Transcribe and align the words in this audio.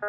Hé 0.00 0.04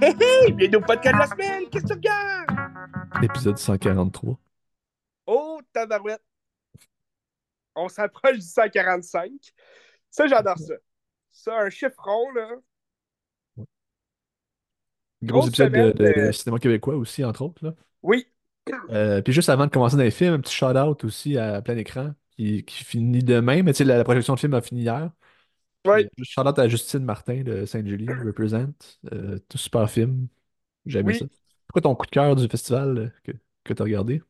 hé 0.00 0.14
hé! 0.20 0.52
Bienvenue 0.52 0.76
au 0.76 0.80
podcast 0.80 1.14
de 1.14 1.18
la 1.18 1.26
semaine! 1.26 1.68
Qu'est-ce 1.70 1.82
que 1.82 1.88
tu 1.88 1.94
regardes? 1.94 2.50
Épisode 3.24 3.58
143. 3.58 4.38
Oh, 5.26 5.60
tabarouette! 5.72 6.22
On 7.74 7.88
s'approche 7.88 8.36
du 8.36 8.42
145. 8.46 9.32
Ça, 10.08 10.28
j'adore 10.28 10.58
ça. 10.58 10.74
Ça, 11.32 11.58
un 11.58 11.70
chiffre 11.70 12.00
rond, 12.00 12.30
là. 12.30 12.48
Gros 15.20 15.40
Grosse 15.40 15.48
épisode 15.48 15.72
de, 15.72 16.04
euh, 16.04 16.32
cinéma 16.32 16.60
québécois 16.60 16.94
aussi, 16.94 17.24
entre 17.24 17.42
autres. 17.42 17.64
Là. 17.64 17.74
Oui, 18.02 18.26
Euh, 18.90 19.22
puis 19.22 19.32
juste 19.32 19.48
avant 19.48 19.66
de 19.66 19.70
commencer 19.70 19.96
dans 19.96 20.02
les 20.02 20.10
films, 20.10 20.34
un 20.34 20.40
petit 20.40 20.54
shout-out 20.54 21.04
aussi 21.04 21.36
à 21.38 21.62
plein 21.62 21.76
écran 21.76 22.14
qui, 22.36 22.64
qui 22.64 22.84
finit 22.84 23.22
demain, 23.22 23.62
mais 23.62 23.72
tu 23.72 23.78
sais, 23.78 23.84
la, 23.84 23.96
la 23.98 24.04
projection 24.04 24.34
de 24.34 24.40
film 24.40 24.54
a 24.54 24.62
fini 24.62 24.82
hier. 24.82 25.10
Oui, 25.86 26.04
euh, 26.04 26.08
juste 26.18 26.32
shout-out 26.32 26.58
à 26.58 26.68
Justine 26.68 27.04
Martin 27.04 27.42
de 27.44 27.66
Sainte-Julie, 27.66 28.20
Represent. 28.22 28.72
Euh, 29.12 29.38
tout 29.48 29.58
super 29.58 29.90
film. 29.90 30.28
J'ai 30.86 31.00
aimé 31.00 31.12
Oui. 31.12 31.14
ça. 31.14 31.26
C'est 31.30 31.72
quoi 31.72 31.82
ton 31.82 31.94
coup 31.96 32.06
de 32.06 32.12
cœur 32.12 32.36
du 32.36 32.48
festival 32.48 33.14
que, 33.24 33.32
que 33.64 33.74
tu 33.74 33.82
as 33.82 33.84
regardé? 33.86 34.22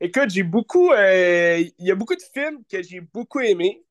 Écoute, 0.00 0.30
j'ai 0.30 0.42
beaucoup. 0.42 0.92
euh, 0.92 1.58
Il 1.78 1.86
y 1.86 1.90
a 1.90 1.94
beaucoup 1.94 2.14
de 2.16 2.22
films 2.34 2.64
que 2.70 2.82
j'ai 2.82 3.00
beaucoup 3.00 3.40
aimés. 3.40 3.84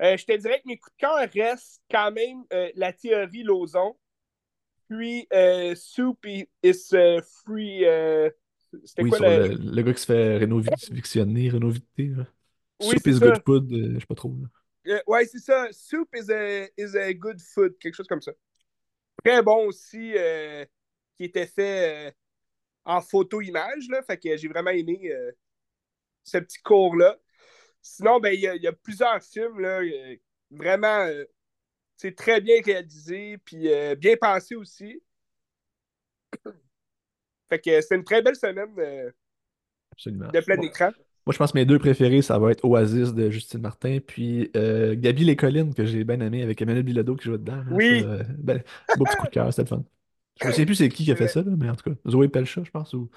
Je 0.00 0.24
te 0.24 0.36
dirais 0.36 0.60
que 0.60 0.68
mes 0.68 0.78
coups 0.78 0.94
de 0.96 1.00
cœur 1.00 1.16
restent 1.34 1.82
quand 1.90 2.12
même 2.12 2.44
La 2.76 2.92
théorie 2.92 3.44
Lozon. 3.44 3.96
Puis 4.88 5.26
euh, 5.32 5.74
Soup 5.74 6.18
is 6.26 6.88
euh, 6.92 7.20
Free. 7.44 7.84
euh, 7.84 8.30
C'était 8.84 9.02
Oui, 9.02 9.08
quoi 9.10 9.18
sur 9.18 9.26
le. 9.28 9.48
le, 9.54 9.82
gars 9.82 9.92
qui 9.94 10.00
se 10.00 10.06
fait 10.06 10.36
rénovictionner, 10.38 11.48
rénoviter. 11.48 12.08
là. 12.08 12.26
Oui, 12.80 12.96
Soup 12.98 13.06
is 13.08 13.18
ça. 13.18 13.26
good 13.26 13.42
food, 13.44 13.72
euh, 13.72 13.94
je 13.94 14.00
sais 14.00 14.06
pas 14.06 14.14
trop. 14.14 14.36
là. 14.40 14.94
Euh, 14.94 15.00
ouais, 15.06 15.24
c'est 15.26 15.38
ça. 15.38 15.68
Soup 15.72 16.08
is 16.14 16.30
a, 16.30 16.66
is 16.76 16.96
a 16.96 17.12
good 17.12 17.40
food, 17.40 17.76
quelque 17.78 17.94
chose 17.94 18.06
comme 18.06 18.22
ça. 18.22 18.32
Très 19.24 19.42
bon 19.42 19.66
aussi, 19.66 20.12
euh, 20.16 20.64
qui 21.16 21.24
était 21.24 21.46
fait 21.46 22.14
en 22.84 23.00
photo-image, 23.00 23.88
là. 23.90 24.02
Fait 24.02 24.16
que 24.18 24.36
j'ai 24.36 24.46
vraiment 24.48 24.70
aimé 24.70 25.10
ce 26.22 26.38
petit 26.38 26.58
cours-là. 26.62 27.16
Sinon, 27.82 28.20
ben, 28.20 28.32
il 28.34 28.40
y, 28.40 28.46
a- 28.48 28.54
il 28.56 28.62
y 28.62 28.66
a 28.66 28.72
plusieurs 28.72 29.22
films, 29.22 29.60
là, 29.60 29.80
vraiment, 30.50 31.08
c'est 31.96 32.14
très 32.14 32.40
bien 32.40 32.56
réalisé, 32.64 33.38
puis 33.38 33.72
euh, 33.72 33.94
bien 33.94 34.16
pensé 34.20 34.54
aussi. 34.54 35.02
Fait 37.48 37.60
que 37.60 37.80
c'est 37.80 37.94
une 37.94 38.04
très 38.04 38.22
belle 38.22 38.36
semaine 38.36 38.74
euh, 38.78 39.10
Absolument. 39.92 40.28
de 40.28 40.40
plein 40.40 40.60
écran. 40.60 40.90
Moi, 41.26 41.32
je 41.32 41.38
pense 41.38 41.50
que 41.52 41.58
mes 41.58 41.64
deux 41.64 41.80
préférés, 41.80 42.22
ça 42.22 42.38
va 42.38 42.52
être 42.52 42.64
Oasis 42.64 43.12
de 43.12 43.30
Justine 43.30 43.60
Martin, 43.60 43.98
puis 43.98 44.48
euh, 44.54 44.94
Gabi 44.96 45.24
Les 45.24 45.34
Collines, 45.34 45.74
que 45.74 45.84
j'ai 45.84 46.04
bien 46.04 46.20
aimé 46.20 46.42
avec 46.42 46.62
Emmanuel 46.62 46.84
Bilodeau 46.84 47.16
qui 47.16 47.24
joue 47.24 47.36
dedans. 47.36 47.56
là. 47.56 47.64
Oui. 47.70 48.02
Ça, 48.02 48.06
euh, 48.06 48.22
ben, 48.38 48.62
beau 48.96 49.04
petit 49.04 49.16
coup 49.16 49.26
de 49.26 49.30
cœur, 49.30 49.52
c'était 49.52 49.62
le 49.62 49.68
fun. 49.76 49.84
Je 50.40 50.46
me 50.46 50.52
souviens 50.52 50.66
plus 50.66 50.74
c'est 50.76 50.88
qui 50.88 51.04
qui 51.04 51.10
a 51.10 51.16
fait 51.16 51.26
ça, 51.26 51.42
là, 51.42 51.50
mais 51.56 51.68
en 51.68 51.74
tout 51.74 51.90
cas, 51.90 51.96
Zoé 52.08 52.28
Pelcha, 52.28 52.62
je 52.62 52.70
pense, 52.70 52.92
ou 52.92 53.10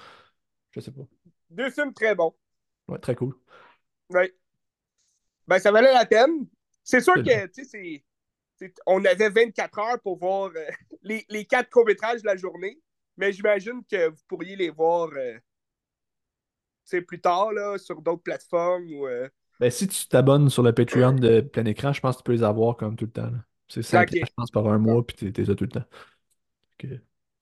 je 0.72 0.80
sais 0.80 0.90
pas. 0.90 1.02
Deux 1.50 1.70
films 1.70 1.92
très 1.94 2.14
bons. 2.16 2.34
Ouais, 2.88 2.98
très 2.98 3.14
cool. 3.14 3.34
Ouais. 4.08 4.34
Ben, 5.46 5.60
ça 5.60 5.70
valait 5.70 5.92
la 5.92 6.06
peine. 6.06 6.46
C'est 6.82 7.00
sûr 7.00 7.14
que, 7.14 7.46
tu 7.46 7.64
sais, 7.64 8.02
on 8.86 9.04
avait 9.04 9.30
24 9.30 9.78
heures 9.78 10.00
pour 10.02 10.18
voir 10.18 10.50
euh, 10.56 10.66
les, 11.02 11.24
les 11.28 11.44
quatre 11.44 11.70
courts-métrages 11.70 12.22
de 12.22 12.26
la 12.26 12.36
journée, 12.36 12.78
mais 13.16 13.32
j'imagine 13.32 13.82
que 13.90 14.08
vous 14.08 14.22
pourriez 14.28 14.56
les 14.56 14.70
voir 14.70 15.08
euh, 15.16 15.38
plus 17.06 17.20
tard, 17.20 17.52
là, 17.52 17.78
sur 17.78 18.00
d'autres 18.02 18.22
plateformes 18.22 18.92
ou... 18.92 19.06
euh, 19.06 19.28
Ben, 19.60 19.70
si 19.70 19.86
tu 19.88 20.08
t'abonnes 20.08 20.48
sur 20.48 20.62
le 20.62 20.72
Patreon 20.72 21.12
de 21.12 21.40
plein 21.42 21.64
écran, 21.66 21.92
je 21.92 22.00
pense 22.00 22.16
que 22.16 22.22
tu 22.22 22.24
peux 22.24 22.32
les 22.32 22.42
avoir 22.42 22.76
comme 22.76 22.96
tout 22.96 23.04
le 23.06 23.10
temps. 23.12 23.30
là. 23.30 23.44
C'est 23.68 23.82
5 23.82 24.08
Ok. 24.08 24.16
je 24.26 24.32
pense, 24.34 24.50
par 24.50 24.66
un 24.68 24.78
mois, 24.78 25.06
puis 25.06 25.32
t'es 25.32 25.44
ça 25.44 25.54
tout 25.54 25.64
le 25.64 25.70
temps. 25.70 25.84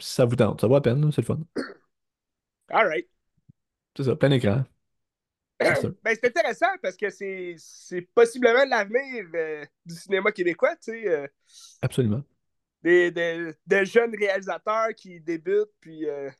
Ça 0.00 0.24
vous 0.24 0.36
tente, 0.36 0.60
ça 0.60 0.66
vaut 0.68 0.74
la 0.74 0.80
peine, 0.80 1.00
là, 1.04 1.10
c'est 1.12 1.22
le 1.22 1.26
fun. 1.26 1.40
All 2.70 2.84
right. 2.86 3.06
C'est 3.96 4.04
ça, 4.04 4.16
plein 4.16 4.30
écran. 4.30 4.64
C'est 5.60 5.74
ça. 5.74 5.88
Ben, 6.02 6.14
c'est 6.14 6.26
intéressant 6.26 6.66
parce 6.82 6.96
que 6.96 7.10
c'est 7.10 8.00
possiblement 8.14 8.64
l'avenir 8.64 9.24
euh, 9.34 9.64
du 9.84 9.94
cinéma 9.94 10.30
québécois, 10.32 10.76
tu 10.76 10.92
sais. 10.92 11.08
euh, 11.08 11.26
Absolument. 11.82 12.22
des, 12.82 13.10
des- 13.10 13.52
des 13.66 13.84
jeunes 13.84 14.14
réalisateurs 14.16 14.90
qui 14.96 15.20
débutent, 15.20 15.72
puis 15.80 16.08
euh, 16.08 16.30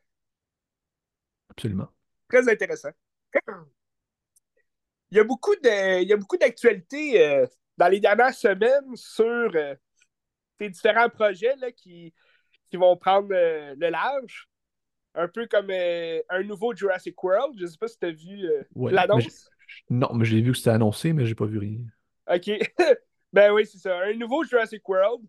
Absolument. 1.50 1.88
très 2.28 2.48
intéressant. 2.48 2.90
Il 5.10 5.16
y 5.16 5.20
a 5.20 5.24
beaucoup 5.24 5.54
de, 5.56 6.02
il 6.02 6.08
y 6.08 6.12
a 6.12 6.16
beaucoup 6.16 6.36
d'actualités 6.36 7.44
dans 7.76 7.88
les 7.88 8.00
dernières 8.00 8.34
semaines 8.34 8.94
sur 8.94 9.50
ces 10.60 10.68
différents 10.68 11.08
projets 11.08 11.56
là, 11.56 11.72
qui, 11.72 12.12
qui 12.70 12.76
vont 12.76 12.96
prendre 12.96 13.28
le 13.30 13.88
large. 13.90 14.48
Un 15.14 15.28
peu 15.28 15.46
comme 15.46 15.70
euh, 15.70 16.20
un 16.28 16.42
nouveau 16.42 16.74
Jurassic 16.74 17.22
World. 17.22 17.56
Je 17.58 17.64
ne 17.64 17.68
sais 17.68 17.78
pas 17.78 17.88
si 17.88 17.98
tu 17.98 18.06
as 18.06 18.10
vu 18.12 18.44
euh, 18.46 18.62
Ouais, 18.74 18.92
l'annonce. 18.92 19.50
Non, 19.90 20.12
mais 20.14 20.24
j'ai 20.24 20.40
vu 20.40 20.52
que 20.52 20.58
c'était 20.58 20.70
annoncé, 20.70 21.12
mais 21.12 21.26
j'ai 21.26 21.34
pas 21.34 21.46
vu 21.46 21.58
rien. 21.58 21.78
OK. 22.30 22.50
ben 23.32 23.52
oui, 23.52 23.66
c'est 23.66 23.78
ça. 23.78 23.98
Un 24.00 24.14
nouveau 24.14 24.44
Jurassic 24.44 24.86
World 24.88 25.26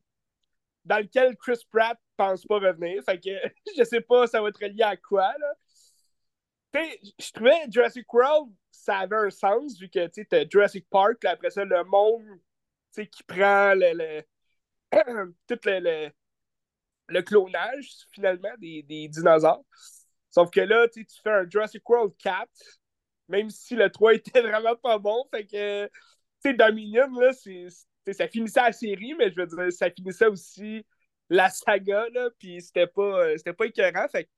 dans 0.85 0.99
lequel 0.99 1.35
Chris 1.37 1.59
Pratt 1.71 1.97
pense 2.17 2.45
pas 2.45 2.59
revenir. 2.59 3.03
Fait 3.03 3.19
que 3.19 3.29
je 3.77 3.83
sais 3.83 4.01
pas 4.01 4.27
ça 4.27 4.41
va 4.41 4.49
être 4.49 4.63
lié 4.65 4.83
à 4.83 4.97
quoi, 4.97 5.33
là. 5.37 5.53
Tu 6.71 6.79
sais, 6.79 6.99
je 7.19 7.31
trouvais 7.31 7.65
Jurassic 7.69 8.13
World, 8.13 8.51
ça 8.71 8.99
avait 8.99 9.15
un 9.15 9.29
sens, 9.31 9.79
vu 9.79 9.89
que 9.89 10.05
tu 10.07 10.25
sais, 10.29 10.47
Jurassic 10.51 10.85
Park, 10.89 11.17
puis 11.19 11.29
après 11.29 11.49
ça, 11.49 11.65
le 11.65 11.83
monde 11.83 12.23
tu 12.93 13.01
sais, 13.03 13.07
qui 13.07 13.23
prend 13.23 13.73
le, 13.75 13.93
le- 13.93 14.23
tout 15.47 15.59
le, 15.65 15.79
le, 15.79 16.11
le 17.09 17.21
clonage, 17.21 17.89
finalement, 18.11 18.53
des, 18.59 18.83
des 18.83 19.07
dinosaures. 19.07 19.63
Sauf 20.29 20.51
que 20.51 20.61
là, 20.61 20.87
tu 20.87 21.05
fais 21.23 21.31
un 21.31 21.49
Jurassic 21.49 21.87
World 21.89 22.13
4, 22.17 22.49
même 23.27 23.49
si 23.49 23.75
le 23.75 23.89
3 23.89 24.15
était 24.15 24.41
vraiment 24.41 24.75
pas 24.75 24.97
bon. 24.97 25.25
Fait 25.31 25.45
que, 25.45 25.85
tu 25.85 25.91
sais, 26.41 26.53
Dominion, 26.53 27.09
là, 27.19 27.31
ça 28.13 28.27
finissait 28.27 28.61
la 28.61 28.71
série, 28.71 29.13
mais 29.15 29.31
je 29.31 29.35
veux 29.35 29.47
dire, 29.47 29.71
ça 29.71 29.89
finissait 29.89 30.27
aussi 30.27 30.85
la 31.29 31.49
saga, 31.49 32.07
là, 32.09 32.29
puis 32.39 32.61
c'était 32.61 32.87
pas, 32.87 33.27
euh, 33.27 33.53
pas 33.57 33.65
écœurant. 33.65 34.07
Fait 34.09 34.25
que 34.25 34.29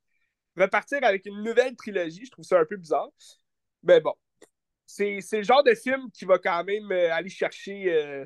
repartir 0.62 1.00
avec 1.04 1.26
une 1.26 1.42
nouvelle 1.44 1.76
trilogie, 1.76 2.26
je 2.26 2.32
trouve 2.32 2.46
ça 2.46 2.60
un 2.60 2.66
peu 2.66 2.78
bizarre. 2.78 3.10
Mais 3.84 4.00
bon, 4.02 4.14
c'est, 4.86 5.22
c'est 5.22 5.38
le 5.38 5.44
genre 5.44 5.64
de 5.64 5.74
film 5.74 6.12
qui 6.12 6.26
va 6.26 6.38
quand 6.38 6.64
même 6.64 6.92
euh, 6.92 7.14
aller 7.14 7.30
chercher 7.30 7.94
euh, 7.94 8.26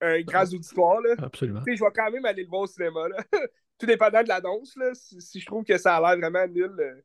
un 0.00 0.20
grand 0.22 0.42
auditoire, 0.44 1.00
là. 1.00 1.14
Absolument. 1.18 1.60
Tu 1.64 1.72
sais, 1.72 1.76
je 1.76 1.84
vais 1.84 1.90
quand 1.94 2.10
même 2.10 2.24
aller 2.24 2.42
le 2.42 2.48
voir 2.48 2.62
au 2.62 2.66
cinéma, 2.66 3.08
là. 3.08 3.16
Tout 3.78 3.86
dépendant 3.86 4.22
de 4.22 4.28
l'annonce, 4.28 4.76
là. 4.76 4.94
Si, 4.94 5.20
si 5.20 5.40
je 5.40 5.46
trouve 5.46 5.64
que 5.64 5.76
ça 5.78 5.96
a 5.96 6.00
l'air 6.00 6.18
vraiment 6.18 6.46
nul, 6.46 6.74
euh, 6.78 7.00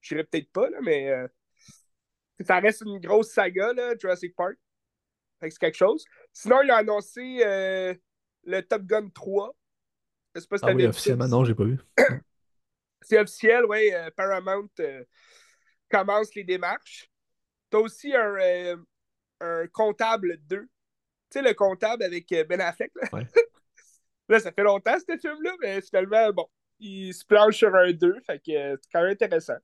je 0.00 0.14
n'irai 0.14 0.24
peut-être 0.24 0.50
pas, 0.52 0.68
là, 0.70 0.78
mais 0.82 1.10
euh, 1.10 1.28
ça 2.40 2.58
reste 2.60 2.82
une 2.82 2.98
grosse 2.98 3.30
saga, 3.30 3.72
là, 3.72 3.94
Jurassic 3.98 4.34
Park. 4.34 4.56
Fait 5.40 5.48
que 5.48 5.54
c'est 5.54 5.60
quelque 5.60 5.76
chose. 5.76 6.04
Sinon, 6.32 6.62
il 6.62 6.70
a 6.70 6.76
annoncé 6.76 7.42
euh, 7.44 7.94
le 8.44 8.60
Top 8.62 8.82
Gun 8.82 9.08
3. 9.08 9.56
Je 10.34 10.40
sais 10.40 10.46
pas 10.46 10.58
si 10.58 10.64
Ah 10.66 10.72
oui, 10.74 10.86
officiellement, 10.86 11.28
non, 11.28 11.44
j'ai 11.44 11.54
pas 11.54 11.64
vu. 11.64 11.78
C'est 13.02 13.18
officiel, 13.18 13.64
oui. 13.66 13.90
euh, 13.92 14.10
Paramount 14.14 14.68
commence 15.88 16.34
les 16.34 16.44
démarches. 16.44 17.10
T'as 17.70 17.78
aussi 17.78 18.14
un, 18.14 18.76
un 19.40 19.66
comptable 19.68 20.36
2. 20.42 20.68
Tu 21.30 21.38
sais, 21.38 21.42
le 21.42 21.54
comptable 21.54 22.02
avec 22.02 22.30
euh, 22.32 22.44
Ben 22.44 22.60
Affleck, 22.60 22.92
là. 22.94 23.08
Ouais. 23.12 23.26
Là, 24.28 24.38
ça 24.38 24.52
fait 24.52 24.62
longtemps, 24.62 24.96
ce 24.96 25.18
film-là, 25.18 25.56
mais 25.60 25.80
finalement, 25.80 26.32
bon, 26.32 26.46
il 26.78 27.12
se 27.12 27.24
planche 27.24 27.56
sur 27.56 27.74
un 27.74 27.92
2, 27.92 28.20
fait 28.20 28.38
que 28.38 28.76
c'est 28.80 28.90
quand 28.92 29.02
même 29.02 29.10
intéressant. 29.10 29.56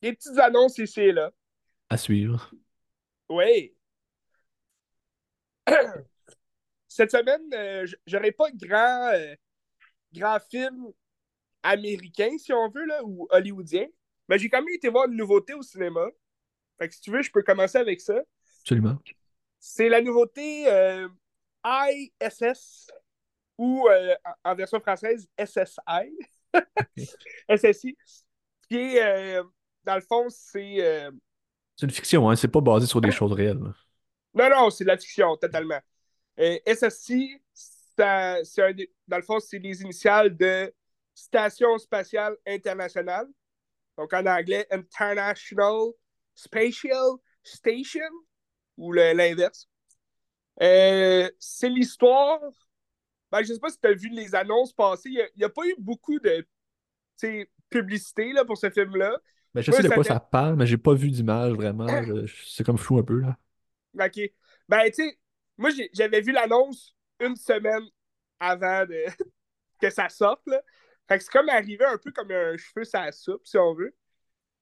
Des 0.00 0.14
petites 0.14 0.38
annonces 0.38 0.78
ici 0.78 1.00
et 1.02 1.12
là. 1.12 1.30
À 1.90 1.98
suivre. 1.98 2.50
Oui. 3.28 3.74
Cette 6.88 7.10
semaine, 7.10 7.42
euh, 7.52 7.86
j'aurais 8.06 8.32
pas 8.32 8.50
grand, 8.52 9.10
euh, 9.12 9.34
grand 10.14 10.38
film 10.40 10.86
américain, 11.62 12.38
si 12.38 12.54
on 12.54 12.70
veut, 12.70 12.86
là, 12.86 13.04
ou 13.04 13.26
hollywoodien. 13.30 13.86
Mais 14.28 14.38
j'ai 14.38 14.48
quand 14.48 14.62
même 14.62 14.74
été 14.74 14.88
voir 14.88 15.08
une 15.08 15.16
nouveauté 15.16 15.52
au 15.52 15.62
cinéma. 15.62 16.06
Fait 16.78 16.88
que 16.88 16.94
si 16.94 17.00
tu 17.00 17.10
veux, 17.10 17.22
je 17.22 17.30
peux 17.30 17.42
commencer 17.42 17.78
avec 17.78 18.00
ça. 18.00 18.18
Absolument. 18.62 18.98
C'est 19.68 19.88
la 19.88 20.00
nouveauté 20.00 20.68
euh, 20.68 21.08
ISS 21.64 22.86
ou 23.58 23.88
euh, 23.88 24.14
en 24.44 24.54
version 24.54 24.78
française 24.78 25.28
SSI. 25.36 26.16
SSI. 27.48 27.96
Qui 28.68 28.76
est, 28.76 29.38
euh, 29.38 29.42
dans 29.82 29.96
le 29.96 30.02
fond, 30.02 30.26
c'est. 30.28 31.10
C'est 31.74 31.86
une 31.86 31.90
fiction, 31.90 32.30
hein, 32.30 32.36
c'est 32.36 32.46
pas 32.48 32.60
basé 32.60 32.86
sur 32.86 33.00
des 33.00 33.10
choses 33.10 33.32
réelles. 33.32 33.58
Non, 34.34 34.48
non, 34.48 34.70
c'est 34.70 34.84
de 34.84 34.88
la 34.88 34.98
fiction, 34.98 35.36
totalement. 35.36 35.80
SSI, 36.38 37.42
ça- 37.52 38.44
c'est 38.44 38.62
un 38.62 38.72
dans 39.08 39.16
le 39.16 39.22
fond, 39.24 39.40
c'est 39.40 39.58
les 39.58 39.82
initiales 39.82 40.36
de 40.36 40.72
Station 41.12 41.76
spatiale 41.78 42.36
internationale. 42.46 43.26
donc 43.98 44.12
en 44.12 44.26
anglais 44.26 44.66
International 44.70 45.90
Spatial 46.36 47.16
Station, 47.42 48.00
ou 48.76 48.92
l'inverse. 48.92 49.68
Euh, 50.62 51.30
c'est 51.38 51.68
l'histoire. 51.68 52.40
Ben, 53.30 53.42
je 53.42 53.52
sais 53.52 53.60
pas 53.60 53.70
si 53.70 53.80
tu 53.80 53.88
as 53.88 53.92
vu 53.92 54.08
les 54.08 54.34
annonces 54.34 54.72
passer. 54.72 55.10
Il 55.10 55.28
n'y 55.36 55.44
a, 55.44 55.48
pas 55.48 55.66
eu 55.66 55.74
beaucoup 55.78 56.18
de 56.18 56.46
publicité 57.68 58.32
là, 58.32 58.44
pour 58.44 58.56
ce 58.56 58.70
film-là. 58.70 59.18
Ben, 59.54 59.62
je 59.62 59.72
sais 59.72 59.82
de 59.82 59.88
quoi 59.88 60.04
ça 60.04 60.20
parle, 60.20 60.56
mais 60.56 60.66
j'ai 60.66 60.76
pas 60.76 60.94
vu 60.94 61.10
d'image 61.10 61.52
vraiment. 61.52 61.86
C'est 62.46 62.64
comme 62.64 62.78
flou 62.78 62.98
un 62.98 63.02
peu. 63.02 63.20
là. 63.20 63.36
OK. 63.98 64.20
Ben, 64.68 64.84
tu 64.86 64.94
sais, 64.94 65.18
moi, 65.56 65.70
j'avais 65.92 66.20
vu 66.20 66.32
l'annonce 66.32 66.94
une 67.20 67.36
semaine 67.36 67.84
avant 68.38 68.84
de... 68.84 69.04
que 69.80 69.90
ça 69.90 70.08
sorte. 70.08 70.46
Là. 70.46 70.60
Fait 71.08 71.18
que 71.18 71.24
c'est 71.24 71.32
comme 71.32 71.48
arrivé 71.48 71.84
un 71.84 71.98
peu 71.98 72.10
comme 72.10 72.30
un 72.30 72.56
cheveu 72.56 72.84
sur 72.84 73.00
la 73.00 73.12
soupe, 73.12 73.46
si 73.46 73.56
on 73.58 73.74
veut. 73.74 73.94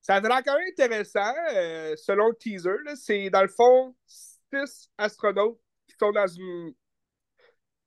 Ça 0.04 0.16
avait 0.16 0.28
l'air 0.28 0.42
quand 0.44 0.58
même 0.58 0.68
intéressant, 0.68 1.34
euh, 1.54 1.96
selon 1.96 2.28
le 2.28 2.34
teaser. 2.34 2.76
C'est 2.94 3.30
dans 3.30 3.40
le 3.40 3.48
fond 3.48 3.96
six 4.06 4.90
astronautes 4.98 5.58
qui 5.88 5.96
sont 5.98 6.12
dans 6.12 6.26
une 6.26 6.74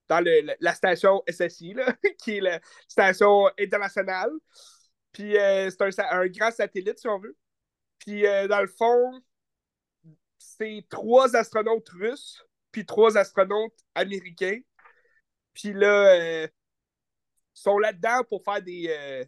dans 0.10 0.26
la 0.62 0.74
station 0.74 1.22
SSI, 1.30 1.74
là, 1.74 1.94
qui 2.18 2.38
est 2.38 2.42
la 2.42 2.60
station 2.88 3.48
internationale. 3.60 4.32
Puis 5.12 5.38
euh, 5.38 5.70
c'est 5.70 6.00
un, 6.00 6.28
grand 6.28 6.50
satellite, 6.50 6.98
si 6.98 7.08
on 7.08 7.20
veut. 7.20 7.38
Puis 8.00 8.26
euh, 8.26 8.48
dans 8.48 8.62
le 8.62 8.68
fond, 8.68 9.22
c'est 10.40 10.86
trois 10.90 11.36
astronautes 11.36 11.90
russes, 11.90 12.44
puis 12.72 12.86
trois 12.86 13.16
astronautes 13.16 13.78
américains. 13.94 14.60
Puis 15.54 15.74
là, 15.74 16.46
ils 16.46 16.50
sont 17.54 17.78
là-dedans 17.78 18.24
pour 18.28 18.44
faire 18.44 18.62
des, 18.62 19.28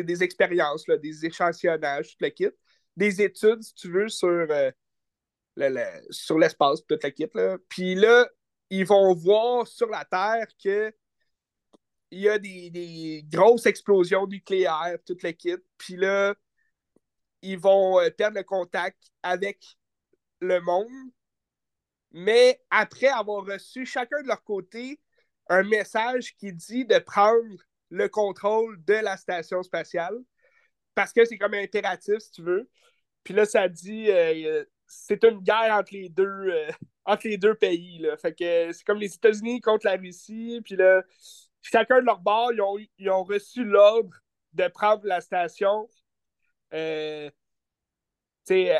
des 0.00 0.22
expériences, 0.22 0.86
là, 0.88 0.96
des 0.96 1.26
échantillonnages, 1.26 2.10
tout 2.10 2.16
le 2.20 2.30
kit. 2.30 2.48
Des 2.96 3.22
études, 3.22 3.62
si 3.62 3.74
tu 3.74 3.90
veux, 3.90 4.08
sur, 4.08 4.28
euh, 4.28 4.70
sur 6.10 6.38
l'espace, 6.38 6.84
tout 6.86 6.98
le 7.02 7.10
kit. 7.10 7.28
Là. 7.34 7.58
Puis 7.68 7.94
là, 7.94 8.28
ils 8.70 8.86
vont 8.86 9.14
voir 9.14 9.66
sur 9.66 9.88
la 9.88 10.04
Terre 10.04 10.46
que 10.62 10.92
il 12.10 12.20
y 12.20 12.28
a 12.28 12.38
des, 12.38 13.24
grosses 13.28 13.66
explosions 13.66 14.26
nucléaires, 14.26 14.98
tout 15.06 15.16
le 15.22 15.32
kit. 15.32 15.56
Puis 15.78 15.96
là, 15.96 16.34
ils 17.40 17.58
vont 17.58 18.00
euh, 18.00 18.10
perdre 18.10 18.36
le 18.36 18.44
contact 18.44 18.98
avec 19.22 19.64
le 20.40 20.60
monde. 20.60 21.10
Mais 22.12 22.62
après 22.70 23.08
avoir 23.08 23.46
reçu 23.46 23.86
chacun 23.86 24.22
de 24.22 24.28
leur 24.28 24.44
côté 24.44 25.00
un 25.48 25.62
message 25.62 26.36
qui 26.36 26.52
dit 26.52 26.84
de 26.84 26.98
prendre 26.98 27.62
le 27.92 28.08
contrôle 28.08 28.82
de 28.84 28.94
la 28.94 29.18
station 29.18 29.62
spatiale 29.62 30.16
parce 30.94 31.12
que 31.12 31.24
c'est 31.26 31.36
comme 31.36 31.54
impératif, 31.54 32.18
si 32.18 32.30
tu 32.32 32.42
veux. 32.42 32.68
Puis 33.22 33.34
là, 33.34 33.44
ça 33.44 33.68
dit 33.68 34.10
euh, 34.10 34.64
c'est 34.86 35.22
une 35.24 35.40
guerre 35.40 35.74
entre 35.74 35.92
les 35.92 36.08
deux, 36.08 36.24
euh, 36.24 36.70
entre 37.04 37.28
les 37.28 37.36
deux 37.36 37.54
pays. 37.54 37.98
Là. 37.98 38.16
Fait 38.16 38.34
que 38.34 38.72
c'est 38.72 38.84
comme 38.84 38.98
les 38.98 39.14
États-Unis 39.14 39.60
contre 39.60 39.86
la 39.86 39.96
Russie. 39.96 40.60
Puis 40.64 40.76
là, 40.76 41.02
chacun 41.60 42.00
de 42.00 42.06
leur 42.06 42.18
bord, 42.18 42.50
ils 42.98 43.10
ont, 43.10 43.24
reçu 43.24 43.62
l'ordre 43.62 44.16
de 44.54 44.68
prendre 44.68 45.06
la 45.06 45.20
station 45.20 45.88
euh, 46.72 47.30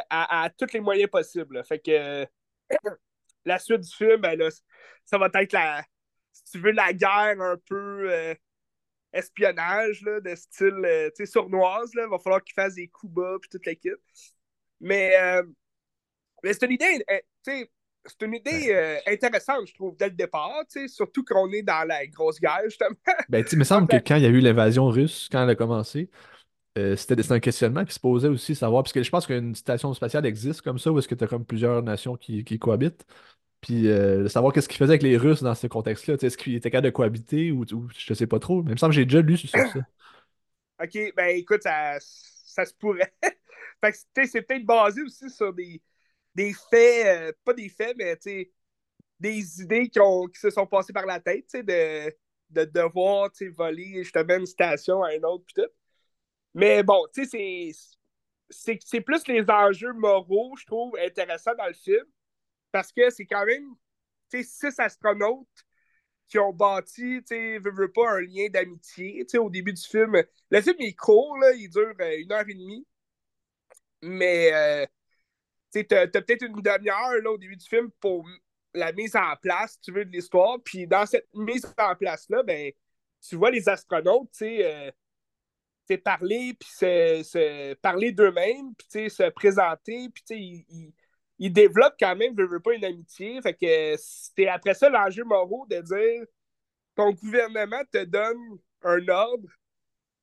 à, 0.08 0.44
à 0.44 0.50
tous 0.50 0.72
les 0.72 0.80
moyens 0.80 1.10
possibles. 1.10 1.62
Fait 1.64 1.78
que 1.78 2.26
la 3.44 3.58
suite 3.58 3.80
du 3.80 3.94
film, 3.94 4.22
ben 4.22 4.38
là, 4.38 4.48
ça 5.04 5.18
va 5.18 5.28
être 5.34 5.52
la, 5.52 5.84
si 6.32 6.44
tu 6.44 6.58
veux, 6.60 6.72
la 6.72 6.94
guerre 6.94 7.40
un 7.40 7.56
peu 7.68 8.34
espionnage 9.12 10.02
là, 10.02 10.20
de 10.20 10.34
style 10.34 10.84
euh, 10.84 11.10
sournoise. 11.24 11.94
Là. 11.94 12.04
Il 12.06 12.10
va 12.10 12.18
falloir 12.18 12.42
qu'il 12.42 12.54
fasse 12.54 12.74
des 12.74 12.88
coups 12.88 13.12
bas 13.12 13.36
puis 13.40 13.48
toute 13.50 13.66
l'équipe. 13.66 14.00
Mais, 14.80 15.16
euh, 15.20 15.42
mais 16.42 16.52
c'est 16.52 16.66
une 16.66 16.72
idée, 16.72 17.04
euh, 17.10 17.18
c'est 18.04 18.22
une 18.22 18.34
idée 18.34 19.00
intéressante, 19.06 19.68
je 19.68 19.74
trouve, 19.74 19.96
dès 19.96 20.08
le 20.08 20.14
départ, 20.14 20.64
surtout 20.88 21.24
qu'on 21.24 21.50
est 21.52 21.62
dans 21.62 21.86
la 21.86 22.04
grosse 22.08 22.40
guerre, 22.40 22.62
justement. 22.64 22.96
Ben, 23.28 23.44
il 23.50 23.58
me 23.58 23.64
semble 23.64 23.86
que 23.86 23.96
quand 23.96 24.16
il 24.16 24.22
y 24.22 24.26
a 24.26 24.30
eu 24.30 24.40
l'invasion 24.40 24.88
russe, 24.88 25.28
quand 25.30 25.44
elle 25.44 25.50
a 25.50 25.54
commencé, 25.54 26.10
c'était 26.74 27.30
un 27.30 27.38
questionnement 27.38 27.84
qui 27.84 27.94
se 27.94 28.00
posait 28.00 28.26
aussi, 28.26 28.56
savoir, 28.56 28.82
parce 28.82 28.92
que 28.92 29.04
je 29.04 29.10
pense 29.10 29.24
qu'une 29.24 29.54
station 29.54 29.94
spatiale 29.94 30.26
existe 30.26 30.62
comme 30.62 30.80
ça, 30.80 30.90
où 30.90 30.98
est-ce 30.98 31.06
que 31.06 31.14
tu 31.14 31.22
as 31.22 31.28
comme 31.28 31.44
plusieurs 31.44 31.80
nations 31.84 32.16
qui, 32.16 32.42
qui 32.42 32.58
cohabitent. 32.58 33.06
Puis 33.62 33.88
euh, 33.88 34.28
savoir 34.28 34.52
qu'est-ce 34.52 34.68
qu'ils 34.68 34.78
faisaient 34.78 34.90
avec 34.90 35.04
les 35.04 35.16
Russes 35.16 35.42
dans 35.42 35.54
ce 35.54 35.68
contexte-là. 35.68 36.16
Est-ce 36.20 36.36
qu'ils 36.36 36.56
étaient 36.56 36.70
capables 36.70 36.86
de 36.86 36.90
cohabiter 36.90 37.52
ou, 37.52 37.64
ou, 37.72 37.88
je 37.96 38.12
sais 38.12 38.26
pas 38.26 38.40
trop. 38.40 38.62
Mais 38.62 38.72
il 38.72 38.74
me 38.74 38.76
semble 38.76 38.90
que 38.92 38.96
j'ai 38.96 39.06
déjà 39.06 39.22
lu 39.22 39.36
sur 39.36 39.48
ça. 39.48 39.64
ok, 40.82 41.14
ben 41.16 41.36
écoute, 41.36 41.62
ça, 41.62 41.96
ça 42.00 42.66
se 42.66 42.74
pourrait. 42.74 43.14
fait 43.80 43.92
que 43.92 44.26
c'est 44.26 44.42
peut-être 44.42 44.66
basé 44.66 45.02
aussi 45.02 45.30
sur 45.30 45.52
des, 45.54 45.80
des 46.34 46.52
faits, 46.52 47.06
euh, 47.06 47.32
pas 47.44 47.54
des 47.54 47.68
faits, 47.68 47.96
mais 47.96 48.18
des 49.20 49.62
idées 49.62 49.88
qui, 49.88 50.00
ont, 50.00 50.26
qui 50.26 50.40
se 50.40 50.50
sont 50.50 50.66
passées 50.66 50.92
par 50.92 51.06
la 51.06 51.20
tête, 51.20 51.46
de, 51.54 52.12
de 52.50 52.64
devoir 52.64 53.30
voler 53.56 54.02
justement 54.02 54.38
une 54.38 54.46
station 54.46 55.04
à 55.04 55.14
une 55.14 55.24
autre, 55.24 55.44
tout. 55.54 55.70
Mais 56.52 56.82
bon, 56.82 57.06
tu 57.14 57.26
sais, 57.26 57.70
c'est 58.50 59.00
plus 59.00 59.26
les 59.28 59.48
enjeux 59.48 59.92
moraux, 59.92 60.56
je 60.58 60.66
trouve, 60.66 60.96
intéressants 60.98 61.54
dans 61.56 61.68
le 61.68 61.74
film 61.74 62.04
parce 62.72 62.92
que 62.92 63.10
c'est 63.10 63.26
quand 63.26 63.44
même 63.46 63.74
six 64.30 64.78
astronautes 64.78 65.46
qui 66.28 66.38
ont 66.38 66.52
bâti, 66.52 67.22
tu 67.26 67.58
veux, 67.58 67.70
veux 67.70 67.92
pas, 67.92 68.12
un 68.12 68.20
lien 68.22 68.48
d'amitié. 68.48 69.24
Au 69.38 69.50
début 69.50 69.74
du 69.74 69.82
film, 69.82 70.22
le 70.50 70.60
film 70.62 70.76
est 70.80 70.94
court, 70.94 71.36
là, 71.38 71.52
il 71.52 71.68
dure 71.68 71.94
euh, 72.00 72.18
une 72.18 72.32
heure 72.32 72.48
et 72.48 72.54
demie. 72.54 72.86
Mais 74.00 74.50
euh, 74.52 74.86
tu 75.72 75.94
as, 75.94 76.08
peut-être 76.08 76.46
une 76.46 76.54
demi-heure 76.54 77.32
au 77.32 77.38
début 77.38 77.56
du 77.56 77.66
film 77.66 77.90
pour 78.00 78.26
la 78.74 78.92
mise 78.92 79.14
en 79.14 79.36
place, 79.36 79.78
tu 79.80 79.92
veux, 79.92 80.04
de 80.06 80.10
l'histoire. 80.10 80.58
Puis 80.64 80.86
dans 80.86 81.04
cette 81.04 81.28
mise 81.34 81.66
en 81.76 81.94
place-là, 81.94 82.42
ben, 82.42 82.72
tu 83.20 83.36
vois 83.36 83.50
les 83.50 83.68
astronautes, 83.68 84.30
tu 84.32 84.38
sais, 84.38 84.64
euh, 84.64 84.90
parler, 85.98 86.54
puis 86.58 86.70
se, 86.70 87.74
parler 87.74 88.12
d'eux-mêmes, 88.12 88.74
puis 88.74 89.10
se 89.10 89.28
présenter, 89.30 90.08
puis 90.08 90.64
ils, 90.68 90.94
il 91.42 91.52
développe 91.52 91.96
quand 91.98 92.14
même, 92.14 92.36
je 92.38 92.44
veux 92.44 92.60
pas, 92.60 92.72
une 92.72 92.84
amitié. 92.84 93.42
Fait 93.42 93.52
que 93.52 93.96
c'est 93.98 94.46
après 94.46 94.74
ça 94.74 94.88
l'enjeu 94.88 95.24
moraux 95.24 95.66
de 95.68 95.80
dire 95.80 96.24
ton 96.94 97.10
gouvernement 97.10 97.82
te 97.92 98.04
donne 98.04 98.60
un 98.82 99.08
ordre. 99.08 99.48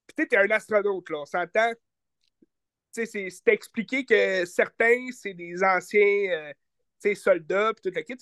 Puis 0.08 0.26
tu 0.26 0.34
es 0.34 0.38
un 0.38 0.50
astronaute, 0.50 1.10
là, 1.10 1.18
on 1.18 1.26
s'entend. 1.26 1.74
C'est 2.94 3.28
expliqué 3.48 4.06
que 4.06 4.46
certains, 4.46 5.08
c'est 5.12 5.34
des 5.34 5.62
anciens 5.62 6.54
euh, 7.04 7.16
soldats, 7.16 7.74
puis 7.74 7.92
tout 7.92 7.98
le 7.98 8.02
kit. 8.02 8.16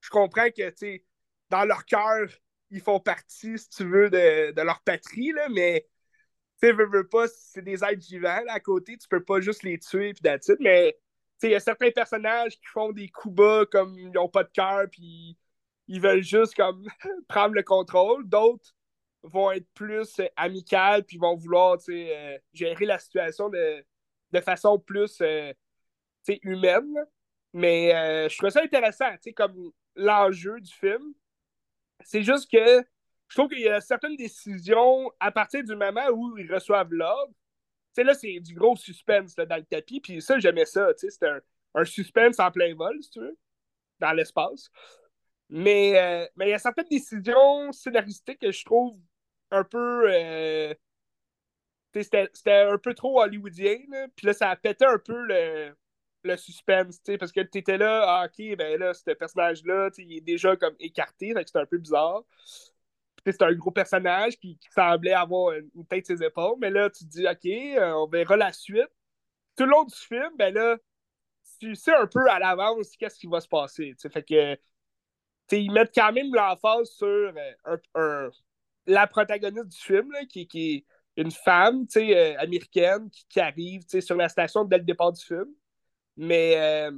je 0.00 0.08
comprends 0.08 0.48
que 0.48 0.98
dans 1.50 1.64
leur 1.66 1.84
cœur, 1.84 2.26
ils 2.70 2.80
font 2.80 3.00
partie, 3.00 3.58
si 3.58 3.68
tu 3.68 3.84
veux, 3.84 4.08
de, 4.08 4.52
de 4.52 4.62
leur 4.62 4.80
patrie, 4.80 5.32
là, 5.32 5.46
mais 5.50 5.86
tu 6.62 6.72
veux, 6.72 6.86
veux 6.86 7.06
pas, 7.06 7.28
c'est 7.28 7.62
des 7.62 7.84
êtres 7.84 8.06
vivants 8.08 8.44
à 8.48 8.60
côté, 8.60 8.96
tu 8.96 9.08
peux 9.08 9.22
pas 9.22 9.40
juste 9.40 9.62
les 9.62 9.78
tuer, 9.78 10.14
puis 10.14 10.22
d'attitude, 10.22 10.58
mais 10.60 10.96
il 11.42 11.50
y 11.50 11.54
a 11.54 11.60
certains 11.60 11.90
personnages 11.90 12.58
qui 12.58 12.66
font 12.66 12.92
des 12.92 13.08
coups 13.08 13.34
bas 13.34 13.64
comme 13.70 13.98
ils 13.98 14.10
n'ont 14.10 14.28
pas 14.28 14.44
de 14.44 14.50
cœur 14.50 14.86
puis 14.90 15.36
ils 15.88 16.00
veulent 16.00 16.22
juste 16.22 16.54
comme 16.54 16.86
prendre 17.28 17.54
le 17.54 17.62
contrôle. 17.62 18.28
D'autres 18.28 18.74
vont 19.22 19.50
être 19.50 19.66
plus 19.74 20.20
amicales 20.36 21.04
puis 21.04 21.18
vont 21.18 21.34
vouloir 21.34 21.78
euh, 21.88 22.38
gérer 22.52 22.86
la 22.86 22.98
situation 22.98 23.48
de, 23.48 23.84
de 24.32 24.40
façon 24.40 24.78
plus 24.78 25.20
euh, 25.20 25.52
humaine. 26.42 26.94
Mais 27.52 27.94
euh, 27.94 28.28
je 28.28 28.38
trouve 28.38 28.50
ça 28.50 28.62
intéressant 28.62 29.10
comme 29.34 29.72
l'enjeu 29.96 30.60
du 30.60 30.72
film. 30.72 31.14
C'est 32.04 32.22
juste 32.22 32.50
que 32.50 32.84
je 33.28 33.36
trouve 33.36 33.48
qu'il 33.48 33.60
y 33.60 33.68
a 33.68 33.80
certaines 33.80 34.16
décisions 34.16 35.10
à 35.20 35.30
partir 35.30 35.62
du 35.64 35.74
moment 35.74 36.08
où 36.12 36.38
ils 36.38 36.52
reçoivent 36.52 36.92
l'ordre 36.92 37.32
sais, 37.94 38.04
là, 38.04 38.14
c'est 38.14 38.40
du 38.40 38.54
gros 38.54 38.76
suspense 38.76 39.34
dans 39.34 39.56
le 39.56 39.64
tapis. 39.64 40.00
Puis 40.00 40.22
ça, 40.22 40.38
j'aimais 40.38 40.66
ça. 40.66 40.88
C'était 40.96 41.30
un, 41.74 41.84
suspense 41.84 42.38
en 42.40 42.50
plein 42.50 42.74
vol, 42.74 43.02
si 43.02 43.10
tu 43.10 43.20
veux, 43.20 43.36
dans 43.98 44.12
l'espace. 44.12 44.70
Mais 45.48 45.98
euh, 46.00 46.26
mais 46.36 46.48
il 46.48 46.50
y 46.50 46.54
a 46.54 46.58
certaines 46.58 46.88
décisions 46.88 47.72
scénaristiques 47.72 48.40
que 48.40 48.52
je 48.52 48.64
trouve 48.64 48.98
un 49.50 49.64
peu. 49.64 50.04
Euh, 50.12 50.74
c'était 51.94 52.30
un 52.46 52.78
peu 52.78 52.94
trop 52.94 53.20
hollywoodien. 53.20 53.78
Puis 54.16 54.26
là, 54.26 54.32
ça 54.32 54.50
a 54.50 54.56
pété 54.56 54.84
un 54.84 54.98
peu 54.98 55.20
le, 55.26 55.74
le 56.22 56.36
suspense. 56.36 57.00
Parce 57.18 57.32
que 57.32 57.40
tu 57.40 57.58
étais 57.58 57.78
là, 57.78 58.04
ah, 58.06 58.26
ok, 58.26 58.56
ben 58.56 58.78
là, 58.78 58.94
ce 58.94 59.10
personnage-là, 59.10 59.90
il 59.98 60.18
est 60.18 60.20
déjà 60.20 60.54
comme 60.56 60.76
écarté. 60.78 61.34
Que 61.34 61.40
c'était 61.44 61.58
un 61.58 61.66
peu 61.66 61.78
bizarre 61.78 62.24
c'est 63.24 63.42
un 63.42 63.52
gros 63.54 63.70
personnage 63.70 64.38
qui, 64.38 64.58
semblait 64.74 65.12
avoir 65.12 65.52
une, 65.54 65.86
tête 65.86 66.06
ses 66.06 66.22
épaules, 66.22 66.56
mais 66.60 66.70
là, 66.70 66.90
tu 66.90 67.04
te 67.04 67.10
dis, 67.10 67.26
OK, 67.26 67.46
euh, 67.46 67.92
on 67.92 68.06
verra 68.06 68.36
la 68.36 68.52
suite. 68.52 68.88
Tout 69.56 69.64
le 69.64 69.70
long 69.70 69.84
du 69.84 69.94
film, 69.94 70.30
ben 70.38 70.54
là, 70.54 70.76
tu 71.58 71.74
sais 71.74 71.94
un 71.94 72.06
peu 72.06 72.28
à 72.30 72.38
l'avance 72.38 72.96
qu'est-ce 72.96 73.18
qui 73.18 73.26
va 73.26 73.40
se 73.40 73.48
passer. 73.48 73.94
Fait 74.10 74.22
que, 74.22 74.56
ils 75.52 75.72
mettent 75.72 75.94
quand 75.94 76.12
même 76.12 76.34
l'emphase 76.34 76.90
sur 76.90 77.32
euh, 77.96 78.30
la 78.86 79.06
protagoniste 79.06 79.68
du 79.68 79.78
film, 79.78 80.10
qui, 80.28 80.46
qui, 80.46 80.86
une 81.16 81.30
femme, 81.30 81.86
euh, 81.96 82.34
américaine 82.38 83.10
qui, 83.10 83.26
qui 83.28 83.40
arrive, 83.40 83.82
sur 84.00 84.16
la 84.16 84.28
station 84.28 84.64
dès 84.64 84.78
le 84.78 84.84
départ 84.84 85.12
du 85.12 85.22
film. 85.22 85.48
Mais, 86.16 86.90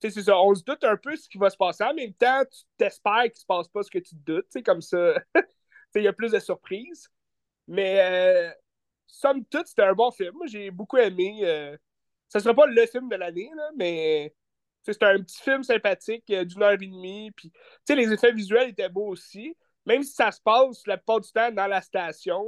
c'est 0.00 0.22
ça, 0.22 0.38
on 0.40 0.54
se 0.54 0.62
doute 0.64 0.82
un 0.84 0.96
peu 0.96 1.14
ce 1.16 1.28
qui 1.28 1.38
va 1.38 1.50
se 1.50 1.56
passer. 1.56 1.84
En 1.84 1.94
même 1.94 2.14
temps, 2.14 2.42
tu 2.50 2.60
t'espères 2.76 3.24
qu'il 3.24 3.36
se 3.36 3.46
passe 3.46 3.68
pas 3.68 3.82
ce 3.82 3.90
que 3.90 3.98
tu 3.98 4.10
te 4.16 4.20
doutes, 4.32 4.46
comme 4.64 4.80
ça. 4.80 5.14
il 5.94 6.02
y 6.02 6.08
a 6.08 6.12
plus 6.12 6.32
de 6.32 6.38
surprises. 6.38 7.08
Mais, 7.68 8.00
euh, 8.00 8.52
somme 9.06 9.44
toute, 9.46 9.66
c'était 9.68 9.82
un 9.84 9.94
bon 9.94 10.10
film. 10.10 10.36
J'ai 10.46 10.70
beaucoup 10.70 10.98
aimé. 10.98 11.40
euh, 11.44 11.76
Ça 12.28 12.40
sera 12.40 12.54
pas 12.54 12.66
le 12.66 12.86
film 12.86 13.08
de 13.08 13.16
l'année, 13.16 13.50
mais 13.76 14.34
c'était 14.82 15.06
un 15.06 15.22
petit 15.22 15.42
film 15.42 15.62
sympathique 15.64 16.24
euh, 16.30 16.44
d'une 16.44 16.62
heure 16.62 16.72
et 16.72 16.78
demie. 16.78 17.30
Puis, 17.32 17.52
les 17.90 18.12
effets 18.12 18.32
visuels 18.32 18.70
étaient 18.70 18.88
beaux 18.88 19.08
aussi. 19.08 19.56
Même 19.86 20.02
si 20.02 20.12
ça 20.14 20.32
se 20.32 20.40
passe 20.42 20.86
la 20.86 20.96
plupart 20.98 21.20
du 21.20 21.30
temps 21.32 21.50
dans 21.52 21.66
la 21.66 21.80
station, 21.82 22.44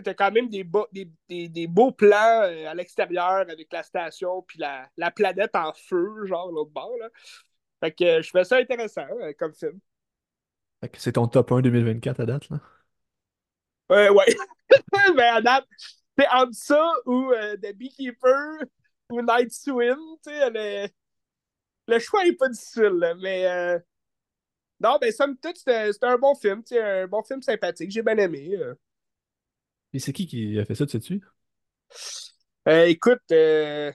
t'as 0.00 0.14
quand 0.14 0.30
même 0.32 0.48
des, 0.48 0.64
beaux- 0.64 0.86
des, 0.92 1.10
des- 1.28 1.48
des 1.48 1.66
beaux 1.66 1.92
plans 1.92 2.42
euh, 2.42 2.66
à 2.68 2.74
l'extérieur 2.74 3.40
avec 3.50 3.72
la 3.72 3.82
station 3.82 4.42
puis 4.42 4.58
la, 4.58 4.88
la 4.96 5.10
planète 5.10 5.54
en 5.54 5.72
feu, 5.74 6.26
genre, 6.26 6.50
l'autre 6.50 6.70
bord, 6.70 6.92
là. 7.00 7.08
Fait 7.80 7.92
que 7.92 8.04
euh, 8.04 8.22
je 8.22 8.28
trouvais 8.28 8.44
ça 8.44 8.56
intéressant 8.58 9.06
euh, 9.20 9.32
comme 9.38 9.54
film. 9.54 9.80
Fait 10.80 10.88
que 10.90 10.98
c'est 11.00 11.12
ton 11.12 11.26
top 11.28 11.50
1 11.52 11.60
2024 11.62 12.20
à 12.20 12.26
date, 12.26 12.48
là? 12.50 12.60
Euh, 13.90 14.10
ouais. 14.12 14.24
Mais 15.16 15.22
à 15.28 15.40
date, 15.40 15.66
c'est 16.18 16.28
entre 16.28 16.54
ça 16.54 16.92
ou 17.06 17.32
The 17.62 17.74
Beekeeper 17.76 18.64
ou 19.10 19.22
Night 19.22 19.52
Swim, 19.52 19.96
tu 20.24 20.30
sais, 20.32 20.50
le, 20.50 20.88
le 21.88 21.98
choix 21.98 22.26
est 22.26 22.34
pas 22.36 22.48
difficile, 22.48 22.84
là, 23.00 23.14
mais 23.16 23.80
non, 24.80 24.98
ben 25.00 25.12
somme 25.12 25.36
toute, 25.38 25.56
c'était 25.58 25.92
c'était 25.92 26.06
un 26.06 26.18
bon 26.18 26.34
film, 26.34 26.62
tu 26.64 26.74
sais, 26.74 26.82
un 27.02 27.06
bon 27.06 27.22
film 27.22 27.40
sympathique, 27.42 27.90
j'ai 27.90 28.02
bien 28.02 28.16
aimé. 28.18 28.56
Euh. 29.94 29.98
Puis 29.98 30.00
c'est 30.00 30.12
qui 30.12 30.26
qui 30.26 30.58
a 30.58 30.64
fait 30.64 30.74
ça, 30.74 30.86
tu 30.86 30.92
sais-tu? 30.92 31.22
Euh, 32.68 32.86
écoute, 32.86 33.20
euh, 33.32 33.92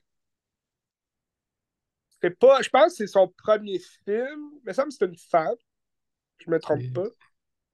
c'est 2.21 2.37
pas, 2.37 2.61
je 2.61 2.69
pense 2.69 2.91
que 2.93 2.97
c'est 2.97 3.07
son 3.07 3.27
premier 3.43 3.79
film, 4.05 4.51
mais 4.65 4.73
ça 4.73 4.85
me 4.85 4.91
semble 4.91 5.11
que 5.11 5.17
c'est 5.17 5.23
une 5.23 5.29
femme, 5.31 5.55
je 6.39 6.51
me 6.51 6.59
trompe 6.59 6.85
pas. 6.93 7.07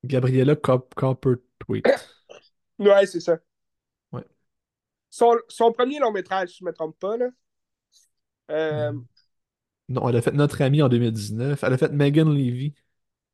Gabriella 0.06 0.56
Cop 0.56 0.94
Copperthwaite. 0.96 1.84
Ouais, 2.80 3.06
c'est 3.08 3.20
ça. 3.22 3.40
Ouais. 4.12 4.24
Son, 5.10 5.38
son 5.48 5.72
premier 5.72 6.00
long 6.00 6.12
métrage, 6.12 6.50
si 6.50 6.58
je 6.60 6.66
me 6.66 6.74
trompe 6.74 7.00
pas, 7.00 7.16
là. 7.16 7.30
Euh, 8.72 8.92
Euh, 8.92 9.00
Non, 9.90 10.10
elle 10.10 10.16
a 10.18 10.22
fait 10.22 10.32
Notre 10.34 10.62
Ami 10.62 10.82
en 10.82 10.90
2019. 10.90 11.64
Elle 11.64 11.74
a 11.74 11.78
fait 11.78 11.92
Megan 11.92 12.30
Levy, 12.34 12.76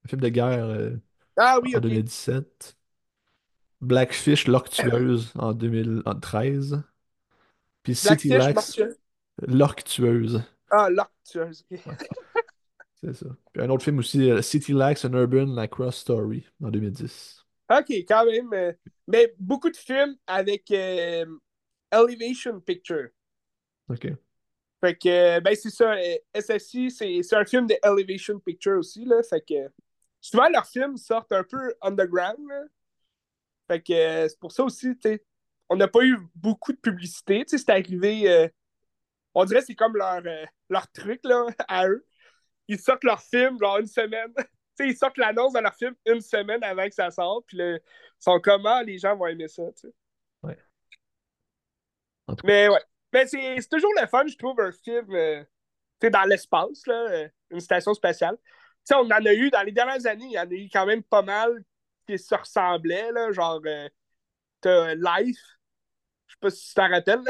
un 0.05 0.09
film 0.09 0.21
de 0.21 0.29
guerre 0.29 0.65
euh, 0.65 0.97
Ah 1.37 1.59
oui, 1.61 1.75
en 1.75 1.79
ok. 1.79 1.81
2017. 1.81 2.77
Blackfish, 3.81 4.47
L'Orque 4.47 4.69
tueuse 4.69 5.31
en 5.35 5.53
2013. 5.53 6.83
Puis 7.83 7.95
City 7.95 8.29
Blackfish, 8.29 8.37
Lax, 8.37 8.55
Martial. 8.55 8.95
L'Orque 9.47 9.83
tueuse. 9.85 10.43
Ah, 10.71 10.89
L'Arc 10.89 11.11
tueuse. 11.23 11.65
ok. 11.71 11.79
Ouais, 11.85 11.97
c'est 12.95 13.13
ça. 13.13 13.27
Puis 13.53 13.63
un 13.63 13.69
autre 13.69 13.83
film 13.83 13.99
aussi, 13.99 14.29
euh, 14.29 14.41
City 14.41 14.73
Lax, 14.73 15.05
An 15.05 15.13
Urban 15.13 15.45
Lacrosse 15.47 15.97
Story 15.97 16.45
en 16.63 16.69
2010. 16.69 17.45
Ok, 17.69 17.89
quand 18.07 18.25
même. 18.25 18.51
euh, 18.53 18.73
mais 19.07 19.33
beaucoup 19.39 19.69
de 19.69 19.77
films 19.77 20.15
avec 20.27 20.69
euh, 20.71 21.25
Elevation 21.91 22.59
Picture. 22.61 23.09
OK. 23.89 24.17
Fait 24.81 24.95
que, 24.95 25.09
euh, 25.09 25.39
ben 25.41 25.55
c'est 25.55 25.69
ça. 25.69 25.93
euh, 25.93 26.17
SSI, 26.33 26.89
c'est 26.89 27.21
c'est 27.23 27.35
un 27.35 27.45
film 27.45 27.67
de 27.67 27.75
Elevation 27.83 28.39
Picture 28.39 28.77
aussi, 28.79 29.03
là. 29.05 29.21
Fait 29.23 29.41
que 29.41 29.69
souvent, 30.21 30.47
leurs 30.49 30.65
films 30.67 30.97
sortent 30.97 31.31
un 31.33 31.43
peu 31.43 31.73
underground, 31.81 32.37
là. 32.47 32.63
Fait 33.69 33.81
que 33.81 33.93
euh, 33.93 34.27
c'est 34.27 34.39
pour 34.39 34.51
ça 34.51 34.63
aussi, 34.63 34.97
on 35.69 35.75
n'a 35.75 35.87
pas 35.87 36.03
eu 36.03 36.17
beaucoup 36.33 36.73
de 36.73 36.79
publicité. 36.79 37.43
C'est 37.45 37.69
arrivé. 37.69 38.27
euh, 38.27 38.47
on 39.35 39.45
dirait 39.45 39.59
que 39.59 39.67
c'est 39.67 39.75
comme 39.75 39.95
leur, 39.95 40.23
euh, 40.25 40.45
leur 40.69 40.91
truc, 40.91 41.19
là, 41.23 41.45
à 41.67 41.87
eux. 41.87 42.03
Ils 42.67 42.79
sortent 42.79 43.03
leur 43.03 43.21
film, 43.21 43.59
genre 43.59 43.77
une 43.77 43.85
semaine. 43.85 44.33
ils 44.79 44.97
sortent 44.97 45.19
l'annonce 45.19 45.53
de 45.53 45.59
leur 45.59 45.75
film 45.75 45.93
une 46.07 46.21
semaine 46.21 46.63
avant 46.63 46.87
que 46.87 46.95
ça 46.95 47.11
sorte. 47.11 47.45
Puis 47.47 47.57
ils 47.59 47.79
sont 48.17 48.39
comment 48.39 48.81
les 48.81 48.97
gens 48.97 49.15
vont 49.15 49.27
aimer 49.27 49.47
ça, 49.47 49.63
tu 49.73 49.87
sais. 49.87 49.93
Ouais. 50.41 50.57
Mais 52.43 52.69
ouais. 52.69 52.83
Mais 53.13 53.27
c'est 53.27 53.69
toujours 53.69 53.91
le 53.99 54.07
fun, 54.07 54.25
je 54.25 54.37
trouve, 54.37 54.59
un 54.59 54.71
film 54.71 55.45
dans 56.01 56.23
l'espace, 56.27 56.85
là, 56.87 57.27
une 57.49 57.59
station 57.59 57.93
spatiale. 57.93 58.37
On 58.91 59.05
en 59.05 59.25
a 59.25 59.33
eu 59.33 59.49
dans 59.51 59.63
les 59.63 59.71
dernières 59.71 60.05
années, 60.07 60.25
il 60.25 60.31
y 60.31 60.39
en 60.39 60.49
a 60.49 60.53
eu 60.53 60.69
quand 60.71 60.85
même 60.85 61.03
pas 61.03 61.21
mal 61.21 61.63
qui 62.09 62.19
se 62.19 62.35
ressemblaient, 62.35 63.11
là, 63.11 63.31
genre 63.31 63.61
euh, 63.65 63.87
t'as 64.61 64.95
Life, 64.95 65.39
je 66.27 66.33
sais 66.33 66.39
pas 66.39 66.49
si 66.49 66.67
tu 66.69 66.73
t'en 66.73 66.89
rappelles, 66.89 67.21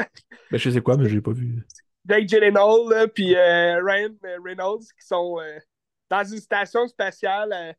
ben, 0.51 0.57
je 0.57 0.69
sais 0.69 0.81
quoi, 0.81 0.97
mais 0.97 1.09
je 1.09 1.15
l'ai 1.15 1.21
pas 1.21 1.33
vu. 1.33 1.65
Jake 2.07 2.27
Gyllenhaal, 2.27 3.11
puis 3.13 3.35
euh, 3.35 3.83
Ryan 3.83 4.15
Reynolds 4.43 4.85
qui 4.99 5.05
sont 5.05 5.39
euh, 5.39 5.59
dans 6.09 6.23
une 6.23 6.39
station 6.39 6.87
spatiale 6.87 7.51
euh, 7.53 7.73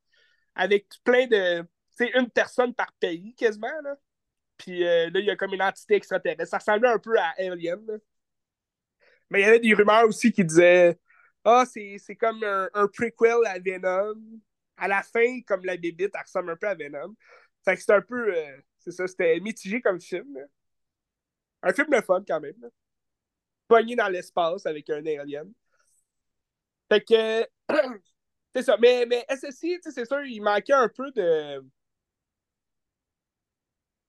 avec 0.55 0.87
plein 1.05 1.27
de. 1.27 1.63
Tu 1.63 2.07
sais, 2.07 2.19
une 2.19 2.31
personne 2.31 2.75
par 2.75 2.93
pays 3.01 3.35
quasiment, 3.35 3.69
là. 3.83 3.97
Puis 4.59 4.87
euh, 4.87 5.11
là, 5.11 5.21
il 5.21 5.27
y 5.27 5.31
a 5.31 5.37
comme 5.37 5.55
une 5.55 5.63
entité 5.63 5.95
extraterrestre. 5.95 6.51
Ça 6.51 6.59
ressemblait 6.59 6.91
un 6.91 6.99
peu 6.99 7.19
à 7.19 7.33
Alien, 7.39 7.81
là. 7.87 7.95
Mais 9.31 9.41
il 9.41 9.45
y 9.45 9.49
avait 9.49 9.61
des 9.61 9.75
rumeurs 9.75 10.07
aussi 10.07 10.33
qui 10.33 10.45
disaient 10.45 10.99
Ah, 11.45 11.65
c'est 11.67 11.97
c'est 11.99 12.17
comme 12.17 12.43
un, 12.45 12.69
un 12.75 12.87
prequel 12.89 13.39
à 13.47 13.59
Venom. 13.59 14.15
À 14.81 14.89
la 14.89 15.03
fin, 15.03 15.41
comme 15.47 15.65
la 15.65 15.77
bébite, 15.77 16.13
elle 16.15 16.23
ressemble 16.23 16.51
un 16.53 16.57
peu 16.57 16.69
à 16.69 16.75
Venom. 16.75 17.15
Fait 17.65 17.77
que 17.77 17.83
c'est 17.83 17.93
un 17.95 18.03
peu. 18.03 18.35
euh, 18.37 18.59
c'est 18.79 18.93
ça, 18.93 19.07
c'était 19.07 19.39
mitigé 19.41 19.81
comme 19.81 20.01
film. 20.01 20.37
Un 21.63 21.73
film 21.73 21.89
de 21.89 22.03
fun 22.03 22.23
quand 22.29 22.39
même. 22.41 22.55
là. 22.61 22.69
Pogné 23.69 23.97
dans 23.97 24.09
l'espace 24.11 24.67
avec 24.67 24.91
un 24.91 25.05
alien. 25.07 25.51
Fait 26.91 27.01
que. 27.05 27.47
c'est 28.55 28.63
ça. 28.63 28.77
Mais, 28.81 29.07
mais 29.07 29.25
SSI, 29.29 29.79
c'est 29.83 30.05
sûr, 30.07 30.25
il 30.25 30.41
manquait 30.43 30.73
un 30.73 30.89
peu 30.89 31.11
de. 31.13 31.63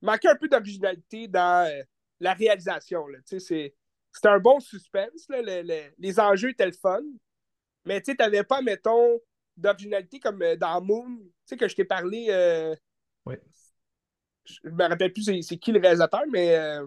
Il 0.01 0.05
manquait 0.05 0.29
un 0.29 0.35
peu 0.35 0.47
d'originalité 0.47 1.27
dans 1.27 1.67
euh, 1.69 1.83
la 2.19 2.33
réalisation. 2.33 3.05
C'était 3.25 3.73
un 4.25 4.39
bon 4.39 4.59
suspense. 4.59 5.27
Là. 5.29 5.41
Le- 5.41 5.61
le- 5.67 5.91
les 5.97 6.19
enjeux 6.19 6.49
étaient 6.49 6.65
le 6.65 6.71
fun. 6.71 7.01
Mais 7.85 8.01
tu 8.01 8.11
sais, 8.11 8.17
t'avais 8.17 8.43
pas, 8.43 8.61
mettons, 8.61 9.19
d'originalité 9.57 10.19
comme 10.19 10.41
euh, 10.41 10.55
dans 10.55 10.81
Moon. 10.81 11.17
Tu 11.17 11.31
sais, 11.45 11.57
que 11.57 11.67
je 11.67 11.75
t'ai 11.75 11.85
parlé. 11.85 12.27
euh, 12.29 12.75
Ouais. 13.25 13.39
Je 14.45 14.69
me 14.69 14.87
rappelle 14.87 15.13
plus 15.13 15.23
c'est 15.43 15.57
qui 15.57 15.71
le 15.71 15.79
réalisateur, 15.79 16.23
mais. 16.31 16.55
euh, 16.55 16.85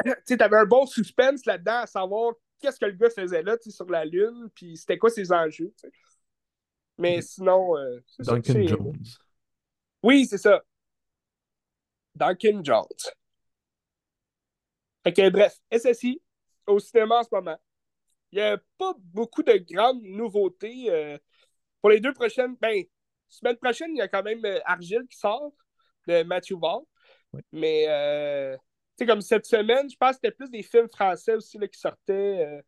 tu 0.04 0.12
sais, 0.24 0.36
t'avais 0.36 0.56
un 0.56 0.64
bon 0.64 0.86
suspense 0.86 1.44
là-dedans 1.44 1.80
à 1.82 1.86
savoir 1.86 2.32
qu'est-ce 2.58 2.78
que 2.78 2.86
le 2.86 2.92
gars 2.92 3.10
faisait 3.10 3.42
là, 3.42 3.56
tu 3.58 3.70
sais, 3.70 3.76
sur 3.76 3.86
la 3.90 4.04
Lune, 4.04 4.48
puis 4.54 4.76
c'était 4.76 4.98
quoi 4.98 5.10
ses 5.10 5.30
enjeux, 5.32 5.72
tu 5.78 5.88
sais. 5.88 5.92
Mais 6.98 7.18
Ok. 7.18 7.22
sinon, 7.24 7.76
euh, 7.78 8.00
Duncan 8.18 8.66
Jones. 8.66 9.02
Oui, 10.02 10.26
c'est 10.26 10.38
ça. 10.38 10.62
Duncan 12.14 12.60
Jones. 12.62 12.86
Fait 15.04 15.12
que, 15.12 15.30
bref, 15.30 15.56
SSI, 15.70 16.20
au 16.66 16.78
cinéma 16.78 17.20
en 17.20 17.22
ce 17.22 17.28
moment. 17.32 17.58
Il 18.32 18.36
n'y 18.36 18.42
a 18.42 18.58
pas 18.78 18.94
beaucoup 18.98 19.42
de 19.42 19.54
grandes 19.54 20.02
nouveautés. 20.02 20.90
Pour 21.80 21.90
les 21.90 22.00
deux 22.00 22.12
prochaines, 22.12 22.56
ben, 22.60 22.84
semaine 23.28 23.56
prochaine, 23.56 23.90
il 23.94 23.98
y 23.98 24.02
a 24.02 24.08
quand 24.08 24.22
même 24.22 24.44
euh, 24.44 24.58
Argile 24.64 25.06
qui 25.08 25.16
sort 25.18 25.52
de 26.06 26.22
Matthew. 26.22 26.54
Ouais. 27.32 27.40
Mais, 27.52 27.84
euh, 27.88 28.56
tu 28.56 28.60
sais, 28.98 29.06
comme 29.06 29.20
cette 29.20 29.46
semaine, 29.46 29.88
je 29.88 29.96
pense 29.96 30.12
que 30.12 30.16
c'était 30.22 30.34
plus 30.34 30.50
des 30.50 30.62
films 30.62 30.88
français 30.88 31.34
aussi 31.34 31.58
là, 31.58 31.68
qui 31.68 31.78
sortaient. 31.78 32.46
euh, 32.46 32.60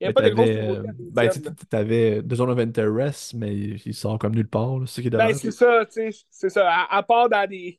il 0.00 0.08
n'y 0.08 0.14
Mais 0.14 0.22
avait 0.22 0.34
pas 0.34 0.44
de 0.46 0.50
grosses 0.64 0.86
euh, 0.88 0.92
ben, 1.12 1.28
tu 1.28 1.66
t'avais 1.66 2.22
The 2.22 2.34
Zone 2.34 2.48
of 2.48 2.58
Interest, 2.58 3.34
mais 3.34 3.54
il 3.54 3.94
sort 3.94 4.18
comme 4.18 4.34
nulle 4.34 4.48
part, 4.48 4.78
là. 4.78 4.86
C'est 4.86 4.94
ça 4.94 5.02
qui 5.02 5.08
est 5.08 5.10
Ben, 5.10 5.34
c'est 5.34 5.50
ça, 5.50 5.84
tu 5.84 6.10
sais, 6.10 6.24
c'est 6.30 6.48
ça. 6.48 6.70
À, 6.70 6.96
à 6.96 7.02
part 7.02 7.28
dans 7.28 7.46
des, 7.46 7.78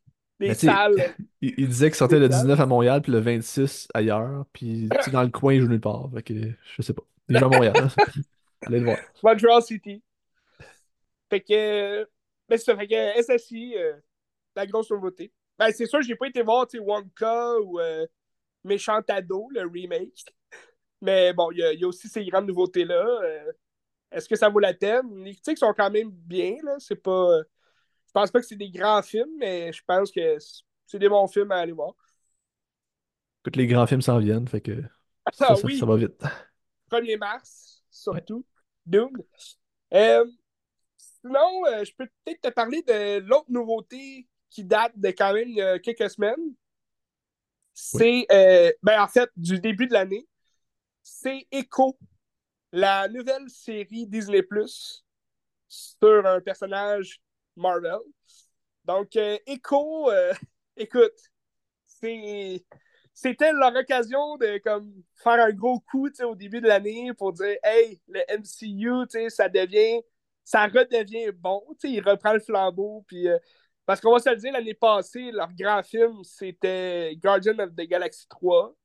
salles. 0.54 1.16
il, 1.42 1.56
il 1.58 1.68
disait 1.68 1.88
qu'il 1.88 1.96
sortait 1.96 2.20
le 2.20 2.26
spéciales. 2.26 2.44
19 2.44 2.60
à 2.60 2.66
Montréal, 2.68 3.02
puis 3.02 3.12
le 3.12 3.20
26 3.20 3.88
ailleurs, 3.96 4.46
puis 4.54 4.88
dans 5.12 5.24
le 5.24 5.30
coin, 5.30 5.56
il 5.56 5.62
joue 5.62 5.68
nulle 5.68 5.82
part. 5.82 6.12
Fait 6.14 6.22
que, 6.22 6.34
je 6.78 6.82
sais 6.84 6.94
pas. 6.94 7.02
Il 7.28 7.38
joue 7.40 7.46
à 7.46 7.50
Montréal. 7.50 7.88
Allez 8.68 8.80
le 8.80 8.86
voir. 8.86 8.98
Montreal 9.24 9.62
City. 9.64 10.04
Fait 11.32 11.42
que. 11.42 12.04
Ben, 12.50 12.58
c'est 12.60 12.66
ça. 12.66 12.78
Fait 12.78 12.88
que 12.88 12.96
SSI, 12.96 13.76
euh, 13.78 13.96
la 14.56 14.68
grosse 14.68 14.92
nouveauté. 14.92 15.34
Ben, 15.58 15.72
c'est 15.72 15.88
sûr, 15.88 16.02
j'ai 16.04 16.16
pas 16.16 16.28
été 16.28 16.44
voir, 16.44 16.68
tu 16.68 16.78
sais, 16.78 16.84
Wonka 16.84 17.60
ou 17.62 17.80
euh, 17.80 18.06
Méchant 18.66 19.02
Ado, 19.10 19.50
le 19.52 19.62
remake. 19.68 20.26
Mais 21.02 21.34
bon, 21.34 21.52
il 21.52 21.60
y, 21.60 21.64
a- 21.64 21.74
il 21.74 21.80
y 21.82 21.86
a 21.86 21.88
aussi 21.88 22.10
ces 22.10 22.26
grandes 22.26 22.48
nouveautés-là. 22.48 22.96
Euh, 23.24 23.52
Est-ce 24.12 24.30
que 24.30 24.36
ça 24.36 24.50
vaut 24.50 24.60
la 24.60 24.74
peine? 24.76 25.24
Les 25.24 25.34
critiques 25.34 25.60
sont 25.60 25.74
quand 25.76 25.92
même 25.92 26.12
bien, 26.12 26.58
là. 26.64 26.76
C'est 26.80 26.96
pas. 26.98 27.42
Je 28.08 28.12
pense 28.14 28.32
pas 28.32 28.42
que 28.42 28.48
c'est 28.48 28.58
des 28.58 28.72
grands 28.72 29.02
films, 29.04 29.38
mais 29.40 29.74
je 29.74 29.82
pense 29.88 30.12
que 30.12 30.38
c'est 30.86 31.00
des 31.00 31.10
bons 31.10 31.28
films 31.28 31.52
à 31.52 31.58
aller 31.60 31.74
voir. 31.74 31.94
Tous 33.44 33.58
les 33.58 33.68
grands 33.68 33.88
films 33.88 34.02
s'en 34.02 34.20
viennent, 34.20 34.48
fait 34.48 34.62
que 34.62 34.84
Ah 35.26 35.32
ça, 35.32 35.56
oui, 35.64 35.80
ça 35.80 35.86
va 35.86 35.96
vite. 35.96 36.22
1er 36.90 37.18
mars, 37.18 37.84
Ouais. 38.08 38.20
surtout. 38.20 38.46
Euh, 39.94 40.26
sinon, 41.22 41.66
euh, 41.68 41.84
je 41.84 41.92
peux 41.96 42.08
peut-être 42.24 42.42
te 42.42 42.50
parler 42.50 42.82
de 42.84 43.20
l'autre 43.20 43.50
nouveauté 43.50 44.28
qui 44.50 44.64
date 44.64 44.94
de 44.96 45.10
quand 45.10 45.34
même 45.34 45.58
euh, 45.58 45.80
quelques 45.80 46.10
semaines. 46.10 46.56
C'est, 47.74 48.26
euh, 48.32 48.72
ben 48.84 49.02
en 49.02 49.08
fait, 49.08 49.30
du 49.36 49.60
début 49.60 49.88
de 49.88 49.94
l'année. 49.94 50.28
C'est 51.04 51.48
Echo, 51.52 51.98
la 52.72 53.08
nouvelle 53.08 53.50
série 53.50 54.06
Disney 54.06 54.44
Plus 54.44 55.04
sur 55.68 56.26
un 56.26 56.42
personnage 56.42 57.22
Marvel. 57.56 58.00
Donc, 58.86 59.16
Echo, 59.16 60.12
écoute, 60.78 61.18
c'est 61.86 62.64
c'était 63.14 63.52
leur 63.54 63.76
occasion 63.76 64.38
de 64.38 64.58
comme, 64.60 64.92
faire 65.16 65.46
un 65.46 65.52
gros 65.52 65.80
coup 65.80 66.10
au 66.24 66.36
début 66.36 66.62
de 66.62 66.68
l'année 66.68 67.14
pour 67.14 67.34
dire 67.34 67.56
Hey, 67.64 68.02
le 68.08 68.22
MCU, 68.30 69.30
ça 69.30 69.50
devient, 69.50 70.02
ça 70.52 70.68
redevient 70.68 71.32
bon. 71.32 71.64
Il 71.84 72.02
reprend 72.02 72.34
le 72.34 72.40
flambeau. 72.42 73.06
Puis, 73.08 73.28
euh, 73.30 73.40
parce 73.86 74.02
qu'on 74.02 74.12
va 74.12 74.20
se 74.20 74.30
le 74.30 74.36
dire, 74.36 74.52
l'année 74.52 74.74
passée, 74.74 75.32
leur 75.32 75.52
grand 75.54 75.82
film, 75.82 76.24
c'était 76.24 77.16
Guardian 77.24 77.58
of 77.60 77.74
the 77.74 77.88
Galaxy 77.88 78.28
3. 78.28 78.76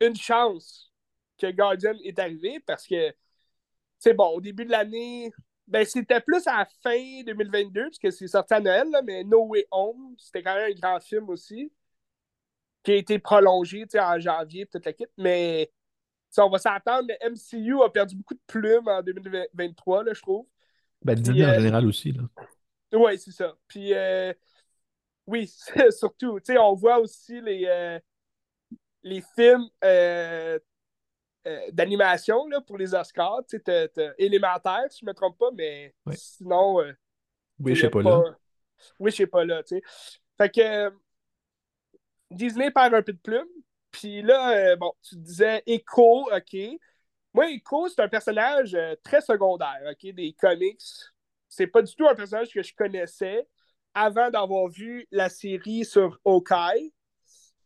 Une 0.00 0.14
chance 0.14 0.92
que 1.38 1.50
Guardian 1.50 1.94
est 2.04 2.18
arrivé 2.18 2.60
parce 2.66 2.86
que, 2.86 3.14
c'est 3.98 4.12
bon, 4.12 4.28
au 4.28 4.40
début 4.42 4.66
de 4.66 4.70
l'année, 4.70 5.32
ben, 5.66 5.86
c'était 5.86 6.20
plus 6.20 6.46
à 6.46 6.58
la 6.58 6.66
fin 6.82 7.22
2022, 7.24 7.86
puisque 7.86 8.12
c'est 8.12 8.28
sorti 8.28 8.52
à 8.52 8.60
Noël, 8.60 8.88
mais 9.04 9.24
No 9.24 9.46
Way 9.46 9.66
Home, 9.70 10.14
c'était 10.18 10.42
quand 10.42 10.54
même 10.54 10.70
un 10.70 10.74
grand 10.74 11.00
film 11.00 11.30
aussi 11.30 11.72
qui 12.82 12.92
a 12.92 12.96
été 12.96 13.18
prolongé 13.18 13.86
en 13.98 14.20
janvier, 14.20 14.66
peut-être 14.66 14.84
la 14.86 14.92
quitte, 14.92 15.10
mais 15.16 15.72
on 16.38 16.50
va 16.50 16.58
s'attendre. 16.58 17.08
Le 17.08 17.30
MCU 17.30 17.82
a 17.82 17.88
perdu 17.88 18.16
beaucoup 18.16 18.34
de 18.34 18.40
plumes 18.46 18.86
en 18.86 19.02
2023, 19.02 20.04
là, 20.04 20.12
je 20.12 20.20
trouve. 20.20 20.46
Ben, 21.02 21.14
Disney 21.14 21.44
en 21.44 21.50
euh, 21.50 21.54
général 21.58 21.86
aussi. 21.86 22.12
Là. 22.12 22.22
Oui, 22.92 23.18
c'est 23.18 23.32
ça. 23.32 23.56
Puis, 23.68 23.92
euh, 23.94 24.32
oui, 25.26 25.52
surtout. 25.90 26.38
On 26.58 26.74
voit 26.74 26.98
aussi 26.98 27.40
les, 27.40 27.64
euh, 27.66 27.98
les 29.02 29.22
films 29.34 29.68
d'animation 31.72 32.46
pour 32.66 32.78
les 32.78 32.94
Oscars. 32.94 33.42
Tu 33.48 33.60
sais, 33.64 33.90
élémentaire, 34.18 34.84
si 34.90 35.00
je 35.00 35.06
ne 35.06 35.10
me 35.10 35.14
trompe 35.14 35.38
pas, 35.38 35.50
mais 35.52 35.94
sinon. 36.12 36.82
oui, 37.58 37.74
je 37.74 37.82
sais 37.82 37.90
pas, 37.90 38.02
là. 38.02 38.22
Oui, 38.98 39.10
je 39.10 39.16
sais 39.16 39.26
pas 39.26 39.44
là. 39.44 39.62
Tu 39.62 39.76
sais. 39.76 39.82
Fait 40.36 40.50
que 40.50 40.92
Disney 42.30 42.70
perd 42.70 42.94
un 42.94 43.02
peu 43.02 43.12
de 43.12 43.18
plume. 43.18 43.48
Puis 43.90 44.20
là, 44.20 44.76
bon, 44.76 44.92
tu 45.02 45.16
disais 45.16 45.62
Echo, 45.66 46.28
OK. 46.30 46.56
Moi, 47.36 47.50
Echo, 47.50 47.86
c'est 47.86 48.00
un 48.00 48.08
personnage 48.08 48.74
euh, 48.74 48.94
très 49.04 49.20
secondaire, 49.20 49.82
OK, 49.86 50.10
des 50.14 50.32
comics. 50.32 50.80
C'est 51.46 51.66
pas 51.66 51.82
du 51.82 51.94
tout 51.94 52.08
un 52.08 52.14
personnage 52.14 52.48
que 52.50 52.62
je 52.62 52.74
connaissais 52.74 53.46
avant 53.92 54.30
d'avoir 54.30 54.68
vu 54.68 55.06
la 55.10 55.28
série 55.28 55.84
sur 55.84 56.18
Hawkeye, 56.24 56.94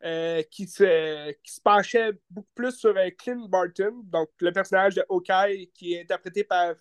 euh, 0.03 0.43
qui, 0.51 0.67
se, 0.67 1.31
qui 1.45 1.53
se 1.53 1.61
penchait 1.61 2.11
beaucoup 2.29 2.51
plus 2.53 2.73
sur 2.73 2.95
Clint 3.17 3.47
Barton, 3.49 4.03
donc 4.07 4.31
le 4.41 4.51
personnage 4.51 4.97
de 4.97 5.05
Hawkeye 5.09 5.71
qui 5.73 5.95
est 5.95 6.03
interprété 6.03 6.43
par 6.43 6.75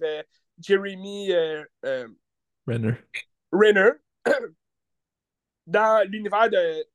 Jeremy 0.57 1.31
Renner. 2.65 2.95
Renner 3.51 3.91
dans 5.67 6.09
l'univers 6.09 6.49
de 6.49 6.87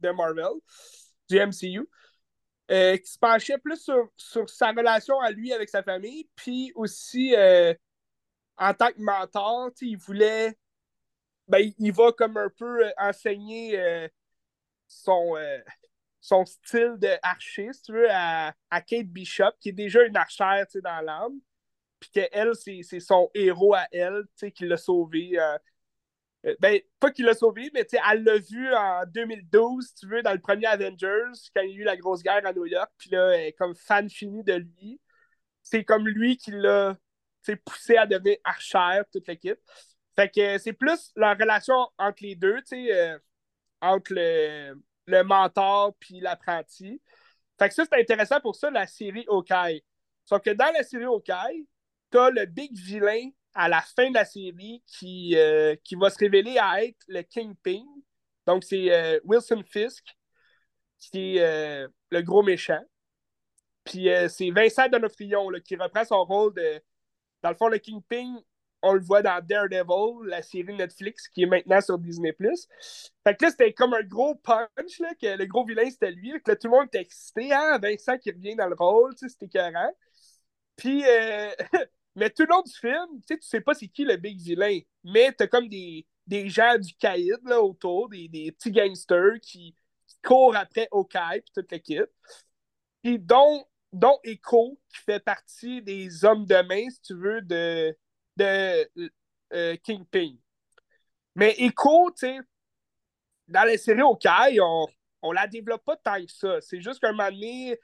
de 0.00 0.10
Marvel, 0.10 0.60
du 1.28 1.38
MCU, 1.38 1.88
euh, 2.70 2.96
qui 2.96 3.10
se 3.10 3.18
penchait 3.18 3.58
plus 3.58 3.90
sur, 4.16 4.50
sa 4.50 4.72
relation 4.72 5.20
à 5.20 5.30
lui 5.30 5.52
avec 5.52 5.68
sa 5.68 5.82
famille, 5.82 6.28
puis 6.34 6.72
aussi 6.74 7.34
euh, 7.34 7.72
en 8.56 8.74
tant 8.74 8.88
que 8.88 9.00
mentor, 9.00 9.70
il 9.80 9.96
voulait. 9.96 10.56
Ben, 11.48 11.72
il 11.78 11.92
va 11.92 12.10
comme 12.10 12.36
un 12.36 12.50
peu 12.50 12.86
euh, 12.86 12.90
enseigner 12.98 13.80
son, 14.88 15.36
son 16.26 16.44
style 16.44 16.96
de 16.98 17.92
veux, 17.92 18.10
à, 18.10 18.52
à, 18.70 18.80
Kate 18.80 19.06
Bishop, 19.06 19.52
qui 19.60 19.68
est 19.68 19.72
déjà 19.72 20.02
une 20.02 20.16
archère 20.16 20.66
dans 20.82 21.00
l'âme. 21.04 21.38
Puis 22.00 22.10
qu'elle, 22.10 22.52
c'est 22.54 23.00
son 23.00 23.30
héros 23.32 23.74
à 23.74 23.86
elle, 23.92 24.24
qui 24.54 24.66
l'a 24.66 24.76
sauvé 24.76 25.38
euh, 25.38 25.56
ben, 26.60 26.80
pas 27.00 27.10
qu'il 27.10 27.24
l'a 27.24 27.34
sauvé, 27.34 27.70
mais 27.74 27.86
elle 28.10 28.24
l'a 28.24 28.38
vu 28.38 28.72
en 28.74 29.02
2012, 29.06 29.94
tu 29.94 30.06
veux, 30.06 30.22
dans 30.22 30.32
le 30.32 30.38
premier 30.40 30.66
Avengers, 30.66 31.32
quand 31.54 31.62
il 31.62 31.70
y 31.70 31.74
a 31.74 31.76
eu 31.76 31.84
la 31.84 31.96
grosse 31.96 32.22
guerre 32.22 32.46
à 32.46 32.52
New 32.52 32.66
York. 32.66 32.90
Puis 32.98 33.10
là, 33.10 33.30
elle 33.32 33.46
est 33.46 33.52
comme 33.52 33.74
fan 33.74 34.08
fini 34.08 34.44
de 34.44 34.54
lui. 34.54 35.00
C'est 35.62 35.84
comme 35.84 36.06
lui 36.06 36.36
qui 36.36 36.52
l'a 36.52 36.96
poussé 37.64 37.96
à 37.96 38.06
devenir 38.06 38.36
archer, 38.44 39.02
toute 39.12 39.26
l'équipe. 39.28 39.58
Fait 40.16 40.30
que 40.30 40.58
c'est 40.58 40.72
plus 40.72 41.12
la 41.16 41.34
relation 41.34 41.88
entre 41.98 42.22
les 42.22 42.34
deux, 42.34 42.56
tu 42.62 42.86
sais, 42.86 42.92
euh, 42.92 43.18
entre 43.80 44.14
le, 44.14 44.80
le 45.06 45.22
mentor 45.22 45.94
puis 45.98 46.20
l'apprenti. 46.20 47.00
Fait 47.58 47.68
que 47.68 47.74
ça, 47.74 47.84
c'est 47.84 48.00
intéressant 48.00 48.40
pour 48.40 48.56
ça, 48.56 48.70
la 48.70 48.86
série 48.86 49.24
Hawkeye. 49.28 49.82
Sauf 50.24 50.42
que 50.42 50.50
dans 50.50 50.72
la 50.72 50.82
série 50.82 51.04
Hawkeye, 51.04 51.66
t'as 52.10 52.30
le 52.30 52.46
big 52.46 52.74
vilain 52.76 53.30
à 53.56 53.68
la 53.68 53.80
fin 53.80 54.10
de 54.10 54.14
la 54.14 54.26
série 54.26 54.82
qui, 54.86 55.34
euh, 55.36 55.74
qui 55.82 55.96
va 55.96 56.10
se 56.10 56.18
révéler 56.18 56.58
à 56.58 56.84
être 56.84 56.98
le 57.08 57.22
Kingpin. 57.22 57.82
Donc, 58.46 58.62
c'est 58.64 58.92
euh, 58.92 59.18
Wilson 59.24 59.62
Fisk 59.66 60.04
qui 60.98 61.36
est 61.36 61.40
euh, 61.40 61.88
le 62.10 62.22
gros 62.22 62.42
méchant. 62.42 62.82
Puis 63.84 64.08
c'est 64.28 64.50
Vincent 64.50 64.88
Donofrio 64.88 65.48
qui 65.64 65.76
reprend 65.76 66.04
son 66.04 66.24
rôle 66.24 66.52
de. 66.54 66.82
Dans 67.42 67.50
le 67.50 67.54
fond, 67.54 67.68
le 67.68 67.78
Kingpin, 67.78 68.34
on 68.82 68.94
le 68.94 69.00
voit 69.00 69.22
dans 69.22 69.40
Daredevil, 69.40 70.28
la 70.28 70.42
série 70.42 70.74
Netflix 70.74 71.28
qui 71.28 71.44
est 71.44 71.46
maintenant 71.46 71.80
sur 71.80 71.96
Disney. 71.96 72.34
Fait 72.36 73.36
que 73.36 73.44
là, 73.44 73.50
c'était 73.50 73.72
comme 73.72 73.94
un 73.94 74.02
gros 74.02 74.34
punch, 74.34 74.98
là, 74.98 75.14
que 75.20 75.38
le 75.38 75.46
gros 75.46 75.64
vilain, 75.64 75.88
c'était 75.88 76.10
lui. 76.10 76.32
que 76.42 76.52
tout 76.52 76.66
le 76.66 76.70
monde 76.70 76.86
était 76.86 77.02
excité. 77.02 77.52
Hein? 77.52 77.78
Vincent 77.78 78.18
qui 78.18 78.32
revient 78.32 78.56
dans 78.56 78.66
le 78.66 78.74
rôle, 78.74 79.12
c'était 79.16 79.46
écœurant. 79.46 79.92
Puis, 80.74 81.04
Mais 82.16 82.30
tout 82.30 82.42
le 82.42 82.48
long 82.48 82.62
du 82.62 82.72
film, 82.72 83.20
tu 83.20 83.34
sais, 83.34 83.38
tu 83.38 83.46
sais 83.46 83.60
pas 83.60 83.74
c'est 83.74 83.88
qui 83.88 84.04
le 84.04 84.16
big 84.16 84.40
vilain, 84.40 84.80
mais 85.04 85.32
t'as 85.32 85.46
comme 85.46 85.68
des, 85.68 86.06
des 86.26 86.48
gens 86.48 86.78
du 86.78 86.94
caïd 86.94 87.38
là, 87.44 87.60
autour, 87.60 88.08
des, 88.08 88.28
des 88.28 88.50
petits 88.52 88.72
gangsters 88.72 89.38
qui, 89.40 89.74
courent 90.26 90.56
après 90.56 90.88
Okai 90.90 91.40
puis 91.42 91.52
toute 91.54 91.70
l'équipe. 91.70 92.10
Puis 93.02 93.18
dont, 93.18 93.64
dont 93.92 94.18
Echo, 94.24 94.78
qui 94.88 95.02
fait 95.02 95.20
partie 95.20 95.82
des 95.82 96.24
hommes 96.24 96.46
de 96.46 96.62
main, 96.62 96.90
si 96.90 97.00
tu 97.02 97.14
veux, 97.14 97.40
de, 97.42 97.96
de 98.36 98.90
euh, 99.52 99.76
Kingpin. 99.84 100.32
Mais 101.34 101.54
Echo, 101.58 102.10
tu 102.10 102.26
sais, 102.26 102.38
dans 103.46 103.64
la 103.64 103.78
série 103.78 104.02
Okai, 104.02 104.60
on, 104.60 104.86
on 105.22 105.32
la 105.32 105.46
développe 105.46 105.84
pas 105.84 105.96
tant 105.96 106.20
que 106.24 106.32
ça. 106.32 106.60
C'est 106.60 106.80
juste 106.80 107.00
qu'un 107.00 107.12
moment 107.12 107.30
donné, 107.30 107.78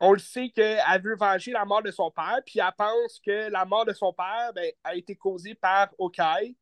on 0.00 0.12
le 0.12 0.18
sait 0.18 0.50
qu'elle 0.50 1.02
veut 1.02 1.16
venger 1.16 1.52
la 1.52 1.64
mort 1.64 1.82
de 1.82 1.90
son 1.90 2.10
père, 2.10 2.40
puis 2.44 2.58
elle 2.58 2.72
pense 2.76 3.20
que 3.20 3.50
la 3.50 3.64
mort 3.64 3.84
de 3.84 3.92
son 3.92 4.12
père 4.12 4.52
ben, 4.54 4.70
a 4.82 4.94
été 4.94 5.16
causée 5.16 5.54
par 5.54 5.94
Okai 5.98 6.56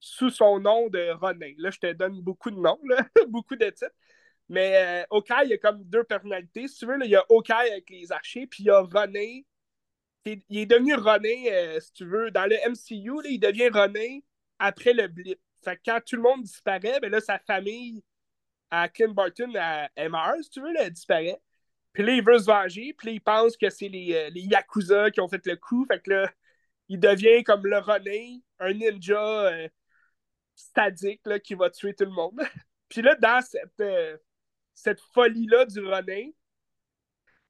sous 0.00 0.30
son 0.30 0.58
nom 0.58 0.88
de 0.88 1.10
René. 1.10 1.54
Là, 1.58 1.70
je 1.70 1.78
te 1.78 1.92
donne 1.92 2.20
beaucoup 2.20 2.50
de 2.50 2.56
noms, 2.56 2.80
beaucoup 3.28 3.56
de 3.56 3.66
titres. 3.70 3.94
Mais 4.48 5.02
euh, 5.02 5.06
Okai, 5.10 5.44
il 5.44 5.50
y 5.50 5.54
a 5.54 5.58
comme 5.58 5.84
deux 5.84 6.04
personnalités. 6.04 6.68
Si 6.68 6.78
tu 6.78 6.86
veux, 6.86 6.98
il 7.04 7.10
y 7.10 7.16
a 7.16 7.24
Okai 7.28 7.52
avec 7.52 7.88
les 7.88 8.10
archers, 8.12 8.46
puis 8.46 8.64
il 8.64 8.66
y 8.66 8.70
a 8.70 8.80
René. 8.80 9.46
Il 10.24 10.58
est 10.58 10.66
devenu 10.66 10.94
René, 10.94 11.52
euh, 11.52 11.80
si 11.80 11.92
tu 11.92 12.04
veux, 12.04 12.30
dans 12.30 12.46
le 12.46 12.56
MCU, 12.68 13.28
il 13.28 13.38
devient 13.38 13.68
René 13.68 14.24
après 14.58 14.92
le 14.92 15.08
blip. 15.08 15.40
Fait 15.64 15.76
que 15.76 15.82
quand 15.86 16.00
tout 16.04 16.16
le 16.16 16.22
monde 16.22 16.42
disparaît, 16.42 17.00
ben 17.00 17.10
là, 17.10 17.20
sa 17.20 17.38
famille 17.38 18.02
à 18.70 18.88
Clint 18.88 19.12
Barton, 19.12 19.52
elle, 19.94 20.10
meurt, 20.10 20.42
si 20.42 20.50
tu 20.50 20.60
veux, 20.60 20.72
elle 20.78 20.90
disparaît. 20.90 21.40
Puis 21.92 22.02
là, 22.02 22.12
il 22.12 22.24
veut 22.24 22.38
se 22.38 22.46
venger. 22.46 22.94
Puis 22.96 23.08
là, 23.08 23.12
il 23.12 23.20
pense 23.20 23.56
que 23.56 23.70
c'est 23.70 23.88
les, 23.88 24.14
euh, 24.14 24.30
les, 24.30 24.42
Yakuza 24.42 25.10
qui 25.10 25.20
ont 25.20 25.28
fait 25.28 25.44
le 25.46 25.56
coup. 25.56 25.84
Fait 25.86 26.00
que 26.00 26.10
là, 26.10 26.32
il 26.88 26.98
devient 26.98 27.42
comme 27.44 27.66
le 27.66 27.78
René, 27.78 28.42
un 28.58 28.72
ninja 28.72 29.46
euh, 29.46 29.68
là, 31.24 31.38
qui 31.40 31.54
va 31.54 31.70
tuer 31.70 31.94
tout 31.94 32.04
le 32.04 32.10
monde. 32.10 32.40
Puis 32.88 33.02
là, 33.02 33.14
dans 33.16 33.40
cette, 33.42 33.80
euh, 33.80 34.16
cette 34.74 35.00
folie-là 35.14 35.66
du 35.66 35.80
René, 35.80 36.34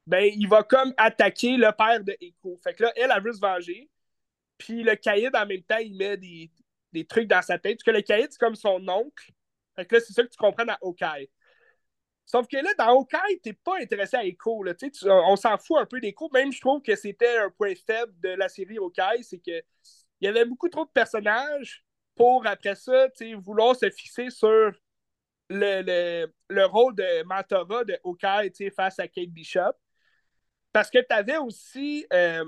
ben, 0.06 0.24
il 0.34 0.48
va 0.48 0.64
comme 0.64 0.92
attaquer 0.96 1.56
le 1.56 1.70
père 1.72 2.02
de 2.02 2.16
Echo. 2.20 2.58
Fait 2.62 2.74
que 2.74 2.84
là, 2.84 2.92
elle, 2.96 3.12
elle 3.14 3.22
veut 3.22 3.32
se 3.32 3.40
venger. 3.40 3.88
Puis 4.58 4.82
le 4.82 4.96
caïd, 4.96 5.34
en 5.34 5.46
même 5.46 5.62
temps, 5.62 5.78
il 5.78 5.96
met 5.96 6.16
des, 6.16 6.50
des 6.92 7.04
trucs 7.04 7.28
dans 7.28 7.42
sa 7.42 7.58
tête. 7.58 7.78
Parce 7.78 7.84
que 7.84 7.90
le 7.90 8.02
caïd, 8.02 8.28
c'est 8.30 8.38
comme 8.38 8.56
son 8.56 8.86
oncle. 8.88 9.32
Fait 9.76 9.86
que 9.86 9.94
là, 9.94 10.00
c'est 10.00 10.12
ça 10.12 10.22
que 10.22 10.28
tu 10.28 10.36
comprends 10.36 10.64
dans 10.64 10.76
Okai. 10.80 11.30
Sauf 12.24 12.46
que 12.46 12.56
là, 12.56 12.70
dans 12.78 12.98
Hawkeye, 12.98 13.40
t'es 13.42 13.52
pas 13.52 13.78
intéressé 13.80 14.16
à 14.16 14.24
Echo. 14.24 14.62
Là. 14.62 14.74
Tu, 14.74 14.90
on 15.04 15.36
s'en 15.36 15.58
fout 15.58 15.78
un 15.78 15.86
peu 15.86 16.00
d'Echo. 16.00 16.30
Même 16.32 16.52
je 16.52 16.60
trouve 16.60 16.80
que 16.80 16.96
c'était 16.96 17.38
un 17.38 17.50
point 17.50 17.74
faible 17.74 18.12
de 18.20 18.30
la 18.30 18.48
série 18.48 18.78
Hawkeye, 18.78 19.22
c'est 19.22 19.38
qu'il 19.38 19.62
y 20.20 20.28
avait 20.28 20.44
beaucoup 20.44 20.68
trop 20.68 20.84
de 20.84 20.90
personnages 20.90 21.84
pour, 22.14 22.46
après 22.46 22.74
ça, 22.74 23.08
vouloir 23.38 23.74
se 23.76 23.90
fixer 23.90 24.30
sur 24.30 24.72
le, 25.48 26.26
le, 26.48 26.64
rôle 26.64 26.94
de 26.94 27.22
mentorat 27.24 27.84
de 27.84 27.98
Hawkeye 28.04 28.70
face 28.70 28.98
à 28.98 29.08
Kate 29.08 29.30
Bishop. 29.30 29.74
Parce 30.72 30.90
que 30.90 30.98
tu 30.98 31.14
avais 31.14 31.36
aussi 31.36 32.06
euh, 32.12 32.44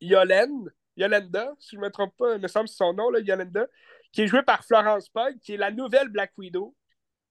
Yolanda, 0.00 1.54
si 1.58 1.76
je 1.76 1.76
ne 1.76 1.82
me 1.82 1.90
trompe 1.90 2.16
pas, 2.16 2.36
il 2.36 2.40
me 2.40 2.48
semble 2.48 2.66
que 2.66 2.70
c'est 2.70 2.78
son 2.78 2.92
nom, 2.92 3.10
là, 3.10 3.18
Yolanda, 3.20 3.66
qui 4.12 4.22
est 4.22 4.26
jouée 4.26 4.42
par 4.42 4.64
Florence 4.64 5.08
Pugh, 5.08 5.38
qui 5.40 5.54
est 5.54 5.56
la 5.56 5.70
nouvelle 5.70 6.08
Black 6.08 6.32
Widow. 6.36 6.74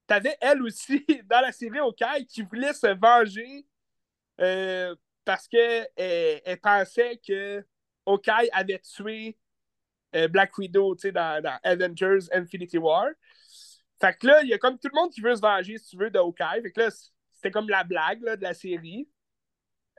T'avais 0.08 0.38
elle 0.42 0.62
aussi 0.62 1.06
dans 1.30 1.42
la 1.42 1.52
série 1.52 1.80
Hawkeye 1.80 2.26
qui 2.28 2.42
voulait 2.42 2.74
se 2.74 2.88
venger 2.88 3.66
euh, 4.42 4.96
parce 5.26 5.48
qu'elle 5.48 5.88
elle 5.96 6.60
pensait 6.60 7.20
que 7.26 7.66
Hawkeye 8.06 8.50
avait 8.52 8.80
tué 8.80 9.38
euh, 10.16 10.28
Black 10.28 10.58
Widow 10.58 10.96
dans, 10.96 11.42
dans 11.42 11.60
Avengers 11.64 12.28
Infinity 12.32 12.78
War. 12.78 13.08
Fait 14.00 14.18
que 14.18 14.28
là, 14.28 14.42
il 14.44 14.50
y 14.50 14.54
a 14.54 14.58
comme 14.58 14.78
tout 14.78 14.90
le 14.92 15.00
monde 15.00 15.12
qui 15.12 15.22
veut 15.22 15.36
se 15.36 15.42
venger, 15.42 15.78
si 15.78 15.92
tu 15.92 15.98
veux, 15.98 16.10
de 16.10 16.20
Hawkeye. 16.20 16.62
Fait 16.62 16.72
que 16.72 16.82
là, 16.82 16.90
c'était 17.32 17.52
comme 17.52 17.70
la 17.70 17.84
blague 17.84 18.22
de 18.22 18.44
la 18.44 18.54
série. 18.54 19.08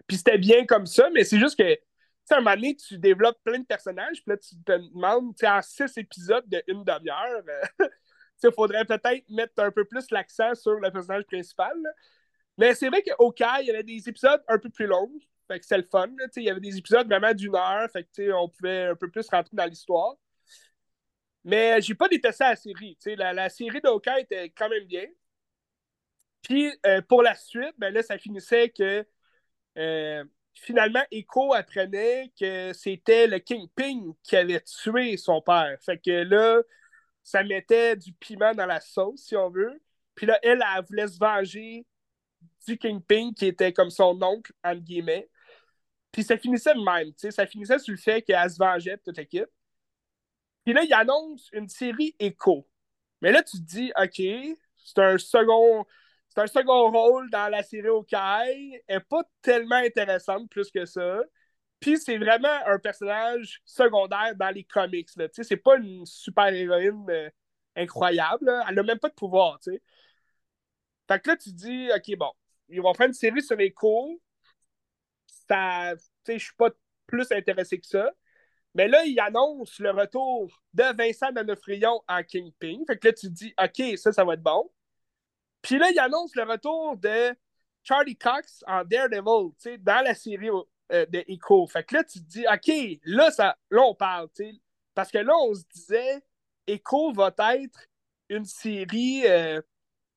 Puis 0.07 0.19
c'était 0.19 0.38
bien 0.38 0.67
comme 0.67 0.87
ça, 0.87 1.09
mais 1.11 1.25
c'est 1.25 1.38
juste 1.38 1.57
que, 1.57 1.75
tu 1.75 1.81
sais, 2.25 2.35
à 2.35 2.38
un 2.38 2.40
moment 2.40 2.57
donné, 2.57 2.77
tu 2.77 2.99
développes 2.99 3.38
plein 3.45 3.59
de 3.59 3.64
personnages, 3.64 4.23
puis 4.23 4.33
là, 4.33 4.37
tu 4.37 4.57
te 4.57 4.73
demandes, 4.73 5.35
tu 5.37 5.47
en 5.47 5.62
six 5.62 5.97
épisodes 5.97 6.49
de 6.49 6.62
une 6.67 6.85
demi-heure, 6.85 7.43
euh, 7.49 7.88
il 8.42 8.53
faudrait 8.53 8.85
peut-être 8.85 9.29
mettre 9.31 9.55
un 9.59 9.70
peu 9.70 9.85
plus 9.85 10.11
l'accent 10.11 10.55
sur 10.55 10.75
le 10.75 10.90
personnage 10.90 11.25
principal. 11.25 11.75
Mais 12.59 12.75
c'est 12.75 12.88
vrai 12.88 13.03
que 13.03 13.11
Hawkeye, 13.18 13.62
il 13.62 13.66
y 13.66 13.70
avait 13.70 13.83
des 13.83 14.09
épisodes 14.09 14.42
un 14.49 14.59
peu 14.59 14.70
plus 14.70 14.87
longs. 14.87 15.11
Fait 15.49 15.61
que 15.61 15.66
c'est 15.66 15.77
le 15.77 15.85
fun. 15.85 16.09
Il 16.37 16.42
y 16.42 16.51
avait 16.51 16.61
des 16.61 16.77
épisodes 16.79 17.07
vraiment 17.07 17.35
d'une 17.35 17.55
heure. 17.55 17.90
Fait 17.90 18.05
que 18.05 18.33
on 18.33 18.49
pouvait 18.49 18.85
un 18.85 18.97
peu 18.97 19.11
plus 19.11 19.29
rentrer 19.29 19.57
dans 19.57 19.66
l'histoire. 19.66 20.16
Mais 21.44 21.81
j'ai 21.83 21.94
pas 21.94 22.09
détesté 22.09 22.44
la 22.44 22.57
série. 22.57 22.97
La, 23.16 23.33
la 23.33 23.49
série 23.49 23.81
Hawkeye 23.85 24.20
était 24.23 24.51
quand 24.51 24.68
même 24.68 24.85
bien. 24.85 25.07
Puis 26.42 26.73
euh, 26.87 27.01
pour 27.03 27.23
la 27.23 27.35
suite, 27.35 27.75
ben 27.79 27.92
là, 27.92 28.03
ça 28.03 28.18
finissait 28.18 28.70
que 28.70 29.07
euh, 29.79 30.25
finalement, 30.55 31.03
Echo 31.11 31.55
apprenait 31.55 32.33
que 32.38 32.73
c'était 32.75 33.27
le 33.27 33.38
Kingpin 33.38 34.14
qui 34.23 34.37
avait 34.37 34.61
tué 34.61 35.16
son 35.16 35.40
père. 35.42 35.77
Fait 35.83 35.99
que 35.99 36.11
là, 36.11 36.61
ça 37.24 37.42
mettait 37.42 37.96
du 37.96 38.12
piment 38.12 38.54
dans 38.54 38.66
la 38.66 38.80
sauce, 38.80 39.22
si 39.22 39.37
on 39.37 39.50
veut. 39.50 39.82
Puis 40.14 40.26
là, 40.26 40.38
elle, 40.42 40.62
elle 40.76 40.84
voulait 40.84 41.08
se 41.08 41.18
venger 41.18 41.87
du 42.66 42.78
Kingpin, 42.78 43.32
qui 43.34 43.46
était 43.46 43.72
comme 43.72 43.90
son 43.90 44.22
oncle, 44.22 44.52
entre 44.62 44.82
guillemets. 44.82 45.28
Puis 46.12 46.22
ça 46.22 46.37
finissait 46.37 46.74
même, 46.74 47.08
tu 47.08 47.14
sais. 47.18 47.30
Ça 47.32 47.46
finissait 47.46 47.78
sur 47.78 47.92
le 47.92 47.98
fait 47.98 48.22
qu'elle 48.22 48.48
se 48.48 48.58
vengeait 48.58 48.96
de 48.96 49.02
toute 49.02 49.16
l'équipe. 49.16 49.48
Puis 50.64 50.72
là, 50.72 50.82
il 50.84 50.92
annonce 50.92 51.48
une 51.52 51.68
série 51.68 52.14
Echo. 52.18 52.68
Mais 53.20 53.32
là, 53.32 53.42
tu 53.42 53.58
te 53.58 53.62
dis, 53.62 53.92
OK, 54.00 54.56
c'est 54.76 54.98
un 54.98 55.18
second. 55.18 55.84
C'est 56.28 56.40
un 56.42 56.46
second 56.46 56.90
rôle 56.90 57.30
dans 57.30 57.48
la 57.48 57.62
série 57.62 57.88
Hawkeye. 57.88 58.82
Elle 58.87 58.96
n'est 58.96 59.00
pas 59.00 59.22
tellement 59.40 59.76
intéressante 59.76 60.50
plus 60.50 60.70
que 60.70 60.84
ça. 60.84 61.22
Puis 61.85 61.99
c'est 61.99 62.16
vraiment 62.16 62.49
un 62.64 62.79
personnage 62.79 63.61
secondaire 63.66 64.35
dans 64.37 64.49
les 64.49 64.64
comics. 64.64 65.11
Là. 65.16 65.29
C'est 65.31 65.59
pas 65.59 65.77
une 65.77 66.07
super-héroïne 66.07 67.05
euh, 67.11 67.29
incroyable. 67.77 68.51
Elle 68.66 68.75
n'a 68.77 68.83
même 68.83 68.99
pas 68.99 69.11
de 69.11 69.14
pouvoir. 69.14 69.61
Fait 69.62 71.20
que 71.20 71.29
là, 71.29 71.37
tu 71.37 71.53
dis, 71.53 71.90
OK, 71.94 72.16
bon, 72.16 72.31
ils 72.70 72.81
vont 72.81 72.94
faire 72.94 73.09
une 73.09 73.12
série 73.12 73.42
sur 73.42 73.61
Echo. 73.61 74.18
Ça, 75.47 75.94
je 76.27 76.38
suis 76.38 76.55
pas 76.57 76.70
plus 77.07 77.31
intéressé 77.31 77.79
que 77.79 77.87
ça. 77.87 78.11
Mais 78.75 78.88
là, 78.88 79.05
ils 79.05 79.20
annoncent 79.20 79.83
le 79.83 79.90
retour 79.90 80.59
de 80.73 80.85
Vincent 80.97 81.33
D'Onofrion 81.33 82.01
en 82.09 82.23
Kingpin. 82.23 82.79
Fait 82.87 82.97
que 82.97 83.09
là, 83.09 83.12
tu 83.12 83.29
dis, 83.29 83.55
OK, 83.62 83.99
ça, 83.99 84.11
ça 84.11 84.25
va 84.25 84.33
être 84.33 84.42
bon. 84.42 84.70
Puis 85.61 85.77
là, 85.77 85.90
ils 85.90 85.99
annoncent 85.99 86.33
le 86.35 86.51
retour 86.51 86.97
de 86.97 87.37
Charlie 87.83 88.16
Cox 88.16 88.64
en 88.66 88.85
Daredevil, 88.85 89.53
dans 89.81 90.03
la 90.03 90.14
série 90.14 90.49
euh, 90.92 91.07
de 91.07 91.25
Echo. 91.29 91.66
Fait 91.66 91.85
que 91.85 91.94
là, 91.94 92.05
tu 92.05 92.20
te 92.20 92.29
dis, 92.29 92.44
OK, 92.47 93.01
là, 93.05 93.31
ça, 93.31 93.57
là 93.70 93.83
on 93.83 93.94
parle, 93.94 94.29
Parce 94.94 95.11
que 95.11 95.18
là, 95.18 95.35
on 95.35 95.55
se 95.55 95.62
disait, 95.73 96.23
Echo 96.66 97.12
va 97.12 97.35
être 97.55 97.88
une 98.29 98.44
série, 98.44 99.27
euh, 99.27 99.61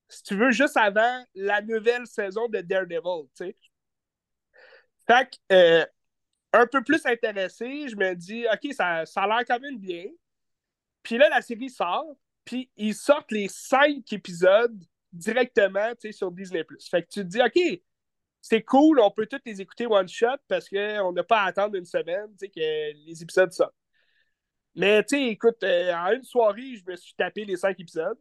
si 0.09 0.23
tu 0.23 0.35
veux, 0.35 0.51
juste 0.51 0.77
avant 0.77 1.23
la 1.35 1.61
nouvelle 1.61 2.07
saison 2.07 2.47
de 2.47 2.61
Daredevil, 2.61 3.27
tu 3.35 3.55
Fait 5.05 5.29
que, 5.29 5.53
euh, 5.53 5.85
un 6.53 6.67
peu 6.67 6.83
plus 6.83 7.05
intéressé, 7.05 7.87
je 7.87 7.95
me 7.95 8.13
dis, 8.13 8.45
OK, 8.51 8.73
ça, 8.73 9.05
ça 9.05 9.23
a 9.23 9.27
l'air 9.27 9.45
quand 9.47 9.59
même 9.59 9.77
bien. 9.77 10.05
Puis 11.03 11.17
là, 11.17 11.29
la 11.29 11.41
série 11.41 11.69
sort, 11.69 12.17
puis 12.43 12.69
ils 12.75 12.95
sortent 12.95 13.31
les 13.31 13.47
cinq 13.47 14.11
épisodes 14.11 14.83
directement 15.11 15.93
sur 16.11 16.31
Disney+. 16.31 16.65
Fait 16.89 17.03
que 17.03 17.07
tu 17.09 17.21
te 17.21 17.25
dis, 17.25 17.41
OK, 17.41 17.81
c'est 18.49 18.63
cool, 18.63 18.99
on 19.01 19.11
peut 19.11 19.25
tous 19.25 19.41
les 19.45 19.59
écouter 19.59 19.87
one 19.87 20.07
shot 20.07 20.37
parce 20.47 20.69
qu'on 20.69 21.11
n'a 21.11 21.23
pas 21.23 21.41
à 21.41 21.47
attendre 21.47 21.75
une 21.75 21.85
semaine 21.85 22.33
que 22.39 22.93
les 23.05 23.21
épisodes 23.21 23.51
sortent. 23.51 23.75
Mais 24.73 25.03
tu 25.03 25.17
sais, 25.17 25.23
écoute, 25.29 25.61
euh, 25.63 25.93
en 25.93 26.11
une 26.13 26.23
soirée, 26.23 26.75
je 26.75 26.89
me 26.89 26.95
suis 26.95 27.13
tapé 27.15 27.43
les 27.43 27.57
cinq 27.57 27.77
épisodes. 27.79 28.17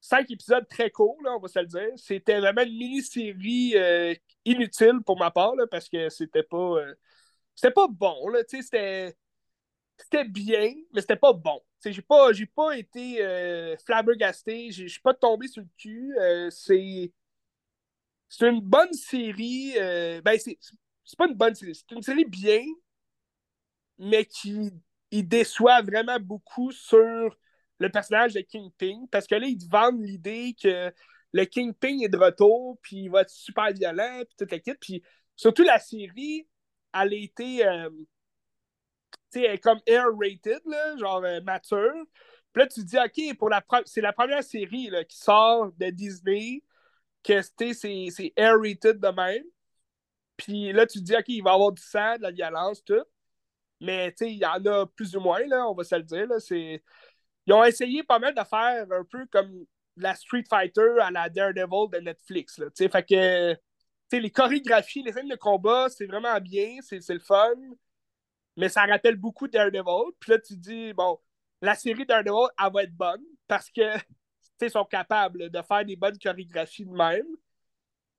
Cinq 0.00 0.30
épisodes 0.30 0.66
très 0.68 0.90
courts, 0.90 1.16
on 1.24 1.38
va 1.38 1.48
se 1.48 1.58
le 1.60 1.66
dire. 1.66 1.90
C'était 1.96 2.40
vraiment 2.40 2.62
une 2.62 2.76
mini-série 2.76 3.74
euh, 3.76 4.14
inutile 4.44 5.00
pour 5.04 5.18
ma 5.18 5.30
part, 5.30 5.54
parce 5.70 5.88
que 5.88 6.08
c'était 6.08 6.42
pas. 6.42 6.78
Euh, 6.80 6.94
c'était 7.54 7.72
pas 7.72 7.86
bon, 7.88 8.28
là, 8.28 8.40
c'était. 8.48 9.14
C'était 9.98 10.24
bien, 10.24 10.74
mais 10.92 11.02
c'était 11.02 11.16
pas 11.16 11.32
bon. 11.32 11.60
J'ai 11.84 12.02
pas, 12.02 12.30
pas 12.54 12.76
été 12.76 13.76
flabbergasté, 13.84 14.72
je 14.72 14.88
suis 14.88 15.00
pas 15.00 15.14
tombé 15.14 15.46
sur 15.46 15.62
le 15.62 15.68
cul. 15.78 16.16
C'est. 16.50 17.12
C'est 18.28 18.48
une 18.48 18.60
bonne 18.60 18.92
série. 18.92 19.74
Euh, 19.78 20.20
ben, 20.22 20.38
c'est 20.38 20.58
pas 21.16 21.28
une 21.28 21.34
bonne 21.34 21.54
série. 21.54 21.74
C'est 21.74 21.94
une 21.94 22.02
série 22.02 22.24
bien, 22.24 22.64
mais 23.98 24.24
qui 24.24 24.72
il 25.10 25.28
déçoit 25.28 25.82
vraiment 25.82 26.18
beaucoup 26.18 26.72
sur 26.72 27.36
le 27.78 27.88
personnage 27.90 28.34
de 28.34 28.40
Kingpin. 28.40 29.06
Parce 29.10 29.26
que 29.26 29.34
là, 29.34 29.46
ils 29.46 29.58
te 29.58 29.70
vendent 29.70 30.02
l'idée 30.02 30.54
que 30.60 30.92
le 31.32 31.44
Kingpin 31.44 31.98
est 32.02 32.08
de 32.08 32.16
retour, 32.16 32.78
puis 32.82 33.04
il 33.04 33.10
va 33.10 33.22
être 33.22 33.30
super 33.30 33.72
violent, 33.72 34.22
puis 34.26 34.36
toute 34.38 34.50
l'équipe. 34.50 34.78
Puis 34.80 35.02
surtout 35.36 35.62
la 35.62 35.78
série, 35.78 36.48
elle 36.94 37.12
a 37.12 37.16
été 37.16 37.66
euh, 37.66 37.90
comme 39.62 39.80
air-rated, 39.86 40.62
genre 40.98 41.22
euh, 41.24 41.40
mature. 41.42 42.04
Puis 42.52 42.62
là, 42.62 42.66
tu 42.66 42.80
te 42.80 42.86
dis, 42.86 42.98
OK, 42.98 43.50
la 43.50 43.64
c'est 43.84 44.00
la 44.00 44.12
première 44.12 44.42
série 44.42 44.88
là, 44.88 45.04
qui 45.04 45.18
sort 45.18 45.72
de 45.76 45.90
Disney, 45.90 46.62
que 47.26 47.42
c'est 47.42 48.32
air-rated 48.36 49.00
de 49.00 49.08
même. 49.08 49.44
Puis 50.36 50.72
là, 50.72 50.86
tu 50.86 51.00
te 51.00 51.04
dis, 51.04 51.16
OK, 51.16 51.24
il 51.28 51.42
va 51.42 51.50
y 51.50 51.54
avoir 51.54 51.72
du 51.72 51.82
sang, 51.82 52.16
de 52.16 52.22
la 52.22 52.30
violence, 52.30 52.84
tout. 52.84 53.04
Mais 53.80 54.14
il 54.20 54.38
y 54.38 54.46
en 54.46 54.64
a 54.64 54.86
plus 54.86 55.16
ou 55.16 55.20
moins, 55.20 55.44
là, 55.46 55.68
on 55.68 55.74
va 55.74 55.84
se 55.84 55.94
le 55.94 56.02
dire. 56.02 56.26
Là, 56.26 56.36
ils 56.50 57.52
ont 57.52 57.64
essayé 57.64 58.02
pas 58.02 58.18
mal 58.18 58.34
de 58.34 58.44
faire 58.44 58.86
un 58.90 59.04
peu 59.04 59.26
comme 59.26 59.66
la 59.96 60.14
Street 60.14 60.44
Fighter 60.48 60.96
à 61.00 61.10
la 61.10 61.28
Daredevil 61.28 61.90
de 61.92 61.98
Netflix. 61.98 62.58
Là, 62.58 62.66
fait 62.74 63.02
que 63.02 63.56
les 64.12 64.30
chorégraphies, 64.30 65.02
les 65.02 65.12
scènes 65.12 65.28
de 65.28 65.36
combat, 65.36 65.88
c'est 65.88 66.06
vraiment 66.06 66.38
bien, 66.40 66.76
c'est 66.82 67.08
le 67.08 67.18
fun, 67.18 67.54
mais 68.56 68.68
ça 68.68 68.84
rappelle 68.84 69.16
beaucoup 69.16 69.48
Daredevil. 69.48 70.12
Puis 70.20 70.32
là, 70.32 70.38
tu 70.38 70.56
dis, 70.56 70.92
bon, 70.92 71.18
la 71.62 71.74
série 71.74 72.04
Daredevil, 72.06 72.48
elle 72.62 72.72
va 72.72 72.82
être 72.82 72.94
bonne 72.94 73.24
parce 73.46 73.70
que 73.70 73.82
ils 74.60 74.70
sont 74.70 74.84
capables 74.84 75.50
de 75.50 75.62
faire 75.62 75.84
des 75.84 75.96
bonnes 75.96 76.18
chorégraphies 76.18 76.86
de 76.86 76.92
même. 76.92 77.26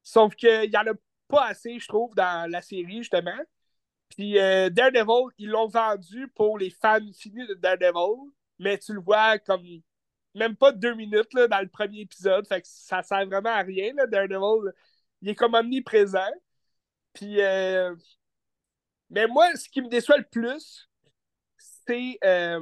Sauf 0.03 0.35
qu'il 0.35 0.69
n'y 0.69 0.77
en 0.77 0.87
a 0.87 0.93
pas 1.27 1.47
assez, 1.47 1.79
je 1.79 1.87
trouve, 1.87 2.15
dans 2.15 2.49
la 2.49 2.61
série, 2.61 2.97
justement. 2.97 3.37
Puis 4.09 4.39
euh, 4.39 4.69
Daredevil, 4.69 5.33
ils 5.37 5.49
l'ont 5.49 5.67
vendu 5.67 6.27
pour 6.29 6.57
les 6.57 6.69
fans 6.69 6.99
finis 7.13 7.45
de 7.45 7.55
Daredevil, 7.55 8.31
mais 8.59 8.77
tu 8.77 8.93
le 8.93 9.01
vois 9.01 9.37
comme 9.39 9.63
même 10.33 10.55
pas 10.55 10.71
deux 10.71 10.93
minutes 10.93 11.33
là, 11.33 11.47
dans 11.47 11.59
le 11.59 11.67
premier 11.67 12.01
épisode. 12.01 12.47
Fait 12.47 12.61
que 12.61 12.67
ça 12.69 13.03
sert 13.03 13.25
vraiment 13.25 13.49
à 13.49 13.61
rien, 13.61 13.93
là, 13.93 14.07
Daredevil 14.07 14.71
il 15.21 15.29
est 15.29 15.35
comme 15.35 15.53
omniprésent. 15.53 16.31
Puis, 17.13 17.41
euh, 17.41 17.95
mais 19.09 19.27
moi, 19.27 19.55
ce 19.55 19.69
qui 19.69 19.81
me 19.81 19.89
déçoit 19.89 20.17
le 20.17 20.27
plus, 20.29 20.89
c'est 21.57 22.17
euh, 22.23 22.61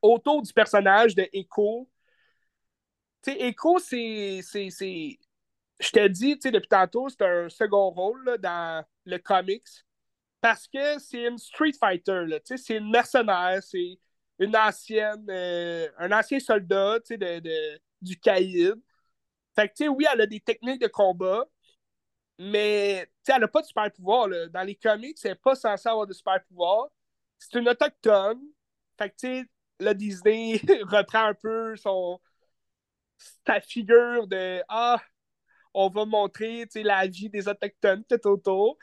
autour 0.00 0.42
du 0.42 0.52
personnage 0.52 1.14
de 1.14 1.28
Echo. 1.32 1.88
Echo, 3.30 3.78
c'est. 3.78 4.40
Je 5.80 5.90
t'ai 5.90 6.08
dit, 6.08 6.34
tu 6.36 6.42
sais, 6.42 6.50
depuis 6.50 6.68
tantôt, 6.68 7.08
c'est 7.08 7.22
un 7.22 7.48
second 7.48 7.90
rôle 7.90 8.38
dans 8.38 8.84
le 9.04 9.18
comics. 9.18 9.66
Parce 10.40 10.66
que 10.68 10.98
c'est 10.98 11.24
une 11.24 11.38
Street 11.38 11.72
Fighter, 11.78 12.26
c'est 12.44 12.76
une 12.76 12.90
mercenaire, 12.90 13.62
c'est 13.62 13.98
une 14.38 14.56
ancienne, 14.56 15.24
euh, 15.30 15.88
un 15.98 16.10
ancien 16.12 16.40
soldat, 16.40 16.98
de, 17.10 17.40
de, 17.40 17.80
du 18.00 18.18
caïd. 18.18 18.74
Fait 19.54 19.68
que, 19.68 19.74
tu 19.74 19.84
sais, 19.84 19.88
oui, 19.88 20.04
elle 20.12 20.20
a 20.22 20.26
des 20.26 20.40
techniques 20.40 20.80
de 20.80 20.88
combat, 20.88 21.46
mais, 22.38 23.08
elle 23.28 23.40
n'a 23.40 23.48
pas 23.48 23.62
de 23.62 23.66
super 23.66 23.90
pouvoir. 23.92 24.28
Dans 24.50 24.62
les 24.62 24.74
comics, 24.74 25.18
elle 25.24 25.32
n'est 25.32 25.36
pas 25.36 25.54
censée 25.54 25.88
avoir 25.88 26.06
de 26.06 26.12
super 26.12 26.42
pouvoir. 26.44 26.88
C'est 27.38 27.58
une 27.58 27.68
autochtone. 27.68 28.40
Fait 28.98 29.10
que, 29.10 29.14
tu 29.16 29.26
sais, 29.42 29.44
le 29.80 29.94
Disney 29.94 30.60
reprend 30.84 31.26
un 31.26 31.34
peu 31.34 31.76
son 31.76 32.20
sa 33.46 33.60
figure 33.60 34.26
de 34.26 34.62
Ah, 34.68 35.00
on 35.74 35.88
va 35.88 36.04
montrer 36.04 36.66
la 36.74 37.06
vie 37.06 37.30
des 37.30 37.48
Autochtones 37.48 38.04
tout 38.04 38.26
autour. 38.26 38.78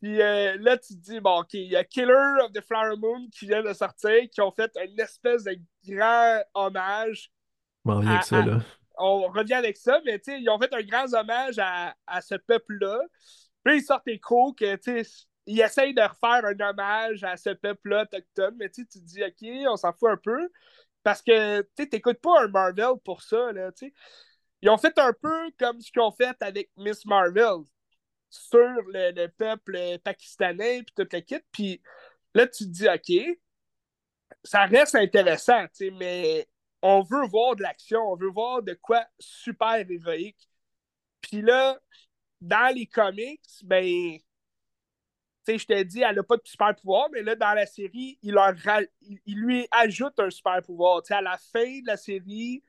Puis 0.00 0.20
euh, 0.20 0.56
là, 0.58 0.76
tu 0.78 0.94
te 0.94 1.00
dis, 1.00 1.20
bon, 1.20 1.40
OK, 1.40 1.54
il 1.54 1.70
y 1.70 1.76
a 1.76 1.84
Killer 1.84 2.42
of 2.42 2.52
the 2.52 2.60
Flower 2.60 2.96
Moon 2.98 3.28
qui 3.30 3.46
vient 3.46 3.62
de 3.62 3.72
sortir, 3.72 4.28
qui 4.30 4.40
ont 4.40 4.50
fait 4.50 4.70
une 4.84 4.98
espèce 4.98 5.44
de 5.44 5.56
grand 5.86 6.42
hommage. 6.54 7.30
On 7.84 7.96
revient 7.96 8.08
avec 8.10 8.24
ça, 8.24 8.42
là. 8.42 8.58
On 8.98 9.28
revient 9.28 9.54
avec 9.54 9.76
ça, 9.76 10.00
mais 10.04 10.18
tu 10.18 10.32
sais, 10.32 10.40
ils 10.40 10.50
ont 10.50 10.58
fait 10.58 10.72
un 10.74 10.82
grand 10.82 11.12
hommage 11.14 11.58
à, 11.58 11.94
à 12.06 12.20
ce 12.20 12.34
peuple-là. 12.34 13.00
Puis 13.64 13.78
ils 13.78 13.82
sortent 13.82 14.08
écho 14.08 14.52
que, 14.54 14.74
tu 14.76 15.04
sais, 15.04 15.26
ils 15.46 15.60
essayent 15.60 15.94
de 15.94 16.02
refaire 16.02 16.44
un 16.44 16.68
hommage 16.68 17.24
à 17.24 17.36
ce 17.36 17.50
peuple-là 17.50 18.02
autochtone, 18.02 18.56
mais 18.58 18.70
tu 18.70 18.86
te 18.86 18.98
dis, 18.98 19.22
OK, 19.22 19.68
on 19.68 19.76
s'en 19.76 19.92
fout 19.92 20.10
un 20.10 20.16
peu. 20.16 20.48
Parce 21.02 21.22
que, 21.22 21.62
tu 21.76 21.88
n'écoutes 21.92 22.20
pas 22.20 22.44
un 22.44 22.48
Marvel 22.48 22.94
pour 23.04 23.22
ça, 23.22 23.52
là. 23.52 23.70
Ils 24.62 24.70
ont 24.70 24.78
fait 24.78 24.96
un 24.98 25.12
peu 25.12 25.50
comme 25.58 25.80
ce 25.80 25.90
qu'ils 25.90 26.02
ont 26.02 26.12
fait 26.12 26.36
avec 26.40 26.70
Miss 26.76 27.04
Marvel 27.04 27.64
sur 28.30 28.58
le, 28.86 29.26
peuple 29.26 29.98
pakistanais, 29.98 30.82
puis 30.82 30.94
toute 30.94 31.12
l'équipe. 31.12 31.44
Puis 31.50 31.82
là, 32.34 32.46
tu 32.46 32.64
te 32.64 32.70
dis, 32.70 32.88
OK, 32.88 33.38
ça 34.44 34.64
reste 34.64 34.94
intéressant, 34.94 35.64
mais 35.98 36.48
on 36.80 37.02
veut 37.02 37.26
voir 37.26 37.56
de 37.56 37.62
l'action, 37.62 38.00
on 38.00 38.16
veut 38.16 38.30
voir 38.30 38.62
de 38.62 38.74
quoi 38.74 39.04
super 39.18 39.84
héroïque. 39.88 40.48
Puis 41.20 41.42
là, 41.42 41.78
dans 42.40 42.74
les 42.74 42.86
comics, 42.86 43.40
ben, 43.64 44.18
sais, 45.44 45.58
je 45.58 45.66
t'ai 45.66 45.84
dit, 45.84 46.02
elle 46.02 46.16
n'a 46.16 46.22
pas 46.22 46.36
de 46.36 46.42
super 46.44 46.74
pouvoir, 46.74 47.08
mais 47.12 47.22
là, 47.22 47.34
dans 47.34 47.54
la 47.54 47.66
série, 47.66 48.18
il, 48.22 48.32
leur 48.32 48.54
il, 49.00 49.36
lui 49.36 49.66
ajoute 49.70 50.18
un 50.18 50.30
super 50.30 50.62
pouvoir. 50.62 51.02
À 51.10 51.20
la 51.20 51.38
fin 51.38 51.80
de 51.80 51.86
la 51.86 51.96
série, 51.96 52.62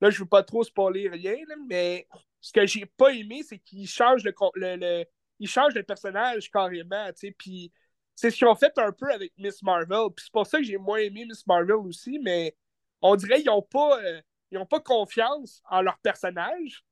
là, 0.00 0.10
je 0.10 0.16
ne 0.16 0.20
veux 0.20 0.28
pas 0.28 0.42
trop 0.42 0.64
spoiler 0.64 1.08
rien, 1.08 1.36
mais 1.68 2.06
ce 2.40 2.52
que 2.52 2.66
j'ai 2.66 2.86
pas 2.86 3.10
aimé, 3.10 3.42
c'est 3.42 3.58
qu'il 3.58 3.86
change 3.88 4.24
le, 4.24 4.32
le, 4.54 5.04
il 5.38 5.48
change 5.48 5.74
le 5.74 5.82
personnage 5.82 6.50
carrément, 6.50 7.10
puis 7.38 7.72
c'est 8.14 8.30
ce 8.30 8.36
qu'ils 8.36 8.48
ont 8.48 8.54
fait 8.56 8.76
un 8.78 8.92
peu 8.92 9.10
avec 9.12 9.32
Miss 9.38 9.62
Marvel, 9.62 10.08
puis 10.14 10.24
c'est 10.24 10.32
pour 10.32 10.46
ça 10.46 10.58
que 10.58 10.64
j'ai 10.64 10.76
moins 10.78 10.98
aimé 10.98 11.24
Miss 11.24 11.46
Marvel 11.46 11.76
aussi, 11.76 12.18
mais 12.18 12.56
on 13.00 13.14
dirait 13.14 13.36
qu'ils 13.36 13.46
n'ont 13.46 13.62
pas, 13.62 14.00
euh, 14.02 14.64
pas 14.64 14.80
confiance 14.80 15.62
en 15.70 15.82
leur 15.82 15.98
personnage, 15.98 16.84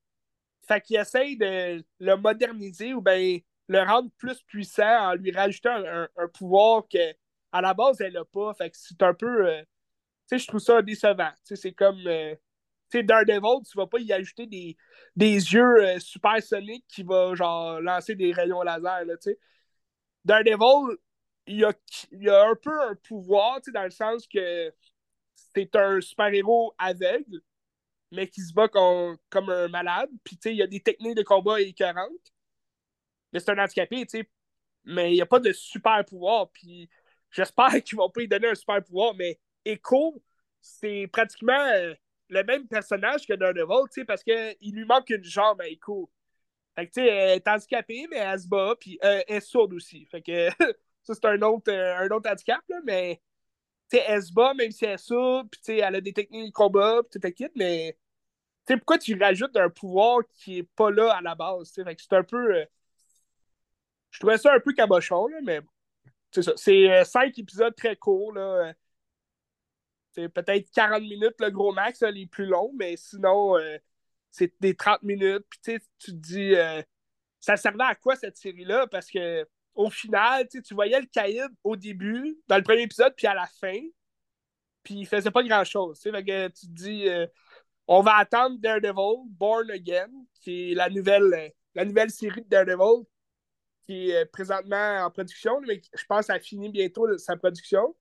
fait 0.69 0.81
qu'ils 0.81 0.99
essayent 0.99 1.37
de 1.37 1.85
le 1.99 2.17
moderniser 2.17 2.95
ou 2.95 3.01
bien 3.01 3.39
le 3.69 3.83
rendre 3.83 4.11
plus 4.19 4.43
puissant 4.43 5.11
en 5.11 5.15
lui 5.15 5.33
rajoutant 5.33 5.77
un, 5.85 6.09
pouvoir 6.35 6.85
que 6.89 7.15
à 7.53 7.61
la 7.61 7.75
base 7.75 8.01
elle 8.01 8.15
n'a 8.15 8.25
pas. 8.25 8.55
Fait 8.55 8.71
que 8.71 8.77
c'est 8.79 9.03
un 9.03 9.15
peu. 9.15 9.49
Euh, 9.49 9.63
tu 9.63 10.39
sais, 10.39 10.39
je 10.39 10.47
trouve 10.49 10.61
ça 10.61 10.83
décevant. 10.83 11.31
Tu 11.47 11.55
sais, 11.55 11.57
c'est 11.57 11.73
comme. 11.73 12.07
Euh, 12.07 12.35
tu 12.91 12.99
sais, 12.99 13.03
Daredevil, 13.03 13.63
tu 13.69 13.77
vas 13.77 13.87
pas 13.87 13.99
y 13.99 14.13
ajouter 14.13 14.47
des, 14.47 14.77
des 15.17 15.35
yeux 15.35 15.77
euh, 15.85 15.99
super 15.99 16.37
qui 16.89 17.03
va 17.03 17.35
genre 17.35 17.81
lancer 17.81 18.15
des 18.15 18.33
rayons 18.33 18.63
laser, 18.63 19.05
là, 19.05 19.17
tu. 19.17 19.37
Daredevil, 20.25 20.97
il 21.47 21.65
a, 21.65 21.71
a 21.71 22.49
un 22.51 22.55
peu 22.57 22.83
un 22.83 22.95
pouvoir, 22.97 23.57
tu 23.61 23.67
sais, 23.67 23.73
dans 23.73 23.85
le 23.85 23.91
sens 23.91 24.27
que 24.27 24.73
c'est 25.55 25.75
un 25.77 26.01
super-héros 26.01 26.75
aveugle, 26.79 27.41
mais 28.13 28.29
qui 28.29 28.43
se 28.43 28.53
bat 28.55 28.69
comme, 28.69 29.19
comme 29.31 29.51
un 29.51 29.69
malade. 29.69 30.11
Puis, 30.25 30.37
tu 30.37 30.49
sais, 30.51 30.55
il 30.55 30.59
y 30.59 30.63
a 30.63 30.67
des 30.67 30.81
techniques 30.81 31.17
de 31.17 31.23
combat 31.23 31.61
écœurantes 31.61 32.33
c'est 33.35 33.51
un 33.51 33.59
handicapé, 33.59 34.07
tu 34.07 34.19
sais. 34.19 34.31
Mais 34.85 35.13
il 35.13 35.15
n'y 35.15 35.23
a 35.23 35.27
pas 35.27 35.41
de 35.41 35.53
super 35.53 36.05
pouvoir. 36.05 36.51
Puis 36.51 36.89
j'espère 37.31 37.71
qu'ils 37.85 37.99
vont 37.99 38.11
pas 38.11 38.21
lui 38.21 38.29
donner 38.29 38.49
un 38.49 38.55
super 38.55 38.83
pouvoir. 38.83 39.15
Mais 39.15 39.39
Echo, 39.65 40.23
c'est 40.61 41.09
pratiquement 41.13 41.59
euh, 41.59 41.95
le 42.29 42.45
même 42.45 42.67
personnage 42.67 43.27
que 43.27 43.35
Daredevil, 43.35 43.89
tu 43.93 44.01
sais, 44.01 44.05
parce 44.05 44.23
qu'il 44.23 44.75
lui 44.75 44.85
manque 44.85 45.11
une 45.11 45.25
jambe 45.25 45.61
à 45.61 45.69
Echo. 45.69 46.11
Fait 46.75 46.87
que, 46.87 46.93
tu 46.93 47.01
sais, 47.01 47.09
elle 47.09 47.37
est 47.37 47.49
handicapée, 47.49 48.07
mais 48.11 48.19
elle 48.19 48.39
se 48.39 48.49
bat, 48.49 48.77
puis 48.79 48.99
euh, 49.05 49.23
elle 49.27 49.37
est 49.37 49.41
sourde 49.41 49.73
aussi. 49.73 50.05
Fait 50.07 50.23
que 50.23 50.49
ça, 51.03 51.15
c'est 51.15 51.25
un 51.25 51.41
autre, 51.43 51.73
euh, 51.73 51.97
un 51.97 52.09
autre 52.11 52.31
handicap, 52.31 52.63
là, 52.69 52.81
mais 52.85 53.23
tu 53.91 53.97
sais, 53.99 54.05
elle 54.07 54.23
se 54.23 54.33
bat, 54.33 54.55
même 54.55 54.71
si 54.73 54.85
elle 54.85 54.93
est 54.93 54.99
sourde, 54.99 55.49
puis 55.51 55.79
elle 55.79 55.95
a 55.95 56.01
des 56.01 56.13
techniques 56.13 56.49
de 56.49 56.53
combat, 56.53 57.03
puis 57.11 57.21
tout 57.21 57.29
le 57.29 57.49
mais 57.57 57.99
tu 58.67 58.75
sais, 58.75 58.79
pourquoi 58.79 58.99
tu 58.99 59.19
rajoutes 59.19 59.57
un 59.57 59.71
pouvoir 59.71 60.21
qui 60.35 60.59
est 60.59 60.63
pas 60.77 60.91
là 60.91 61.13
à 61.15 61.23
la 61.23 61.35
base, 61.35 61.69
tu 61.69 61.75
sais, 61.75 61.85
fait 61.85 61.97
que 61.97 62.03
c'est 62.03 62.15
un 62.15 62.25
peu 62.25 62.67
je 64.17 64.21
trouvais 64.21 64.39
ça 64.39 64.55
un 64.55 64.61
peu 64.61 64.73
cabochon, 64.73 65.27
là, 65.27 65.37
mais 65.43 65.61
c'est 66.31 66.41
ça. 66.41 66.55
C'est 66.57 66.91
euh, 66.91 67.05
cinq 67.05 67.39
épisodes 67.39 67.77
très 67.77 67.97
courts. 67.97 68.33
Là. 68.33 68.73
C'est 70.13 70.31
peut-être 70.31 70.71
40 70.71 71.03
minutes 71.03 71.35
le 71.39 71.51
gros 71.51 71.75
max, 71.75 72.01
les 72.01 72.25
plus 72.27 72.47
longs, 72.47 72.73
mais 72.75 72.97
sinon, 72.97 73.59
euh, 73.59 73.77
c'est 74.31 74.55
des 74.59 74.75
30 74.75 75.03
minutes. 75.03 75.45
Puis 75.51 75.79
tu 75.99 76.13
te 76.13 76.17
dis, 76.17 76.55
euh, 76.55 76.81
ça 77.41 77.59
servait 77.59 77.85
à 77.85 77.95
quoi 77.95 78.17
cette 78.17 78.39
série-là? 78.39 78.87
Parce 78.87 79.11
que 79.11 79.47
au 79.75 79.91
final, 79.91 80.49
tu 80.49 80.73
voyais 80.73 80.99
le 80.99 81.07
caïd 81.13 81.49
au 81.63 81.77
début, 81.77 82.39
dans 82.49 82.57
le 82.57 82.63
premier 82.63 82.85
épisode, 82.85 83.13
puis 83.15 83.27
à 83.27 83.35
la 83.35 83.47
fin, 83.61 83.79
puis 84.83 84.95
il 84.95 85.07
faisait 85.07 85.31
pas 85.31 85.43
grand-chose. 85.43 86.01
tu 86.01 86.11
te 86.11 86.67
dis, 86.69 87.07
on 87.87 88.01
va 88.01 88.17
attendre 88.17 88.57
Daredevil, 88.59 89.27
Born 89.29 89.71
Again, 89.71 90.09
qui 90.41 90.73
est 90.73 90.75
la 90.75 90.89
nouvelle, 90.89 91.53
la 91.75 91.85
nouvelle 91.85 92.09
série 92.09 92.41
de 92.41 92.49
Daredevil, 92.49 93.05
qui 93.87 94.11
est 94.11 94.27
présentement 94.27 95.05
en 95.05 95.11
production, 95.11 95.61
mais 95.61 95.81
je 95.95 96.05
pense 96.07 96.21
que 96.21 96.27
ça 96.27 96.41
finit 96.41 96.71
bientôt 96.71 97.17
sa 97.19 97.37
production. 97.37 97.95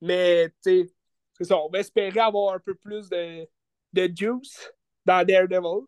Mais, 0.00 0.50
tu 0.62 0.84
sais, 0.84 0.94
c'est 1.34 1.44
ça, 1.44 1.58
on 1.58 1.70
va 1.70 1.80
espérer 1.80 2.20
avoir 2.20 2.54
un 2.54 2.58
peu 2.58 2.74
plus 2.74 3.08
de, 3.08 3.48
de 3.92 4.10
juice 4.14 4.72
dans 5.06 5.26
Daredevil. 5.26 5.86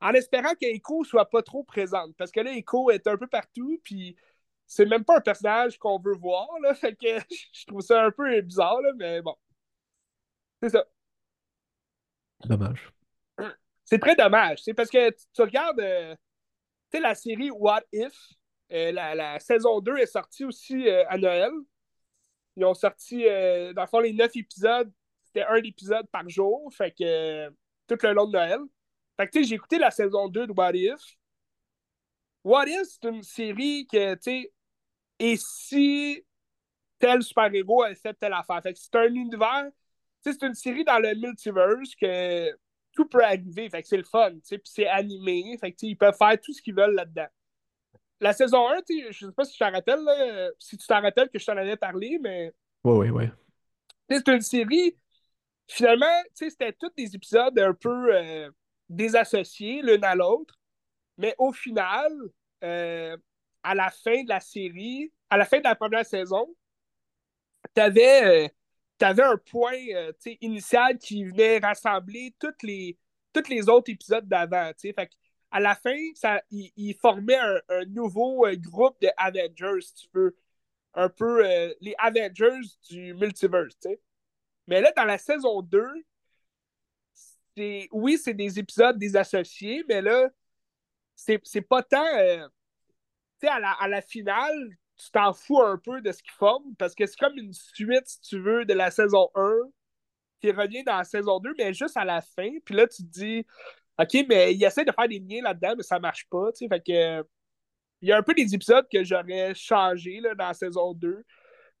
En 0.00 0.12
espérant 0.12 0.54
qu'Echo 0.54 1.04
soit 1.04 1.28
pas 1.28 1.42
trop 1.42 1.64
présente. 1.64 2.14
Parce 2.16 2.30
que 2.30 2.40
là, 2.40 2.52
Echo 2.52 2.90
est 2.90 3.06
un 3.06 3.16
peu 3.16 3.26
partout, 3.26 3.80
puis 3.82 4.16
c'est 4.66 4.86
même 4.86 5.04
pas 5.04 5.16
un 5.18 5.20
personnage 5.20 5.78
qu'on 5.78 5.98
veut 5.98 6.14
voir, 6.16 6.48
là. 6.60 6.74
Fait 6.74 6.94
que 6.94 7.18
je 7.52 7.66
trouve 7.66 7.80
ça 7.80 8.04
un 8.04 8.10
peu 8.10 8.40
bizarre, 8.42 8.80
là, 8.82 8.92
mais 8.96 9.22
bon. 9.22 9.34
C'est 10.62 10.70
ça. 10.70 10.84
Dommage. 12.44 12.92
C'est 13.84 13.98
très 13.98 14.16
dommage. 14.16 14.62
C'est 14.62 14.74
parce 14.74 14.90
que 14.90 15.10
tu, 15.10 15.42
regardes. 15.42 15.80
Euh, 15.80 16.16
tu 16.90 16.98
sais, 16.98 17.00
la 17.00 17.14
série 17.14 17.50
What 17.50 17.82
If, 17.92 18.12
euh, 18.72 18.92
la, 18.92 19.38
saison 19.40 19.80
2 19.80 19.98
est 19.98 20.06
sortie 20.06 20.44
aussi 20.44 20.88
euh, 20.88 21.04
à 21.08 21.18
Noël. 21.18 21.50
Ils 22.56 22.64
ont 22.64 22.74
sorti, 22.74 23.26
euh, 23.26 23.72
dans 23.72 23.82
le 23.82 23.88
fond, 23.88 24.00
les 24.00 24.12
neuf 24.12 24.34
épisodes, 24.34 24.90
c'était 25.24 25.44
un 25.44 25.56
épisode 25.56 26.08
par 26.10 26.28
jour, 26.28 26.72
fait 26.72 26.92
que 26.92 27.48
tout 27.86 27.98
le 28.02 28.12
long 28.12 28.26
de 28.26 28.32
Noël. 28.32 28.60
Fait 29.16 29.26
que, 29.26 29.32
tu 29.32 29.38
sais, 29.40 29.48
j'ai 29.48 29.54
écouté 29.56 29.78
la 29.78 29.90
saison 29.90 30.28
2 30.28 30.46
de 30.46 30.52
What 30.52 30.72
If. 30.74 31.00
What 32.44 32.66
If, 32.68 32.88
c'est 32.88 33.08
une 33.08 33.22
série 33.22 33.86
que, 33.86 34.14
tu 34.14 34.20
sais, 34.22 34.52
et 35.18 35.36
si 35.36 36.24
tel 36.98 37.22
super-héros 37.22 37.82
a 37.82 37.94
fait 37.94 38.14
telle 38.14 38.32
affaire? 38.32 38.62
Fait 38.62 38.72
que 38.72 38.78
c'est 38.78 38.94
un 38.94 39.12
univers, 39.12 39.66
tu 40.24 40.32
sais, 40.32 40.38
c'est 40.38 40.46
une 40.46 40.54
série 40.54 40.84
dans 40.84 40.98
le 40.98 41.14
multiverse 41.14 41.94
que 41.94 42.50
tout 42.96 43.06
peut 43.06 43.22
arriver. 43.22 43.68
Fait 43.70 43.82
que 43.82 43.88
c'est 43.88 43.96
le 43.96 44.04
fun, 44.04 44.32
tu 44.32 44.40
sais, 44.42 44.58
puis 44.58 44.72
c'est 44.72 44.88
animé. 44.88 45.56
Fait 45.60 45.72
que, 45.72 45.78
ils 45.82 45.96
peuvent 45.96 46.16
faire 46.16 46.40
tout 46.40 46.52
ce 46.52 46.62
qu'ils 46.62 46.74
veulent 46.74 46.94
là-dedans 46.94 47.28
la 48.20 48.32
saison 48.32 48.68
1, 48.68 48.80
je 49.10 49.26
sais 49.26 49.32
pas 49.32 49.44
si 49.44 49.52
tu 49.52 49.58
t'en 49.58 49.70
rappelles, 49.70 50.52
si 50.58 50.76
tu 50.76 50.86
t'en 50.86 51.00
rappelles 51.00 51.28
que 51.28 51.38
je 51.38 51.46
t'en 51.46 51.56
avais 51.56 51.76
parlé, 51.76 52.18
mais. 52.20 52.52
Oui, 52.84 53.08
oui, 53.08 53.10
oui. 53.10 53.24
C'est 54.08 54.28
une 54.28 54.40
série. 54.40 54.96
Finalement, 55.68 56.22
c'était 56.32 56.72
tous 56.72 56.92
des 56.96 57.14
épisodes 57.14 57.58
un 57.58 57.74
peu 57.74 58.14
euh, 58.14 58.50
désassociés 58.88 59.82
l'un 59.82 60.00
à 60.02 60.14
l'autre. 60.14 60.58
Mais 61.18 61.34
au 61.38 61.52
final, 61.52 62.12
euh, 62.62 63.16
à 63.62 63.74
la 63.74 63.90
fin 63.90 64.22
de 64.22 64.28
la 64.28 64.40
série, 64.40 65.12
à 65.28 65.36
la 65.36 65.44
fin 65.44 65.58
de 65.58 65.64
la 65.64 65.74
première 65.74 66.06
saison, 66.06 66.54
tu 67.74 67.80
avais, 67.80 68.44
euh, 68.44 68.48
un 69.02 69.36
point 69.36 69.76
initial 70.40 70.98
qui 70.98 71.24
venait 71.24 71.58
rassembler 71.58 72.34
les, 72.62 72.98
tous 73.32 73.48
les 73.48 73.68
autres 73.68 73.90
épisodes 73.90 74.26
d'avant. 74.26 74.72
À 75.50 75.60
la 75.60 75.74
fin, 75.74 75.96
ça, 76.14 76.42
il, 76.50 76.94
formait 77.00 77.38
un, 77.68 77.84
nouveau 77.86 78.46
euh, 78.46 78.56
groupe 78.56 79.00
de 79.00 79.08
Avengers, 79.16 79.80
si 79.80 79.94
tu 79.94 80.08
veux. 80.12 80.36
Un 80.94 81.08
peu 81.08 81.46
euh, 81.46 81.72
les 81.80 81.94
Avengers 81.98 82.60
du 82.88 83.14
multiverse, 83.14 83.78
tu. 83.78 83.96
Mais 84.66 84.80
là, 84.80 84.92
dans 84.96 85.04
la 85.04 85.18
saison 85.18 85.62
2, 85.62 85.80
oui, 87.92 88.18
c'est 88.18 88.34
des 88.34 88.58
épisodes 88.58 88.98
des 88.98 89.16
associés, 89.16 89.84
mais 89.88 90.02
là, 90.02 90.28
c'est 91.14 91.62
pas 91.62 91.82
tant. 91.82 92.04
Euh, 92.18 92.46
tu 93.40 93.48
à 93.48 93.60
la, 93.60 93.72
à 93.72 93.88
la 93.88 94.02
finale, 94.02 94.76
tu 94.96 95.10
t'en 95.10 95.32
fous 95.32 95.60
un 95.62 95.78
peu 95.78 96.00
de 96.00 96.12
ce 96.12 96.22
qu'ils 96.22 96.32
forment 96.32 96.74
parce 96.76 96.94
que 96.94 97.06
c'est 97.06 97.18
comme 97.18 97.36
une 97.36 97.52
suite, 97.52 98.06
si 98.06 98.20
tu 98.20 98.40
veux, 98.40 98.64
de 98.64 98.74
la 98.74 98.90
saison 98.90 99.28
1 99.34 99.52
qui 100.40 100.50
revient 100.52 100.84
dans 100.84 100.96
la 100.96 101.04
saison 101.04 101.38
2, 101.38 101.54
mais 101.58 101.74
juste 101.74 101.96
à 101.96 102.04
la 102.04 102.20
fin. 102.20 102.50
Puis 102.64 102.74
là, 102.74 102.86
tu 102.86 103.02
te 103.02 103.08
dis, 103.08 103.46
OK, 103.98 104.26
mais 104.28 104.54
il 104.54 104.62
essaie 104.62 104.84
de 104.84 104.92
faire 104.92 105.08
des 105.08 105.18
liens 105.18 105.42
là-dedans, 105.42 105.74
mais 105.76 105.82
ça 105.82 105.98
marche 105.98 106.26
pas. 106.28 106.52
Tu 106.52 106.68
fait 106.68 106.80
que, 106.80 107.24
il 108.02 108.08
y 108.08 108.12
a 108.12 108.18
un 108.18 108.22
peu 108.22 108.34
des 108.34 108.54
épisodes 108.54 108.86
que 108.90 109.02
j'aurais 109.04 109.54
changé 109.54 110.20
dans 110.20 110.46
la 110.46 110.54
saison 110.54 110.92
2. 110.94 111.24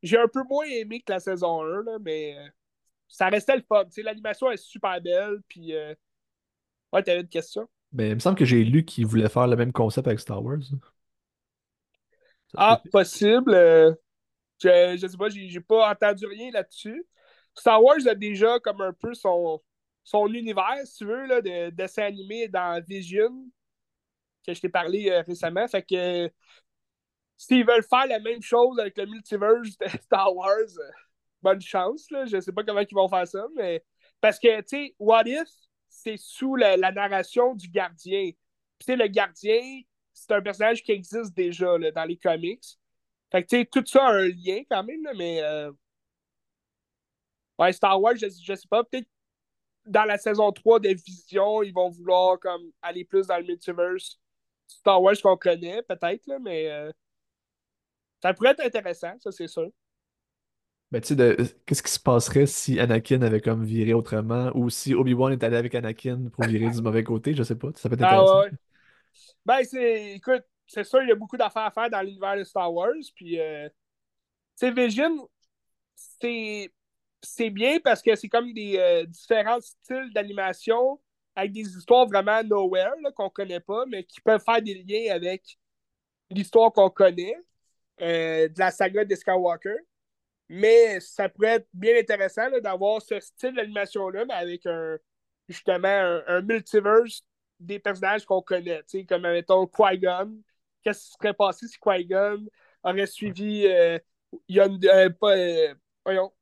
J'ai 0.02 0.18
un 0.18 0.28
peu 0.28 0.42
moins 0.48 0.66
aimé 0.66 1.00
que 1.00 1.12
la 1.12 1.20
saison 1.20 1.62
1, 1.62 1.82
là, 1.84 1.98
mais 2.00 2.36
ça 3.08 3.28
restait 3.28 3.56
le 3.56 3.62
fun. 3.62 3.84
L'animation 3.98 4.50
est 4.50 4.56
super 4.56 5.00
belle. 5.00 5.38
Puis, 5.48 5.74
euh... 5.74 5.94
ouais, 6.92 7.02
t'avais 7.02 7.20
une 7.20 7.28
question? 7.28 7.68
Ben, 7.92 8.08
il 8.08 8.14
me 8.14 8.20
semble 8.20 8.36
que 8.36 8.44
j'ai 8.44 8.64
lu 8.64 8.84
qu'il 8.84 9.06
voulait 9.06 9.28
faire 9.28 9.46
le 9.46 9.56
même 9.56 9.72
concept 9.72 10.06
avec 10.06 10.20
Star 10.20 10.42
Wars. 10.42 10.58
Ah, 12.56 12.80
possible. 12.92 13.54
euh, 13.54 13.92
je, 14.62 14.96
je 15.00 15.06
sais 15.06 15.16
pas, 15.16 15.28
j'ai 15.28 15.60
pas 15.60 15.90
entendu 15.90 16.26
rien 16.26 16.50
là-dessus. 16.52 17.06
Star 17.54 17.82
Wars 17.82 18.06
a 18.08 18.14
déjà 18.14 18.60
comme 18.60 18.80
un 18.82 18.92
peu 18.92 19.14
son, 19.14 19.62
son 20.04 20.26
univers, 20.32 20.78
si 20.86 20.98
tu 20.98 21.06
veux, 21.06 21.26
là, 21.26 21.40
de 21.42 21.70
dessin 21.70 22.04
animé 22.04 22.48
dans 22.48 22.82
Vision, 22.86 23.32
que 24.46 24.54
je 24.54 24.60
t'ai 24.60 24.68
parlé 24.68 25.10
euh, 25.10 25.22
récemment. 25.22 25.66
Fait 25.68 25.82
que 25.82 26.30
s'ils 27.36 27.66
veulent 27.66 27.82
faire 27.82 28.06
la 28.06 28.20
même 28.20 28.42
chose 28.42 28.78
avec 28.78 28.96
le 28.96 29.06
multiverse 29.06 29.76
de 29.78 29.88
Star 30.02 30.34
Wars, 30.34 30.50
euh, 30.78 30.90
bonne 31.42 31.60
chance. 31.60 32.10
Là. 32.10 32.26
Je 32.26 32.40
sais 32.40 32.52
pas 32.52 32.62
comment 32.64 32.80
ils 32.80 32.94
vont 32.94 33.08
faire 33.08 33.26
ça, 33.26 33.46
mais. 33.54 33.84
Parce 34.20 34.38
que, 34.38 34.60
tu 34.62 34.68
sais, 34.68 34.94
What 34.98 35.24
If, 35.26 35.48
c'est 35.88 36.16
sous 36.16 36.56
la, 36.56 36.76
la 36.76 36.90
narration 36.92 37.54
du 37.54 37.68
gardien. 37.68 38.30
Puis, 38.30 38.36
tu 38.80 38.86
sais, 38.86 38.96
le 38.96 39.06
gardien, 39.08 39.60
c'est 40.16 40.32
un 40.34 40.42
personnage 40.42 40.82
qui 40.84 40.92
existe 40.92 41.34
déjà 41.34 41.78
là, 41.78 41.92
dans 41.92 42.04
les 42.04 42.16
comics. 42.18 42.64
Fait 43.32 43.42
que, 43.44 43.48
tu 43.48 43.58
sais, 43.58 43.66
tout 43.66 43.84
ça 43.86 44.06
a 44.08 44.12
un 44.12 44.28
lien 44.28 44.62
quand 44.70 44.84
même, 44.84 45.02
là, 45.04 45.12
mais. 45.16 45.42
euh, 45.42 45.72
Ouais, 47.58 47.72
Star 47.72 48.00
Wars, 48.00 48.16
je, 48.16 48.26
je 48.28 48.54
sais 48.54 48.68
pas. 48.68 48.84
Peut-être 48.84 49.08
dans 49.86 50.04
la 50.04 50.18
saison 50.18 50.52
3 50.52 50.80
de 50.80 50.90
Vision, 50.90 51.62
ils 51.62 51.72
vont 51.74 51.90
vouloir 51.90 52.38
comme 52.40 52.72
aller 52.82 53.04
plus 53.04 53.26
dans 53.28 53.38
le 53.38 53.44
multiverse. 53.44 54.20
Star 54.68 55.02
Wars 55.02 55.16
qu'on 55.22 55.36
connaît, 55.36 55.82
peut-être, 55.84 56.26
là, 56.28 56.38
mais. 56.40 56.70
euh, 56.70 56.92
ça 58.22 58.34
pourrait 58.34 58.50
être 58.50 58.60
intéressant, 58.60 59.18
ça, 59.20 59.32
c'est 59.32 59.48
sûr. 59.48 59.70
Ben, 60.92 61.00
tu 61.00 61.16
sais, 61.16 61.36
qu'est-ce 61.66 61.82
qui 61.82 61.90
se 61.90 61.98
passerait 61.98 62.46
si 62.46 62.78
Anakin 62.78 63.20
avait 63.22 63.40
comme 63.40 63.64
viré 63.64 63.92
autrement 63.92 64.52
ou 64.54 64.70
si 64.70 64.94
Obi-Wan 64.94 65.32
est 65.32 65.42
allé 65.42 65.56
avec 65.56 65.74
Anakin 65.74 66.28
pour 66.32 66.44
virer 66.46 66.70
du 66.70 66.80
mauvais 66.80 67.02
côté, 67.02 67.34
je 67.34 67.42
sais 67.42 67.56
pas. 67.56 67.70
Ça 67.74 67.88
peut 67.88 67.96
être 67.96 68.02
Ah 68.02 68.22
intéressant. 68.22 68.38
ouais. 68.42 68.46
ouais. 68.50 68.52
Ben, 69.44 69.62
c'est. 69.64 70.14
Écoute, 70.14 70.42
c'est 70.66 70.84
sûr, 70.84 71.02
il 71.02 71.08
y 71.08 71.12
a 71.12 71.16
beaucoup 71.16 71.36
d'affaires 71.36 71.62
à 71.66 71.70
faire 71.70 71.90
dans 71.90 72.02
l'univers 72.02 72.36
de 72.36 72.44
Star 72.44 72.72
Wars. 72.72 72.92
Puis, 73.14 73.40
euh, 73.40 73.68
tu 74.58 74.72
c'est. 75.94 76.70
C'est 77.22 77.50
bien 77.50 77.80
parce 77.80 78.02
que 78.02 78.14
c'est 78.14 78.28
comme 78.28 78.52
des 78.52 78.76
euh, 78.78 79.04
différents 79.06 79.60
styles 79.60 80.12
d'animation 80.14 81.00
avec 81.34 81.52
des 81.52 81.62
histoires 81.76 82.06
vraiment 82.06 82.42
nowhere, 82.44 82.92
qu'on 83.16 83.30
connaît 83.30 83.60
pas, 83.60 83.84
mais 83.86 84.04
qui 84.04 84.20
peuvent 84.20 84.42
faire 84.44 84.62
des 84.62 84.74
liens 84.74 85.14
avec 85.14 85.58
l'histoire 86.30 86.72
qu'on 86.72 86.90
connaît 86.90 87.36
euh, 88.00 88.48
de 88.48 88.58
la 88.58 88.70
saga 88.70 89.04
de 89.04 89.14
Skywalker. 89.14 89.76
Mais 90.48 91.00
ça 91.00 91.28
pourrait 91.28 91.56
être 91.56 91.68
bien 91.72 91.98
intéressant 91.98 92.50
d'avoir 92.62 93.02
ce 93.02 93.18
style 93.20 93.54
d'animation-là, 93.54 94.24
mais 94.26 94.34
avec 94.34 94.66
un, 94.66 94.98
justement 95.48 95.88
un, 95.88 96.22
un 96.26 96.42
multiverse 96.42 97.22
des 97.60 97.78
personnages 97.78 98.24
qu'on 98.24 98.42
connaît. 98.42 98.82
tu 98.84 99.00
sais, 99.00 99.04
Comme, 99.04 99.22
mettons, 99.22 99.66
Qui-Gon. 99.66 100.42
Qu'est-ce 100.82 101.06
qui 101.06 101.12
serait 101.12 101.34
passé 101.34 101.66
si 101.68 101.78
Qui-Gon 101.78 102.46
aurait 102.82 103.06
suivi 103.06 103.66
euh, 103.66 103.98
Yon- 104.48 104.78
euh, 104.84 105.10
pas, 105.10 105.36
euh, 105.36 105.74
voyons, 106.04 106.32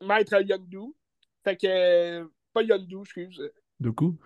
Maître 0.00 0.40
Yondu. 0.42 0.94
Fait 1.44 1.56
que. 1.56 1.66
euh, 1.66 2.26
pas 2.52 2.62
Yondu, 2.62 3.00
excuse. 3.00 3.42
Coup, 3.96 4.18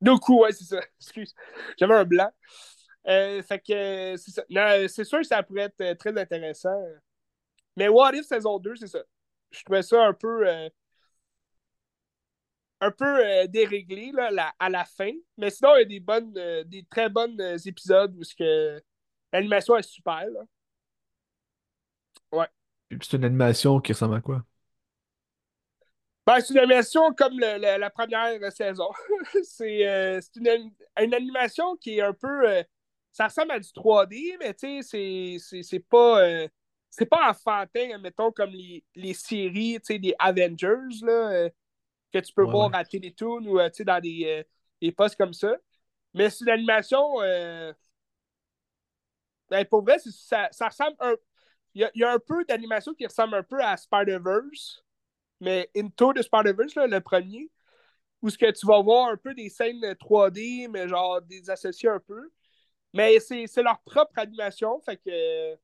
Doku, 0.00 0.40
ouais, 0.42 0.52
c'est 0.52 0.64
ça. 0.64 0.80
Excuse. 1.00 1.34
J'avais 1.78 1.94
un 1.94 2.04
blanc. 2.04 2.30
Euh, 3.06 3.42
fait 3.42 3.58
que 3.58 4.16
c'est 4.16 4.30
ça. 4.30 4.44
Non, 4.48 4.86
c'est 4.88 5.04
sûr 5.04 5.18
que 5.18 5.24
ça 5.26 5.42
pourrait 5.42 5.72
être 5.78 5.98
très 5.98 6.16
intéressant. 6.18 6.82
Mais 7.76 7.88
What 7.88 8.14
If 8.14 8.26
saison 8.26 8.58
2, 8.58 8.76
c'est 8.76 8.86
ça. 8.86 9.00
Je 9.50 9.62
trouvais 9.64 9.82
ça 9.82 10.06
un 10.06 10.12
peu 10.12 10.46
un 12.80 12.90
peu 12.90 13.04
euh, 13.26 13.46
déréglé 13.46 14.12
là, 14.12 14.30
la- 14.30 14.54
à 14.58 14.68
la 14.70 14.84
fin. 14.84 15.12
Mais 15.36 15.50
sinon, 15.50 15.76
il 15.76 15.80
y 15.80 15.82
a 15.82 15.84
des 15.86 16.00
bonnes 16.00 16.34
euh, 16.38 16.64
des 16.64 16.84
très 16.84 17.08
bonnes 17.08 17.40
euh, 17.40 17.58
épisodes 17.66 18.14
où 18.16 18.22
que 18.36 18.82
l'animation 19.32 19.76
est 19.76 19.82
super. 19.82 20.26
Là. 20.30 20.40
Ouais. 22.32 22.48
C'est 23.02 23.16
une 23.16 23.24
animation 23.24 23.80
qui 23.80 23.92
ressemble 23.92 24.16
à 24.16 24.20
quoi? 24.20 24.44
Ben, 26.26 26.40
c'est 26.40 26.52
une 26.54 26.60
animation 26.60 27.12
comme 27.14 27.38
le- 27.38 27.58
le- 27.58 27.78
la 27.78 27.90
première 27.90 28.52
saison. 28.52 28.88
c'est 29.44 29.86
euh, 29.88 30.20
une, 30.36 30.70
une 31.00 31.14
animation 31.14 31.76
qui 31.76 31.98
est 31.98 32.02
un 32.02 32.12
peu. 32.12 32.62
ça 33.12 33.26
ressemble 33.26 33.52
à 33.52 33.58
du 33.60 33.72
3D, 33.72 34.36
mais 34.38 34.54
tu 34.54 34.82
sais, 34.82 35.36
c'est- 35.38 35.62
pas. 35.80 36.18
c'est 36.90 37.06
pas 37.06 37.30
enfantin, 37.30 37.98
mettons, 37.98 38.32
comme 38.32 38.50
les, 38.50 38.84
les 38.94 39.14
séries, 39.14 39.78
tu 39.80 39.94
sais, 39.94 39.98
des 39.98 40.14
Avengers, 40.18 41.00
là, 41.02 41.48
que 42.12 42.18
tu 42.18 42.32
peux 42.32 42.42
Ouais, 42.42 42.46
voir 42.46 42.70
ouais. 42.70 42.74
à 42.74 42.84
Télétoon 42.84 43.44
ou, 43.46 43.60
euh, 43.60 43.70
dans 43.80 44.00
des, 44.00 44.24
euh, 44.26 44.44
des 44.82 44.92
postes 44.92 45.16
comme 45.16 45.32
ça. 45.34 45.54
Mais 46.14 46.30
c'est 46.30 46.44
une 46.44 46.50
animation. 46.50 47.20
euh, 47.22 47.72
ben, 49.50 49.64
pour 49.66 49.82
vrai, 49.82 49.98
ça, 49.98 50.48
ça 50.52 50.68
ressemble 50.68 50.96
un. 51.00 51.14
Il 51.74 51.82
y 51.82 51.84
a, 51.84 51.90
il 51.94 52.00
y 52.00 52.04
a 52.04 52.12
un 52.12 52.18
peu 52.18 52.44
d'animation 52.46 52.94
qui 52.94 53.06
ressemble 53.06 53.34
un 53.36 53.42
peu 53.44 53.62
à 53.62 53.76
Spider-Verse, 53.76 54.84
mais 55.40 55.70
Into 55.76 56.14
the 56.14 56.22
Spider-Verse, 56.22 56.76
le 56.76 57.00
premier, 57.00 57.50
où 58.22 58.30
ce 58.30 58.38
que 58.38 58.50
tu 58.52 58.66
vas 58.66 58.82
voir 58.82 59.08
un 59.10 59.16
peu 59.18 59.34
des 59.34 59.48
scènes 59.50 59.94
3D, 59.96 60.68
mais 60.68 60.88
genre 60.88 61.22
des 61.22 61.50
associés 61.50 61.88
un 61.90 62.00
peu. 62.00 62.30
Mais 62.94 63.20
c'est 63.20 63.46
leur 63.62 63.80
propre 63.82 64.18
animation, 64.18 64.80
fait 64.82 64.98
que 64.98 65.56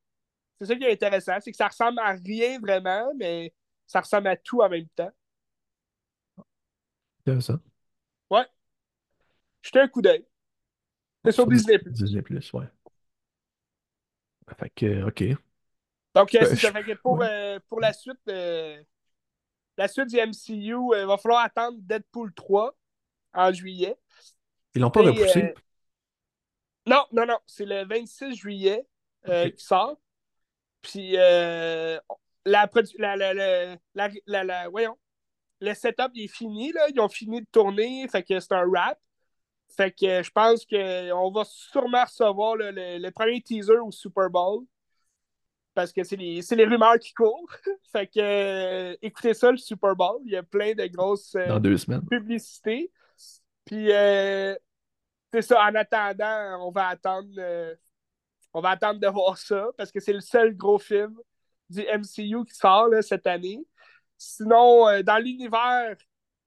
c'est 0.59 0.65
ça 0.67 0.75
qui 0.75 0.83
est 0.85 0.91
intéressant, 0.93 1.37
c'est 1.41 1.51
que 1.51 1.57
ça 1.57 1.67
ressemble 1.67 1.99
à 1.99 2.13
rien 2.13 2.59
vraiment, 2.59 3.13
mais 3.15 3.53
ça 3.87 4.01
ressemble 4.01 4.27
à 4.27 4.37
tout 4.37 4.61
en 4.61 4.69
même 4.69 4.87
temps. 4.95 5.11
Intéressant. 7.27 7.61
Ouais, 8.29 8.47
jetez 9.61 9.79
un 9.81 9.87
coup 9.87 10.01
d'œil. 10.01 10.25
C'est 11.23 11.31
sur 11.31 11.45
Sur 11.45 11.51
Disney+. 11.51 11.79
Disney+, 11.85 12.23
ouais. 12.53 12.65
Fait 14.59 14.69
que, 14.75 15.03
OK. 15.07 15.23
Donc, 16.15 16.33
euh, 16.35 16.45
c'est 16.45 16.55
ça. 16.57 16.71
Fait 16.73 16.83
que 16.83 16.93
pour, 16.93 17.21
ouais. 17.21 17.23
euh, 17.23 17.59
pour 17.69 17.79
la 17.79 17.93
suite, 17.93 18.19
euh, 18.29 18.81
la 19.77 19.87
suite 19.87 20.09
du 20.09 20.17
MCU, 20.17 20.75
euh, 20.93 21.01
il 21.01 21.07
va 21.07 21.17
falloir 21.17 21.43
attendre 21.43 21.77
Deadpool 21.81 22.33
3 22.33 22.77
en 23.33 23.53
juillet. 23.53 23.97
Ils 24.75 24.81
l'ont 24.81 24.91
pas 24.91 25.01
Et, 25.01 25.03
repoussé? 25.03 25.43
euh, 25.43 25.53
non, 26.85 27.05
non, 27.11 27.25
non, 27.25 27.39
c'est 27.45 27.65
le 27.65 27.85
26 27.85 28.35
juillet 28.35 28.85
euh, 29.27 29.49
Ok. 29.49 29.53
qui 29.55 29.63
sort. 29.63 29.97
Puis 30.81 31.17
euh, 31.17 31.99
la, 32.45 32.69
la, 32.99 33.15
la- 34.27 34.43
la- 34.45 34.69
voyons, 34.69 34.97
le 35.59 35.73
setup 35.73 36.11
il 36.13 36.25
est 36.25 36.27
fini, 36.35 36.71
là. 36.71 36.87
Ils 36.93 36.99
ont 36.99 37.09
fini 37.09 37.41
de 37.41 37.47
tourner, 37.51 38.07
fait 38.07 38.23
que 38.23 38.39
c'est 38.39 38.53
un 38.53 38.65
wrap. 38.65 38.99
Fait 39.75 39.91
que 39.91 40.23
je 40.23 40.31
pense 40.31 40.65
qu'on 40.65 41.31
va 41.31 41.43
sûrement 41.45 42.03
recevoir 42.03 42.55
le, 42.55 42.71
le 42.71 43.11
premier 43.11 43.41
teaser 43.41 43.77
au 43.79 43.91
Super 43.91 44.29
Bowl. 44.29 44.63
Parce 45.73 45.91
que 45.91 46.03
c'est 46.03 46.15
les, 46.15 46.41
les 46.41 46.65
rumeurs 46.65 46.97
qui 46.97 47.13
courent. 47.13 47.51
fait 47.91 48.07
que 48.07 48.19
euh, 48.19 48.95
écoutez 49.01 49.33
ça, 49.33 49.51
le 49.51 49.57
Super 49.57 49.95
Bowl. 49.95 50.21
Il 50.25 50.31
y 50.31 50.35
a 50.35 50.43
plein 50.43 50.73
de 50.73 50.85
grosses 50.87 51.35
euh, 51.35 51.47
Dans 51.47 51.59
deux 51.59 51.77
semaines. 51.77 52.05
publicités. 52.07 52.91
Puis 53.65 53.91
euh, 53.91 54.55
c'est 55.31 55.41
ça, 55.41 55.61
en 55.63 55.75
attendant, 55.75 56.65
on 56.65 56.71
va 56.71 56.87
attendre 56.87 57.29
on 58.53 58.61
va 58.61 58.69
attendre 58.71 58.99
de 58.99 59.07
voir 59.07 59.37
ça 59.37 59.67
parce 59.77 59.91
que 59.91 59.99
c'est 59.99 60.13
le 60.13 60.21
seul 60.21 60.55
gros 60.55 60.79
film 60.79 61.15
du 61.69 61.81
MCU 61.81 62.43
qui 62.45 62.55
sort 62.55 62.87
là, 62.87 63.03
cette 63.03 63.27
année. 63.27 63.63
Sinon, 64.17 64.87
euh, 64.87 65.03
dans 65.03 65.17
l'univers 65.17 65.95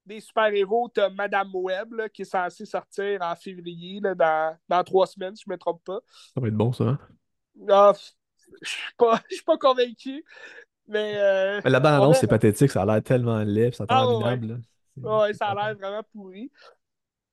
des 0.06 0.20
super-héros, 0.20 0.88
t'as 0.88 1.10
Madame 1.10 1.50
Web 1.54 1.92
là, 1.94 2.08
qui 2.08 2.22
est 2.22 2.24
censée 2.24 2.66
sortir 2.66 3.20
en 3.22 3.36
février, 3.36 4.00
là, 4.00 4.14
dans, 4.14 4.56
dans 4.68 4.84
trois 4.84 5.06
semaines, 5.06 5.36
si 5.36 5.44
je 5.46 5.50
me 5.52 5.58
trompe 5.58 5.84
pas. 5.84 6.00
Ça 6.34 6.40
va 6.40 6.48
être 6.48 6.54
bon, 6.56 6.72
ça. 6.72 6.84
hein? 6.84 6.98
Ah, 7.68 7.92
je 8.62 8.68
suis 8.68 8.94
pas, 8.96 9.20
pas 9.46 9.58
convaincu, 9.58 10.24
mais 10.88 11.16
euh, 11.18 11.60
Mais 11.64 11.70
la 11.70 11.80
on 11.80 11.82
bande-annonce, 11.82 12.18
c'est 12.20 12.26
pathétique. 12.26 12.70
Ça 12.70 12.82
a 12.82 12.86
l'air 12.86 13.02
tellement 13.02 13.42
laid, 13.42 13.72
ça 13.74 13.84
a 13.84 13.86
Ah 13.88 14.04
l'air 14.06 14.08
ouais, 14.18 14.36
là. 14.46 14.56
Ouais, 15.02 15.32
c'est 15.32 15.38
ça 15.38 15.48
a 15.48 15.54
l'air 15.54 15.76
vraiment 15.76 16.02
pourri. 16.12 16.50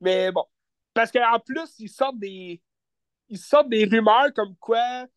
Mais 0.02 0.32
bon. 0.32 0.46
Parce 0.94 1.12
qu'en 1.12 1.40
plus, 1.40 1.76
ils 1.80 1.90
sortent 1.90 2.20
des. 2.20 2.62
Ils 3.30 3.40
sortent 3.40 3.70
des 3.70 3.86
rumeurs 3.86 4.34
comme 4.36 4.56
quoi 4.58 5.08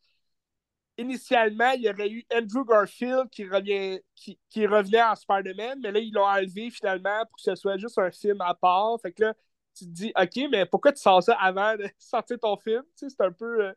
initialement, 0.97 1.71
il 1.71 1.83
y 1.83 1.89
aurait 1.89 2.09
eu 2.09 2.25
Andrew 2.33 2.65
Garfield 2.65 3.29
qui, 3.31 3.47
revient, 3.47 3.99
qui, 4.15 4.39
qui 4.49 4.67
revenait 4.67 5.01
en 5.01 5.15
Spider-Man, 5.15 5.79
mais 5.81 5.91
là, 5.91 5.99
ils 5.99 6.11
l'ont 6.13 6.25
enlevé 6.27 6.69
finalement 6.69 7.25
pour 7.25 7.37
que 7.37 7.43
ce 7.43 7.55
soit 7.55 7.77
juste 7.77 7.97
un 7.97 8.11
film 8.11 8.41
à 8.41 8.53
part. 8.53 8.97
Fait 9.01 9.11
que 9.11 9.23
là, 9.23 9.33
tu 9.75 9.85
te 9.85 9.89
dis, 9.89 10.13
OK, 10.19 10.49
mais 10.51 10.65
pourquoi 10.65 10.91
tu 10.93 11.01
sors 11.01 11.23
ça 11.23 11.35
avant 11.39 11.75
de 11.77 11.87
sortir 11.97 12.39
ton 12.39 12.57
film? 12.57 12.83
Tu 12.97 13.09
sais, 13.09 13.15
c'est 13.17 13.23
un 13.25 13.31
peu. 13.31 13.65
euh, 13.67 13.73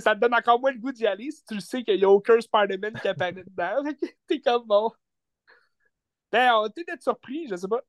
ça 0.00 0.14
te 0.14 0.20
donne 0.20 0.34
encore 0.34 0.60
moins 0.60 0.72
le 0.72 0.78
goût 0.78 0.92
d'y 0.92 1.06
aller 1.06 1.30
si 1.30 1.44
tu 1.44 1.54
le 1.54 1.60
sais 1.60 1.82
qu'il 1.84 1.96
n'y 1.96 2.04
a 2.04 2.10
aucun 2.10 2.40
Spider-Man 2.40 2.94
qui 3.00 3.08
apparaît 3.08 3.32
dedans. 3.44 3.82
Fait 3.84 3.94
que 3.94 4.06
t'es 4.26 4.40
comme 4.40 4.66
bon. 4.66 4.90
Ben, 6.32 6.52
on 6.56 6.66
était 6.66 6.84
d'être 6.84 7.02
surpris, 7.02 7.46
je 7.48 7.56
sais 7.56 7.68
pas. 7.68 7.80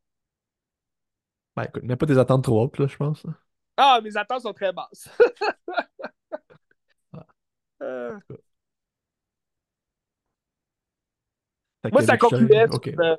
Ben 1.55 1.63
écoute, 1.63 1.83
mets 1.83 1.95
pas 1.97 2.05
tes 2.05 2.17
attentes 2.17 2.43
trop 2.43 2.63
hautes, 2.63 2.77
là, 2.79 2.87
je 2.87 2.95
pense. 2.97 3.25
Ah, 3.77 3.99
mes 4.01 4.15
attentes 4.17 4.41
sont 4.43 4.53
très 4.53 4.71
basses. 4.73 5.09
Euh, 7.81 8.19
Moi, 11.91 12.01
ça 12.01 12.17
concluait 12.17 12.67
ok, 12.69 12.87
euh, 12.99 13.15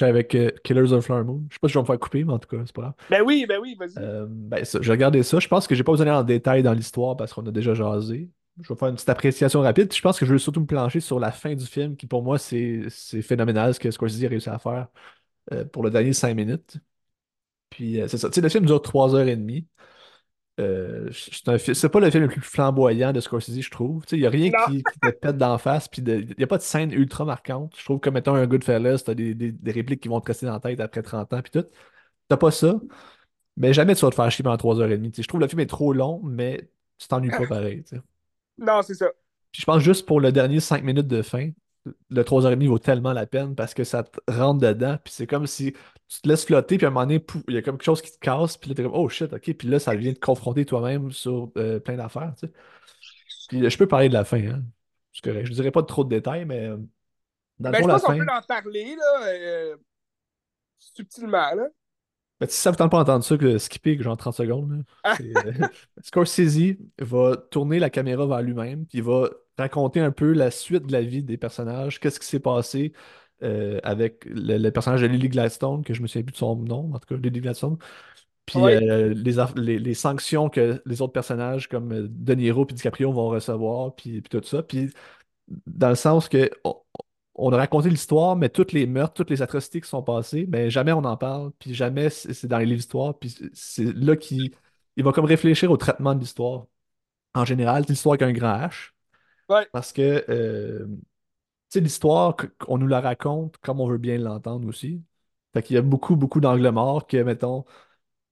avec 0.00 0.34
euh, 0.34 0.50
Killers 0.64 0.92
of 0.92 1.02
the 1.02 1.06
Flower 1.06 1.24
Moon, 1.24 1.44
je 1.50 1.54
sais 1.54 1.58
pas 1.60 1.68
si 1.68 1.74
je 1.74 1.78
vais 1.78 1.82
me 1.82 1.86
faire 1.86 1.98
couper, 1.98 2.24
mais 2.24 2.32
en 2.32 2.38
tout 2.38 2.48
cas, 2.48 2.62
c'est 2.64 2.74
pas 2.74 2.82
grave. 2.82 2.94
Ben 3.10 3.22
oui, 3.22 3.44
ben 3.46 3.58
oui, 3.60 3.76
vas-y. 3.78 3.98
Euh, 3.98 4.26
ben, 4.28 4.64
j'ai 4.64 4.90
regardé 4.90 5.22
ça. 5.22 5.38
Je 5.38 5.48
pense 5.48 5.66
que 5.66 5.74
j'ai 5.74 5.84
pas 5.84 5.92
besoin 5.92 6.06
d'aller 6.06 6.16
en 6.18 6.24
détail 6.24 6.62
dans 6.62 6.72
l'histoire 6.72 7.16
parce 7.16 7.32
qu'on 7.34 7.44
a 7.46 7.50
déjà 7.50 7.74
jasé. 7.74 8.30
Je 8.62 8.72
vais 8.72 8.78
faire 8.78 8.88
une 8.88 8.94
petite 8.94 9.08
appréciation 9.10 9.60
rapide. 9.60 9.92
Je 9.94 10.00
pense 10.00 10.18
que 10.18 10.24
je 10.24 10.32
veux 10.32 10.38
surtout 10.38 10.60
me 10.60 10.66
plancher 10.66 11.00
sur 11.00 11.20
la 11.20 11.30
fin 11.30 11.54
du 11.54 11.66
film, 11.66 11.94
qui 11.94 12.06
pour 12.06 12.22
moi, 12.22 12.38
c'est 12.38 12.88
phénoménal 13.22 13.74
ce 13.74 13.80
que 13.80 13.90
Scorsese 13.90 14.24
a 14.24 14.28
réussi 14.28 14.48
à 14.48 14.58
faire 14.58 14.88
euh, 15.52 15.64
pour 15.66 15.82
le 15.82 15.90
dernier 15.90 16.12
5 16.14 16.34
minutes. 16.34 16.78
Puis 17.70 18.00
c'est 18.08 18.18
ça. 18.18 18.28
Tu 18.30 18.36
sais, 18.36 18.40
le 18.40 18.48
film 18.48 18.66
dure 18.66 18.82
3 18.82 19.14
heures 19.14 19.28
et 19.28 19.36
demie. 19.36 19.66
Euh, 20.58 21.10
c'est 21.12 21.88
pas 21.90 22.00
le 22.00 22.10
film 22.10 22.24
le 22.24 22.28
plus 22.30 22.40
flamboyant 22.40 23.12
de 23.12 23.20
Scorsese, 23.20 23.60
je 23.60 23.70
trouve. 23.70 24.06
Tu 24.06 24.16
il 24.16 24.20
n'y 24.20 24.26
a 24.26 24.30
rien 24.30 24.50
qui, 24.50 24.82
qui 24.82 25.00
te 25.00 25.10
pète 25.10 25.36
d'en 25.36 25.58
face. 25.58 25.88
Il 25.98 26.34
n'y 26.38 26.44
a 26.44 26.46
pas 26.46 26.56
de 26.56 26.62
scène 26.62 26.92
ultra 26.92 27.24
marquante. 27.24 27.74
Je 27.76 27.84
trouve 27.84 28.00
que, 28.00 28.08
mettons, 28.08 28.34
un 28.34 28.46
Goodfellas, 28.46 29.02
t'as 29.04 29.14
des, 29.14 29.34
des, 29.34 29.52
des 29.52 29.72
répliques 29.72 30.00
qui 30.00 30.08
vont 30.08 30.20
te 30.20 30.28
rester 30.28 30.46
dans 30.46 30.54
la 30.54 30.60
tête 30.60 30.80
après 30.80 31.02
30 31.02 31.32
ans. 31.32 31.42
Puis 31.42 31.50
tout. 31.50 31.66
T'as 32.28 32.36
pas 32.38 32.50
ça. 32.50 32.80
Mais 33.56 33.72
jamais 33.72 33.94
tu 33.94 34.02
vas 34.02 34.10
te 34.10 34.14
faire 34.16 34.30
chier 34.30 34.42
pendant 34.42 34.56
3h30. 34.56 35.10
Tu 35.10 35.16
sais, 35.16 35.22
je 35.22 35.28
trouve 35.28 35.40
que 35.40 35.44
le 35.44 35.48
film 35.48 35.60
est 35.60 35.66
trop 35.66 35.92
long, 35.92 36.20
mais 36.24 36.70
tu 36.98 37.08
t'ennuies 37.08 37.30
pas 37.30 37.46
pareil. 37.48 37.84
tu. 37.84 37.96
Non, 38.58 38.82
c'est 38.82 38.94
ça. 38.94 39.10
Puis 39.52 39.60
je 39.62 39.66
pense 39.66 39.82
juste 39.82 40.06
pour 40.06 40.20
le 40.20 40.32
dernier 40.32 40.60
5 40.60 40.82
minutes 40.84 41.06
de 41.06 41.22
fin, 41.22 41.50
le 42.10 42.24
3h30 42.24 42.68
vaut 42.68 42.78
tellement 42.78 43.12
la 43.12 43.26
peine 43.26 43.54
parce 43.54 43.74
que 43.74 43.84
ça 43.84 44.02
te 44.04 44.18
rentre 44.30 44.60
dedans. 44.60 44.98
Puis 45.04 45.12
c'est 45.14 45.26
comme 45.26 45.46
si 45.46 45.72
tu 46.08 46.20
te 46.22 46.28
laisses 46.28 46.44
flotter, 46.44 46.76
puis 46.78 46.86
à 46.86 46.88
un 46.88 46.92
moment 46.92 47.06
donné, 47.06 47.20
pouf, 47.20 47.42
il 47.48 47.54
y 47.54 47.58
a 47.58 47.62
comme 47.62 47.76
quelque 47.76 47.84
chose 47.86 48.02
qui 48.02 48.12
te 48.12 48.18
casse, 48.18 48.56
puis 48.56 48.70
là, 48.70 48.74
t'es 48.76 48.82
comme, 48.84 48.94
oh 48.94 49.08
shit, 49.08 49.32
ok. 49.32 49.52
Puis 49.54 49.68
là, 49.68 49.78
ça 49.78 49.94
vient 49.94 50.12
te 50.14 50.20
confronter 50.20 50.64
toi-même 50.64 51.10
sur 51.12 51.50
euh, 51.56 51.80
plein 51.80 51.96
d'affaires. 51.96 52.32
tu 52.38 52.46
sais. 52.46 52.52
Puis 53.48 53.64
euh, 53.64 53.70
je 53.70 53.78
peux 53.78 53.88
parler 53.88 54.08
de 54.08 54.14
la 54.14 54.24
fin, 54.24 54.38
hein. 54.38 54.62
C'est 55.12 55.24
correct. 55.24 55.46
Je 55.46 55.52
dirais 55.54 55.70
pas 55.70 55.82
trop 55.82 56.04
de 56.04 56.10
détails, 56.10 56.44
mais 56.44 56.66
euh, 56.68 56.76
dans 57.58 57.70
le 57.70 57.76
Ben, 57.78 57.78
fond, 57.78 57.84
je 57.84 57.88
la 57.88 57.94
pense 57.94 58.02
qu'on 58.02 58.12
fin. 58.12 58.18
peut 58.18 58.32
en 58.32 58.42
parler, 58.42 58.96
là, 58.96 59.26
euh, 59.28 59.76
subtilement, 60.78 61.54
là. 61.54 61.68
Ben, 62.40 62.48
si 62.48 62.60
ça 62.60 62.70
vous 62.70 62.76
tente 62.76 62.90
pas 62.90 62.98
d'entendre 62.98 63.24
ça, 63.24 63.38
que 63.38 63.56
skipper 63.56 63.96
genre 64.02 64.16
30 64.16 64.34
secondes, 64.34 64.84
là, 65.04 65.16
euh, 65.20 65.68
Scorsese 66.02 66.76
va 66.98 67.36
tourner 67.50 67.78
la 67.78 67.88
caméra 67.88 68.26
vers 68.26 68.42
lui-même, 68.42 68.86
puis 68.86 68.98
il 68.98 69.04
va 69.04 69.30
raconter 69.58 70.00
un 70.00 70.12
peu 70.12 70.32
la 70.32 70.50
suite 70.50 70.86
de 70.86 70.92
la 70.92 71.02
vie 71.02 71.22
des 71.22 71.36
personnages, 71.36 72.00
qu'est-ce 72.00 72.20
qui 72.20 72.26
s'est 72.26 72.40
passé 72.40 72.92
euh, 73.42 73.80
avec 73.82 74.24
le, 74.26 74.58
le 74.58 74.70
personnage 74.70 75.02
de 75.02 75.06
Lily 75.06 75.28
Gladstone, 75.28 75.84
que 75.84 75.94
je 75.94 76.02
me 76.02 76.06
souviens 76.06 76.24
plus 76.24 76.32
de 76.32 76.36
son 76.38 76.56
nom, 76.56 76.92
en 76.94 76.98
tout 76.98 77.06
cas, 77.14 77.16
Lily 77.16 77.40
Gladstone, 77.40 77.78
puis 78.46 78.60
ouais, 78.60 78.80
euh, 78.90 79.14
les, 79.14 79.38
aff- 79.38 79.58
les, 79.58 79.78
les 79.78 79.94
sanctions 79.94 80.48
que 80.50 80.82
les 80.86 81.02
autres 81.02 81.12
personnages 81.12 81.68
comme 81.68 81.92
euh, 81.92 82.06
De 82.10 82.34
Niro 82.34 82.64
puis 82.66 82.76
DiCaprio 82.76 83.12
vont 83.12 83.28
recevoir, 83.28 83.94
puis, 83.96 84.22
puis 84.22 84.30
tout 84.40 84.46
ça. 84.46 84.62
Puis 84.62 84.90
dans 85.66 85.88
le 85.90 85.94
sens 85.94 86.28
que 86.28 86.50
on, 86.64 86.74
on 87.34 87.52
a 87.52 87.56
raconté 87.56 87.90
l'histoire, 87.90 88.36
mais 88.36 88.48
toutes 88.48 88.72
les 88.72 88.86
meurtres, 88.86 89.14
toutes 89.14 89.30
les 89.30 89.42
atrocités 89.42 89.80
qui 89.80 89.88
sont 89.88 90.02
passées, 90.02 90.46
mais 90.48 90.70
jamais 90.70 90.92
on 90.92 91.04
en 91.04 91.16
parle, 91.16 91.52
puis 91.58 91.74
jamais 91.74 92.10
c'est 92.10 92.46
dans 92.46 92.58
les 92.58 92.66
livres 92.66 92.78
d'histoire, 92.78 93.18
puis 93.18 93.34
c'est 93.54 93.84
là 93.94 94.16
qu'il 94.16 94.52
il 94.96 95.04
va 95.04 95.12
comme 95.12 95.26
réfléchir 95.26 95.70
au 95.70 95.76
traitement 95.76 96.14
de 96.14 96.20
l'histoire. 96.20 96.66
En 97.34 97.44
général, 97.44 97.84
l'histoire 97.88 98.14
avec 98.14 98.22
un 98.22 98.32
grand 98.32 98.58
H, 98.58 98.92
parce 99.72 99.92
que 99.92 100.24
euh, 100.28 100.86
l'histoire, 101.74 102.36
on 102.68 102.78
nous 102.78 102.86
la 102.86 103.00
raconte 103.00 103.58
comme 103.58 103.80
on 103.80 103.88
veut 103.88 103.98
bien 103.98 104.18
l'entendre 104.18 104.68
aussi. 104.68 105.02
Fait 105.54 105.62
qu'il 105.62 105.76
y 105.76 105.78
a 105.78 105.82
beaucoup, 105.82 106.16
beaucoup 106.16 106.40
d'angles 106.40 106.70
morts 106.70 107.06
que, 107.06 107.18
mettons, 107.18 107.64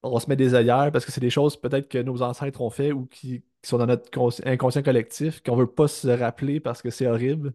on 0.02 0.20
se 0.20 0.28
met 0.28 0.36
des 0.36 0.54
œillères 0.54 0.92
parce 0.92 1.06
que 1.06 1.12
c'est 1.12 1.20
des 1.20 1.30
choses 1.30 1.56
peut-être 1.60 1.88
que 1.88 1.98
nos 1.98 2.22
ancêtres 2.22 2.60
ont 2.62 2.70
fait 2.70 2.92
ou 2.92 3.06
qui, 3.06 3.44
sont 3.64 3.78
dans 3.78 3.86
notre 3.86 4.10
cons- 4.10 4.30
inconscient 4.46 4.82
collectif, 4.82 5.42
qu'on 5.42 5.56
veut 5.56 5.66
pas 5.66 5.88
se 5.88 6.08
rappeler 6.08 6.60
parce 6.60 6.82
que 6.82 6.90
c'est 6.90 7.06
horrible. 7.08 7.54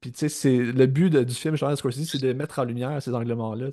Puis, 0.00 0.12
tu 0.12 0.18
sais, 0.20 0.28
c'est 0.30 0.56
le 0.58 0.86
but 0.86 1.10
du 1.16 1.34
film 1.34 1.56
Martin 1.60 1.76
Scorsese, 1.76 2.06
c'est 2.10 2.18
de 2.22 2.32
mettre 2.32 2.58
en 2.60 2.64
lumière 2.64 3.02
ces 3.02 3.14
angles 3.14 3.34
morts-là. 3.34 3.68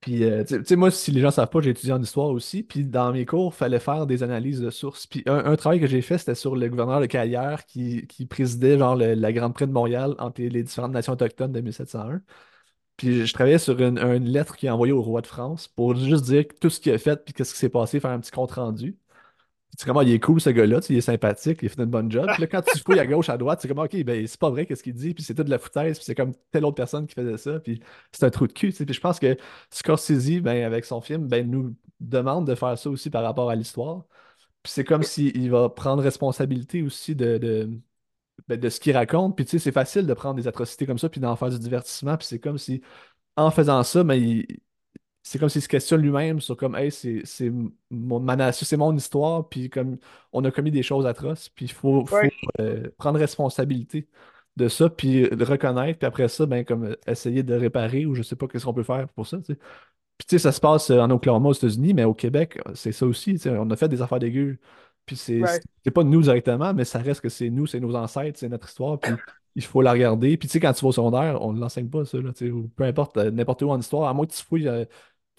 Puis, 0.00 0.22
euh, 0.24 0.44
tu 0.44 0.64
sais, 0.64 0.76
moi, 0.76 0.90
si 0.90 1.10
les 1.10 1.20
gens 1.20 1.30
savent 1.30 1.48
pas, 1.50 1.60
j'ai 1.60 1.70
étudié 1.70 1.92
en 1.92 2.00
histoire 2.00 2.28
aussi. 2.28 2.62
Puis, 2.62 2.84
dans 2.84 3.12
mes 3.12 3.26
cours, 3.26 3.52
il 3.54 3.56
fallait 3.56 3.80
faire 3.80 4.06
des 4.06 4.22
analyses 4.22 4.60
de 4.60 4.70
sources. 4.70 5.06
Puis, 5.06 5.22
un, 5.26 5.56
travail 5.56 5.80
que 5.80 5.86
j'ai 5.86 6.02
fait, 6.02 6.18
c'était 6.18 6.34
sur 6.36 6.54
le 6.54 6.68
gouverneur 6.68 7.00
de 7.00 7.06
Caillères 7.06 7.66
qui, 7.66 8.06
qui 8.06 8.26
présidait, 8.26 8.78
genre, 8.78 8.94
le- 8.94 9.14
la 9.14 9.32
Grande 9.32 9.54
Prix 9.54 9.66
de 9.66 9.72
Montréal 9.72 10.14
entre 10.18 10.40
les, 10.42 10.62
différentes 10.62 10.92
nations 10.92 11.14
autochtones 11.14 11.52
de 11.52 11.60
1701. 11.60 12.22
Puis, 12.96 13.26
je 13.26 13.32
travaillais 13.34 13.58
sur 13.58 13.80
une, 13.80 13.98
une 13.98 14.28
lettre 14.28 14.56
qu'il 14.56 14.68
a 14.68 14.74
envoyée 14.74 14.92
au 14.92 15.02
roi 15.02 15.22
de 15.22 15.26
France 15.26 15.68
pour 15.68 15.96
juste 15.96 16.24
dire 16.26 16.44
tout 16.60 16.70
ce 16.70 16.80
qu'il 16.80 16.92
a 16.92 16.98
fait, 16.98 17.24
puis 17.24 17.34
qu'est-ce 17.34 17.52
qui 17.54 17.58
s'est 17.60 17.68
passé, 17.68 18.00
faire 18.00 18.10
un 18.12 18.20
petit 18.20 18.30
compte-rendu. 18.30 18.98
C'est 19.78 19.86
comment 19.86 20.00
il 20.00 20.12
est 20.12 20.20
cool 20.20 20.40
ce 20.40 20.50
gars-là, 20.50 20.80
tu 20.80 20.94
il 20.94 20.98
est 20.98 21.00
sympathique, 21.02 21.58
il 21.62 21.68
fait 21.68 21.82
une 21.82 21.90
bonne 21.90 22.10
job. 22.10 22.26
Puis 22.32 22.40
là, 22.40 22.46
quand 22.46 22.62
tu 22.62 22.78
fouilles 22.78 22.98
à 22.98 23.06
gauche, 23.06 23.28
à 23.28 23.36
droite, 23.36 23.60
c'est 23.60 23.68
comme 23.68 23.78
ok, 23.78 24.04
ben 24.04 24.26
c'est 24.26 24.40
pas 24.40 24.48
vrai 24.50 24.64
qu'est-ce 24.64 24.82
qu'il 24.82 24.94
dit, 24.94 25.12
puis 25.12 25.24
toute 25.24 25.38
de 25.38 25.50
la 25.50 25.58
foutaise, 25.58 25.98
puis 25.98 26.04
c'est 26.04 26.14
comme 26.14 26.32
telle 26.50 26.64
autre 26.64 26.76
personne 26.76 27.06
qui 27.06 27.14
faisait 27.14 27.36
ça, 27.36 27.60
puis 27.60 27.80
c'est 28.10 28.24
un 28.24 28.30
trou 28.30 28.46
de 28.46 28.52
cul. 28.52 28.72
tu. 28.72 28.86
Puis 28.86 28.94
je 28.94 29.00
pense 29.00 29.18
que 29.20 29.36
Scorsese, 29.70 30.40
ben, 30.40 30.64
avec 30.64 30.84
son 30.86 31.00
film, 31.00 31.28
ben, 31.28 31.50
nous 31.50 31.76
demande 32.00 32.46
de 32.46 32.54
faire 32.54 32.78
ça 32.78 32.88
aussi 32.90 33.10
par 33.10 33.22
rapport 33.22 33.50
à 33.50 33.54
l'histoire. 33.54 34.06
Puis 34.62 34.72
c'est 34.72 34.84
comme 34.84 35.02
s'il 35.02 35.50
va 35.50 35.68
prendre 35.68 36.02
responsabilité 36.02 36.82
aussi 36.82 37.14
de, 37.14 37.38
de, 37.38 37.70
ben, 38.48 38.58
de 38.58 38.68
ce 38.68 38.80
qu'il 38.80 38.96
raconte. 38.96 39.36
Puis 39.36 39.44
tu 39.44 39.52
sais, 39.52 39.58
c'est 39.58 39.72
facile 39.72 40.06
de 40.06 40.14
prendre 40.14 40.36
des 40.36 40.48
atrocités 40.48 40.86
comme 40.86 40.98
ça, 40.98 41.08
puis 41.08 41.20
d'en 41.20 41.36
faire 41.36 41.50
du 41.50 41.58
divertissement. 41.58 42.16
Puis 42.16 42.26
c'est 42.28 42.40
comme 42.40 42.58
si, 42.58 42.82
en 43.36 43.50
faisant 43.50 43.82
ça, 43.82 44.04
ben, 44.04 44.14
il, 44.14 44.46
c'est 45.26 45.40
comme 45.40 45.48
s'il 45.48 45.60
se 45.60 45.66
questionne 45.66 46.02
lui-même 46.02 46.40
sur 46.40 46.56
comme 46.56 46.76
hey 46.76 46.92
c'est 46.92 47.22
c'est 47.24 47.50
mon 47.90 48.20
ma 48.20 48.36
nation 48.36 48.64
c'est 48.64 48.76
mon 48.76 48.94
histoire 48.96 49.48
puis 49.48 49.68
comme 49.68 49.98
on 50.32 50.44
a 50.44 50.52
commis 50.52 50.70
des 50.70 50.84
choses 50.84 51.04
atroces 51.04 51.48
puis 51.48 51.64
il 51.64 51.72
faut, 51.72 52.06
faut 52.06 52.14
ouais, 52.14 52.30
euh, 52.60 52.88
prendre 52.96 53.18
responsabilité 53.18 54.06
de 54.56 54.68
ça 54.68 54.88
puis 54.88 55.28
le 55.28 55.44
reconnaître 55.44 55.98
puis 55.98 56.06
après 56.06 56.28
ça 56.28 56.46
ben 56.46 56.64
comme 56.64 56.84
euh, 56.84 56.96
essayer 57.08 57.42
de 57.42 57.54
réparer 57.54 58.06
ou 58.06 58.14
je 58.14 58.22
sais 58.22 58.36
pas 58.36 58.46
qu'est-ce 58.46 58.64
qu'on 58.64 58.72
peut 58.72 58.84
faire 58.84 59.08
pour 59.08 59.26
ça 59.26 59.38
tu 59.38 59.46
sais. 59.46 59.58
Puis 60.16 60.26
tu 60.28 60.36
sais 60.36 60.38
ça 60.38 60.52
se 60.52 60.60
passe 60.60 60.90
euh, 60.90 61.00
en 61.00 61.10
Oklahoma 61.10 61.48
aux 61.48 61.54
États-Unis 61.54 61.92
mais 61.92 62.04
au 62.04 62.14
Québec 62.14 62.60
c'est 62.74 62.92
ça 62.92 63.04
aussi 63.04 63.32
tu 63.32 63.38
sais. 63.38 63.50
on 63.50 63.68
a 63.70 63.76
fait 63.76 63.88
des 63.88 64.02
affaires 64.02 64.20
dégueu 64.20 64.58
puis 65.06 65.16
c'est 65.16 65.42
ouais, 65.42 65.60
c'est 65.82 65.90
pas 65.90 66.04
nous 66.04 66.22
directement 66.22 66.72
mais 66.72 66.84
ça 66.84 67.00
reste 67.00 67.20
que 67.20 67.30
c'est 67.30 67.50
nous 67.50 67.66
c'est 67.66 67.80
nos 67.80 67.96
ancêtres 67.96 68.38
c'est 68.38 68.48
notre 68.48 68.68
histoire 68.68 69.00
puis 69.00 69.12
il 69.56 69.64
faut 69.64 69.82
la 69.82 69.90
regarder 69.90 70.36
puis 70.36 70.46
tu 70.48 70.52
sais 70.52 70.60
quand 70.60 70.72
tu 70.72 70.82
vas 70.82 70.90
au 70.90 70.92
secondaire 70.92 71.42
on 71.42 71.52
ne 71.52 71.58
l'enseigne 71.58 71.88
pas 71.88 72.04
ça 72.04 72.18
là, 72.18 72.30
ou 72.52 72.68
peu 72.68 72.84
importe 72.84 73.16
n'importe 73.16 73.62
où 73.62 73.70
en 73.70 73.80
histoire 73.80 74.08
à 74.08 74.14
moins 74.14 74.26
que 74.26 74.32
tu 74.32 74.42
fouilles 74.44 74.68
euh, 74.68 74.84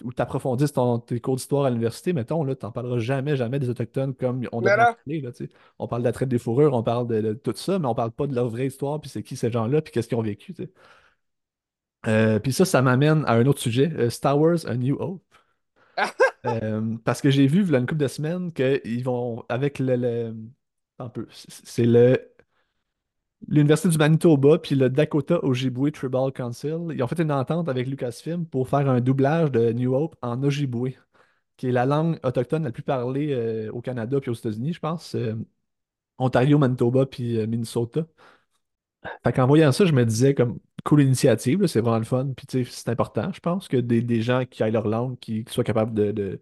ou 0.04 0.12
tu 0.12 0.22
approfondisses 0.22 0.72
ton, 0.72 0.98
tes 1.00 1.20
cours 1.20 1.36
d'histoire 1.36 1.64
à 1.66 1.70
l'université, 1.70 2.12
mettons, 2.12 2.44
là, 2.44 2.54
tu 2.56 2.64
n'en 2.66 2.72
parleras 2.72 2.98
jamais, 2.98 3.36
jamais 3.36 3.58
des 3.58 3.68
Autochtones 3.70 4.14
comme 4.14 4.46
on 4.52 4.62
devrait 4.62 4.86
parler. 4.86 5.20
Là, 5.20 5.32
tu 5.32 5.46
sais. 5.46 5.50
on 5.78 5.88
parle 5.88 6.02
de 6.02 6.06
la 6.08 6.12
traite 6.12 6.28
des 6.28 6.38
fourrures, 6.38 6.74
on 6.74 6.82
parle 6.82 7.06
de, 7.08 7.20
de 7.20 7.32
tout 7.34 7.52
ça, 7.56 7.78
mais 7.78 7.86
on 7.86 7.94
parle 7.94 8.12
pas 8.12 8.26
de 8.26 8.34
leur 8.34 8.48
vraie 8.48 8.66
histoire, 8.66 9.00
puis 9.00 9.10
c'est 9.10 9.22
qui 9.22 9.36
ces 9.36 9.50
gens-là, 9.50 9.82
puis 9.82 9.92
qu'est-ce 9.92 10.08
qu'ils 10.08 10.18
ont 10.18 10.22
vécu. 10.22 10.54
tu 10.54 10.64
sais. 10.64 10.70
Euh, 12.06 12.38
puis 12.38 12.52
ça, 12.52 12.64
ça 12.64 12.80
m'amène 12.82 13.24
à 13.26 13.32
un 13.34 13.46
autre 13.46 13.60
sujet, 13.60 13.92
euh, 13.96 14.10
Star 14.10 14.38
Wars 14.38 14.58
A 14.66 14.76
New 14.76 14.96
Hope. 15.00 15.22
Euh, 16.46 16.96
parce 17.04 17.20
que 17.20 17.30
j'ai 17.30 17.46
vu, 17.46 17.62
il 17.62 17.70
y 17.70 17.74
a 17.74 17.78
une 17.78 17.86
couple 17.86 18.00
de 18.02 18.08
semaines, 18.08 18.52
qu'ils 18.52 19.02
vont, 19.04 19.44
avec 19.48 19.78
le, 19.80 19.96
le- 19.96 20.36
un 20.98 21.08
peu, 21.08 21.26
c'est 21.30 21.84
le 21.84 22.27
l'Université 23.48 23.88
du 23.90 23.98
Manitoba 23.98 24.58
puis 24.58 24.74
le 24.76 24.90
Dakota 24.90 25.44
Ojibwe 25.44 25.90
Tribal 25.92 26.32
Council, 26.32 26.78
ils 26.92 27.02
ont 27.02 27.06
fait 27.08 27.20
une 27.22 27.32
entente 27.32 27.68
avec 27.68 27.86
Lucasfilm 27.88 28.46
pour 28.46 28.68
faire 28.68 28.88
un 28.90 29.00
doublage 29.00 29.50
de 29.52 29.72
New 29.72 29.94
Hope 29.94 30.16
en 30.22 30.42
Ojibwe 30.42 30.90
qui 31.56 31.68
est 31.68 31.72
la 31.72 31.86
langue 31.86 32.18
autochtone 32.24 32.64
la 32.64 32.72
plus 32.72 32.82
parlée 32.84 33.32
euh, 33.32 33.70
au 33.72 33.80
Canada 33.82 34.20
puis 34.20 34.30
aux 34.30 34.34
États-Unis, 34.34 34.74
je 34.74 34.80
pense. 34.80 35.14
euh, 35.16 35.34
Ontario, 36.18 36.58
Manitoba 36.58 37.06
puis 37.06 37.38
euh, 37.38 37.46
Minnesota. 37.46 38.06
Fait 39.24 39.32
qu'en 39.32 39.46
voyant 39.46 39.70
ça, 39.72 39.84
je 39.86 39.92
me 39.92 40.04
disais 40.04 40.34
comme 40.34 40.58
cool 40.84 41.02
initiative, 41.02 41.66
c'est 41.66 41.80
vraiment 41.80 41.98
le 41.98 42.04
fun. 42.04 42.32
Puis 42.36 42.46
tu 42.46 42.64
sais, 42.64 42.70
c'est 42.70 42.88
important, 42.90 43.30
je 43.32 43.40
pense, 43.40 43.68
que 43.68 43.76
des, 43.76 44.02
des 44.02 44.22
gens 44.22 44.44
qui 44.44 44.62
aient 44.62 44.70
leur 44.70 44.88
langue, 44.88 45.18
qui, 45.18 45.44
qui 45.44 45.52
soient 45.52 45.64
capables 45.64 45.94
de, 45.94 46.10
de, 46.12 46.40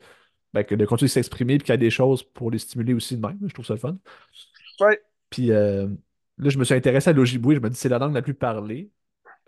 ben, 0.54 0.64
de 0.68 0.86
continuer 0.86 1.08
de 1.08 1.12
s'exprimer 1.12 1.58
puis 1.58 1.66
qu'il 1.66 1.72
y 1.74 1.76
ait 1.76 1.78
des 1.78 1.90
choses 1.90 2.22
pour 2.24 2.50
les 2.50 2.58
stimuler 2.58 2.94
aussi 2.94 3.16
de 3.16 3.26
même. 3.26 3.38
Je 3.46 3.52
trouve 3.54 3.66
ça 3.66 3.74
le 3.74 3.80
fun. 3.80 3.98
ouais, 4.80 5.02
Puis 5.30 5.50
euh, 5.52 5.88
là, 6.38 6.48
je 6.50 6.58
me 6.58 6.64
suis 6.64 6.74
intéressé 6.74 7.10
à 7.10 7.12
l'Ojibwe. 7.12 7.54
Je 7.54 7.60
me 7.60 7.70
dis 7.70 7.76
c'est 7.76 7.88
la 7.88 7.98
langue 7.98 8.14
la 8.14 8.22
plus 8.22 8.34
parlée 8.34 8.90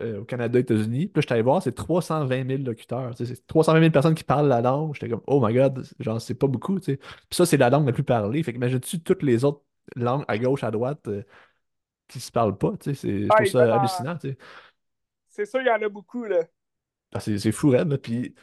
euh, 0.01 0.21
au 0.21 0.25
Canada 0.25 0.57
et 0.59 0.61
aux 0.61 0.63
États-Unis. 0.63 1.07
Puis 1.07 1.13
là, 1.15 1.21
je 1.21 1.27
suis 1.27 1.33
allé 1.33 1.41
voir, 1.41 1.61
c'est 1.61 1.73
320 1.73 2.47
000 2.47 2.63
locuteurs. 2.63 3.13
C'est 3.17 3.47
320 3.47 3.79
000 3.81 3.91
personnes 3.91 4.15
qui 4.15 4.23
parlent 4.23 4.47
la 4.47 4.61
langue. 4.61 4.93
J'étais 4.95 5.09
comme, 5.09 5.23
oh 5.27 5.45
my 5.45 5.53
god, 5.53 5.85
genre, 5.99 6.21
c'est 6.21 6.35
pas 6.35 6.47
beaucoup. 6.47 6.79
Puis 6.79 6.97
ça, 7.31 7.45
c'est 7.45 7.57
la 7.57 7.69
langue 7.69 7.85
la 7.85 7.93
plus 7.93 8.03
parlée. 8.03 8.43
Fait 8.43 8.53
qu'imagine-tu 8.53 9.01
toutes 9.01 9.23
les 9.23 9.45
autres 9.45 9.63
langues 9.95 10.25
à 10.27 10.37
gauche, 10.37 10.63
à 10.63 10.71
droite 10.71 11.07
euh, 11.07 11.23
qui 12.07 12.19
se 12.19 12.31
parlent 12.31 12.57
pas. 12.57 12.73
c'est- 12.81 12.93
Je 12.93 13.27
ah, 13.29 13.35
trouve 13.35 13.47
ça 13.47 13.75
hallucinant. 13.75 14.17
C'est 15.27 15.45
sûr, 15.45 15.61
il 15.61 15.67
y 15.67 15.71
en 15.71 15.81
a 15.81 15.89
beaucoup, 15.89 16.25
là. 16.25 16.43
Ah, 17.13 17.19
c'est 17.19 17.37
c'est 17.39 17.51
fou, 17.51 17.69
raide. 17.69 17.95
Puis 17.97 18.35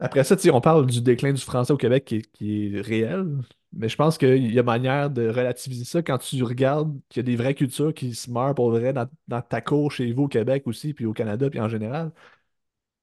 après 0.00 0.24
ça, 0.24 0.36
on 0.52 0.60
parle 0.60 0.86
du 0.86 1.00
déclin 1.00 1.32
du 1.32 1.40
français 1.40 1.72
au 1.72 1.76
Québec 1.76 2.04
qui 2.04 2.22
qui 2.22 2.76
est 2.76 2.80
réel. 2.80 3.38
Mais 3.76 3.88
je 3.88 3.96
pense 3.96 4.18
qu'il 4.18 4.52
y 4.52 4.58
a 4.58 4.62
manière 4.62 5.10
de 5.10 5.28
relativiser 5.28 5.84
ça 5.84 6.02
quand 6.02 6.18
tu 6.18 6.42
regardes 6.42 6.98
qu'il 7.08 7.20
y 7.20 7.24
a 7.24 7.24
des 7.24 7.36
vraies 7.36 7.54
cultures 7.54 7.92
qui 7.94 8.14
se 8.14 8.30
meurent 8.30 8.54
pour 8.54 8.70
vrai 8.70 8.92
dans, 8.92 9.08
dans 9.28 9.42
ta 9.42 9.60
cour 9.60 9.90
chez 9.92 10.12
vous 10.12 10.24
au 10.24 10.28
Québec 10.28 10.64
aussi, 10.66 10.94
puis 10.94 11.06
au 11.06 11.12
Canada, 11.12 11.50
puis 11.50 11.60
en 11.60 11.68
général. 11.68 12.12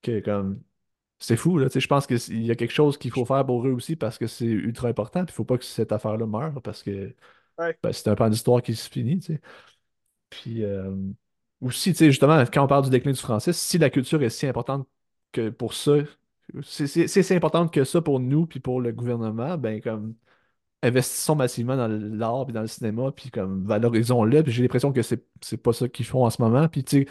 Que 0.02 0.20
comme 0.22 0.62
C'est 1.20 1.38
fou, 1.38 1.58
là. 1.60 1.68
Je 1.74 1.88
pense 1.88 2.08
qu'il 2.08 2.44
y 2.46 2.52
a 2.52 2.56
quelque 2.56 2.74
chose 2.74 2.98
qu'il 2.98 3.12
faut 3.12 3.26
faire 3.26 3.46
pour 3.46 3.68
eux 3.68 3.72
aussi 3.74 3.96
parce 3.98 4.18
que 4.18 4.28
c'est 4.28 4.46
ultra 4.46 4.90
important. 4.90 5.26
Puis 5.26 5.34
il 5.34 5.36
faut 5.36 5.46
pas 5.46 5.58
que 5.60 5.66
cette 5.66 5.92
affaire-là 5.94 6.26
meure 6.28 6.62
parce 6.64 6.84
que 6.84 7.16
Ouais, 7.58 7.78
ben, 7.84 7.94
c'est 7.94 8.10
un 8.10 8.16
pan 8.16 8.30
d'histoire 8.30 8.62
qui 8.64 8.76
se 8.76 8.90
finit, 8.90 9.20
tu 9.20 9.36
sais. 9.36 9.42
Puis, 10.30 10.64
euh, 10.64 10.96
aussi, 11.62 11.92
tu 11.94 12.00
sais, 12.00 12.06
justement, 12.08 12.44
quand 12.52 12.64
on 12.64 12.68
parle 12.68 12.86
du 12.86 12.90
déclin 12.90 13.12
du 13.12 13.20
français, 13.20 13.54
si 13.54 13.78
la 13.78 13.90
culture 13.90 14.22
est 14.24 14.30
si 14.30 14.48
importante 14.48 14.88
que 15.32 15.50
pour 15.50 15.74
ça, 15.74 15.94
c'est 16.64 16.88
si 17.08 17.34
importante 17.34 17.74
que 17.74 17.84
ça 17.84 18.02
pour 18.02 18.20
nous 18.20 18.46
puis 18.46 18.60
pour 18.60 18.82
le 18.82 18.92
gouvernement, 18.92 19.58
ben 19.58 19.82
comme 19.82 20.16
investissons 20.84 21.36
massivement 21.36 21.78
dans 21.78 21.88
l'art 21.88 22.46
puis 22.46 22.54
dans 22.54 22.62
le 22.62 22.68
cinéma 22.68 23.12
puis 23.12 23.30
comme 23.32 23.66
valorisons-le. 23.66 24.44
J'ai 24.48 24.64
l'impression 24.64 24.92
que 24.92 25.02
c'est 25.02 25.24
c'est 25.42 25.58
pas 25.58 25.74
ça 25.74 25.88
qu'ils 25.88 26.06
font 26.06 26.26
en 26.26 26.30
ce 26.30 26.42
moment. 26.42 26.68
Puis 26.68 26.84
tu 26.84 27.04
sais, 27.04 27.08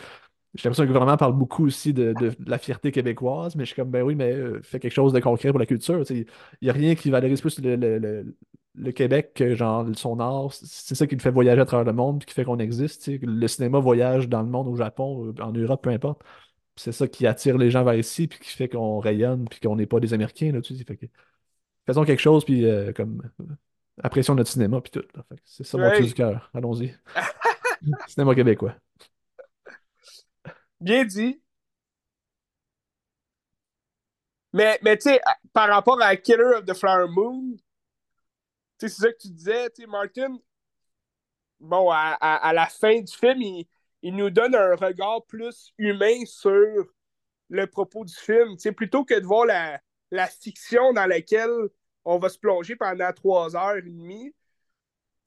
j'ai 0.54 0.68
l'impression 0.68 0.82
que 0.84 0.88
le 0.88 0.92
gouvernement 0.94 1.16
parle 1.16 1.36
beaucoup 1.36 1.66
aussi 1.66 1.92
de, 1.94 2.14
la 2.46 2.58
fierté 2.58 2.90
québécoise, 2.92 3.54
mais 3.56 3.64
je 3.64 3.68
suis 3.72 3.76
comme 3.76 3.90
ben 3.90 4.02
oui, 4.02 4.14
mais 4.16 4.32
euh, 4.32 4.60
fais 4.62 4.80
quelque 4.80 4.92
chose 4.92 5.12
de 5.12 5.20
concret 5.20 5.50
pour 5.50 5.58
la 5.60 5.66
culture. 5.66 6.02
Il 6.10 6.26
n'y 6.62 6.70
a 6.70 6.72
rien 6.72 6.94
qui 6.96 7.10
valorise 7.10 7.40
plus 7.40 7.58
le, 7.60 7.76
le- 7.76 7.98
le- 7.98 8.92
Québec 8.92 9.32
que 9.34 9.54
genre 9.54 9.86
son 9.94 10.18
art. 10.20 10.52
C'est 10.54 10.94
ça 10.94 11.06
qui 11.06 11.14
le 11.16 11.20
fait 11.20 11.30
voyager 11.30 11.60
à 11.60 11.64
travers 11.66 11.84
le 11.84 11.92
monde 11.92 12.24
qui 12.24 12.34
fait 12.34 12.44
qu'on 12.44 12.58
existe. 12.58 13.08
Le 13.22 13.46
cinéma 13.48 13.78
voyage 13.78 14.28
dans 14.28 14.42
le 14.42 14.48
monde, 14.48 14.68
au 14.68 14.76
Japon, 14.76 15.34
en 15.40 15.52
Europe, 15.52 15.82
peu 15.82 15.90
importe. 15.90 16.22
C'est 16.76 16.92
ça 16.92 17.08
qui 17.08 17.26
attire 17.26 17.58
les 17.58 17.70
gens 17.70 17.84
vers 17.84 17.94
ici, 17.96 18.26
puis 18.28 18.38
qui 18.40 18.50
fait 18.50 18.68
qu'on 18.68 18.98
rayonne, 19.00 19.46
puis 19.48 19.60
qu'on 19.60 19.76
n'est 19.76 19.86
pas 19.86 20.00
des 20.00 20.14
Américains, 20.14 20.52
là. 20.52 20.60
Fait 20.86 21.10
faisons 21.86 22.04
quelque 22.04 22.20
chose, 22.20 22.44
puis 22.44 22.64
euh, 22.66 22.92
comme 22.92 23.22
apprécions 24.02 24.34
notre 24.34 24.50
cinéma, 24.50 24.80
puis 24.80 24.90
tout. 24.90 25.04
C'est 25.44 25.64
ça 25.64 25.78
mon 25.78 25.90
cri 25.90 26.06
du 26.06 26.14
cœur. 26.14 26.50
Allons-y. 26.54 26.94
Cinéma 28.08 28.34
québécois. 28.34 28.74
Bien 30.80 31.04
dit. 31.04 31.40
Mais, 34.52 34.78
mais 34.82 34.96
tu 34.96 35.10
sais, 35.10 35.20
par 35.52 35.68
rapport 35.68 36.00
à 36.02 36.16
Killer 36.16 36.56
of 36.56 36.64
the 36.64 36.74
Flower 36.74 37.06
Moon, 37.08 37.56
c'est 38.78 38.88
ça 38.88 39.12
que 39.12 39.18
tu 39.18 39.28
disais, 39.28 39.70
tu 39.70 39.82
sais, 39.82 39.86
Martin, 39.86 40.36
bon, 41.60 41.90
à, 41.90 42.16
à- 42.20 42.48
à 42.48 42.52
la 42.52 42.66
fin 42.66 43.00
du 43.00 43.12
film, 43.12 43.40
il, 43.42 43.66
il 44.02 44.16
nous 44.16 44.30
donne 44.30 44.54
un 44.54 44.74
regard 44.74 45.24
plus 45.26 45.72
humain 45.78 46.24
sur 46.26 46.86
le 47.48 47.66
propos 47.66 48.04
du 48.04 48.14
film. 48.14 48.52
Tu 48.56 48.60
sais, 48.60 48.72
plutôt 48.72 49.04
que 49.04 49.18
de 49.18 49.26
voir 49.26 49.46
la, 49.46 49.80
la 50.10 50.26
fiction 50.26 50.92
dans 50.92 51.06
laquelle 51.06 51.68
on 52.04 52.18
va 52.18 52.28
se 52.28 52.38
plonger 52.38 52.76
pendant 52.76 53.12
trois 53.12 53.56
heures 53.56 53.76
et 53.76 53.82
demie, 53.82 54.34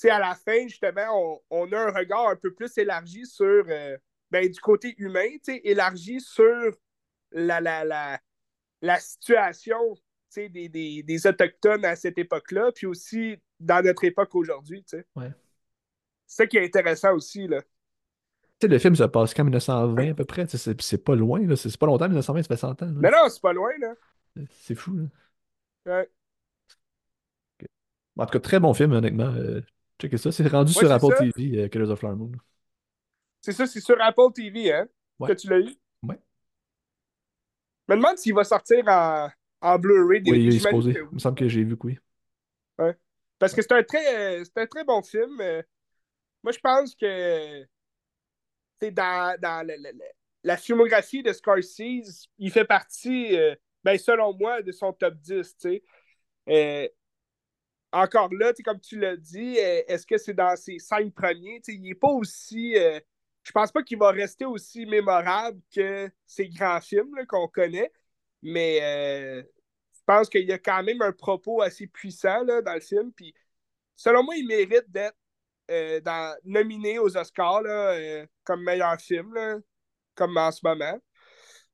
à 0.10 0.20
la 0.20 0.36
fin, 0.36 0.68
justement, 0.68 1.08
on, 1.14 1.40
on 1.50 1.72
a 1.72 1.78
un 1.80 1.92
regard 1.92 2.28
un 2.30 2.36
peu 2.36 2.54
plus 2.54 2.78
élargi 2.78 3.26
sur, 3.26 3.64
euh, 3.70 3.98
ben, 4.32 4.50
du 4.50 4.60
côté 4.60 4.96
humain, 4.98 5.30
élargi 5.64 6.20
sur 6.20 6.76
la, 7.32 7.62
la, 7.62 7.86
la, 7.86 8.20
la 8.82 9.00
situation, 9.00 9.96
des, 10.36 10.50
des, 10.70 11.04
des 11.04 11.28
Autochtones 11.28 11.86
à 11.86 11.96
cette 11.96 12.18
époque-là, 12.18 12.72
puis 12.74 12.88
aussi 12.88 13.38
dans 13.60 13.84
notre 13.84 14.04
époque 14.04 14.34
aujourd'hui. 14.36 14.84
Ouais. 15.16 15.32
C'est 16.26 16.44
ça 16.44 16.48
qui 16.48 16.58
est 16.58 16.66
intéressant 16.66 17.14
aussi, 17.14 17.48
là. 17.48 17.62
Le 18.62 18.80
film 18.80 18.96
se 18.96 19.04
passe 19.04 19.34
quand 19.34 19.44
1920 19.44 20.12
à 20.12 20.14
peu 20.14 20.24
près. 20.24 20.46
C'est 20.48 21.04
pas 21.04 21.16
loin, 21.16 21.46
là. 21.46 21.56
C'est 21.58 21.70
c'est 21.70 21.80
pas 21.80 21.86
longtemps, 21.86 22.06
1920, 22.06 22.44
ça 22.44 22.48
fait 22.48 22.58
100 22.58 22.82
ans. 22.82 22.86
là. 22.86 22.94
Mais 22.96 23.12
non, 23.12 23.28
c'est 23.30 23.42
pas 23.42 23.52
loin, 23.52 23.72
là. 23.80 23.94
C'est 24.52 24.76
fou, 24.76 24.94
là. 24.96 25.04
Ouais, 25.86 26.10
En 28.18 28.26
tout 28.26 28.32
cas, 28.34 28.40
très 28.40 28.60
bon 28.60 28.74
film, 28.74 28.92
honnêtement. 28.94 29.34
Euh, 29.36 29.62
ça. 30.18 30.32
C'est 30.32 30.48
rendu 30.48 30.74
Ouais, 30.74 30.80
sur 30.80 30.92
Apple 30.92 31.08
ça. 31.18 31.24
TV, 31.24 31.58
euh, 31.64 31.68
Killers 31.70 31.90
of 31.90 32.00
Flower 32.00 32.16
Moon. 32.16 32.32
C'est 33.42 33.54
ça, 33.54 33.66
c'est 33.68 33.80
sur 33.82 34.00
Apple 34.02 34.32
TV, 34.34 34.72
hein, 34.74 34.88
Ouais. 35.20 35.30
que 35.30 35.34
tu 35.34 35.48
l'as 35.50 35.60
eu. 35.60 35.76
Ouais. 36.04 36.20
Je 37.88 37.94
me 37.94 37.98
demande 37.98 38.18
s'il 38.18 38.34
va 38.34 38.44
sortir 38.44 38.84
en, 38.88 39.30
en 39.62 39.80
Blu-ray. 39.80 40.22
Oui, 40.26 40.44
il 40.46 40.56
est 40.56 40.60
supposé. 40.60 40.94
que 40.94 41.00
Il 41.00 41.14
me 41.16 41.20
semble 41.20 41.38
que 41.38 41.48
j'ai 41.48 41.64
vu 41.64 41.78
que 41.78 41.88
oui. 41.88 42.00
Ouais. 42.80 42.96
Parce 43.40 43.54
que 43.54 43.62
c'est 43.62 43.72
un 43.74 43.84
très, 43.84 44.40
euh, 44.42 44.44
un 44.56 44.68
très 44.68 44.84
bon 44.84 45.02
film. 45.02 45.40
Euh, 45.42 45.62
Moi, 46.44 46.52
je 46.52 46.60
pense 46.60 46.96
que 46.96 47.66
c'est 48.82 48.92
dans, 48.92 49.40
dans 49.40 49.66
le- 49.66 49.76
le- 49.78 49.92
le- 49.94 50.06
la 50.44 50.58
filmographie 50.58 51.24
de 51.24 51.32
Scorsese, 51.32 52.28
il 52.38 52.52
fait 52.52 52.66
partie, 52.66 53.38
euh, 53.38 53.56
ben, 53.84 53.98
selon 53.98 54.34
moi, 54.34 54.62
de 54.62 54.72
son 54.72 54.94
top 54.94 55.16
10. 55.16 55.56
tu 55.58 55.70
sais. 55.70 55.84
Euh, 56.50 56.88
encore 57.92 58.34
là, 58.34 58.52
comme 58.66 58.80
tu 58.80 59.00
l'as 59.00 59.16
dit, 59.16 59.58
euh, 59.60 59.84
est-ce 59.88 60.06
que 60.06 60.18
c'est 60.18 60.34
dans 60.34 60.56
ses 60.56 60.80
cinq 60.80 61.14
premiers? 61.14 61.62
Il 61.68 61.82
n'est 61.82 61.96
pas 61.96 62.10
aussi. 62.10 62.76
euh, 62.78 63.00
je 63.44 63.52
pense 63.52 63.72
pas 63.72 63.84
qu'il 63.84 63.98
va 63.98 64.10
rester 64.12 64.46
aussi 64.46 64.86
mémorable 64.86 65.60
que 65.74 66.10
ces 66.26 66.48
grands 66.50 66.80
films 66.82 67.14
qu'on 67.28 67.48
connaît, 67.48 67.92
mais 68.42 68.80
euh, 68.82 69.44
je 69.94 70.00
pense 70.06 70.30
qu'il 70.30 70.46
y 70.48 70.52
a 70.54 70.58
quand 70.58 70.82
même 70.82 71.02
un 71.02 71.12
propos 71.12 71.62
assez 71.62 71.88
puissant 71.88 72.44
là, 72.44 72.62
dans 72.62 72.74
le 72.74 72.80
film. 72.80 73.12
Selon 73.96 74.24
moi, 74.24 74.36
il 74.38 74.48
mérite 74.48 74.90
d'être 74.90 75.16
nominé 76.46 77.00
aux 77.00 77.16
Oscars 77.18 77.62
là, 77.62 78.26
comme 78.46 78.64
meilleur 78.64 79.00
film, 79.00 79.34
là, 79.34 79.58
comme 80.16 80.38
en 80.38 80.52
ce 80.52 80.62
moment. 80.64 81.00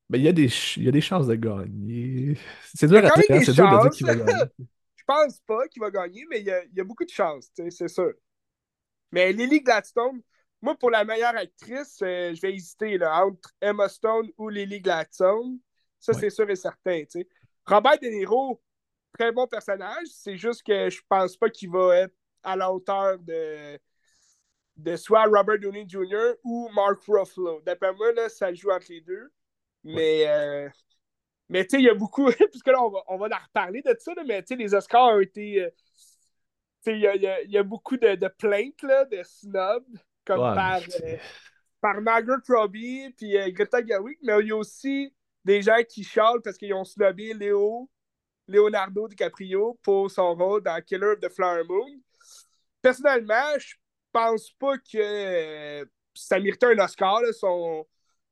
Mais 0.10 0.20
il 0.20 0.24
y 0.24 0.28
a 0.28 0.34
des, 0.34 0.50
il 0.78 0.84
y 0.84 0.88
a 0.88 0.92
des 0.92 1.02
chances 1.02 1.28
de 1.28 1.36
gagner. 1.36 2.38
C'est 2.74 2.88
dur 2.88 2.98
à 2.98 3.02
dire, 3.12 3.24
hein, 3.30 3.42
c'est 3.46 3.54
dur 3.54 3.70
de 3.70 3.80
dire 3.82 3.82
chances. 3.84 3.98
qui 3.98 4.04
va 4.04 4.16
gagner. 4.16 4.44
Je 4.96 5.04
pense 5.06 5.40
pas 5.42 5.68
qu'il 5.68 5.82
va 5.82 5.90
gagner, 5.92 6.26
mais 6.30 6.40
il 6.40 6.46
y 6.46 6.52
a, 6.52 6.64
il 6.66 6.76
y 6.76 6.82
a 6.82 6.84
beaucoup 6.84 7.06
de 7.06 7.10
chances, 7.10 7.50
c'est 7.56 7.88
sûr. 7.88 8.14
Mais 9.12 9.32
Lily 9.34 9.62
Gladstone, 9.62 10.22
moi, 10.62 10.76
pour 10.78 10.92
la 10.92 11.04
meilleure 11.04 11.36
actrice, 11.36 12.00
euh, 12.04 12.34
je 12.34 12.42
vais 12.42 12.54
hésiter 12.54 12.98
là, 12.98 13.26
entre 13.26 13.50
Emma 13.62 13.88
Stone 13.90 14.30
ou 14.38 14.50
Lily 14.50 14.82
Gladstone. 14.82 15.60
Ça, 16.00 16.14
Ouais. 16.14 16.20
c'est 16.20 16.30
sûr 16.30 16.50
et 16.50 16.56
certain. 16.56 17.02
Robert 17.66 18.00
De 18.00 18.08
Niro, 18.08 18.62
très 19.18 19.32
bon 19.32 19.48
personnage. 19.48 20.08
C'est 20.12 20.38
juste 20.38 20.64
que 20.64 20.90
je 20.90 21.02
pense 21.08 21.38
pas 21.38 21.50
qu'il 21.50 21.72
va 21.72 21.98
être 21.98 22.16
à 22.44 22.56
la 22.56 22.72
hauteur 22.72 23.18
de, 23.20 23.80
de 24.78 24.96
soit 24.96 25.26
Robert 25.26 25.60
Downey 25.60 25.86
Jr. 25.88 26.36
ou 26.44 26.70
Mark 26.74 27.02
Ruffalo. 27.08 27.62
D'après 27.66 27.94
moi, 27.94 28.12
là, 28.14 28.30
ça 28.30 28.54
joue 28.54 28.72
entre 28.72 28.88
les 28.90 29.02
deux. 29.02 29.32
Mais, 29.84 30.28
euh, 30.28 30.70
mais 31.50 31.66
tu 31.66 31.78
sais, 31.78 31.82
il 31.84 31.86
y 31.86 31.90
a 31.90 31.94
beaucoup, 31.96 32.28
puisque 32.52 32.68
là, 32.68 32.84
on 32.84 32.90
va, 32.90 33.04
on 33.08 33.18
va 33.18 33.28
en 33.28 33.46
reparler 33.46 33.82
de 33.82 33.96
ça, 34.00 34.14
là, 34.16 34.24
mais 34.26 34.42
tu 34.44 34.50
sais, 34.50 34.56
les 34.56 34.74
Oscars 34.76 35.16
ont 35.16 35.20
été. 35.20 35.64
euh, 35.64 35.70
tu 36.84 36.92
sais, 36.92 36.94
il 36.98 37.02
y 37.02 37.08
a, 37.08 37.16
y 37.16 37.28
a- 37.28 37.42
il 37.42 37.52
y 37.52 37.58
a 37.58 37.64
beaucoup 37.64 37.98
de, 37.98 38.16
de 38.16 38.28
plaintes, 38.28 38.82
là, 38.84 39.06
de 39.06 39.22
snobs, 39.24 39.86
comme 40.26 40.40
Ouais, 40.42 40.54
par, 40.54 40.82
euh, 41.04 41.18
par 41.82 42.02
Margaret 42.02 42.42
Robbie 42.48 43.10
puis 43.18 43.36
Greta 43.54 43.86
Gerwig, 43.86 44.18
mais 44.24 44.34
il 44.42 44.48
y 44.48 44.52
a 44.52 44.56
aussi 44.58 45.14
des 45.46 45.62
gens 45.62 45.78
qui 45.88 46.04
chialent 46.04 46.42
parce 46.44 46.58
qu'ils 46.58 46.74
ont 46.74 46.86
snobé 46.86 47.34
Léo, 47.34 47.90
Leonardo 48.48 49.08
DiCaprio 49.08 49.80
pour 49.84 50.12
son 50.12 50.36
rôle 50.36 50.64
dans 50.64 50.82
Killer 50.84 51.14
of 51.14 51.20
the 51.22 51.30
Flower 51.30 51.64
Moon. 51.68 51.90
Personnellement, 52.82 53.58
je 53.60 53.76
pense 54.12 54.52
pas 54.60 54.78
que 54.78 55.90
ça 56.14 56.40
méritait 56.40 56.68
un 56.68 56.80
Oscar. 56.80 57.22
là. 57.22 57.34
Son, 57.34 57.86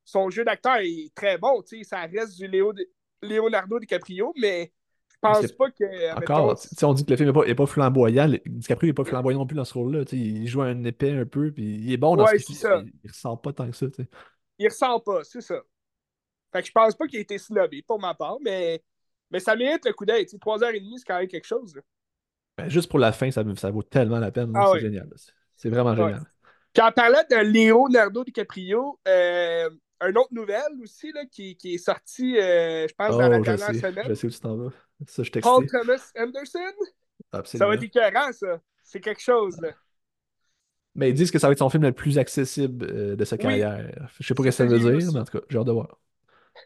son 0.08 0.30
jeu 0.30 0.46
d'acteur 0.46 0.78
est 0.78 1.12
très 1.14 1.38
bon. 1.38 1.62
tu 1.62 1.80
sais, 1.80 1.84
Ça 1.84 2.02
reste 2.02 2.38
du 2.38 2.48
Léo, 2.48 2.74
Leonardo 3.22 3.78
DiCaprio, 3.80 4.34
mais 4.42 4.72
je 5.12 5.16
pense 5.20 5.52
pas 5.52 5.70
que. 5.72 6.16
encore, 6.16 6.56
mettons, 6.72 6.90
on 6.90 6.94
dit 6.94 7.04
que 7.06 7.12
le 7.12 7.18
film 7.18 7.30
n'est 7.30 7.34
pas, 7.34 7.44
est 7.46 7.56
pas 7.56 7.66
flamboyant. 7.66 8.30
DiCaprio 8.46 8.88
n'est 8.90 8.94
pas 8.94 9.04
flamboyant 9.04 9.40
non 9.40 9.46
plus 9.48 9.56
dans 9.58 9.66
ce 9.66 9.74
rôle-là. 9.74 10.06
tu 10.06 10.12
sais, 10.12 10.18
Il 10.24 10.48
joue 10.48 10.62
un 10.62 10.82
épais 10.86 11.12
un 11.12 11.26
peu, 11.26 11.52
puis 11.52 11.76
il 11.76 11.92
est 11.92 11.98
bon 11.98 12.16
dans 12.16 12.26
ce 12.26 12.32
Ouais, 12.34 12.40
ça. 12.40 12.82
mais 12.82 12.92
Il 13.04 13.10
ressort 13.12 13.42
pas 13.42 13.52
tant 13.52 13.70
que 13.70 13.76
ça. 13.76 13.88
tu 13.88 14.04
sais. 14.04 14.10
il 14.60 14.68
ressent 14.68 15.00
pas, 15.02 15.24
c'est 15.26 15.42
ça. 15.42 15.62
Fait 16.54 16.62
que 16.62 16.68
je 16.68 16.72
pense 16.72 16.96
pas 16.96 17.08
qu'il 17.08 17.20
ait 17.20 17.24
été 17.24 17.38
snobé 17.38 17.82
pour 17.82 18.00
ma 18.00 18.14
part, 18.16 18.38
mais, 18.42 18.82
mais 19.30 19.40
ça 19.42 19.56
mérite 19.58 19.86
le 19.86 19.92
coup 19.94 20.06
d'œil. 20.06 20.26
Trois 20.40 20.64
heures 20.64 20.74
et 20.74 20.80
demie, 20.80 20.98
c'est 21.00 21.06
quand 21.06 21.20
même 21.20 21.28
quelque 21.28 21.46
chose. 21.48 21.76
là. 21.76 21.82
Ben, 22.58 22.70
juste 22.70 22.90
pour 22.90 23.00
la 23.00 23.12
fin, 23.12 23.30
ça, 23.30 23.44
ça 23.58 23.70
vaut 23.70 23.84
tellement 23.84 24.20
la 24.20 24.32
peine. 24.32 24.52
Ah 24.56 24.70
c'est 24.74 24.80
génial. 24.80 25.10
C'est- 25.56 25.70
vraiment 25.70 25.92
Ouais. 25.92 25.98
génial. 25.98 26.24
Puis 26.74 26.84
en 26.84 26.92
parlant 26.92 27.22
de 27.30 27.36
Leonardo 27.36 28.24
DiCaprio, 28.24 29.00
euh, 29.08 29.70
une 30.02 30.18
autre 30.18 30.34
nouvelle 30.34 30.82
aussi 30.82 31.12
là, 31.12 31.26
qui, 31.26 31.56
qui 31.58 31.76
est 31.76 31.78
sortie, 31.78 32.38
euh, 32.40 32.88
je 32.88 32.94
pense, 32.96 33.18
dans 33.18 33.28
la 33.30 33.40
Oh, 33.40 33.44
je 33.44 33.56
dernière 33.56 33.74
sais. 33.74 33.74
semaine. 33.76 34.10
Je 34.10 34.14
sais 34.14 34.28
où 34.28 34.30
tu 34.30 34.40
t'en 34.40 34.56
vas. 34.58 34.72
Ça, 35.08 35.24
je 35.24 35.32
Paul. 35.42 35.66
Thomas 35.68 36.12
Anderson? 36.18 36.74
Ça 37.54 37.68
va 37.68 37.76
être 37.76 37.84
écœurant, 37.84 38.32
ça. 38.34 38.62
C'est 38.84 39.02
quelque 39.02 39.22
chose, 39.22 39.60
là. 39.62 39.72
Mais 40.96 41.10
ils 41.10 41.14
disent 41.14 41.32
que 41.32 41.40
ça 41.40 41.48
va 41.48 41.54
être 41.54 41.60
son 41.60 41.70
film 41.70 41.84
le 41.84 41.92
plus 41.92 42.18
accessible 42.18 42.86
euh, 42.90 43.16
de 43.16 43.26
sa 43.26 43.38
Oui, 43.38 43.62
carrière. 43.62 44.10
Je 44.20 44.28
sais 44.28 44.34
pas 44.34 44.44
ce 44.44 44.48
que 44.48 44.52
ça 44.52 44.66
veut 44.66 44.80
dire, 44.80 45.12
mais 45.14 45.20
en 45.20 45.26
tout 45.26 45.38
cas, 45.40 45.46
j'ai 45.50 45.58
hâte 45.58 45.68
de 45.68 45.72
voir. 45.72 46.00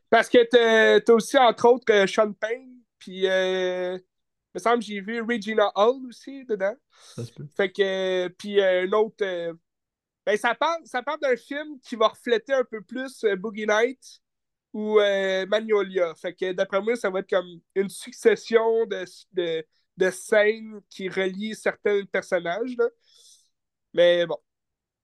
Parce 0.09 0.29
que 0.29 0.99
t'as 0.99 1.13
aussi, 1.13 1.37
entre 1.37 1.67
autres, 1.67 2.05
Sean 2.07 2.33
Payne, 2.33 2.79
puis 2.99 3.27
euh, 3.27 3.97
il 3.97 4.01
me 4.55 4.59
semble 4.59 4.79
que 4.79 4.85
j'ai 4.85 5.01
vu 5.01 5.21
Regina 5.21 5.71
Hall 5.75 6.05
aussi 6.07 6.45
dedans. 6.45 6.75
Ça 7.15 7.25
se 7.25 7.31
peut. 7.33 7.47
Fait 7.55 7.71
que, 7.71 8.27
puis 8.37 8.59
euh, 8.61 8.87
un 8.87 8.91
autre. 8.93 9.23
euh, 9.25 9.53
ben, 10.25 10.37
ça 10.37 10.55
parle, 10.55 10.81
ça 10.85 11.01
parle 11.03 11.19
d'un 11.19 11.35
film 11.35 11.79
qui 11.81 11.95
va 11.95 12.09
refléter 12.09 12.53
un 12.53 12.63
peu 12.63 12.81
plus 12.81 13.23
euh, 13.23 13.35
Boogie 13.35 13.65
Night 13.67 14.21
ou 14.73 14.99
euh, 14.99 15.45
Magnolia. 15.47 16.13
Fait 16.15 16.33
que 16.33 16.51
d'après 16.53 16.81
moi, 16.81 16.95
ça 16.95 17.09
va 17.09 17.19
être 17.19 17.29
comme 17.29 17.59
une 17.75 17.89
succession 17.89 18.85
de, 18.85 19.05
de, 19.33 19.65
de 19.97 20.09
scènes 20.11 20.81
qui 20.89 21.09
relient 21.09 21.55
certains 21.55 22.05
personnages. 22.05 22.75
là. 22.77 22.87
Mais 23.93 24.25
bon, 24.25 24.37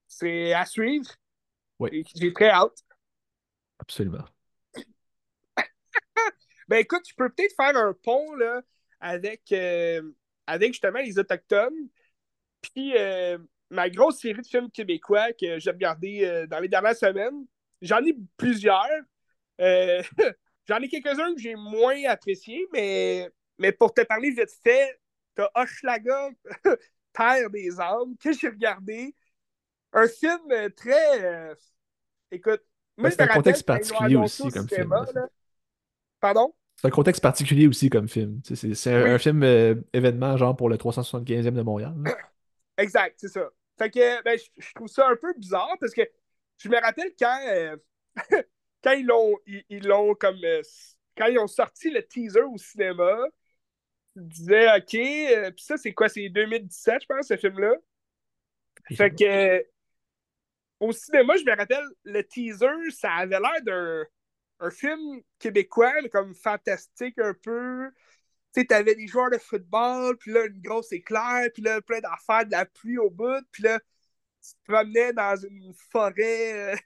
c'est 0.08 0.54
à 0.54 0.66
suivre. 0.66 1.10
Oui, 1.80 1.90
Et 1.92 2.04
J'ai 2.16 2.34
très 2.34 2.50
hâte. 2.50 2.84
absolument. 3.80 4.28
Ben 6.68 6.78
écoute, 6.78 7.04
tu 7.04 7.16
peux 7.16 7.30
peut-être 7.30 7.56
faire 7.56 7.76
un 7.78 7.94
pont 7.94 8.34
là, 8.36 8.62
avec, 9.00 9.52
euh, 9.52 10.02
avec 10.48 10.74
justement 10.74 11.00
les 11.00 11.18
Autochtones. 11.20 11.90
Puis, 12.62 12.98
euh, 12.98 13.38
ma 13.70 13.90
grosse 13.90 14.20
série 14.20 14.42
de 14.42 14.48
films 14.48 14.72
québécois 14.72 15.34
que 15.34 15.60
j'ai 15.60 15.72
regardé 15.72 16.24
euh, 16.26 16.48
dans 16.48 16.60
les 16.60 16.68
dernières 16.70 16.96
semaines. 16.96 17.46
J'en 17.82 18.00
ai 18.04 18.16
plusieurs. 18.38 18.88
Euh, 19.62 20.02
J'en 20.68 20.78
ai 20.82 20.90
quelques-uns 20.90 21.34
que 21.34 21.42
j'ai 21.42 21.56
moins 21.56 22.04
appréciés, 22.10 22.68
mais, 22.74 23.30
mais 23.58 23.72
pour 23.72 23.94
te 23.94 24.02
parler 24.02 24.32
vite 24.32 24.52
fait, 24.64 25.00
t'as 25.36 25.50
Hochelaga, 25.56 26.30
Terre 27.14 27.50
des 27.50 27.80
âmes, 27.80 28.18
que 28.20 28.34
j'ai 28.34 28.50
regardé. 28.50 29.16
Un 29.94 30.08
film 30.08 30.42
très. 30.76 31.26
euh, 31.26 31.56
écoute, 32.32 32.64
moi, 32.98 33.10
Ben, 33.10 33.12
je 33.12 33.16
c'est 33.16 33.22
un 33.24 33.28
contexte 33.28 33.64
l'ont 33.64 33.68
particulier 33.68 34.16
aussi 34.16 34.48
au 34.48 34.52
comme 34.52 34.68
film. 34.68 34.90
là. 34.90 35.28
Pardon? 36.20 36.54
C'est 36.76 36.88
un 36.88 36.92
contexte 36.92 37.22
particulier 37.24 37.68
aussi 37.68 37.90
comme 37.90 38.08
film. 38.08 38.40
C'est 38.44 38.94
un, 38.94 39.04
Oui. 39.04 39.10
un 39.16 39.18
film 39.18 39.44
événement 39.94 40.38
genre 40.38 40.56
pour 40.56 40.70
le 40.70 40.78
375e 40.78 41.56
de 41.56 41.62
Montréal. 41.62 41.96
là. 42.04 42.12
Exact, 42.78 43.16
c'est 43.20 43.30
ça. 43.30 43.50
Fait 43.78 43.92
que 43.92 44.24
ben, 44.24 44.40
je, 44.58 44.74
trouve 44.74 44.88
ça 44.88 45.08
un 45.08 45.16
peu 45.16 45.34
bizarre 45.34 45.76
parce 45.80 45.94
que 45.94 46.02
je 46.58 46.70
me 46.70 46.80
rappelle 46.82 47.14
quand, 47.20 47.40
euh, 47.48 47.78
quand 48.84 48.92
ils 48.92 49.06
l'ont 49.06 49.38
ils, 49.46 49.64
ils 49.70 49.88
l'ont 49.88 50.16
comme 50.16 50.44
euh, 50.44 50.62
quand 51.16 51.28
ils 51.28 51.40
ont 51.40 51.48
sorti 51.48 51.90
le 51.90 52.06
teaser 52.06 52.42
au 52.42 52.58
cinéma, 52.58 53.18
ils 54.16 54.28
disaient 54.28 54.76
OK, 54.78 54.96
euh, 54.96 55.52
puis 55.52 55.64
ça 55.64 55.78
c'est 55.78 55.94
quoi, 55.94 56.10
c'est 56.10 56.30
2017 56.30 57.02
je 57.02 57.06
pense 57.08 57.28
ce 57.28 57.38
film-là? 57.38 57.76
Fait 58.96 59.14
que 59.14 59.66
au 60.80 60.92
cinéma, 60.92 61.36
je 61.38 61.44
me 61.44 61.56
rappelle 61.56 61.86
le 62.04 62.24
teaser, 62.24 62.92
ça 62.92 63.12
avait 63.14 63.40
l'air 63.40 63.62
d'un 63.64 64.06
un 64.60 64.72
film 64.72 65.22
québécois 65.38 65.94
mais 66.02 66.10
comme 66.10 66.34
fantastique 66.34 67.20
un 67.20 67.34
peu. 67.34 67.92
Tu 68.58 68.62
sais, 68.62 68.68
t'avais 68.68 68.96
des 68.96 69.06
joueurs 69.08 69.30
de 69.30 69.38
football, 69.38 70.18
puis 70.18 70.32
là, 70.32 70.46
une 70.48 70.60
grosse 70.64 70.92
éclair, 70.92 71.48
puis 71.54 71.62
là, 71.62 71.80
plein 71.80 72.00
d'affaires, 72.00 72.44
de 72.44 72.50
la 72.52 72.66
pluie 72.66 72.98
au 72.98 73.12
bout, 73.12 73.46
puis 73.52 73.62
là, 73.62 73.80
tu 74.42 74.52
te 74.54 74.72
promenais 74.74 75.14
dans 75.14 75.36
une 75.38 75.74
forêt, 75.92 76.74
euh, 76.74 76.78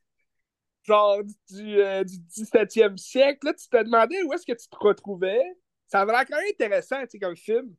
genre 0.84 1.24
du, 1.50 1.82
euh, 1.82 2.04
du 2.04 2.20
17e 2.20 2.98
siècle. 2.98 3.48
Là, 3.48 3.54
tu 3.54 3.70
te 3.70 3.84
demandais 3.84 4.22
où 4.24 4.34
est-ce 4.34 4.46
que 4.46 4.58
tu 4.60 4.68
te 4.70 4.78
retrouvais. 4.78 5.42
Ça 5.88 6.02
avait 6.02 6.14
l'air 6.14 6.26
quand 6.28 6.38
même 6.38 6.50
intéressant, 6.52 7.02
tu 7.04 7.12
sais, 7.12 7.20
comme 7.20 7.38
film. 7.38 7.76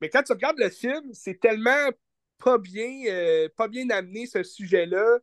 Mais 0.00 0.10
quand 0.10 0.22
tu 0.24 0.32
regardes 0.32 0.58
le 0.58 0.70
film, 0.70 1.12
c'est 1.14 1.40
tellement 1.40 1.90
pas 2.38 2.58
bien, 2.58 3.04
euh, 3.08 3.48
pas 3.56 3.68
bien 3.68 3.90
amené, 3.90 4.26
ce 4.26 4.42
sujet-là. 4.42 5.18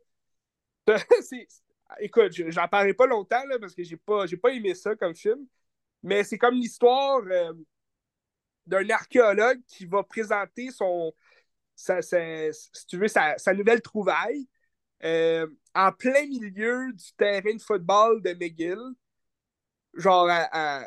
Écoute, 2.00 2.34
je- 2.34 2.50
j'en 2.52 2.68
parlerai 2.68 2.94
pas 2.94 3.08
longtemps, 3.08 3.44
là, 3.48 3.60
parce 3.60 3.76
que 3.76 3.84
j'ai 3.84 3.98
pas, 3.98 4.26
pas 4.42 4.50
aimé 4.52 4.74
ça 4.76 4.96
comme 4.96 5.16
film. 5.16 5.46
Mais 6.04 6.24
c'est 6.24 6.38
comme 6.38 6.56
l'histoire 6.56 7.22
euh, 7.32 7.54
d'un 8.66 8.90
archéologue 8.90 9.62
qui 9.68 9.86
va 9.86 10.04
présenter 10.04 10.72
son, 10.72 11.14
sa, 11.76 12.02
si 12.02 12.88
tu 12.88 12.98
veux, 12.98 13.08
sa, 13.08 13.36
nouvelle 13.54 13.82
trouvaille 13.82 14.48
euh, 15.04 15.48
en 15.74 15.92
plein 15.92 16.26
milieu 16.26 16.92
du 16.94 17.14
terrain 17.18 17.54
de 17.54 17.62
football 17.62 18.22
de 18.22 18.34
McGill, 18.34 18.80
genre 19.94 20.28
à, 20.30 20.84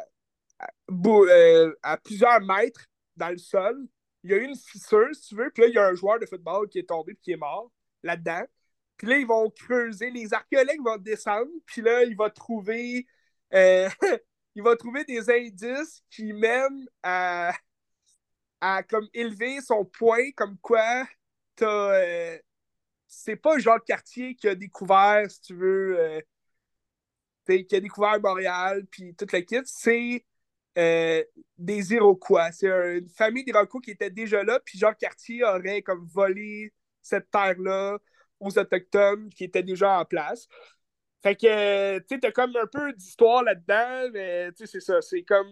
euh, 0.90 1.74
à 1.82 1.96
plusieurs 1.98 2.40
mètres 2.40 2.86
dans 3.16 3.30
le 3.30 3.38
sol. 3.38 3.86
Il 4.24 4.30
y 4.30 4.34
a 4.34 4.38
eu 4.38 4.44
une 4.44 4.56
fissure, 4.56 5.14
si 5.14 5.28
tu 5.28 5.36
veux, 5.36 5.50
puis 5.50 5.62
là, 5.62 5.68
il 5.68 5.74
y 5.74 5.78
a 5.78 5.86
un 5.86 5.94
joueur 5.94 6.18
de 6.18 6.26
football 6.26 6.68
qui 6.68 6.80
est 6.80 6.88
tombé 6.88 7.14
puis 7.14 7.22
qui 7.22 7.32
est 7.32 7.36
mort 7.36 7.70
là-dedans. 8.02 8.44
Puis 8.96 9.06
là, 9.06 9.18
ils 9.18 9.26
vont 9.26 9.48
creuser, 9.50 10.10
les 10.10 10.34
archéologues 10.34 10.84
vont 10.84 10.96
descendre, 10.96 11.50
puis 11.66 11.82
là, 11.82 12.02
il 12.02 12.16
va 12.16 12.30
trouver, 12.30 13.06
euh, 13.54 13.88
il 14.56 14.62
va 14.62 14.76
trouver 14.76 15.04
des 15.04 15.30
indices 15.30 16.02
qui 16.10 16.32
mènent 16.32 16.86
à, 17.02 17.52
à 18.60 18.82
comme 18.82 19.08
élever 19.14 19.60
son 19.60 19.84
point, 19.84 20.30
comme 20.36 20.58
quoi 20.58 21.06
t'as, 21.56 21.66
euh, 21.94 22.38
c'est 23.08 23.36
pas 23.36 23.58
Jacques 23.58 23.86
Cartier 23.86 24.34
qui 24.36 24.48
a 24.48 24.54
découvert, 24.56 25.30
si 25.30 25.40
tu 25.42 25.54
veux, 25.54 25.98
euh, 25.98 26.20
qui 27.46 27.74
a 27.76 27.80
découvert 27.80 28.20
Montréal, 28.20 28.84
puis 28.90 29.14
toute 29.14 29.32
la 29.32 29.42
kit, 29.42 29.60
c'est 29.64 30.24
euh, 30.78 31.24
des 31.58 31.94
Iroquois. 31.94 32.52
C'est 32.52 32.70
un- 32.70 32.98
une 32.98 33.08
famille 33.08 33.44
d'Iroquois 33.44 33.80
qui 33.80 33.90
était 33.92 34.10
déjà 34.10 34.44
là, 34.44 34.60
puis 34.64 34.78
Jacques 34.78 34.98
Cartier 34.98 35.42
aurait 35.44 35.82
comme 35.82 36.06
volé 36.06 36.72
cette 37.02 37.30
terre-là 37.30 37.98
aux 38.40 38.56
Autochtones 38.58 39.30
qui 39.30 39.44
étaient 39.44 39.62
déjà 39.62 39.98
en 40.00 40.04
place. 40.04 40.46
Fait 41.22 41.36
que, 41.36 41.98
tu 42.00 42.06
sais, 42.10 42.20
t'as 42.20 42.32
comme 42.32 42.54
un 42.56 42.66
peu 42.66 42.92
d'histoire 42.94 43.42
là-dedans, 43.44 44.10
mais 44.12 44.52
tu 44.52 44.66
sais, 44.66 44.72
c'est 44.80 44.80
ça, 44.80 45.02
c'est 45.02 45.22
comme 45.24 45.48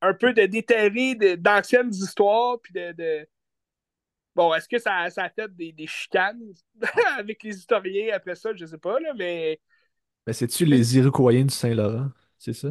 un 0.00 0.14
peu 0.14 0.32
de 0.32 0.46
déterrer 0.46 1.14
d'anciennes 1.36 1.90
histoires, 1.90 2.58
puis 2.60 2.72
de, 2.72 2.92
de- 2.92 3.28
Bon, 4.34 4.54
est-ce 4.54 4.68
que 4.68 4.78
ça, 4.78 5.10
ça 5.10 5.24
a 5.24 5.30
fait 5.30 5.52
des, 5.56 5.72
des 5.72 5.86
chicanes 5.88 6.40
avec 7.18 7.42
les 7.42 7.56
historiens 7.56 8.14
après 8.14 8.36
ça? 8.36 8.50
Je 8.54 8.66
sais 8.66 8.78
pas, 8.78 9.00
là, 9.00 9.12
mais... 9.16 9.60
Mais 10.26 10.32
c'est-tu 10.32 10.64
les 10.64 10.96
Iroquois 10.96 11.32
du 11.32 11.48
Saint-Laurent? 11.50 12.10
C'est 12.38 12.52
ça? 12.52 12.68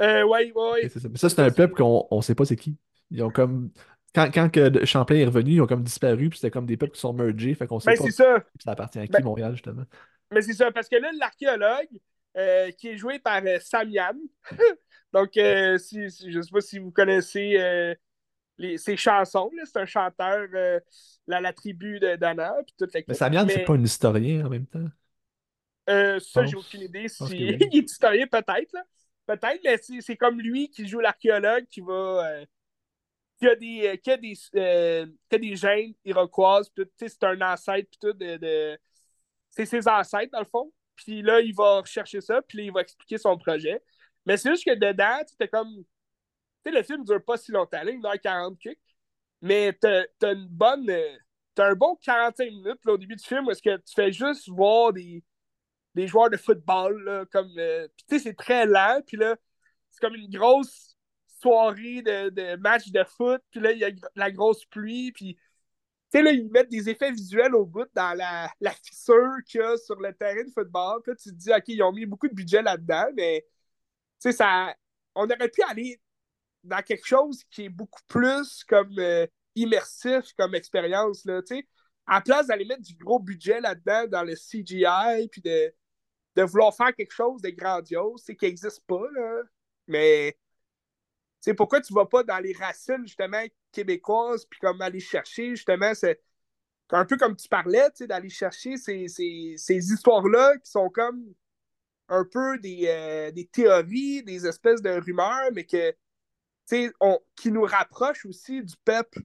Euh, 0.00 0.22
ouais. 0.24 0.52
c'est 0.88 1.00
ça. 1.00 1.08
Mais 1.08 1.18
ça, 1.18 1.28
c'est 1.28 1.40
un 1.40 1.50
peuple 1.50 1.74
qu'on 1.74 2.06
on 2.10 2.20
sait 2.22 2.34
pas 2.34 2.44
c'est 2.44 2.56
qui. 2.56 2.76
Ils 3.10 3.22
ont 3.22 3.30
comme. 3.30 3.70
Quand, 4.14 4.30
quand 4.32 4.50
que 4.50 4.84
Champlain 4.84 5.16
est 5.16 5.24
revenu, 5.26 5.52
ils 5.52 5.60
ont 5.60 5.66
comme 5.66 5.82
disparu, 5.84 6.30
puis 6.30 6.38
c'était 6.38 6.50
comme 6.50 6.66
des 6.66 6.76
peuples 6.76 6.92
qui 6.94 7.00
sont 7.00 7.12
mergés, 7.12 7.54
fait 7.54 7.66
qu'on 7.66 7.80
sait 7.80 7.92
Ben, 7.92 7.98
pas 7.98 8.04
c'est 8.04 8.10
ça. 8.10 8.44
ça 8.62 8.70
appartient 8.72 8.98
à 8.98 9.06
qui, 9.06 9.12
Ben, 9.12 9.24
Montréal, 9.24 9.52
justement. 9.52 9.84
mais 10.32 10.42
c'est 10.42 10.52
ça, 10.52 10.70
parce 10.72 10.88
que 10.88 10.96
là, 10.96 11.10
l'archéologue, 11.18 11.88
euh, 12.36 12.70
qui 12.72 12.88
est 12.88 12.96
joué 12.96 13.18
par 13.18 13.42
euh, 13.44 13.58
Sam 13.60 13.88
Yann, 13.90 14.16
donc, 15.12 15.36
euh, 15.36 15.78
si, 15.78 16.10
si- 16.10 16.30
je 16.32 16.40
sais 16.40 16.50
pas 16.50 16.60
si 16.60 16.78
vous 16.78 16.90
connaissez 16.92 17.56
euh, 17.58 17.94
les, 18.58 18.78
ses 18.78 18.96
chansons, 18.96 19.50
là, 19.56 19.64
c'est 19.66 19.78
un 19.80 19.86
chanteur, 19.86 20.48
euh, 20.54 20.80
la, 21.26 21.40
la 21.40 21.52
tribu 21.52 22.00
toute 22.78 22.92
Mais. 22.92 23.14
Samian, 23.14 23.48
c'est 23.50 23.60
Mais 23.62 23.64
pas 23.64 23.74
un 23.74 23.82
historien 23.84 24.46
en 24.46 24.50
même 24.50 24.66
temps? 24.66 24.88
euh, 25.88 26.20
Je 26.32 26.32
ça, 26.32 26.44
j'ai 26.44 26.56
aucune 26.56 26.82
idée 26.82 27.08
si 27.08 27.32
oui. 27.32 27.56
il 27.70 27.78
est 27.78 27.90
historien, 27.90 28.26
peut-être. 28.26 28.76
Peut-être, 29.26 29.60
mais 29.64 29.78
c'est 29.78 30.00
c'est 30.00 30.16
comme 30.16 30.40
lui 30.40 30.68
qui 30.70 30.86
joue 30.88 31.00
l'archéologue 31.00 31.66
qui 31.70 31.80
va... 31.80 31.92
euh, 32.42 32.44
qui 33.38 33.48
a 33.48 33.56
des, 33.56 33.86
euh, 33.88 33.96
qui 33.96 34.10
a 34.10 34.16
des, 34.16 34.34
euh, 34.56 35.06
qui 35.28 35.34
a 35.36 35.38
des 35.38 35.56
gènes 35.56 35.94
iroquoises, 36.04 36.70
c'est 36.98 37.24
un 37.24 37.40
ancêtre, 37.42 37.90
tout, 38.00 38.12
de, 38.12 38.36
de- 38.36 38.78
c'est 39.50 39.66
ses 39.66 39.88
ancêtres, 39.88 40.32
dans 40.32 40.40
le 40.40 40.46
fond. 40.46 40.72
Puis 40.96 41.22
là, 41.22 41.40
il 41.40 41.54
va 41.54 41.80
rechercher 41.80 42.20
ça, 42.20 42.42
puis 42.42 42.58
là, 42.58 42.64
il 42.64 42.72
va 42.72 42.82
expliquer 42.82 43.18
son 43.18 43.38
projet. 43.38 43.82
Mais 44.26 44.36
c'est 44.36 44.50
juste 44.50 44.64
que 44.64 44.74
dedans, 44.74 45.18
tu 45.38 45.48
comme. 45.48 45.84
Tu 46.64 46.70
sais, 46.72 46.76
le 46.78 46.82
film 46.82 47.04
dure 47.04 47.24
pas 47.24 47.36
si 47.36 47.52
longtemps, 47.52 47.82
là, 47.82 47.92
1h40 47.92 48.58
kick, 48.58 48.78
mais 49.42 49.72
t'as 49.74 50.04
t'as 50.18 50.34
une 50.34 50.46
bonne. 50.48 50.90
T'as 51.54 51.70
un 51.70 51.74
bon 51.74 51.96
45 52.02 52.46
minutes 52.50 52.86
au 52.86 52.98
début 52.98 53.16
du 53.16 53.24
film 53.26 53.46
où 53.46 53.50
est-ce 53.50 53.62
que 53.62 53.76
tu 53.78 53.94
fais 53.94 54.12
juste 54.12 54.48
voir 54.48 54.92
des, 54.92 55.24
des 55.94 56.06
joueurs 56.08 56.30
de 56.30 56.36
football, 56.36 57.02
là, 57.04 57.24
comme. 57.32 57.50
euh, 57.58 57.88
tu 58.08 58.18
sais, 58.18 58.24
c'est 58.24 58.34
très 58.34 58.66
lent, 58.66 59.00
puis 59.06 59.16
là, 59.16 59.36
c'est 59.90 60.00
comme 60.00 60.14
une 60.14 60.30
grosse 60.30 60.96
soirée 61.40 62.02
de, 62.02 62.30
de 62.30 62.56
match 62.56 62.90
de 62.90 63.04
foot, 63.04 63.42
puis 63.50 63.60
là, 63.60 63.72
il 63.72 63.78
y 63.78 63.84
a 63.84 63.90
la 64.16 64.30
grosse 64.30 64.64
pluie, 64.66 65.12
puis 65.12 65.36
tu 65.36 66.18
sais, 66.18 66.22
là, 66.22 66.32
ils 66.32 66.48
mettent 66.50 66.70
des 66.70 66.88
effets 66.90 67.12
visuels 67.12 67.54
au 67.54 67.64
bout 67.64 67.86
dans 67.94 68.16
la, 68.16 68.50
la 68.60 68.72
fissure 68.72 69.36
qu'il 69.46 69.60
y 69.60 69.64
a 69.64 69.76
sur 69.76 69.96
le 70.00 70.12
terrain 70.12 70.42
de 70.42 70.50
football. 70.50 71.00
Puis 71.04 71.14
tu 71.16 71.30
te 71.30 71.34
dis, 71.36 71.52
OK, 71.52 71.64
ils 71.68 71.82
ont 71.82 71.92
mis 71.92 72.04
beaucoup 72.06 72.26
de 72.28 72.34
budget 72.34 72.62
là-dedans, 72.62 73.06
mais 73.16 73.46
sais, 74.20 74.32
ça. 74.32 74.74
On 75.14 75.24
aurait 75.24 75.48
pu 75.48 75.62
aller 75.62 76.00
dans 76.62 76.82
quelque 76.82 77.06
chose 77.06 77.44
qui 77.50 77.64
est 77.64 77.68
beaucoup 77.68 78.02
plus 78.06 78.64
comme 78.64 78.98
euh, 78.98 79.26
immersif 79.54 80.32
comme 80.36 80.54
expérience, 80.54 81.24
là, 81.24 81.42
tu 81.42 81.56
sais. 81.56 81.68
À 82.06 82.14
la 82.16 82.20
place 82.22 82.46
d'aller 82.48 82.64
mettre 82.64 82.82
du 82.82 82.94
gros 82.94 83.20
budget 83.20 83.60
là-dedans, 83.60 84.06
dans 84.08 84.24
le 84.24 84.34
CGI, 84.34 85.28
puis 85.30 85.40
de, 85.42 85.72
de 86.36 86.42
vouloir 86.42 86.74
faire 86.74 86.94
quelque 86.94 87.12
chose 87.12 87.40
de 87.42 87.50
grandiose, 87.50 88.22
c'est 88.24 88.36
qui 88.36 88.46
n'existe 88.46 88.84
pas, 88.86 89.06
là. 89.14 89.42
Mais 89.86 90.36
c'est 91.40 91.54
pourquoi 91.54 91.80
tu 91.80 91.94
vas 91.94 92.06
pas 92.06 92.22
dans 92.22 92.38
les 92.38 92.52
racines, 92.52 93.06
justement, 93.06 93.42
québécoises, 93.72 94.44
puis 94.46 94.60
comme 94.60 94.80
aller 94.82 95.00
chercher, 95.00 95.50
justement, 95.50 95.94
c'est 95.94 96.20
un 96.90 97.04
peu 97.04 97.16
comme 97.16 97.36
tu 97.36 97.48
parlais, 97.48 97.88
tu 97.90 97.98
sais, 97.98 98.06
d'aller 98.06 98.28
chercher 98.28 98.76
ces, 98.76 99.08
ces, 99.08 99.54
ces 99.56 99.92
histoires-là 99.92 100.58
qui 100.58 100.70
sont 100.70 100.90
comme 100.90 101.34
un 102.10 102.24
peu 102.30 102.58
des, 102.58 102.84
euh, 102.88 103.30
des 103.30 103.46
théories, 103.46 104.22
des 104.24 104.46
espèces 104.46 104.82
de 104.82 104.90
rumeurs, 104.90 105.50
mais 105.54 105.64
que, 105.64 105.94
on- 107.00 107.20
qui 107.36 107.50
nous 107.50 107.62
rapprochent 107.64 108.26
aussi 108.26 108.62
du 108.62 108.74
peuple 108.84 109.20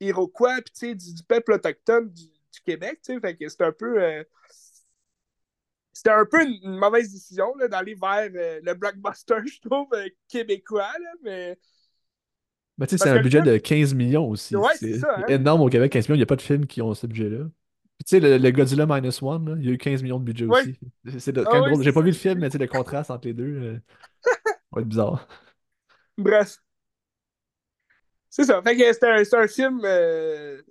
iroquois, 0.00 0.58
puis 0.62 0.94
du, 0.94 1.14
du 1.14 1.22
peuple 1.24 1.52
autochtone 1.54 2.10
du, 2.10 2.24
du 2.24 2.60
Québec, 2.64 3.00
fait 3.04 3.36
que 3.36 3.48
c'est 3.48 3.62
un 3.62 3.72
peu... 3.72 4.02
euh, 4.02 4.22
c'était 5.92 6.10
un 6.10 6.26
peu 6.26 6.42
une, 6.44 6.76
mauvaise 6.78 7.10
décision 7.12 7.54
d'aller 7.70 7.94
vers 7.94 8.30
euh, 8.34 8.60
le 8.62 8.74
blockbuster, 8.74 9.36
je 9.46 9.60
trouve, 9.68 9.88
euh, 9.94 10.08
québécois, 10.28 10.92
là, 11.00 11.10
mais... 11.22 11.58
Mais 12.78 12.86
tu 12.86 12.98
sais, 12.98 12.98
Parce 12.98 13.10
c'est 13.10 13.18
un 13.18 13.22
budget 13.22 13.42
film- 13.42 13.54
de 13.54 13.56
15 13.58 13.94
millions 13.94 14.28
aussi. 14.28 14.54
Ouais, 14.54 14.74
C'est 14.74 15.02
hein. 15.02 15.24
énorme 15.28 15.62
au 15.62 15.68
Québec, 15.70 15.90
15 15.92 16.08
millions. 16.08 16.16
Il 16.16 16.18
n'y 16.18 16.22
a 16.24 16.26
pas 16.26 16.36
de 16.36 16.42
films 16.42 16.66
qui 16.66 16.82
ont 16.82 16.92
ce 16.92 17.06
budget-là. 17.06 17.46
Tu 18.04 18.10
sais, 18.10 18.20
le, 18.20 18.38
le 18.38 18.50
Godzilla 18.52 18.86
Minus 18.86 19.22
One, 19.22 19.48
là, 19.50 19.56
il 19.58 19.64
y 19.66 19.68
a 19.68 19.72
eu 19.72 19.78
15 19.78 20.02
millions 20.02 20.18
de 20.18 20.24
budget 20.24 20.44
Ouais. 20.48 20.62
aussi. 20.62 20.78
C'est 21.08 21.18
c'est 21.20 21.32
Ah 21.44 21.62
drôle. 21.62 21.82
J'ai 21.82 21.92
c'est 21.92 21.92
pas 21.92 22.02
vu 22.02 22.10
le 22.10 22.16
film, 22.16 22.38
mais 22.40 22.48
tu 22.50 22.52
sais, 22.52 22.58
le 22.58 22.66
contraste 22.68 23.10
entre 23.10 23.26
les 23.26 23.34
deux 23.34 23.44
euh, 23.44 23.80
va 24.72 24.82
être 24.82 24.88
bizarre. 24.88 25.26
Bref. 26.18 26.58
C'est 28.30 28.44
ça. 28.44 28.62
Fait 28.62 28.76
que 28.76 28.92
c'est 28.92 29.04
un, 29.04 29.24
c'est 29.24 29.36
un 29.36 29.48
film. 29.48 29.80
euh, 29.84 30.62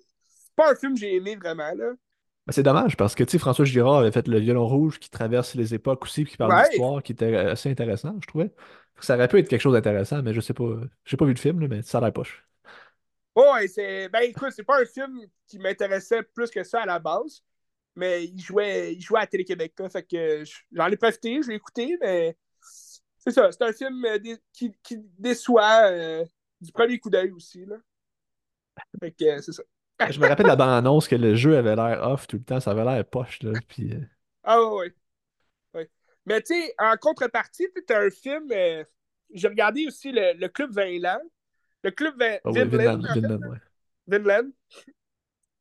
pas 0.55 0.71
un 0.71 0.75
film 0.75 0.93
que 0.93 0.99
j'ai 1.01 1.15
aimé 1.15 1.35
vraiment, 1.35 1.71
là. 1.75 1.93
Ben, 2.47 2.51
c'est 2.53 2.63
dommage 2.63 2.95
parce 2.95 3.15
que 3.15 3.23
tu 3.23 3.31
sais, 3.31 3.39
François 3.39 3.65
Girard 3.65 3.95
avait 3.97 4.11
fait 4.11 4.27
Le 4.27 4.39
Violon 4.39 4.67
Rouge 4.67 4.99
qui 4.99 5.09
traverse 5.09 5.55
les 5.55 5.73
époques 5.73 6.03
aussi, 6.03 6.23
puis 6.23 6.31
qui 6.33 6.37
parle 6.37 6.53
Ouais. 6.53 6.55
d'histoire, 6.55 7.01
qui 7.01 7.11
était 7.13 7.35
assez 7.35 7.69
intéressant, 7.71 8.15
je 8.21 8.27
trouvais. 8.27 8.53
Ça 8.99 9.15
aurait 9.15 9.27
pu 9.27 9.39
être 9.39 9.49
quelque 9.49 9.61
chose 9.61 9.73
d'intéressant, 9.73 10.21
mais 10.21 10.33
je 10.33 10.41
sais 10.41 10.53
pas. 10.53 10.65
J'ai 11.05 11.17
pas 11.17 11.25
vu 11.25 11.33
le 11.33 11.39
film, 11.39 11.59
là, 11.59 11.67
mais 11.67 11.81
ça 11.81 11.97
a 11.97 12.01
l'air 12.01 12.13
poche. 12.13 12.45
Ouais, 13.35 13.67
c'est. 13.67 14.09
Ben 14.09 14.21
écoute, 14.21 14.51
c'est 14.55 14.63
pas 14.63 14.81
un 14.81 14.85
film 14.85 15.19
qui 15.47 15.59
m'intéressait 15.59 16.23
plus 16.23 16.49
que 16.49 16.63
ça 16.63 16.81
à 16.81 16.85
la 16.85 16.99
base. 16.99 17.43
Mais 17.95 18.25
il 18.25 18.41
jouait, 18.41 18.93
il 18.93 19.01
jouait 19.01 19.21
à 19.21 19.27
Télé-Québec, 19.27 19.73
là, 19.79 19.89
fait 19.89 20.03
que 20.03 20.43
j'en 20.71 20.87
ai 20.87 20.97
profité, 20.97 21.41
je 21.41 21.49
l'ai 21.49 21.55
écouté, 21.55 21.97
mais 22.01 22.37
c'est 23.17 23.31
ça, 23.31 23.51
c'est 23.51 23.63
un 23.63 23.71
film 23.73 24.05
euh, 24.05 24.19
qui, 24.53 24.73
qui 24.83 24.97
déçoit 25.17 25.89
euh, 25.91 26.25
du 26.61 26.71
premier 26.73 26.99
coup 26.99 27.09
d'œil 27.09 27.31
aussi, 27.31 27.65
là. 27.65 27.77
Fait 28.99 29.11
que 29.11 29.25
euh, 29.25 29.41
c'est 29.41 29.53
ça. 29.53 29.63
Je 30.11 30.19
me 30.19 30.27
rappelle 30.27 30.47
la 30.47 30.57
bande-annonce 30.57 31.07
que 31.07 31.15
le 31.15 31.35
jeu 31.35 31.57
avait 31.57 31.75
l'air 31.75 32.01
off 32.03 32.27
tout 32.27 32.35
le 32.37 32.43
temps, 32.43 32.59
ça 32.59 32.71
avait 32.71 32.83
l'air 32.83 33.05
poche, 33.05 33.41
là. 33.43 33.53
Puis, 33.67 33.93
Ah 34.43 34.61
ouais, 34.61 34.69
ouais. 34.75 34.93
ouais. 35.73 35.89
Mais 36.25 36.41
tu 36.41 36.53
sais, 36.53 36.73
en 36.77 36.97
contrepartie, 36.97 37.67
tu 37.87 37.93
un 37.93 38.09
film. 38.09 38.51
euh, 38.51 38.83
j'ai 39.33 39.47
regardé 39.47 39.87
aussi 39.87 40.11
le, 40.11 40.33
le 40.33 40.47
Club 40.49 40.71
Vinland. 40.77 41.21
Le 41.85 41.91
Club 41.91 42.17
Vin- 42.19 42.39
ah 42.43 42.51
Vinland, 42.51 42.69
Vinland, 42.71 43.05
en 43.05 43.13
fait, 43.13 43.21
Vinland, 43.21 43.51
ouais. 43.51 43.57
Vinland, 44.07 44.51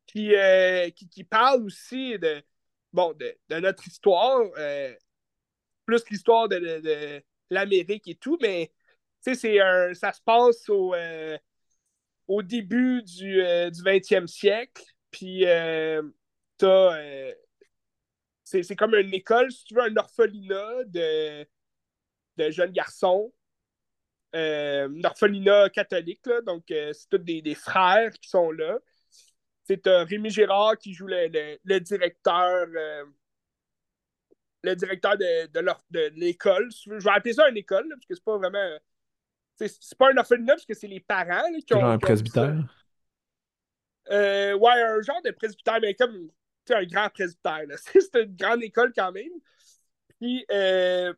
qui, 0.06 0.34
euh, 0.34 0.88
qui, 0.88 1.06
qui 1.06 1.22
parle 1.22 1.64
aussi 1.64 2.18
de, 2.18 2.42
bon, 2.94 3.12
de, 3.12 3.36
de 3.50 3.60
notre 3.60 3.86
histoire, 3.86 4.40
euh, 4.56 4.94
plus 5.84 6.02
l'histoire 6.10 6.48
de, 6.48 6.58
de- 6.58 6.80
de 6.80 7.22
l'Amérique 7.50 8.08
et 8.08 8.14
tout, 8.14 8.38
mais 8.40 8.72
c'est 9.20 9.60
un- 9.60 9.92
ça 9.92 10.14
se 10.14 10.22
passe 10.22 10.66
au, 10.70 10.94
euh, 10.94 11.36
au 12.26 12.42
début 12.42 13.02
du, 13.02 13.42
du 13.70 13.82
20e 13.82 14.26
siècle. 14.26 14.82
Puis, 15.10 15.44
c'est 18.44 18.76
comme 18.76 18.94
une 18.94 19.12
école, 19.12 19.52
si 19.52 19.64
tu 19.64 19.74
veux, 19.74 19.82
un 19.82 19.96
orphelinat 19.96 20.84
de, 20.86 21.46
de 22.38 22.50
jeunes 22.50 22.72
garçons. 22.72 23.30
Euh, 24.34 24.88
orphelinat 25.04 25.70
catholique, 25.70 26.26
là, 26.26 26.40
donc 26.40 26.68
euh, 26.72 26.92
c'est 26.92 27.08
tous 27.08 27.18
des, 27.18 27.40
des 27.40 27.54
frères 27.54 28.10
qui 28.12 28.28
sont 28.28 28.50
là. 28.50 28.78
C'est 29.62 29.86
euh, 29.86 30.02
Rémi 30.04 30.28
Girard 30.28 30.76
qui 30.76 30.92
joue 30.92 31.06
le, 31.06 31.28
le- 31.28 31.58
le 31.62 31.80
directeur, 31.80 32.66
euh, 32.74 33.04
le 34.64 34.74
directeur 34.74 35.16
de, 35.16 35.46
de, 35.46 35.60
leur- 35.60 35.84
de 35.90 36.10
l'école. 36.16 36.68
Je 36.84 36.90
vais 36.94 37.10
appeler 37.10 37.34
ça 37.34 37.48
une 37.48 37.56
école, 37.56 37.88
là, 37.88 37.94
parce 37.94 38.06
que 38.06 38.14
c'est 38.14 38.24
pas 38.24 38.36
vraiment. 38.38 38.78
C'est 39.54 39.68
c'est 39.68 39.96
pas 39.96 40.10
un 40.10 40.16
orphelinat, 40.16 40.54
parce 40.54 40.66
que 40.66 40.74
c'est 40.74 40.88
les 40.88 41.00
parents 41.00 41.28
là, 41.28 41.58
qui 41.64 41.72
ont. 41.74 41.80
genre 41.80 41.90
un 41.92 41.98
presbytère? 41.98 42.56
Ouais, 44.10 44.82
un 44.82 45.00
genre 45.02 45.22
de 45.22 45.30
presbytère, 45.30 45.78
mais 45.80 45.94
comme 45.94 46.28
un 46.70 46.84
grand 46.84 47.08
presbytère. 47.08 47.66
C'est 47.84 48.22
une 48.22 48.34
grande 48.34 48.62
école 48.64 48.92
quand 48.96 49.12
même. 49.12 49.30
Puis 50.20 50.44
là, 50.48 51.12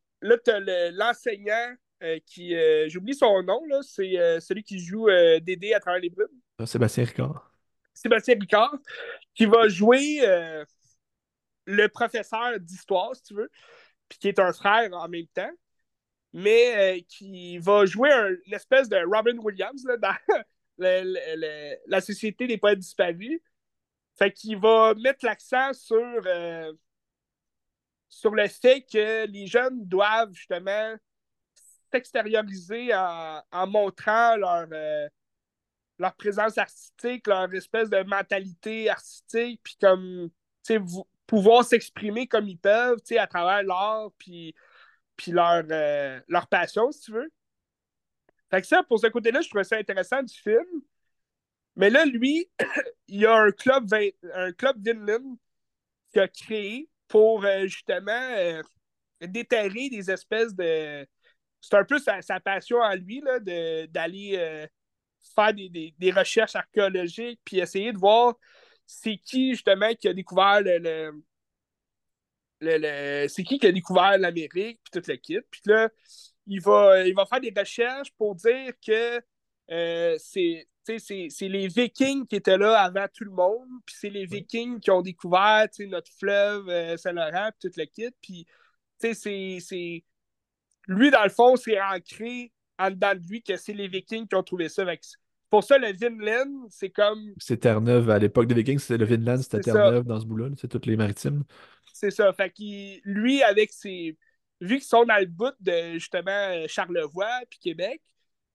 tu 0.44 0.50
as 0.50 0.90
l'enseignant 0.90 1.76
euh, 2.02 2.18
qui. 2.26 2.54
euh, 2.54 2.88
J'oublie 2.88 3.14
son 3.14 3.42
nom, 3.42 3.64
là. 3.66 3.80
C'est 3.82 4.18
euh, 4.18 4.40
celui 4.40 4.62
qui 4.62 4.78
joue 4.78 5.06
Dédé 5.42 5.72
à 5.74 5.80
travers 5.80 6.00
les 6.00 6.10
brumes. 6.10 6.28
Ah, 6.58 6.66
Sébastien 6.66 7.04
Ricard. 7.04 7.52
Sébastien 7.94 8.34
Ricard, 8.38 8.74
qui 9.34 9.46
va 9.46 9.68
jouer 9.68 10.20
le 11.66 11.86
professeur 11.88 12.60
d'histoire, 12.60 13.14
si 13.16 13.22
tu 13.22 13.34
veux, 13.34 13.50
puis 14.08 14.18
qui 14.18 14.28
est 14.28 14.38
un 14.38 14.52
frère 14.52 14.88
en 14.92 15.08
même 15.08 15.26
temps, 15.28 15.50
mais 16.32 17.04
qui 17.08 17.58
va 17.58 17.86
jouer 17.86 18.10
un- 18.12 18.34
une 18.46 18.54
espèce 18.54 18.88
de 18.88 18.96
Robin 19.04 19.36
Williams 19.38 19.84
là, 19.86 19.96
dans 19.96 20.14
le- 20.78 21.02
le- 21.04 21.36
le- 21.40 21.76
la 21.86 22.00
Société 22.00 22.46
des 22.46 22.58
poètes 22.58 22.78
disparus. 22.78 23.40
Fait 24.18 24.32
qu'il 24.32 24.56
va 24.58 24.94
mettre 24.94 25.24
l'accent 25.24 25.72
sur, 25.72 26.22
sur 28.08 28.30
le 28.34 28.48
fait 28.48 28.82
que 28.82 29.26
les 29.26 29.46
jeunes 29.46 29.84
doivent 29.86 30.32
justement 30.32 30.94
s'extérioriser 31.92 32.94
en, 32.94 33.66
montrant 33.66 34.36
leur, 34.36 34.66
euh, 34.72 35.08
leur 35.98 36.14
présence 36.14 36.58
artistique, 36.58 37.26
leur 37.26 37.52
espèce 37.54 37.90
de 37.90 38.02
mentalité 38.02 38.90
artistique, 38.90 39.60
puis 39.62 39.76
comme, 39.80 40.30
pouvoir 41.26 41.64
s'exprimer 41.64 42.26
comme 42.26 42.48
ils 42.48 42.58
peuvent, 42.58 43.00
à 43.18 43.26
travers 43.26 43.62
l'art, 43.62 44.10
puis, 44.18 44.54
puis 45.16 45.32
leur, 45.32 45.64
euh, 45.70 46.20
leur 46.28 46.46
passion, 46.48 46.90
si 46.92 47.00
tu 47.00 47.12
veux. 47.12 47.30
Fait 48.50 48.60
que 48.60 48.66
ça, 48.66 48.82
pour 48.84 49.00
ce 49.00 49.08
côté-là, 49.08 49.40
je 49.40 49.48
trouvais 49.48 49.64
ça 49.64 49.76
intéressant 49.76 50.22
du 50.22 50.34
film. 50.34 50.64
Mais 51.74 51.90
là, 51.90 52.04
lui, 52.04 52.48
il 53.08 53.20
y 53.20 53.26
a 53.26 53.34
un 53.34 53.50
club, 53.50 53.92
un 54.34 54.52
club 54.52 54.76
Vinland 54.80 55.36
qu'il 56.10 56.22
a 56.22 56.28
créé 56.28 56.88
pour 57.08 57.44
euh, 57.44 57.66
justement 57.66 58.62
déterrer 59.20 59.88
des 59.88 60.10
espèces 60.10 60.54
de. 60.54 61.06
C'est 61.68 61.76
un 61.76 61.84
peu 61.84 61.98
sa, 61.98 62.22
sa 62.22 62.40
passion 62.40 62.80
à 62.82 62.96
lui, 62.96 63.20
là, 63.20 63.38
de- 63.40 63.86
d'aller 63.86 64.32
euh, 64.36 64.66
faire 65.34 65.54
des, 65.54 65.68
des- 65.68 65.94
des 65.98 66.10
recherches 66.12 66.56
archéologiques, 66.56 67.40
puis 67.44 67.58
essayer 67.60 67.92
de 67.92 67.98
voir 67.98 68.34
c'est 68.86 69.16
qui 69.18 69.52
justement 69.54 69.92
qui 69.94 70.08
a 70.08 70.14
découvert 70.14 70.60
le. 70.62 70.78
le- 70.78 71.22
le- 72.60 72.78
le- 72.78 73.28
c'est 73.28 73.42
qui 73.44 73.58
qui 73.58 73.66
a 73.66 73.72
découvert 73.72 74.18
l'Amérique, 74.18 74.80
puis 74.84 75.00
tout 75.00 75.02
le 75.10 75.16
kit. 75.16 75.38
Puis 75.50 75.60
là, 75.66 75.88
il 76.46 76.60
va, 76.60 77.06
il 77.06 77.14
va 77.14 77.26
faire 77.26 77.40
des 77.40 77.52
recherches 77.56 78.12
pour 78.16 78.34
dire 78.34 78.72
que 78.86 79.20
euh, 79.70 80.16
c'est 80.18 80.66
les 81.48 81.68
Vikings 81.68 82.26
qui 82.26 82.36
étaient 82.36 82.58
là 82.58 82.78
avant 82.80 83.06
tout 83.12 83.24
le 83.24 83.30
monde, 83.32 83.68
puis 83.84 83.96
c'est 83.98 84.10
les 84.10 84.26
Vikings 84.26 84.80
qui 84.80 84.90
ont 84.90 85.02
découvert 85.02 85.66
notre 85.80 86.12
fleuve 86.12 86.68
euh, 86.68 86.96
Saint-Laurent, 86.96 87.50
puis 87.58 87.70
tout 87.70 87.78
le 87.80 87.84
kit. 87.86 88.10
Puis, 88.22 88.46
tu 89.00 89.08
sais, 89.08 89.14
c'est- 89.14 89.58
c'est. 89.60 90.04
Lui, 90.86 91.10
dans 91.10 91.24
le 91.24 91.30
fond, 91.30 91.56
c'est 91.56 91.80
ancré 91.80 92.52
en 92.78 92.90
dedans 92.90 93.14
de 93.14 93.20
lui 93.28 93.42
que 93.42 93.56
c'est 93.56 93.72
les 93.72 93.88
Vikings 93.88 94.26
qui 94.26 94.34
ont 94.34 94.42
trouvé 94.42 94.68
ça. 94.68 94.84
Pour 95.50 95.64
ça, 95.64 95.78
le 95.78 95.92
Vinland, 95.92 96.66
c'est 96.70 96.90
comme. 96.90 97.32
C'est 97.38 97.58
Terre-Neuve 97.58 98.10
à 98.10 98.18
l'époque 98.18 98.46
des 98.46 98.54
Vikings, 98.54 98.78
c'était 98.78 98.98
le 98.98 99.04
Vinland, 99.06 99.38
c'était. 99.38 99.60
Terre-Neuve 99.60 100.04
dans 100.04 100.20
ce 100.20 100.26
bout-là, 100.26 100.48
là, 100.48 100.54
c'est 100.58 100.68
toutes 100.68 100.86
les 100.86 100.96
maritimes. 100.96 101.44
C'est 101.92 102.10
ça. 102.10 102.32
Fait 102.32 102.50
qu'il, 102.50 103.00
lui, 103.04 103.42
avec 103.42 103.72
ses. 103.72 104.18
Vu 104.60 104.76
qu'ils 104.76 104.86
sont 104.86 105.04
dans 105.04 105.18
le 105.18 105.26
bout 105.26 105.54
de 105.60 105.94
justement 105.94 106.66
Charlevoix 106.66 107.40
puis 107.50 107.58
Québec, 107.58 108.02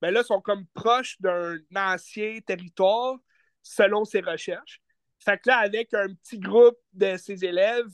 ben 0.01 0.11
là, 0.11 0.21
ils 0.21 0.25
sont 0.25 0.41
comme 0.41 0.65
proches 0.73 1.19
d'un 1.21 1.57
ancien 1.75 2.39
territoire 2.45 3.17
selon 3.61 4.03
ses 4.03 4.21
recherches. 4.21 4.81
Fait 5.23 5.37
que 5.37 5.49
là, 5.49 5.57
avec 5.57 5.93
un 5.93 6.07
petit 6.07 6.39
groupe 6.39 6.77
de 6.93 7.17
ses 7.17 7.45
élèves 7.45 7.91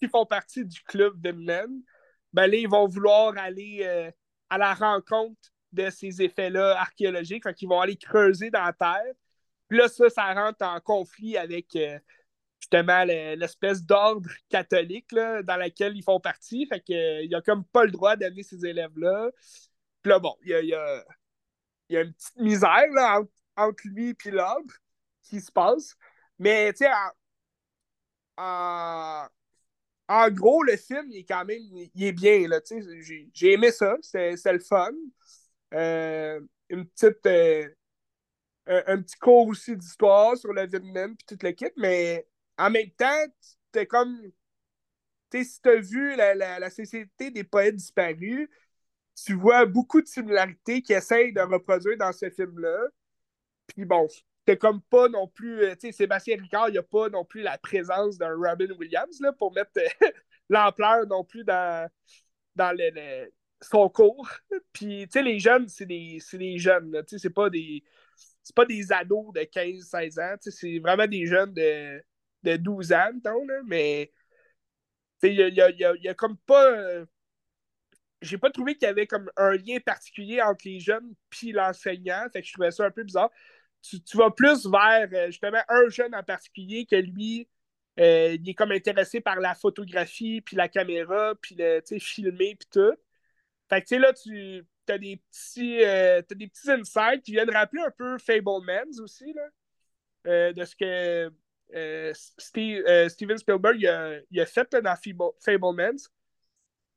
qui 0.00 0.08
font 0.08 0.26
partie 0.26 0.64
du 0.64 0.80
club 0.82 1.20
de 1.20 1.30
Vinland, 1.30 1.80
ben 2.34 2.46
là, 2.48 2.56
ils 2.56 2.68
vont 2.68 2.86
vouloir 2.88 3.38
aller 3.38 3.80
euh, 3.84 4.10
à 4.50 4.58
la 4.58 4.74
rencontre 4.74 5.40
de 5.72 5.88
ces 5.90 6.22
effets-là 6.22 6.78
archéologiques. 6.80 7.44
Fait 7.44 7.54
qu'ils 7.54 7.68
vont 7.68 7.80
aller 7.80 7.96
creuser 7.96 8.50
dans 8.50 8.64
la 8.64 8.72
terre. 8.74 9.14
Puis 9.68 9.78
là, 9.78 9.88
ça, 9.88 10.10
ça 10.10 10.34
rentre 10.34 10.62
en 10.64 10.80
conflit 10.80 11.36
avec 11.38 11.74
euh, 11.76 11.98
justement 12.60 13.04
le- 13.04 13.36
l'espèce 13.36 13.82
d'ordre 13.84 14.28
catholique 14.48 15.12
là, 15.12 15.42
dans 15.42 15.56
laquelle 15.56 15.96
ils 15.96 16.02
font 16.04 16.20
partie. 16.20 16.66
Fait 16.66 16.80
qu'il 16.80 17.28
n'y 17.28 17.34
a 17.34 17.40
comme 17.40 17.64
pas 17.64 17.84
le 17.84 17.92
droit 17.92 18.16
d'amener 18.16 18.42
ces 18.42 18.66
élèves-là. 18.66 19.30
Puis 20.02 20.10
là, 20.10 20.18
bon, 20.18 20.36
il 20.42 20.50
y 20.50 20.54
a, 20.54 20.62
y 20.62 20.74
a- 20.74 21.04
y 21.90 21.96
a 21.96 22.02
une 22.02 22.12
petite 22.14 22.36
misère 22.36 22.86
là, 22.94 23.22
entre, 23.56 23.82
lui 23.88 24.16
et 24.24 24.30
l'ordre 24.30 24.74
qui 25.22 25.40
se 25.40 25.50
passe. 25.52 25.96
Mais 26.38 26.72
tu 26.72 26.84
sais, 26.84 26.90
en- 28.36 29.28
en 30.08 30.30
gros, 30.30 30.62
le 30.62 30.76
film, 30.76 31.06
il 31.10 31.18
est 31.18 31.24
quand 31.24 31.44
même 31.44 31.60
il 31.94 32.04
est 32.04 32.12
bien. 32.12 32.46
J'ai, 33.00 33.30
j'ai 33.32 33.52
aimé 33.52 33.70
ça. 33.70 33.96
C'est, 34.02 34.34
le 34.52 34.58
fun. 34.60 34.92
Euh, 35.74 36.40
une 36.68 36.86
petite. 36.86 37.26
euh, 37.26 37.68
un, 38.86 39.02
petit 39.02 39.16
cours 39.18 39.48
aussi 39.48 39.76
d'histoire 39.76 40.36
sur 40.36 40.52
le 40.52 40.66
Vietnam 40.66 41.16
puis 41.16 41.26
toute 41.26 41.42
l'équipe, 41.42 41.72
mais 41.76 42.26
en 42.58 42.70
même 42.70 42.90
temps, 42.90 43.24
t'es 43.72 43.86
comme. 43.86 44.20
Tu 45.30 45.38
sais, 45.38 45.44
si 45.44 45.60
t'as 45.62 45.76
vu 45.80 46.16
la, 46.16 46.34
la, 46.34 46.58
la 46.60 46.70
Société 46.70 47.30
des 47.30 47.44
poètes 47.44 47.76
disparus, 47.76 48.48
tu 49.16 49.34
vois 49.34 49.66
beaucoup 49.66 50.00
de 50.02 50.06
similarités 50.06 50.82
qu'ils 50.82 50.96
essayent 50.96 51.32
de 51.32 51.40
reproduire 51.40 51.96
dans 51.98 52.12
ce 52.12 52.30
film-là. 52.30 52.78
Puis 53.66 53.84
bon, 53.84 54.08
t'es 54.44 54.56
comme 54.56 54.82
pas 54.82 55.08
non 55.08 55.28
plus. 55.28 55.62
euh, 55.64 55.74
Tu 55.74 55.88
sais, 55.88 55.92
Sébastien 55.92 56.36
Ricard, 56.40 56.68
il 56.70 56.78
a 56.78 56.82
pas 56.82 57.08
non 57.08 57.24
plus 57.24 57.42
la 57.42 57.58
présence 57.58 58.18
d'un 58.18 58.34
Robin 58.36 58.68
Williams 58.78 59.20
là, 59.20 59.32
pour 59.32 59.52
mettre 59.54 59.70
euh, 59.78 59.88
l'ampleur 60.50 61.06
non 61.06 61.24
plus 61.24 61.44
dans, 61.44 61.88
dans 62.56 62.72
le, 62.76 63.30
son 63.62 63.88
cours. 63.88 64.28
Puis, 64.72 65.04
tu 65.08 65.12
sais, 65.12 65.22
les 65.22 65.38
jeunes, 65.40 65.68
c'est 65.68 65.86
des, 65.86 66.18
des 66.34 66.58
jeunes. 66.58 66.92
Tu 67.08 67.16
sais, 67.16 67.18
c'est 67.18 67.30
pas 67.34 67.50
des. 67.50 67.84
C'est 68.42 68.56
pas 68.56 68.66
des 68.66 68.92
ados 68.92 69.32
de 69.34 69.42
15-16 69.44 70.18
ans. 70.18 70.34
tu 70.42 70.50
sais, 70.50 70.58
C'est 70.60 70.78
vraiment 70.78 71.06
des 71.06 71.26
jeunes 71.26 71.54
de, 71.54 72.02
de 72.42 72.56
12 72.56 72.92
ans, 72.92 73.10
mettons, 73.14 73.46
là, 73.46 73.60
mais 73.66 74.12
il 75.22 75.32
y 75.32 75.60
y 75.60 76.02
y 76.04 76.08
a 76.08 76.14
comme 76.14 76.36
pas. 76.38 76.70
euh, 76.70 77.04
j'ai 78.22 78.38
pas 78.38 78.50
trouvé 78.50 78.74
qu'il 78.74 78.86
y 78.86 78.90
avait 78.90 79.06
comme 79.06 79.30
un 79.36 79.52
lien 79.52 79.78
particulier 79.84 80.40
entre 80.40 80.62
les 80.66 80.80
jeunes 80.80 81.14
puis 81.30 81.52
l'enseignant. 81.52 82.26
Fait 82.32 82.40
que 82.40 82.46
je 82.48 82.52
trouvais 82.52 82.70
ça 82.70 82.86
un 82.86 82.90
peu 82.90 83.02
bizarre. 83.04 83.30
Tu, 83.84 84.16
vas 84.16 84.30
plus 84.30 84.66
vers 84.66 85.08
euh, 85.12 85.26
justement 85.26 85.62
un 85.68 85.88
jeune 85.88 86.14
en 86.14 86.22
particulier 86.22 86.86
que 86.86 86.96
lui, 86.96 87.48
euh, 88.00 88.36
il 88.40 88.48
est 88.48 88.54
comme 88.54 88.72
intéressé 88.72 89.20
par 89.20 89.40
la 89.40 89.54
photographie, 89.54 90.40
puis 90.40 90.56
la 90.56 90.68
caméra, 90.68 91.34
puis 91.40 91.54
le, 91.58 91.80
filmer, 91.98 92.56
puis 92.56 92.68
tout. 92.70 92.94
Fait 93.68 93.82
que, 93.82 93.86
tu 93.86 93.94
sais, 93.94 93.98
là, 93.98 94.12
tu 94.12 94.66
as 94.88 94.98
des 94.98 95.16
petits, 95.16 95.82
euh, 95.84 96.22
t'as 96.22 96.34
des 96.34 96.48
petits 96.48 96.70
insights 96.70 97.22
qui 97.22 97.32
viennent 97.32 97.50
rappeler 97.50 97.82
un 97.82 97.90
peu 97.90 98.18
Fablemans 98.18 99.00
aussi, 99.02 99.32
là, 99.32 99.48
euh, 100.26 100.52
de 100.52 100.64
ce 100.64 100.76
que 100.76 101.32
Steve, 102.38 103.08
Steven 103.08 103.38
Spielberg 103.38 103.80
il 103.80 104.40
a, 104.40 104.46
fait 104.46 104.70
dans 104.72 104.96
Fable- 104.96 105.34
Fablemans. 105.40 106.08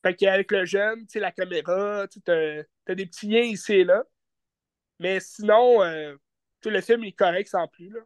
Fait 0.03 0.15
qu'avec 0.15 0.51
le 0.51 0.65
jeune, 0.65 1.01
tu 1.01 1.13
sais, 1.13 1.19
la 1.19 1.31
caméra, 1.31 2.07
tu 2.07 2.21
t'as 2.21 2.63
des 2.95 3.05
petits 3.05 3.27
liens 3.27 3.41
ici 3.41 3.73
et 3.73 3.83
là. 3.83 4.03
Mais 4.99 5.19
sinon, 5.19 5.81
sais, 6.69 6.75
le 6.75 6.81
film 6.81 7.03
est 7.03 7.13
correct 7.13 7.47
sans 7.47 7.67
plus, 7.67 7.89
là. 7.89 7.99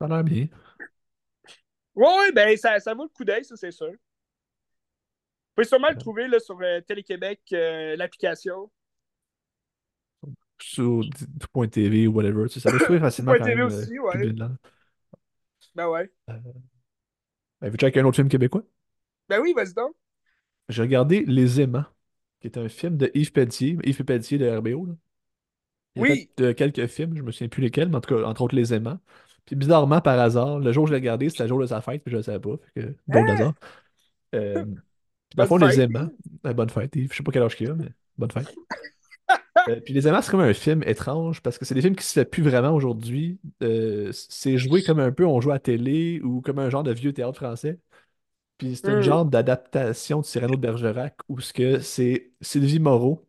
Ça 0.00 0.06
a 0.06 0.08
l'air 0.08 0.24
bien. 0.24 0.48
Ouais, 1.94 2.18
ouais, 2.18 2.32
ben 2.32 2.56
ça, 2.56 2.80
ça 2.80 2.94
vaut 2.94 3.04
le 3.04 3.08
coup 3.10 3.24
d'œil, 3.24 3.44
ça, 3.44 3.56
c'est 3.56 3.70
sûr. 3.70 3.90
Vous 3.90 5.56
pouvez 5.56 5.68
sûrement 5.68 5.90
le 5.90 5.98
trouver 5.98 6.28
là, 6.28 6.40
sur 6.40 6.58
euh, 6.62 6.80
Télé-Québec, 6.80 7.40
euh, 7.52 7.94
l'application. 7.96 8.70
Sur 10.58 11.02
tout.tv 11.40 12.06
ou 12.06 12.12
whatever. 12.14 12.48
Tu 12.48 12.54
sais, 12.54 12.60
ça 12.60 12.70
doit 12.70 12.78
se 12.78 12.84
trouver 12.84 13.00
facilement 13.00 13.34
Point 13.34 13.44
TV 13.44 13.62
aussi, 13.62 13.98
euh, 13.98 14.02
ouais. 14.02 14.32
Ben 15.74 15.88
ouais. 15.88 16.10
Euh, 16.30 16.38
ben, 17.60 17.70
veux-tu 17.70 17.84
avec 17.84 17.96
un 17.96 18.04
autre 18.04 18.16
film 18.16 18.28
québécois? 18.28 18.62
Ben 19.28 19.40
oui, 19.40 19.52
vas-y 19.54 19.74
donc. 19.74 19.94
J'ai 20.68 20.82
regardé 20.82 21.24
Les 21.26 21.60
Aimants, 21.60 21.84
qui 22.40 22.46
est 22.46 22.56
un 22.56 22.68
film 22.68 22.96
de 22.96 23.10
Yves 23.14 23.32
Pelletier. 23.32 23.76
Yves 23.84 24.04
Pelletier 24.04 24.38
de 24.38 24.48
RBO. 24.48 24.86
là. 24.86 24.94
Il 25.94 26.02
a 26.02 26.02
Oui. 26.02 26.10
fait 26.16 26.40
euh, 26.40 26.54
quelques 26.54 26.86
films, 26.86 27.16
je 27.16 27.22
me 27.22 27.32
souviens 27.32 27.48
plus 27.48 27.62
lesquels, 27.62 27.88
mais 27.88 27.96
en 27.96 28.00
tout 28.00 28.14
cas, 28.14 28.22
entre 28.24 28.42
autres 28.42 28.56
Les 28.56 28.72
Aimants. 28.74 28.98
Puis 29.46 29.56
bizarrement, 29.56 30.00
par 30.00 30.18
hasard, 30.18 30.58
le 30.60 30.72
jour 30.72 30.84
où 30.84 30.86
je 30.86 30.92
l'ai 30.92 30.98
regardé, 30.98 31.28
c'était 31.30 31.42
le 31.44 31.48
jour 31.48 31.60
de 31.60 31.66
sa 31.66 31.80
fête, 31.80 32.02
puis 32.04 32.10
je 32.12 32.16
ne 32.16 32.20
le 32.20 32.24
savais 32.24 32.40
pas. 32.40 32.56
Fait 32.74 32.82
que, 32.82 32.96
drôle 33.08 33.26
Hein? 33.26 33.26
d'hasard. 33.26 33.54
Euh, 34.34 34.64
puis 35.30 35.36
dans 35.36 35.44
le 35.44 35.48
fond, 35.48 35.56
Bonne 35.58 35.78
Les. 35.78 35.80
Aimants. 35.80 36.10
euh, 36.46 36.54
bonne 36.54 36.70
fête. 36.70 36.92
Je 36.96 37.14
sais 37.14 37.22
pas 37.24 37.32
quel 37.32 37.42
âge 37.44 37.56
qu'il 37.56 37.70
a, 37.70 37.74
mais 37.74 37.90
bonne 38.18 38.30
fête. 38.32 38.56
Euh, 39.68 39.80
puis 39.80 39.94
Les 39.94 40.08
Aimants, 40.08 40.22
c'est 40.22 40.30
comme 40.30 40.40
un 40.40 40.54
film 40.54 40.82
étrange 40.84 41.40
parce 41.40 41.56
que 41.56 41.64
c'est 41.64 41.74
des 41.74 41.82
films 41.82 41.94
qui 41.94 42.04
se 42.04 42.12
fait 42.14 42.24
plus 42.24 42.42
vraiment 42.42 42.74
aujourd'hui. 42.74 43.38
Euh, 43.62 44.10
c'est 44.12 44.58
joué 44.58 44.82
comme 44.82 44.98
un 44.98 45.12
peu 45.12 45.24
on 45.24 45.40
joue 45.40 45.52
à 45.52 45.60
télé 45.60 46.20
ou 46.22 46.40
comme 46.40 46.58
un 46.58 46.68
genre 46.70 46.82
de 46.82 46.92
vieux 46.92 47.12
théâtre 47.12 47.36
français. 47.36 47.78
Puis 48.58 48.76
c'est 48.76 48.90
un 48.90 49.00
Hmm. 49.00 49.02
genre 49.02 49.26
d'adaptation 49.26 50.20
de 50.20 50.26
Cyrano 50.26 50.56
de 50.56 50.60
Bergerac 50.62 51.16
où 51.28 51.40
ce 51.40 51.52
que 51.52 51.80
c'est 51.80 52.32
Sylvie 52.42 52.80
Moreau 52.80 53.26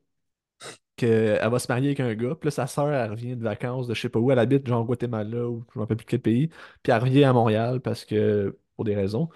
qu'elle 0.96 1.50
va 1.50 1.60
se 1.60 1.68
marier 1.72 1.88
avec 1.90 2.00
un 2.00 2.14
gars. 2.16 2.36
Puis 2.36 2.48
là, 2.48 2.52
sa 2.52 2.68
sœur, 2.68 2.92
elle 2.92 3.12
revient 3.12 3.36
de 3.36 3.44
vacances 3.44 3.88
de 3.88 3.94
je 3.94 4.02
sais 4.02 4.10
pas 4.10 4.20
où. 4.20 4.32
Elle 4.32 4.40
habite 4.40 4.68
genre 4.68 4.86
Guatemala 4.86 5.48
ou 5.48 5.66
je 5.74 5.80
ne 5.80 5.84
rappelle 5.84 5.98
plus 5.98 6.06
quel 6.06 6.22
pays. 6.22 6.48
Puis 6.84 6.92
elle 6.92 7.02
revient 7.02 7.24
à 7.24 7.34
Montréal 7.34 7.82
parce 7.82 8.06
que, 8.06 8.58
pour 8.76 8.86
des 8.86 8.96
raisons. 8.96 9.30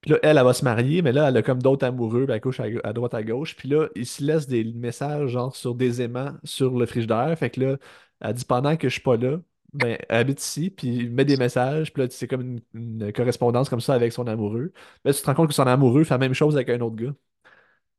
Puis 0.00 0.10
là, 0.12 0.18
elle, 0.22 0.36
elle 0.36 0.44
va 0.44 0.52
se 0.52 0.64
marier, 0.64 1.00
mais 1.00 1.12
là, 1.12 1.28
elle 1.28 1.36
a 1.38 1.42
comme 1.42 1.62
d'autres 1.62 1.86
amoureux, 1.86 2.26
ben, 2.26 2.34
à 2.34 2.38
gauche, 2.38 2.60
à, 2.60 2.92
droite, 2.92 3.14
à 3.14 3.22
gauche. 3.22 3.56
Puis 3.56 3.68
là, 3.70 3.88
ils 3.96 4.06
se 4.06 4.22
laissent 4.22 4.46
des 4.46 4.64
messages, 4.64 5.30
genre, 5.30 5.56
sur 5.56 5.74
des 5.74 6.02
aimants 6.02 6.34
sur 6.44 6.76
le 6.78 6.84
frigidaire. 6.86 7.34
Fait 7.38 7.50
que 7.50 7.60
là, 7.60 7.76
elle 8.20 8.34
dit 8.34 8.44
pendant 8.44 8.76
que 8.76 8.88
je 8.88 8.94
suis 8.94 9.02
pas 9.02 9.16
là, 9.16 9.38
ben, 9.72 9.98
elle 10.08 10.16
habite 10.18 10.42
ici, 10.42 10.70
puis 10.70 10.88
il 10.88 11.10
met 11.10 11.24
des 11.24 11.36
messages. 11.36 11.92
Puis 11.92 12.02
là, 12.02 12.08
c'est 12.10 12.28
comme 12.28 12.60
une, 12.74 13.12
correspondance 13.12 13.68
comme 13.70 13.80
ça 13.80 13.94
avec 13.94 14.12
son 14.12 14.26
amoureux. 14.26 14.72
Là, 15.04 15.12
tu 15.14 15.20
te 15.20 15.26
rends 15.26 15.34
compte 15.34 15.48
que 15.48 15.54
son 15.54 15.66
amoureux 15.66 16.04
fait 16.04 16.14
la 16.14 16.18
même 16.18 16.34
chose 16.34 16.56
avec 16.56 16.68
un 16.70 16.80
autre 16.80 16.96
gars. 16.96 17.14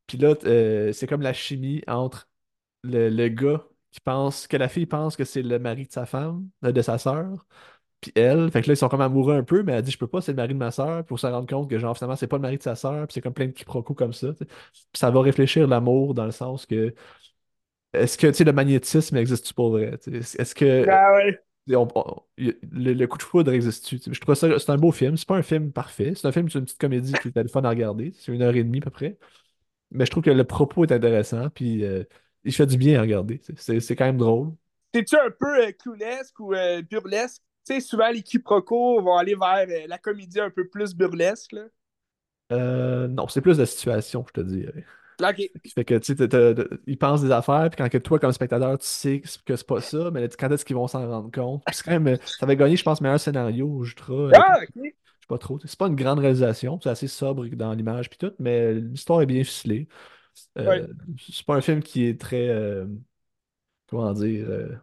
Puis 0.07 0.17
là, 0.17 0.35
euh, 0.45 0.91
c'est 0.93 1.07
comme 1.07 1.21
la 1.21 1.33
chimie 1.33 1.81
entre 1.87 2.29
le, 2.85 3.09
le 3.09 3.29
gars 3.29 3.65
qui 3.91 3.99
pense, 4.01 4.47
que 4.47 4.57
la 4.57 4.67
fille 4.69 4.85
pense 4.85 5.15
que 5.15 5.23
c'est 5.25 5.41
le 5.41 5.59
mari 5.59 5.87
de 5.87 5.91
sa 5.91 6.05
femme, 6.05 6.49
euh, 6.65 6.71
de 6.71 6.81
sa 6.81 6.97
sœur. 6.97 7.45
Puis 8.01 8.11
elle, 8.15 8.51
fait 8.51 8.61
que 8.63 8.67
là, 8.69 8.73
ils 8.73 8.77
sont 8.77 8.89
comme 8.89 9.01
amoureux 9.01 9.35
un 9.35 9.43
peu, 9.43 9.63
mais 9.63 9.73
elle 9.73 9.83
dit, 9.83 9.91
je 9.91 9.97
peux 9.99 10.07
pas, 10.07 10.21
c'est 10.21 10.33
le 10.33 10.37
mari 10.37 10.53
de 10.53 10.59
ma 10.59 10.71
sœur. 10.71 10.97
Puis 11.03 11.09
pour 11.09 11.19
se 11.19 11.27
rendre 11.27 11.47
compte 11.47 11.69
que, 11.69 11.79
genre, 11.79 11.95
finalement, 11.97 12.15
c'est 12.17 12.27
pas 12.27 12.37
le 12.37 12.43
mari 12.43 12.57
de 12.57 12.63
sa 12.63 12.75
sœur. 12.75 13.07
Puis 13.07 13.15
c'est 13.15 13.21
comme 13.21 13.33
plein 13.33 13.47
de 13.47 13.51
quiproquos 13.53 13.95
comme 13.95 14.13
ça. 14.13 14.33
Puis 14.33 14.47
ça 14.95 15.11
va 15.11 15.21
réfléchir 15.21 15.67
l'amour 15.67 16.13
dans 16.15 16.25
le 16.25 16.31
sens 16.31 16.65
que, 16.65 16.93
est-ce 17.93 18.17
que, 18.17 18.27
tu 18.27 18.33
sais, 18.35 18.43
le 18.43 18.53
magnétisme 18.53 19.15
existe-tu 19.17 19.53
pour 19.53 19.69
vrai? 19.71 19.97
Est-ce 20.07 20.55
que 20.55 20.85
Ben 20.85 21.11
ouais. 21.13 21.39
on- 21.71 21.87
on- 21.95 22.23
y- 22.37 22.53
le, 22.71 22.93
le 22.93 23.07
coup 23.07 23.17
de 23.19 23.23
foudre 23.23 23.53
existe-tu? 23.53 23.99
Je 24.13 24.19
trouve 24.21 24.35
ça, 24.35 24.59
c'est 24.59 24.71
un 24.71 24.77
beau 24.77 24.91
film. 24.91 25.17
C'est 25.17 25.27
pas 25.27 25.37
un 25.37 25.43
film 25.43 25.71
parfait. 25.73 26.13
C'est 26.15 26.27
un 26.27 26.31
film, 26.33 26.49
c'est 26.49 26.59
une 26.59 26.65
petite 26.65 26.79
comédie 26.79 27.17
qui 27.19 27.29
est 27.29 27.43
le 27.43 27.49
fun 27.49 27.63
à 27.63 27.69
regarder. 27.69 28.13
C'est 28.17 28.33
une 28.33 28.41
heure 28.43 28.55
et 28.55 28.63
demie 28.63 28.79
à 28.79 28.81
peu 28.83 28.91
près. 28.91 29.17
Mais 29.91 30.05
je 30.05 30.11
trouve 30.11 30.23
que 30.23 30.31
le 30.31 30.43
propos 30.45 30.85
est 30.85 30.91
intéressant. 30.93 31.49
Puis 31.51 31.83
euh, 31.85 32.03
il 32.45 32.53
fait 32.53 32.65
du 32.65 32.77
bien 32.77 32.99
à 32.99 33.01
regarder. 33.01 33.41
C'est 33.57 33.95
quand 33.95 34.05
même 34.05 34.17
drôle. 34.17 34.53
T'es-tu 34.91 35.17
un 35.17 35.29
peu 35.29 35.65
euh, 35.65 35.71
clownesque 35.71 36.39
ou 36.39 36.53
euh, 36.53 36.81
burlesque? 36.81 37.41
Tu 37.67 37.73
sais, 37.73 37.79
souvent, 37.81 38.09
les 38.09 38.21
quiproquos 38.21 39.01
vont 39.01 39.17
aller 39.17 39.35
vers 39.35 39.65
euh, 39.67 39.87
la 39.87 39.97
comédie 39.97 40.39
un 40.39 40.49
peu 40.49 40.67
plus 40.67 40.95
burlesque, 40.95 41.51
là. 41.51 41.63
Euh, 42.51 43.07
non, 43.07 43.27
c'est 43.27 43.41
plus 43.41 43.57
de 43.57 43.65
situation, 43.65 44.23
je 44.27 44.33
te 44.33 44.41
dis. 44.41 44.65
OK. 45.21 45.35
Qui 45.35 45.71
fait 45.73 45.85
que, 45.85 45.95
tu 45.95 46.15
sais, 46.15 46.67
ils 46.85 46.97
pensent 46.97 47.23
des 47.23 47.31
affaires, 47.31 47.69
puis 47.71 47.77
quand 47.77 47.89
que 47.89 47.97
toi, 47.97 48.19
comme 48.19 48.31
spectateur, 48.31 48.77
tu 48.77 48.85
sais 48.85 49.21
que 49.21 49.55
c'est 49.55 49.67
pas 49.67 49.81
ça, 49.81 50.11
mais 50.11 50.29
quand 50.29 50.51
est-ce 50.51 50.63
qu'ils 50.63 50.75
vont 50.75 50.87
s'en 50.87 51.07
rendre 51.09 51.31
compte? 51.31 51.63
Puis 51.65 51.75
c'est 51.75 51.83
quand 51.83 51.99
même, 51.99 52.17
ça 52.25 52.45
avait 52.45 52.55
gagné, 52.55 52.75
je 52.75 52.83
pense, 52.83 53.01
meilleur 53.01 53.19
scénario 53.19 53.67
au 53.67 53.83
Jutra. 53.83 54.29
Ah, 54.35 54.59
OK. 54.61 54.69
je 54.75 54.81
sais 54.81 54.93
pas 55.27 55.37
trop. 55.37 55.59
C'est 55.65 55.79
pas 55.79 55.87
une 55.87 55.95
grande 55.95 56.19
réalisation, 56.19 56.79
c'est 56.81 56.89
assez 56.89 57.07
sobre 57.07 57.47
dans 57.47 57.73
l'image, 57.73 58.09
puis 58.09 58.19
tout, 58.19 58.33
mais 58.39 58.73
l'histoire 58.73 59.21
est 59.21 59.25
bien 59.25 59.43
ficelée. 59.43 59.87
Euh, 60.57 60.63
Ouais. 60.69 60.87
c'est 61.19 61.45
pas 61.45 61.55
un 61.55 61.61
film 61.61 61.81
qui 61.83 62.05
est 62.05 62.19
très. 62.19 62.47
euh, 62.49 62.85
comment 63.87 64.13
dire. 64.13 64.47
euh, 64.49 64.75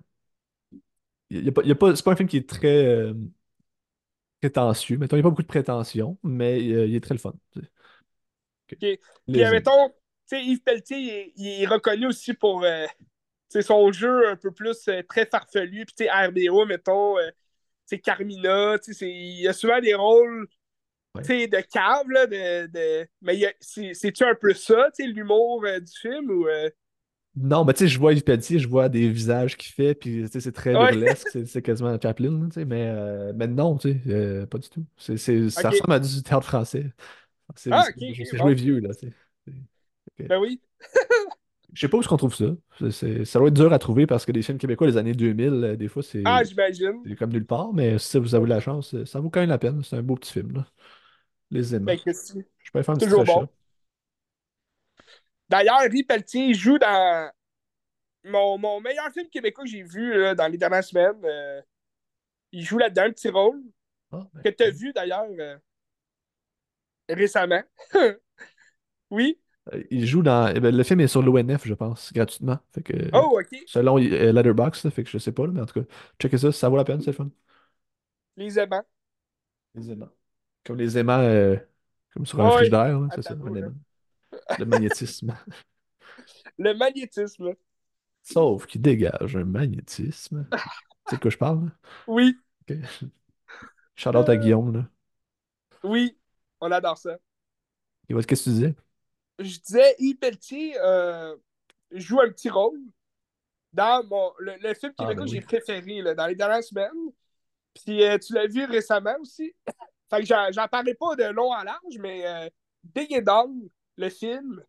y 1.30 1.48
a 1.48 1.52
pas, 1.52 1.62
y 1.64 1.70
a 1.70 1.74
pas- 1.74 1.94
c'est 1.96 2.04
pas 2.04 2.12
un 2.12 2.16
film 2.16 2.28
qui 2.28 2.36
est 2.36 2.48
très 2.48 2.84
euh, 2.86 3.14
prétentieux. 4.40 4.98
Mettons, 4.98 5.16
il 5.16 5.20
n'y 5.20 5.22
a 5.22 5.24
pas 5.24 5.30
beaucoup 5.30 5.42
de 5.42 5.46
prétention, 5.46 6.18
mais 6.22 6.60
euh, 6.72 6.86
il 6.86 6.94
est 6.94 7.00
très 7.00 7.14
le 7.14 7.20
fun. 7.20 7.32
tu 8.68 8.76
sais. 8.80 9.00
Puis, 9.30 9.40
mettons, 9.44 9.88
tu 9.90 9.94
sais, 10.26 10.44
Yves 10.44 10.62
Pelletier, 10.62 10.98
il 10.98 11.08
est, 11.10 11.32
il 11.36 11.62
est 11.62 11.66
reconnu 11.66 12.06
aussi 12.06 12.34
pour 12.34 12.64
euh, 12.64 12.86
son 13.60 13.92
jeu 13.92 14.28
un 14.28 14.36
peu 14.36 14.52
plus 14.52 14.88
très 15.08 15.26
farfelu. 15.26 15.84
Puis, 15.86 15.94
tu 15.96 16.04
sais, 16.04 16.10
RBO, 16.10 16.66
mettons, 16.66 17.16
sais, 17.86 18.00
Carmina, 18.00 18.78
tu 18.78 18.92
sais, 18.94 19.00
c'est- 19.00 19.10
il 19.12 19.40
y 19.42 19.48
a 19.48 19.52
souvent 19.52 19.80
des 19.80 19.94
rôles 19.94 20.48
Ouais. 21.14 21.46
de 21.48 21.60
cave, 21.60 22.08
là, 22.08 22.26
de, 22.26 22.66
de... 22.68 23.08
mais 23.20 23.54
c'est-tu 23.60 24.24
un 24.24 24.34
peu 24.34 24.54
ça, 24.54 24.88
l'humour 24.98 25.62
euh, 25.64 25.78
du 25.80 25.92
film, 26.00 26.30
ou... 26.30 26.46
euh, 26.48 26.70
Non, 27.36 27.64
mais 27.64 27.72
tu 27.74 27.80
sais, 27.80 27.88
je 27.88 27.98
vois 27.98 28.12
Yves 28.12 28.24
Pelletier, 28.24 28.58
je 28.58 28.68
vois 28.68 28.88
des 28.88 29.08
visages 29.10 29.56
qu'il 29.56 29.72
fait, 29.72 29.94
puis 29.94 30.22
tu 30.22 30.28
sais, 30.28 30.40
c'est 30.40 30.52
très 30.52 30.74
Ouais. 30.74 30.90
burlesque, 30.92 31.28
c'est 31.46 31.62
quasiment 31.62 31.98
Chaplin, 32.00 32.30
là, 32.30 32.46
tu 32.46 32.52
sais, 32.60 32.64
mais, 32.64 32.86
euh, 32.88 33.32
mais 33.34 33.46
non, 33.46 33.76
tu 33.76 33.92
sais, 33.92 34.00
euh, 34.08 34.46
pas 34.46 34.58
du 34.58 34.68
tout. 34.68 34.84
Ça 34.96 35.12
ressemble 35.70 35.92
à 35.92 35.98
du 36.00 36.22
théâtre 36.22 36.46
français. 36.46 36.92
C'est 37.56 37.70
Ah, 37.72 37.82
c'est- 37.84 37.92
ok, 37.92 38.18
ok, 38.20 38.26
c'est 38.26 38.36
bon. 38.38 38.44
joué 38.44 38.54
vieux, 38.54 38.78
là, 38.80 38.94
tu 38.94 39.08
sais. 39.08 39.12
Ben 40.18 40.38
oui. 40.38 40.60
Je 41.72 41.80
sais 41.80 41.88
pas 41.88 41.96
où 41.96 42.00
est-ce 42.00 42.08
qu'on 42.08 42.18
trouve 42.18 42.34
ça. 42.34 42.44
Ça 43.24 43.38
doit 43.38 43.48
être 43.48 43.54
dur 43.54 43.72
à 43.72 43.78
trouver 43.78 44.06
parce 44.06 44.26
que 44.26 44.32
des 44.32 44.42
films 44.42 44.58
québécois 44.58 44.86
des 44.86 44.98
années 44.98 45.14
2000, 45.14 45.52
euh, 45.64 45.76
des 45.76 45.88
fois, 45.88 46.02
c'est 46.02 46.22
Ah, 46.26 46.44
j'imagine. 46.44 47.02
comme 47.18 47.32
nulle 47.32 47.46
part, 47.46 47.72
mais 47.72 47.98
si 47.98 48.18
vous 48.18 48.34
avez 48.34 48.46
la 48.46 48.60
chance, 48.60 48.94
ça 49.04 49.20
vaut 49.20 49.30
quand 49.30 49.40
même 49.40 49.48
la 49.48 49.58
peine. 49.58 49.82
C'est 49.82 49.96
un 49.96 50.02
beau 50.02 50.14
petit 50.16 50.32
film, 50.32 50.52
là. 50.52 50.66
Les 51.52 51.72
aimants. 51.74 51.86
Ben. 51.86 51.98
Je 52.58 52.70
peux 52.72 52.82
faire 52.82 52.94
une 52.94 53.00
petite 53.00 53.14
bon. 53.26 53.48
D'ailleurs, 55.48 55.84
Yves 55.92 56.06
Pelletier 56.06 56.54
joue 56.54 56.78
dans 56.78 57.30
mon, 58.24 58.58
mon 58.58 58.80
meilleur 58.80 59.10
film 59.12 59.28
québécois 59.28 59.64
que 59.64 59.70
j'ai 59.70 59.82
vu 59.82 60.14
là, 60.20 60.34
dans 60.34 60.48
les 60.48 60.58
dernières 60.58 60.84
semaines. 60.84 61.20
euh, 61.24 61.60
il 62.52 62.64
joue 62.64 62.78
là-dedans, 62.78 63.04
un 63.04 63.12
petit 63.12 63.28
rôle, 63.30 63.62
Ah, 64.10 64.28
ben, 64.34 64.42
que 64.44 64.50
tu 64.50 64.62
as 64.64 64.70
vu 64.70 64.92
d'ailleurs 64.94 65.26
euh, 65.40 65.56
récemment. 67.08 67.62
oui. 69.10 69.38
euh, 69.72 69.82
Il 69.90 70.06
joue 70.06 70.22
dans. 70.22 70.52
eh 70.54 70.60
ben, 70.60 70.74
le 70.76 70.82
film 70.82 71.00
est 71.00 71.06
sur 71.08 71.22
l'ONF, 71.22 71.66
je 71.66 71.74
pense, 71.74 72.12
gratuitement. 72.12 72.58
Fait 72.74 72.82
que, 72.82 72.94
Oh, 73.12 73.38
OK. 73.40 73.56
selon 73.64 73.98
euh, 73.98 74.32
Letterboxd, 74.32 74.90
fait 74.90 75.04
que 75.04 75.10
je 75.10 75.18
sais 75.18 75.32
pas, 75.32 75.46
mais 75.46 75.60
en 75.60 75.66
tout 75.66 75.80
cas, 75.82 75.86
checkez 76.20 76.38
ça, 76.38 76.52
ça 76.52 76.68
vaut 76.68 76.76
la 76.76 76.84
peine, 76.84 77.00
c'est 77.00 77.08
le 77.10 77.16
fun. 77.16 77.30
Les 78.36 78.58
aimants. 78.58 78.84
Les 79.74 79.90
aimants. 79.90 80.12
Comme 80.64 80.78
les 80.78 80.98
aimants, 80.98 81.18
euh, 81.20 81.56
comme 82.14 82.26
sur 82.26 82.40
un 82.40 82.48
Ouais, 82.48 82.50
frigidaire, 82.50 83.00
là, 83.00 83.08
c'est 83.14 83.22
ça, 83.22 83.34
un 83.34 83.54
aimant. 83.54 83.74
Le 84.58 84.64
magnétisme. 84.66 85.34
Le 86.58 86.72
magnétisme. 86.74 87.54
Sauf 88.22 88.66
qu'il 88.66 88.82
dégage 88.82 89.36
un 89.36 89.44
magnétisme. 89.44 90.46
Tu 91.06 91.10
sais 91.10 91.16
de 91.16 91.20
quoi 91.22 91.30
je 91.30 91.38
parle, 91.38 91.66
là? 91.66 91.72
Oui. 92.06 92.42
Ok. 92.70 92.76
Shout 93.96 94.16
out 94.16 94.28
à 94.28 94.36
Guillaume, 94.36 94.72
là. 94.74 94.88
Oui. 95.84 96.16
On 96.60 96.70
adore 96.72 96.98
ça. 96.98 97.18
Et 98.08 98.14
Qu'est-ce 98.14 98.26
que 98.26 98.34
tu 98.34 98.50
disais? 98.50 98.74
Je 99.38 99.58
disais, 99.58 99.94
Yves 99.98 100.18
Pelletier 100.18 100.74
euh, 100.78 101.36
joue 101.92 102.20
un 102.20 102.30
petit 102.30 102.50
rôle 102.50 102.78
dans 103.72 104.04
mon, 104.06 104.32
le, 104.38 104.56
le 104.60 104.74
film 104.74 104.92
Ah, 104.98 105.04
québécois 105.04 105.24
ben 105.24 105.26
que 105.26 105.32
j'ai 105.32 105.40
préféré 105.40 106.02
là, 106.02 106.14
dans 106.14 106.26
les 106.26 106.34
dernières 106.36 106.64
semaines. 106.64 106.90
Puis 107.74 108.04
euh, 108.04 108.18
tu 108.18 108.34
l'as 108.34 108.46
vu 108.46 108.64
récemment 108.64 109.16
aussi? 109.20 109.54
Fait 110.12 110.22
que 110.22 110.52
j'en, 110.52 110.68
parlais 110.68 110.94
pas 110.94 111.16
de 111.16 111.24
long 111.24 111.52
en 111.52 111.62
large, 111.62 111.98
mais 111.98 112.26
euh, 112.26 112.48
Big 112.84 113.14
and 113.14 113.22
Down, 113.22 113.68
le 113.96 114.08
film, 114.10 114.62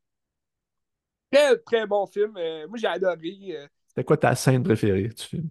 très 1.32 1.58
très 1.60 1.86
bon 1.86 2.06
film. 2.06 2.36
Euh, 2.38 2.68
moi 2.68 2.78
j'ai 2.78 2.88
adoré. 2.88 3.38
euh. 3.50 3.68
C'était 3.88 4.04
quoi 4.04 4.18
ta 4.18 4.36
scène 4.36 4.64
préférée 4.64 5.10
du 5.10 5.24
film? 5.24 5.50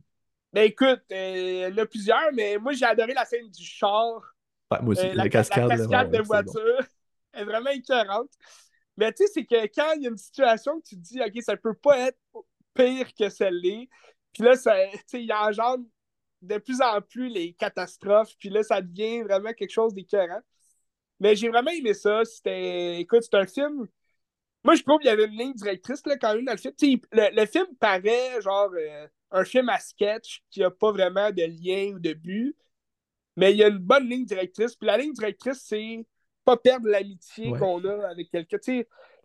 Ben 0.52 0.62
écoute, 0.62 1.02
euh, 1.10 1.68
il 1.70 1.74
y 1.76 1.80
en 1.80 1.82
a 1.82 1.86
plusieurs, 1.86 2.32
mais 2.32 2.56
moi 2.58 2.72
j'ai 2.72 2.84
adoré 2.84 3.12
la 3.14 3.24
scène 3.24 3.48
du 3.50 3.64
char, 3.64 4.20
Ouais, 4.70 4.78
moi 4.82 4.92
aussi, 4.92 5.06
la 5.08 5.14
la, 5.14 5.22
ca- 5.24 5.38
la 5.38 5.44
cascade, 5.44 5.70
ouais, 5.70 5.76
cascade 5.76 6.10
de 6.10 6.18
bon. 6.18 6.24
voiture. 6.24 6.86
Elle 7.32 7.42
est 7.42 7.44
vraiment 7.44 7.70
écœurante. 7.70 8.30
Mais 8.96 9.12
tu 9.12 9.24
sais, 9.24 9.30
c'est 9.32 9.44
que 9.44 9.66
quand 9.74 9.92
il 9.96 10.02
y 10.02 10.06
a 10.06 10.10
une 10.10 10.18
situation 10.18 10.80
que 10.80 10.86
tu 10.86 10.96
te 10.96 11.00
dis, 11.00 11.20
OK, 11.20 11.42
ça 11.42 11.56
peut 11.56 11.74
pas 11.74 11.98
être 12.08 12.18
pire 12.74 13.08
que 13.14 13.28
celle-là, 13.28 13.84
puis 14.32 14.42
là, 14.42 14.56
ça, 14.56 14.74
tu 14.92 14.98
sais, 15.06 15.24
il 15.24 15.32
engendre 15.32 15.84
de 16.42 16.58
plus 16.58 16.80
en 16.82 17.00
plus 17.00 17.28
les 17.28 17.52
catastrophes, 17.54 18.34
puis 18.38 18.50
là, 18.50 18.62
ça 18.62 18.80
devient 18.82 19.22
vraiment 19.22 19.52
quelque 19.52 19.70
chose 19.70 19.94
d'écœurant. 19.94 20.40
Mais 21.20 21.36
j'ai 21.36 21.48
vraiment 21.48 21.70
aimé 21.70 21.94
ça. 21.94 22.24
C'était, 22.24 22.98
écoute, 23.00 23.22
c'est 23.22 23.36
un 23.36 23.46
film. 23.46 23.86
Moi, 24.64 24.74
je 24.74 24.82
trouve 24.82 24.98
qu'il 24.98 25.08
y 25.08 25.12
avait 25.12 25.24
une 25.26 25.38
ligne 25.38 25.54
directrice 25.54 26.04
là, 26.06 26.16
quand 26.16 26.34
même 26.34 26.44
dans 26.44 26.52
le 26.52 26.58
film. 26.58 26.74
Le, 27.12 27.40
le 27.40 27.46
film 27.46 27.66
paraît 27.80 28.40
genre 28.40 28.70
euh, 28.76 29.06
un 29.30 29.44
film 29.44 29.68
à 29.68 29.78
sketch 29.78 30.42
qui 30.50 30.60
n'a 30.60 30.70
pas 30.70 30.90
vraiment 30.92 31.30
de 31.30 31.42
lien 31.42 31.94
ou 31.94 31.98
de 31.98 32.12
but, 32.12 32.56
mais 33.36 33.52
il 33.52 33.58
y 33.58 33.64
a 33.64 33.68
une 33.68 33.78
bonne 33.78 34.08
ligne 34.08 34.24
directrice. 34.24 34.74
Puis 34.76 34.86
la 34.86 34.98
ligne 34.98 35.12
directrice, 35.12 35.62
c'est 35.64 36.04
pas 36.44 36.56
perdre 36.56 36.88
l'amitié 36.88 37.50
Ouais. 37.50 37.58
qu'on 37.58 37.84
a 37.84 38.08
avec 38.08 38.30
quelqu'un. 38.30 38.58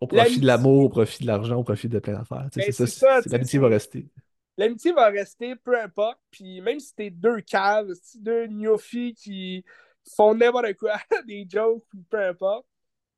Au 0.00 0.06
profit 0.06 0.38
de 0.40 0.46
l'amour, 0.46 0.84
au 0.84 0.88
profit 0.88 1.22
de 1.22 1.26
l'argent, 1.26 1.56
au 1.56 1.64
profit 1.64 1.88
de 1.88 1.98
plein 1.98 2.14
d'affaires. 2.14 2.48
Ben, 2.54 2.62
c'est 2.66 2.72
ça, 2.72 2.86
c'est 2.86 2.98
ça, 2.98 3.16
c'est- 3.16 3.22
tu 3.24 3.28
sais, 3.30 3.36
l'amitié 3.36 3.58
va 3.58 3.68
rester. 3.68 4.06
L'amitié 4.58 4.92
va 4.92 5.08
rester, 5.08 5.56
peu 5.56 5.80
importe. 5.80 6.20
Puis 6.30 6.60
même 6.60 6.80
si 6.80 6.94
t'es 6.94 7.10
deux 7.10 7.40
caves, 7.40 7.94
si 8.02 8.20
deux 8.20 8.46
gnofis 8.48 9.14
qui 9.14 9.64
font 10.16 10.34
n'importe 10.34 10.74
quoi, 10.74 10.98
des 11.26 11.46
jokes 11.50 11.84
ou 11.94 12.02
peu 12.10 12.22
importe, 12.22 12.66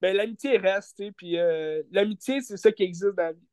ben 0.01 0.17
l'amitié 0.17 0.57
reste. 0.59 1.03
Puis 1.17 1.39
euh, 1.39 1.83
l'amitié, 1.91 2.41
c'est 2.43 2.57
ça 2.57 2.71
qui 2.73 2.85
existe 2.85 3.17
dans 3.17 3.25
la 3.25 3.33
vie. 3.33 3.49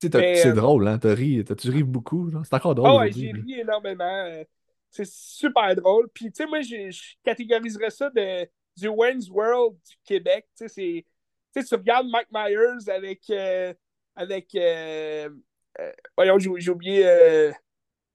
C'est 0.00 0.14
euh, 0.46 0.52
drôle, 0.52 0.86
hein? 0.86 0.98
T'as 0.98 1.14
ri, 1.14 1.44
tu 1.44 1.70
ris 1.70 1.82
beaucoup. 1.82 2.30
C'est 2.44 2.54
encore 2.54 2.76
drôle 2.76 2.90
oh, 2.92 2.98
ouais, 3.00 3.10
j'ai 3.12 3.32
ri 3.32 3.60
énormément. 3.60 4.04
euh, 4.26 4.44
c'est 4.90 5.06
super 5.06 5.74
drôle. 5.74 6.08
Puis, 6.14 6.26
tu 6.26 6.36
sais, 6.36 6.46
moi, 6.46 6.60
je 6.60 7.14
catégoriserais 7.24 7.90
ça 7.90 8.08
de, 8.10 8.48
du 8.76 8.88
Wayne's 8.88 9.28
World 9.28 9.76
du 9.88 9.96
Québec. 10.04 10.46
Tu 10.56 10.68
sais, 10.68 11.04
c'est- 11.54 11.64
tu 11.64 11.74
regardes 11.74 12.06
Mike 12.08 12.28
Myers 12.32 12.88
avec. 12.88 13.28
euh, 13.30 13.74
avec 14.14 14.52
euh, 14.56 15.30
voyons, 16.16 16.38
j'ai 16.38 16.70
oublié 16.70 17.06
euh, 17.06 17.52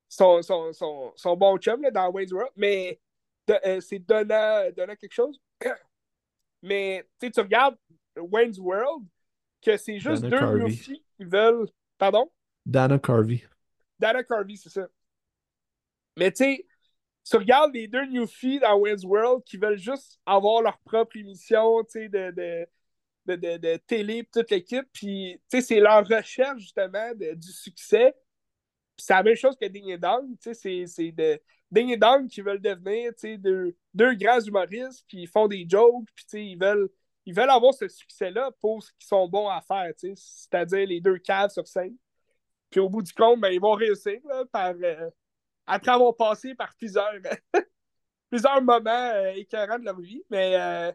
son, 0.09 0.41
son, 0.41 0.73
son, 0.73 1.11
son 1.15 1.35
bon 1.35 1.57
chum 1.57 1.81
là, 1.81 1.91
dans 1.91 2.09
Wayne's 2.11 2.31
World, 2.31 2.51
mais 2.55 2.99
euh, 3.49 3.79
c'est 3.81 3.99
Donna, 3.99 4.71
Donna 4.71 4.95
quelque 4.95 5.13
chose. 5.13 5.39
Mais 6.61 7.05
tu 7.19 7.29
regardes 7.41 7.75
Wayne's 8.15 8.57
World, 8.57 9.05
que 9.61 9.75
c'est 9.75 9.99
juste 9.99 10.21
Dana 10.23 10.29
deux 10.29 10.39
Carvey. 10.39 10.63
Luffy 10.63 11.05
qui 11.17 11.25
veulent. 11.25 11.67
Pardon? 11.97 12.31
Dana 12.65 12.97
Carvey. 12.97 13.43
Dana 13.99 14.23
Carvey, 14.23 14.55
c'est 14.55 14.69
ça. 14.69 14.87
Mais 16.17 16.31
tu 16.31 16.45
sais, 16.45 16.65
tu 17.29 17.35
regardes 17.35 17.73
les 17.73 17.89
deux 17.89 18.05
Newfies 18.05 18.59
dans 18.59 18.77
Wayne's 18.77 19.03
World 19.03 19.43
qui 19.43 19.57
veulent 19.57 19.77
juste 19.77 20.21
avoir 20.25 20.61
leur 20.61 20.77
propre 20.79 21.17
émission, 21.17 21.83
tu 21.83 21.91
sais, 21.91 22.07
de, 22.07 22.31
de, 22.31 22.65
de, 23.25 23.35
de, 23.35 23.57
de 23.57 23.77
télé, 23.87 24.27
toute 24.31 24.51
l'équipe, 24.51 24.85
puis 24.93 25.39
tu 25.49 25.59
sais, 25.59 25.61
c'est 25.61 25.79
leur 25.79 26.07
recherche, 26.07 26.61
justement, 26.61 27.13
de- 27.15 27.33
du 27.35 27.51
succès. 27.51 28.15
C'est 28.97 29.13
la 29.13 29.23
même 29.23 29.35
chose 29.35 29.55
que 29.59 29.65
Ding 29.67 29.89
et 29.89 29.97
Dong, 29.97 30.29
tu 30.41 30.53
sais, 30.53 30.53
c'est- 30.53 30.87
c'est 30.87 31.11
de 31.11 31.41
Ding 31.71 31.89
et 31.91 31.97
Dong 31.97 32.27
qui 32.27 32.41
veulent 32.41 32.61
devenir, 32.61 33.11
tu 33.15 33.19
sais, 33.21 33.37
deux, 33.37 33.75
deux 33.93 34.13
grands 34.15 34.39
humoristes 34.41 35.05
qui 35.07 35.25
font 35.27 35.47
des 35.47 35.65
jokes, 35.69 36.05
puis 36.15 36.25
tu 36.25 36.31
sais, 36.31 36.45
ils 36.45 36.57
veulent, 36.59 36.89
ils 37.25 37.33
veulent 37.33 37.49
avoir 37.49 37.73
ce 37.73 37.87
succès-là 37.87 38.51
pour 38.61 38.83
ce 38.83 38.91
qu'ils 38.93 39.07
sont 39.07 39.27
bons 39.27 39.47
à 39.49 39.61
faire, 39.61 39.91
tu 39.99 40.09
sais, 40.09 40.13
c'est-à-dire 40.17 40.87
les 40.87 41.01
deux 41.01 41.17
caves 41.17 41.49
sur 41.51 41.67
scène. 41.67 41.95
Puis 42.71 42.79
au 42.79 42.89
bout 42.89 43.01
du 43.03 43.13
compte, 43.13 43.39
ben, 43.41 43.49
ils 43.51 43.61
vont 43.61 43.73
réussir, 43.73 44.19
là, 44.27 44.45
par, 44.51 44.73
euh, 44.83 45.09
après 45.67 45.91
avoir 45.91 46.15
passé 46.15 46.55
par 46.55 46.75
plusieurs, 46.77 47.11
plusieurs 48.29 48.61
moments 48.61 49.11
euh, 49.13 49.33
écœurants 49.35 49.79
de 49.79 49.85
leur 49.85 49.99
vie. 49.99 50.23
Mais 50.29 50.55
euh, 50.55 50.91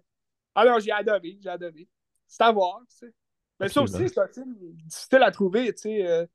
ah 0.55 0.65
non, 0.67 0.79
j'ai 0.81 0.93
adoré, 0.93 1.39
j'ai 1.43 1.51
adoré. 1.51 1.89
C'est 2.29 2.45
à 2.45 2.53
voir, 2.53 2.81
tu 2.91 2.97
sais. 2.99 3.13
Mais 3.59 3.69
ça 3.69 3.83
aussi, 3.83 4.09
c'est 4.09 4.19
un 4.21 4.29
film 4.29 4.55
difficile 4.75 5.23
à 5.23 5.31
trouver, 5.33 5.73
tu 5.75 5.83
sais. 5.83 6.07
euh. 6.07 6.27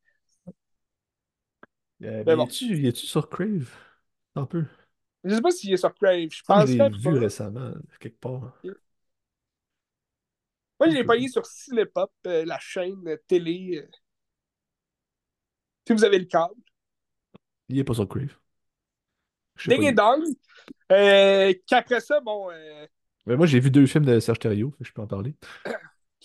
Euh, 2.04 2.24
Mais 2.26 2.36
bon. 2.36 2.48
y 2.48 2.88
est-tu 2.88 3.06
sur 3.06 3.30
Crave? 3.30 3.70
Un 4.36 4.46
peu. 4.46 4.66
Je 5.24 5.36
sais 5.36 5.42
pas 5.42 5.52
s'il 5.52 5.72
est 5.74 5.78
sur 5.78 5.94
Crave. 5.96 6.28
Je 6.32 6.42
pense 6.44 6.66
que 6.66 6.72
je 6.72 6.78
l'ai 6.84 6.90
vu 6.90 7.18
récemment, 7.18 7.72
quelque 8.00 8.20
part. 8.20 8.54
Moi, 10.80 10.90
je 10.90 10.96
l'ai 10.96 11.04
payé 11.06 11.30
sur 11.30 11.46
Cinépop, 11.46 12.12
euh, 12.28 12.44
la 12.46 12.60
chaîne 12.60 13.18
télé. 13.28 13.78
euh. 13.78 13.88
Si 15.88 15.94
vous 15.94 16.04
avez 16.04 16.20
le 16.20 16.26
câble. 16.26 16.56
Il 17.70 17.78
est 17.80 17.84
pas 17.84 17.94
sur 17.94 18.08
Crave. 18.08 18.38
Ding 19.66 19.84
et 19.84 19.92
Dong. 19.94 20.24
Euh, 20.92 21.54
Qu'après 21.68 22.02
ça, 22.02 22.20
bon. 22.20 22.50
euh, 22.52 22.88
Mais 23.26 23.36
moi, 23.38 23.46
j'ai 23.46 23.60
vu 23.60 23.72
deux 23.72 23.86
films 23.86 24.06
de 24.06 24.20
Serge 24.20 24.40
Thériault, 24.40 24.74
je 24.82 24.92
peux 24.92 25.02
en 25.02 25.08
parler. 25.08 25.36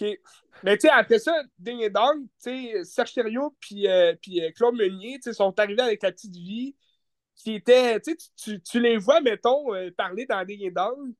OK. 0.00 0.18
Mais 0.62 0.76
tu 0.76 0.88
sais, 0.88 0.92
après 0.92 1.18
ça, 1.20 1.40
Ding 1.58 1.80
et 1.80 1.90
Dong, 1.90 2.24
tu 2.42 2.50
sais, 2.72 2.84
Serge 2.84 3.12
Thériault 3.14 3.56
puis, 3.60 3.86
euh, 3.86 4.14
puis 4.20 4.42
euh, 4.42 4.50
Claude 4.52 4.74
Meunier, 4.74 5.16
tu 5.16 5.22
sais, 5.30 5.32
sont 5.32 5.56
arrivés 5.58 5.82
avec 5.82 6.02
la 6.02 6.10
petite 6.10 6.34
vie 6.34 6.74
qui 7.36 7.54
était, 7.54 8.00
tu 8.00 8.12
sais, 8.12 8.16
tu, 8.36 8.62
tu- 8.62 8.80
les 8.80 8.96
vois, 8.96 9.20
mettons, 9.20 9.72
euh, 9.74 9.90
parler 9.96 10.26
dans 10.26 10.44
Ding 10.44 10.60
et 10.62 10.70
Dong, 10.72 11.14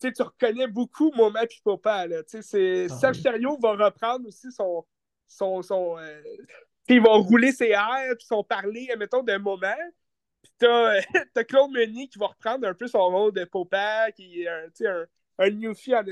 puis 0.00 0.12
tu 0.12 0.22
reconnais 0.22 0.68
beaucoup 0.68 1.12
Maman 1.12 1.46
puis 1.48 1.60
Papa, 1.64 2.06
là, 2.06 2.22
tu 2.24 2.42
sais, 2.42 2.88
Ah 2.88 2.88
Serge 2.88 3.16
oui. 3.16 3.22
Thériault 3.22 3.58
va 3.60 3.72
reprendre 3.76 4.26
aussi 4.28 4.50
son, 4.52 4.86
son, 5.28 5.62
son 5.62 5.98
euh, 5.98 6.22
tu 6.24 6.46
sais, 6.88 6.94
il 6.96 7.02
va 7.02 7.10
rouler 7.12 7.52
ses 7.52 7.68
airs, 7.70 8.14
puis 8.18 8.26
son 8.26 8.44
parler, 8.44 8.88
euh, 8.92 8.96
mettons, 8.96 9.22
d'un 9.22 9.38
moment, 9.38 9.68
puis 10.42 10.52
t'as, 10.58 11.44
Claude 11.44 11.70
Meunier 11.70 12.08
qui 12.08 12.18
va 12.18 12.26
reprendre 12.26 12.66
un 12.66 12.74
peu 12.74 12.86
son 12.88 13.08
rôle 13.08 13.32
de 13.32 13.44
Papa, 13.44 14.10
qui 14.12 14.42
est 14.42 14.48
un, 14.48 14.66
un, 14.86 15.06
un 15.38 15.50
newfie 15.50 15.94
en. 15.94 16.02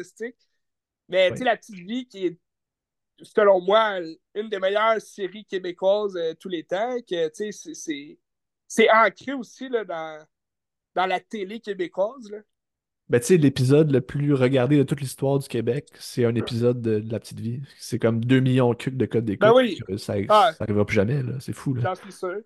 Mais 1.09 1.31
tu 1.31 1.37
sais, 1.37 1.41
Oui. 1.41 1.45
la 1.47 1.57
petite 1.57 1.75
vie 1.77 2.07
qui 2.07 2.27
est, 2.27 2.39
selon 3.23 3.61
moi, 3.61 3.99
une 4.35 4.49
des 4.49 4.59
meilleures 4.59 5.01
séries 5.01 5.45
québécoises 5.45 6.17
euh, 6.17 6.35
tous 6.39 6.49
les 6.49 6.65
temps, 6.65 6.97
que 7.01 7.29
tu 7.29 7.53
sais, 7.53 8.19
c'est- 8.69 8.91
ancré 8.91 9.33
aussi 9.33 9.69
là, 9.69 9.85
dans, 9.85 10.25
dans 10.95 11.07
la 11.07 11.19
télé 11.21 11.59
québécoise. 11.61 12.31
Là. 12.31 12.39
Ben, 13.09 13.19
tu 13.19 13.27
sais, 13.27 13.37
l'épisode 13.37 13.91
le 13.91 14.01
plus 14.01 14.33
regardé 14.35 14.77
de 14.77 14.85
toute 14.85 15.01
l'histoire 15.01 15.41
du 15.41 15.49
Québec, 15.49 15.89
c'est 15.99 16.25
un 16.25 16.35
épisode 16.37 16.81
de, 16.81 17.01
de 17.01 17.11
La 17.13 17.19
Petite 17.19 17.41
Vie. 17.41 17.61
C'est 17.77 17.99
comme 17.99 18.25
2 18.25 18.39
millions 18.39 18.71
de 18.71 18.77
cucs 18.77 18.97
de 18.97 19.07
code 19.07 19.25
d'écoute. 19.25 19.41
Ben 19.49 19.53
oui. 19.53 19.77
que 19.85 19.97
Ça, 19.97 20.15
Ah. 20.29 20.53
ça 20.57 20.63
arrivera 20.63 20.85
plus 20.87 20.95
jamais, 20.95 21.21
là. 21.25 21.33
C'est 21.41 21.53
fou, 21.53 21.75
là. 21.75 21.83
J'en 21.83 21.95
suis 21.97 22.13
sûr. 22.13 22.37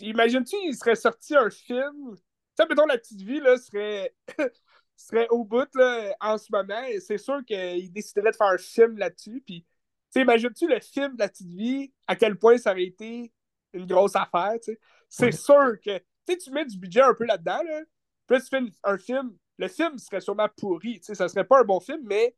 Imagine-tu, 0.00 0.56
il 0.64 0.74
serait 0.76 0.96
sorti 0.96 1.36
un 1.36 1.50
film. 1.50 2.14
Tu 2.16 2.22
sais, 2.56 2.66
mettons, 2.68 2.86
la 2.86 2.98
petite 2.98 3.20
vie 3.22 3.40
là, 3.40 3.56
serait, 3.58 4.14
serait 4.96 5.28
au 5.30 5.44
bout 5.44 5.68
là, 5.74 6.14
en 6.20 6.38
ce 6.38 6.46
moment. 6.52 6.82
Et 6.84 7.00
c'est 7.00 7.18
sûr 7.18 7.44
qu'il 7.44 7.92
déciderait 7.92 8.30
de 8.32 8.36
faire 8.36 8.48
un 8.48 8.58
film 8.58 8.98
là-dessus. 8.98 9.42
Puis, 9.46 9.62
tu 9.62 9.68
sais, 10.10 10.20
imagine-tu 10.22 10.66
le 10.68 10.80
film 10.80 11.14
de 11.14 11.20
la 11.20 11.28
petite 11.28 11.48
vie, 11.48 11.92
à 12.06 12.16
quel 12.16 12.36
point 12.38 12.58
ça 12.58 12.72
aurait 12.72 12.84
été 12.84 13.32
une 13.72 13.86
grosse 13.86 14.16
affaire. 14.16 14.54
tu 14.62 14.72
sais. 14.72 14.80
C'est 15.08 15.24
Ouais. 15.26 15.32
sûr 15.32 15.80
que 15.84 15.98
tu 15.98 16.04
sais, 16.34 16.38
tu 16.38 16.50
mets 16.50 16.64
du 16.66 16.78
budget 16.78 17.02
un 17.02 17.14
peu 17.14 17.24
là-dedans. 17.24 17.62
Là. 17.62 17.82
Puis 18.26 18.36
là, 18.36 18.40
tu 18.40 18.48
fais 18.48 18.60
un 18.84 18.98
film. 18.98 19.36
Le 19.58 19.68
film 19.68 19.98
serait 19.98 20.20
sûrement 20.20 20.48
pourri. 20.56 21.00
Tu 21.00 21.06
sais, 21.06 21.14
ça 21.14 21.28
serait 21.28 21.44
pas 21.44 21.60
un 21.60 21.64
bon 21.64 21.80
film, 21.80 22.02
mais 22.04 22.36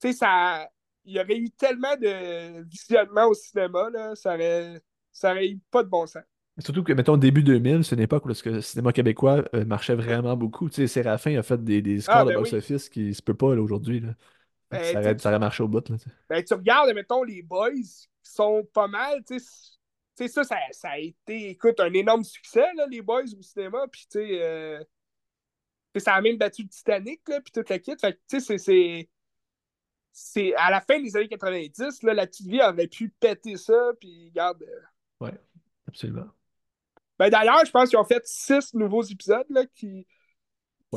tu 0.00 0.08
sais, 0.08 0.14
ça. 0.14 0.68
Il 1.04 1.14
y 1.16 1.20
aurait 1.20 1.36
eu 1.38 1.50
tellement 1.50 1.96
de 1.96 2.62
visionnement 2.64 3.26
au 3.26 3.34
cinéma, 3.34 3.90
là, 3.90 4.14
ça 4.16 4.34
aurait, 4.34 4.82
ça 5.12 5.30
aurait 5.32 5.48
eu 5.48 5.58
pas 5.70 5.82
de 5.84 5.88
bon 5.88 6.06
sens. 6.06 6.24
Surtout 6.58 6.82
que, 6.82 6.92
mettons, 6.94 7.16
début 7.18 7.42
2000, 7.42 7.84
c'est 7.84 7.96
une 7.96 8.02
époque 8.02 8.24
où 8.24 8.28
le 8.28 8.60
cinéma 8.62 8.92
québécois 8.92 9.44
euh, 9.54 9.64
marchait 9.66 9.94
vraiment 9.94 10.36
beaucoup. 10.36 10.70
Tu 10.70 10.76
sais, 10.76 10.86
Séraphin 10.86 11.38
a 11.38 11.42
fait 11.42 11.62
des, 11.62 11.82
des 11.82 12.00
scores 12.00 12.16
Ah, 12.16 12.24
de 12.24 12.30
ben 12.30 12.36
oui. 12.36 12.42
box-office 12.50 12.88
qui 12.88 13.12
se 13.14 13.22
peut 13.22 13.34
pas 13.34 13.48
aujourd'hui. 13.48 14.00
Ben, 14.70 14.82
ça, 14.82 15.00
aurait, 15.00 15.18
ça 15.18 15.28
aurait 15.28 15.38
marché 15.38 15.62
au 15.62 15.68
bout. 15.68 15.86
Là. 15.88 15.96
Ben, 16.30 16.42
tu 16.42 16.54
regardes, 16.54 16.94
mettons, 16.94 17.22
les 17.22 17.42
boys 17.42 17.72
qui 17.72 18.08
sont 18.22 18.66
pas 18.72 18.88
mal, 18.88 19.22
tu 19.24 19.38
sais. 19.38 20.28
Ça, 20.28 20.44
ça, 20.44 20.56
ça 20.72 20.88
a 20.92 20.98
été, 20.98 21.50
écoute, 21.50 21.78
un 21.78 21.92
énorme 21.92 22.24
succès, 22.24 22.64
là, 22.74 22.86
les 22.90 23.02
boys 23.02 23.24
au 23.38 23.42
cinéma. 23.42 23.86
Puis, 23.92 24.06
tu 24.10 24.18
sais, 24.18 24.42
euh, 24.42 24.82
ça 25.98 26.14
a 26.14 26.20
même 26.22 26.38
battu 26.38 26.62
le 26.62 26.68
Titanic, 26.68 27.20
là, 27.28 27.40
puis 27.42 27.52
toute 27.52 27.68
la 27.68 27.78
kit. 27.78 27.94
Fait 28.00 28.18
tu 28.28 28.40
sais, 28.40 28.56
c'est- 28.58 29.08
c'est. 30.12 30.54
À 30.54 30.70
la 30.70 30.80
fin 30.80 31.00
des 31.00 31.14
années 31.16 31.28
90, 31.28 32.02
là, 32.02 32.14
la 32.14 32.26
petite 32.26 32.46
vie 32.46 32.60
aurait 32.62 32.86
pu 32.88 33.10
péter 33.20 33.56
ça, 33.56 33.92
puis 34.00 34.28
regarde. 34.30 34.62
euh, 34.62 34.80
Ouais, 35.26 35.34
absolument. 35.86 36.26
Ben, 37.18 37.30
d'ailleurs, 37.30 37.64
je 37.64 37.70
pense 37.70 37.88
qu'ils 37.88 37.98
ont 37.98 38.04
fait 38.04 38.22
six 38.26 38.74
nouveaux 38.74 39.02
épisodes 39.02 39.46
là, 39.50 39.64
qui 39.74 40.06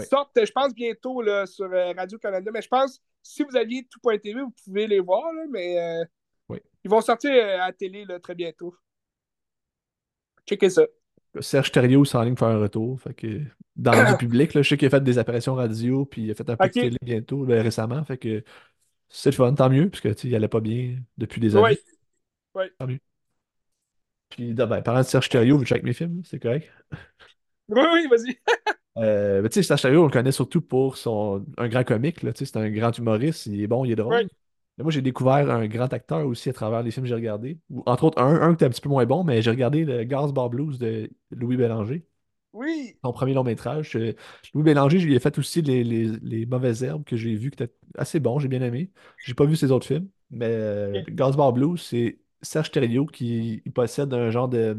sortent, 0.09 0.31
je 0.45 0.51
pense, 0.51 0.73
bientôt 0.73 1.21
là, 1.21 1.45
sur 1.45 1.65
euh, 1.65 1.93
Radio-Canada. 1.93 2.51
Mais 2.53 2.61
je 2.61 2.67
pense, 2.67 3.01
si 3.23 3.43
vous 3.43 3.55
aviez 3.55 3.85
tout.tv, 3.89 4.41
vous 4.41 4.53
pouvez 4.63 4.87
les 4.87 4.99
voir, 4.99 5.31
là, 5.33 5.43
mais 5.49 5.79
euh, 5.79 6.05
Oui. 6.49 6.59
ils 6.83 6.89
vont 6.89 7.01
sortir 7.01 7.31
euh, 7.31 7.55
à 7.55 7.67
la 7.67 7.73
télé 7.73 8.05
là, 8.05 8.19
très 8.19 8.35
bientôt. 8.35 8.75
Checkez 10.47 10.69
ça. 10.69 10.83
Serge 11.41 11.71
Thériault 11.71 12.05
s'enligne 12.05 12.35
faire 12.35 12.47
un 12.47 12.59
retour. 12.59 12.99
Fait 13.01 13.13
que 13.13 13.41
dans 13.75 13.91
le 13.91 14.17
public, 14.17 14.53
là, 14.53 14.61
je 14.61 14.69
sais 14.69 14.77
qu'il 14.77 14.87
a 14.87 14.89
fait 14.89 15.03
des 15.03 15.17
apparitions 15.17 15.53
radio, 15.55 16.05
puis 16.05 16.23
il 16.23 16.31
a 16.31 16.33
fait 16.33 16.49
un 16.49 16.57
peu 16.57 16.67
de 16.67 16.71
télé 16.73 16.97
bientôt, 17.01 17.45
ben, 17.45 17.61
récemment. 17.61 18.03
Fait 18.03 18.17
que 18.17 18.43
c'est 19.09 19.31
le 19.31 19.35
fun, 19.35 19.53
tant 19.53 19.69
mieux, 19.69 19.89
parce 19.89 20.01
que 20.01 20.27
il 20.27 20.35
allait 20.35 20.47
pas 20.47 20.59
bien 20.59 20.97
depuis 21.17 21.39
des 21.39 21.55
Oui. 21.55 21.63
années. 21.65 21.79
Oui. 22.55 22.65
Tant 22.77 22.87
mieux. 22.87 22.99
Puis, 24.29 24.53
là, 24.53 24.65
ben, 24.65 24.81
parlant 24.81 25.01
de 25.01 25.05
Serge 25.05 25.29
Thériault, 25.29 25.57
vous 25.57 25.65
checkez 25.65 25.83
mes 25.83 25.93
films, 25.93 26.21
c'est 26.23 26.39
correct? 26.39 26.69
Oui, 27.69 27.81
oui, 27.93 28.07
vas-y. 28.09 28.39
Euh, 28.97 29.41
ben, 29.41 29.49
tu 29.49 29.55
sais, 29.55 29.63
Serge 29.63 29.81
Thériault, 29.81 30.01
on 30.03 30.05
le 30.05 30.11
connaît 30.11 30.31
surtout 30.31 30.61
pour 30.61 30.97
son, 30.97 31.45
un 31.57 31.67
grand 31.69 31.83
comique, 31.83 32.23
là, 32.23 32.33
tu 32.33 32.39
sais, 32.39 32.51
c'est 32.51 32.57
un 32.59 32.69
grand 32.69 32.97
humoriste, 32.97 33.45
il 33.45 33.61
est 33.61 33.67
bon, 33.67 33.85
il 33.85 33.91
est 33.91 33.95
drôle. 33.95 34.27
Mais 34.77 34.83
moi, 34.83 34.91
j'ai 34.91 35.01
découvert 35.01 35.49
un 35.49 35.67
grand 35.67 35.91
acteur 35.93 36.25
aussi 36.25 36.49
à 36.49 36.53
travers 36.53 36.83
les 36.83 36.91
films 36.91 37.05
que 37.05 37.09
j'ai 37.09 37.15
regardés. 37.15 37.59
Entre 37.85 38.03
autres, 38.05 38.21
un, 38.21 38.41
un 38.41 38.49
qui 38.49 38.55
était 38.55 38.65
un 38.65 38.69
petit 38.69 38.81
peu 38.81 38.89
moins 38.89 39.05
bon, 39.05 39.23
mais 39.23 39.41
j'ai 39.41 39.51
regardé 39.51 39.85
le 39.85 40.03
Gaz 40.03 40.33
Bar 40.33 40.49
Blues 40.49 40.79
de 40.79 41.09
Louis 41.31 41.57
Bélanger. 41.57 42.05
oui, 42.53 42.97
son 43.03 43.13
premier 43.13 43.33
long 43.33 43.43
métrage. 43.43 43.95
Euh, 43.95 44.13
Louis 44.53 44.63
Bélanger, 44.63 44.99
je 44.99 45.07
lui 45.07 45.15
ai 45.15 45.19
fait 45.19 45.37
aussi 45.37 45.61
les, 45.61 45.83
les, 45.83 46.07
les 46.21 46.45
Mauvaises 46.45 46.83
Herbes 46.83 47.03
que 47.03 47.17
j'ai 47.17 47.35
vu, 47.35 47.51
qui 47.51 47.63
était 47.63 47.73
assez 47.97 48.19
bon, 48.19 48.39
j'ai 48.39 48.47
bien 48.47 48.61
aimé. 48.61 48.91
J'ai 49.17 49.33
pas 49.33 49.45
vu 49.45 49.55
ses 49.55 49.71
autres 49.71 49.87
films, 49.87 50.09
mais 50.29 50.47
euh. 50.49 51.03
Gazbar 51.09 51.53
Blues, 51.53 51.81
c'est 51.81 52.19
Serge 52.41 52.71
Thériault 52.71 53.05
qui 53.05 53.61
il 53.65 53.71
possède 53.73 54.13
un 54.13 54.29
genre 54.31 54.49
de. 54.49 54.77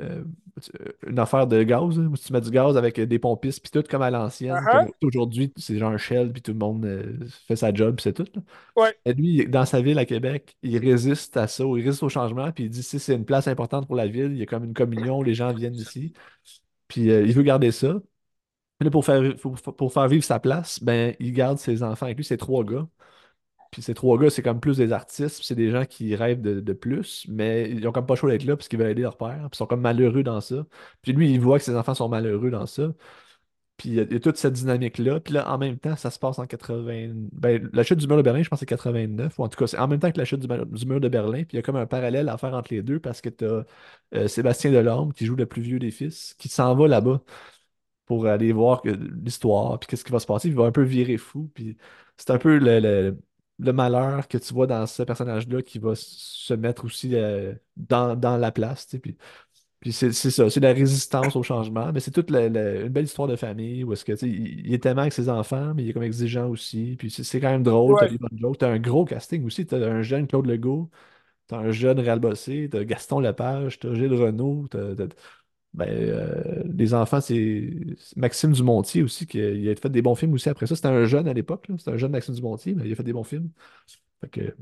euh, 0.00 0.24
une 1.06 1.18
affaire 1.18 1.46
de 1.46 1.62
gaz, 1.62 1.98
où 1.98 2.16
tu 2.16 2.32
mets 2.32 2.40
du 2.40 2.50
gaz 2.50 2.76
avec 2.76 3.00
des 3.00 3.18
pompistes, 3.18 3.62
puis 3.62 3.70
tout 3.70 3.86
comme 3.88 4.02
à 4.02 4.10
l'ancienne, 4.10 4.68
Uh-huh. 4.70 4.92
aujourd'hui, 5.02 5.52
c'est 5.56 5.78
genre 5.78 5.92
un 5.92 5.96
shell, 5.98 6.32
puis 6.32 6.42
tout 6.42 6.52
le 6.52 6.58
monde 6.58 6.84
euh, 6.84 7.18
fait 7.46 7.56
sa 7.56 7.72
job, 7.72 7.96
puis 7.96 8.04
c'est 8.04 8.12
tout. 8.14 8.26
là. 8.34 8.42
Ouais, 8.76 8.94
Et 9.06 9.14
lui, 9.14 9.46
dans 9.48 9.64
sa 9.66 9.82
ville 9.82 9.98
à 9.98 10.06
Québec, 10.06 10.56
il 10.62 10.78
résiste 10.78 11.36
à 11.36 11.48
ça, 11.48 11.64
il 11.64 11.84
résiste 11.84 12.02
au 12.04 12.08
changement, 12.10 12.52
puis 12.52 12.64
il 12.64 12.70
dit 12.70 12.82
si 12.82 13.00
c'est 13.00 13.14
une 13.16 13.24
place 13.26 13.48
importante 13.48 13.86
pour 13.86 13.96
la 13.96 14.06
ville, 14.08 14.32
il 14.32 14.38
y 14.38 14.42
a 14.42 14.46
comme 14.46 14.64
une 14.64 14.74
communion, 14.74 15.22
les 15.22 15.34
gens 15.34 15.52
viennent 15.54 15.74
ici, 15.76 16.12
puis 16.88 17.10
euh, 17.10 17.24
il 17.26 17.34
veut 17.34 17.42
garder 17.42 17.72
ça. 17.72 17.94
Puis 18.78 18.86
là, 18.86 18.90
pour 18.90 19.04
faire, 19.04 19.34
pour, 19.36 19.54
pour 19.76 19.92
faire 19.92 20.08
vivre 20.08 20.24
sa 20.24 20.40
place, 20.40 20.82
ben, 20.82 21.14
il 21.20 21.32
garde 21.32 21.58
ses 21.58 21.82
enfants 21.82 22.06
avec 22.06 22.16
lui, 22.18 22.24
ses 22.24 22.36
trois 22.38 22.64
gars. 22.64 22.88
Puis 23.72 23.82
ces 23.82 23.94
trois 23.94 24.18
gars, 24.18 24.30
c'est 24.30 24.42
comme 24.42 24.60
plus 24.60 24.76
des 24.76 24.92
artistes, 24.92 25.42
c'est 25.42 25.54
des 25.54 25.70
gens 25.70 25.86
qui 25.86 26.14
rêvent 26.14 26.42
de, 26.42 26.72
plus, 26.74 27.26
mais 27.28 27.70
ils 27.70 27.88
ont 27.88 27.92
comme 27.92 28.06
pas 28.06 28.16
choix 28.16 28.30
d'être 28.30 28.44
là 28.44 28.54
parce 28.56 28.68
qu'ils 28.68 28.78
veulent 28.78 28.90
aider 28.90 29.02
leur 29.02 29.16
père, 29.16 29.38
puis 29.38 29.48
ils 29.54 29.56
sont 29.56 29.66
comme 29.66 29.80
malheureux 29.80 30.22
dans 30.22 30.42
ça. 30.42 30.66
Puis 31.02 31.12
lui, 31.12 31.32
il 31.32 31.40
voit 31.40 31.58
que 31.58 31.64
ses 31.64 31.74
enfants 31.74 31.94
sont 31.94 32.08
malheureux 32.10 32.50
dans 32.50 32.66
ça. 32.66 32.92
Puis 33.76 33.90
il 33.90 33.94
y 33.96 34.00
a, 34.00 34.20
toute 34.20 34.36
cette 34.36 34.54
dynamique-là. 34.54 35.20
Puis 35.20 35.34
là, 35.34 35.50
en 35.52 35.58
même 35.58 35.78
temps, 35.78 35.96
ça 35.96 36.10
se 36.10 36.18
passe 36.18 36.38
en 36.38 36.46
80. 36.46 37.12
Ben, 37.32 37.70
la 37.72 37.82
chute 37.82 37.98
du 37.98 38.06
mur 38.06 38.16
de 38.16 38.22
Berlin, 38.22 38.42
je 38.42 38.48
pense 38.50 38.58
que 38.58 38.60
c'est 38.60 38.66
89, 38.66 39.38
ou 39.38 39.44
en 39.44 39.48
tout 39.48 39.58
cas, 39.58 39.66
c'est 39.66 39.78
en 39.78 39.88
même 39.88 40.00
temps 40.00 40.12
que 40.12 40.18
la 40.18 40.24
chute 40.26 40.40
du, 40.40 40.86
mur 40.86 41.00
de 41.00 41.08
Berlin. 41.08 41.44
Puis 41.44 41.54
il 41.54 41.56
y 41.56 41.58
a 41.58 41.62
comme 41.62 41.76
un 41.76 41.86
parallèle 41.86 42.28
à 42.28 42.38
faire 42.38 42.54
entre 42.54 42.72
les 42.74 42.82
deux 42.82 43.00
parce 43.00 43.20
que 43.20 43.30
tu 43.30 43.44
as 43.46 44.28
Sébastien 44.28 44.70
Delorme, 44.72 45.12
qui 45.12 45.26
joue 45.26 45.36
le 45.36 45.46
plus 45.46 45.62
vieux 45.62 45.78
des 45.78 45.90
fils, 45.90 46.34
qui 46.38 46.48
s'en 46.48 46.74
va 46.74 46.88
là-bas 46.88 47.22
pour 48.06 48.26
aller 48.26 48.52
voir 48.52 48.82
l'histoire, 48.84 49.78
puis 49.78 49.88
qu'est-ce 49.88 50.04
qui 50.04 50.12
va 50.12 50.20
se 50.20 50.26
passer. 50.26 50.48
Il 50.48 50.54
va 50.54 50.64
un 50.64 50.72
peu 50.72 50.82
virer 50.82 51.16
fou. 51.16 51.50
Puis 51.54 51.76
c'est 52.16 52.30
un 52.30 52.38
peu 52.38 52.58
le- 52.58 53.16
le 53.58 53.72
malheur 53.72 54.28
que 54.28 54.38
tu 54.38 54.54
vois 54.54 54.66
dans 54.66 54.86
ce 54.86 55.02
personnage-là 55.02 55.62
qui 55.62 55.78
va 55.78 55.94
se 55.94 56.54
mettre 56.54 56.84
aussi 56.84 57.14
euh, 57.14 57.54
dans, 57.76 58.16
dans 58.16 58.36
la 58.36 58.52
place. 58.52 58.86
Puis, 59.02 59.16
puis 59.80 59.92
c'est 59.92 60.12
ça, 60.12 60.48
c'est 60.50 60.60
la 60.60 60.72
résistance 60.72 61.36
au 61.36 61.42
changement, 61.42 61.92
mais 61.92 62.00
c'est 62.00 62.12
toute 62.12 62.30
la- 62.30 62.48
la- 62.48 62.82
une 62.82 62.88
belle 62.88 63.04
histoire 63.06 63.28
de 63.28 63.36
famille 63.36 63.84
où 63.84 63.92
est-ce 63.92 64.04
que 64.04 64.12
il, 64.26 64.66
il 64.66 64.74
est 64.74 64.86
aimant 64.86 65.02
avec 65.02 65.12
ses 65.12 65.28
enfants, 65.28 65.74
mais 65.74 65.84
il 65.84 65.90
est 65.90 65.92
comme 65.92 66.02
exigeant 66.04 66.48
aussi. 66.48 66.96
Puis 66.98 67.10
c'est 67.10 67.40
quand 67.40 67.50
même 67.50 67.64
drôle, 67.64 67.98
ouais. 68.00 68.08
t'as 68.58 68.70
un 68.70 68.78
gros 68.78 69.04
casting 69.04 69.44
aussi, 69.46 69.66
t'as 69.66 69.78
un 69.78 70.02
jeune 70.02 70.26
Claude 70.28 70.46
Legault, 70.46 70.90
t'as 71.48 71.58
un 71.58 71.72
jeune 71.72 72.00
Réal 72.00 72.20
Bossé, 72.20 72.68
t'as 72.70 72.84
Gaston 72.84 73.20
Lepage, 73.20 73.78
t'as 73.80 73.94
Gilles 73.94 74.14
Renaud, 74.14 74.68
t'as, 74.70 74.94
t'as- 74.96 75.08
ben, 75.74 75.88
euh, 75.88 76.62
les 76.76 76.94
enfants, 76.94 77.20
c'est 77.20 77.70
Maxime 78.16 78.52
Dumontier 78.52 79.02
aussi, 79.02 79.26
qui 79.26 79.38
il 79.38 79.68
a 79.70 79.76
fait 79.76 79.88
des 79.90 80.02
bons 80.02 80.14
films 80.14 80.34
aussi 80.34 80.48
après 80.48 80.66
ça. 80.66 80.76
C'était 80.76 80.88
un 80.88 81.04
jeune 81.06 81.28
à 81.28 81.32
l'époque. 81.32 81.66
C'était 81.78 81.90
un 81.92 81.96
jeune 81.96 82.12
Maxime 82.12 82.34
Dumontier, 82.34 82.74
mais 82.74 82.86
il 82.86 82.92
a 82.92 82.96
fait 82.96 83.02
des 83.02 83.12
bons 83.14 83.24
films. 83.24 83.50
Fait 84.20 84.28
que 84.30 84.56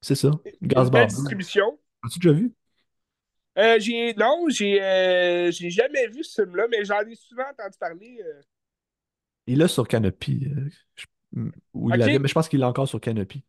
c'est 0.00 0.14
ça. 0.16 0.30
Blue. 0.62 1.06
distribution. 1.06 1.78
As-tu 2.04 2.18
déjà 2.20 2.32
vu? 2.32 2.52
Euh, 3.58 3.78
j'ai, 3.80 4.14
non, 4.14 4.46
j'ai, 4.48 4.80
euh, 4.82 5.50
j'ai 5.50 5.70
jamais 5.70 6.06
vu 6.08 6.22
ce 6.24 6.42
film-là, 6.42 6.66
mais 6.70 6.84
j'en 6.84 7.00
ai 7.00 7.14
souvent 7.16 7.44
entendu 7.50 7.76
parler. 7.78 8.22
euh. 8.24 8.40
Il 9.46 9.58
l'a 9.58 9.68
sur 9.68 9.86
Canopy. 9.88 10.46
euh, 10.46 10.68
je- 10.96 11.06
Ou 11.74 11.90
il 11.90 11.98
l'avait, 11.98 12.18
mais 12.18 12.28
je 12.28 12.34
pense 12.34 12.48
qu'il 12.48 12.60
l'a 12.60 12.68
encore 12.68 12.88
sur 12.88 13.00
Canopy. 13.00 13.44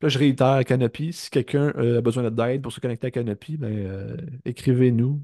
Là, 0.00 0.08
je 0.08 0.18
réitère 0.18 0.64
Canopy. 0.64 1.12
Si 1.12 1.30
quelqu'un 1.30 1.72
euh, 1.76 1.98
a 1.98 2.00
besoin 2.00 2.30
d'aide 2.30 2.62
pour 2.62 2.72
se 2.72 2.80
connecter 2.80 3.08
à 3.08 3.10
Canopy, 3.10 3.56
ben, 3.56 3.72
euh, 3.72 4.16
écrivez-nous. 4.44 5.20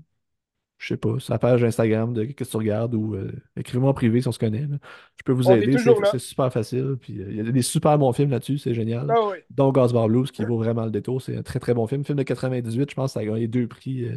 Je 0.78 0.88
sais 0.88 0.96
pas, 0.96 1.18
sur 1.20 1.32
la 1.32 1.38
page 1.38 1.62
Instagram 1.62 2.12
de 2.12 2.24
Qu'est-ce 2.24 2.48
que 2.48 2.50
tu 2.50 2.56
regardes 2.56 2.94
ou 2.94 3.14
euh, 3.14 3.30
écrivez-moi 3.56 3.90
en 3.90 3.94
privé 3.94 4.20
si 4.20 4.28
on 4.28 4.32
se 4.32 4.40
connaît. 4.40 4.66
là. 4.66 4.76
Je 5.16 5.22
peux 5.24 5.32
vous 5.32 5.48
on 5.48 5.54
aider, 5.54 5.76
c'est 6.10 6.18
super 6.18 6.52
facile. 6.52 6.96
Puis 7.00 7.14
il 7.14 7.36
y 7.36 7.40
a 7.40 7.44
des 7.44 7.62
super 7.62 7.96
bons 7.96 8.12
films 8.12 8.30
là-dessus, 8.30 8.58
c'est 8.58 8.74
génial. 8.74 9.06
Ah 9.08 9.28
oui. 9.30 9.38
Dont 9.50 9.70
Bar 9.70 10.08
Blues 10.08 10.30
qui 10.32 10.44
vaut 10.44 10.58
vraiment 10.58 10.84
le 10.84 10.90
détour. 10.90 11.22
C'est 11.22 11.36
un 11.36 11.42
très 11.42 11.60
très 11.60 11.72
bon 11.72 11.86
film. 11.86 12.04
Film 12.04 12.18
de 12.18 12.24
98, 12.24 12.90
je 12.90 12.94
pense 12.94 13.10
que 13.10 13.14
ça 13.14 13.20
a 13.20 13.24
gagné 13.24 13.46
deux 13.46 13.68
prix 13.68 14.08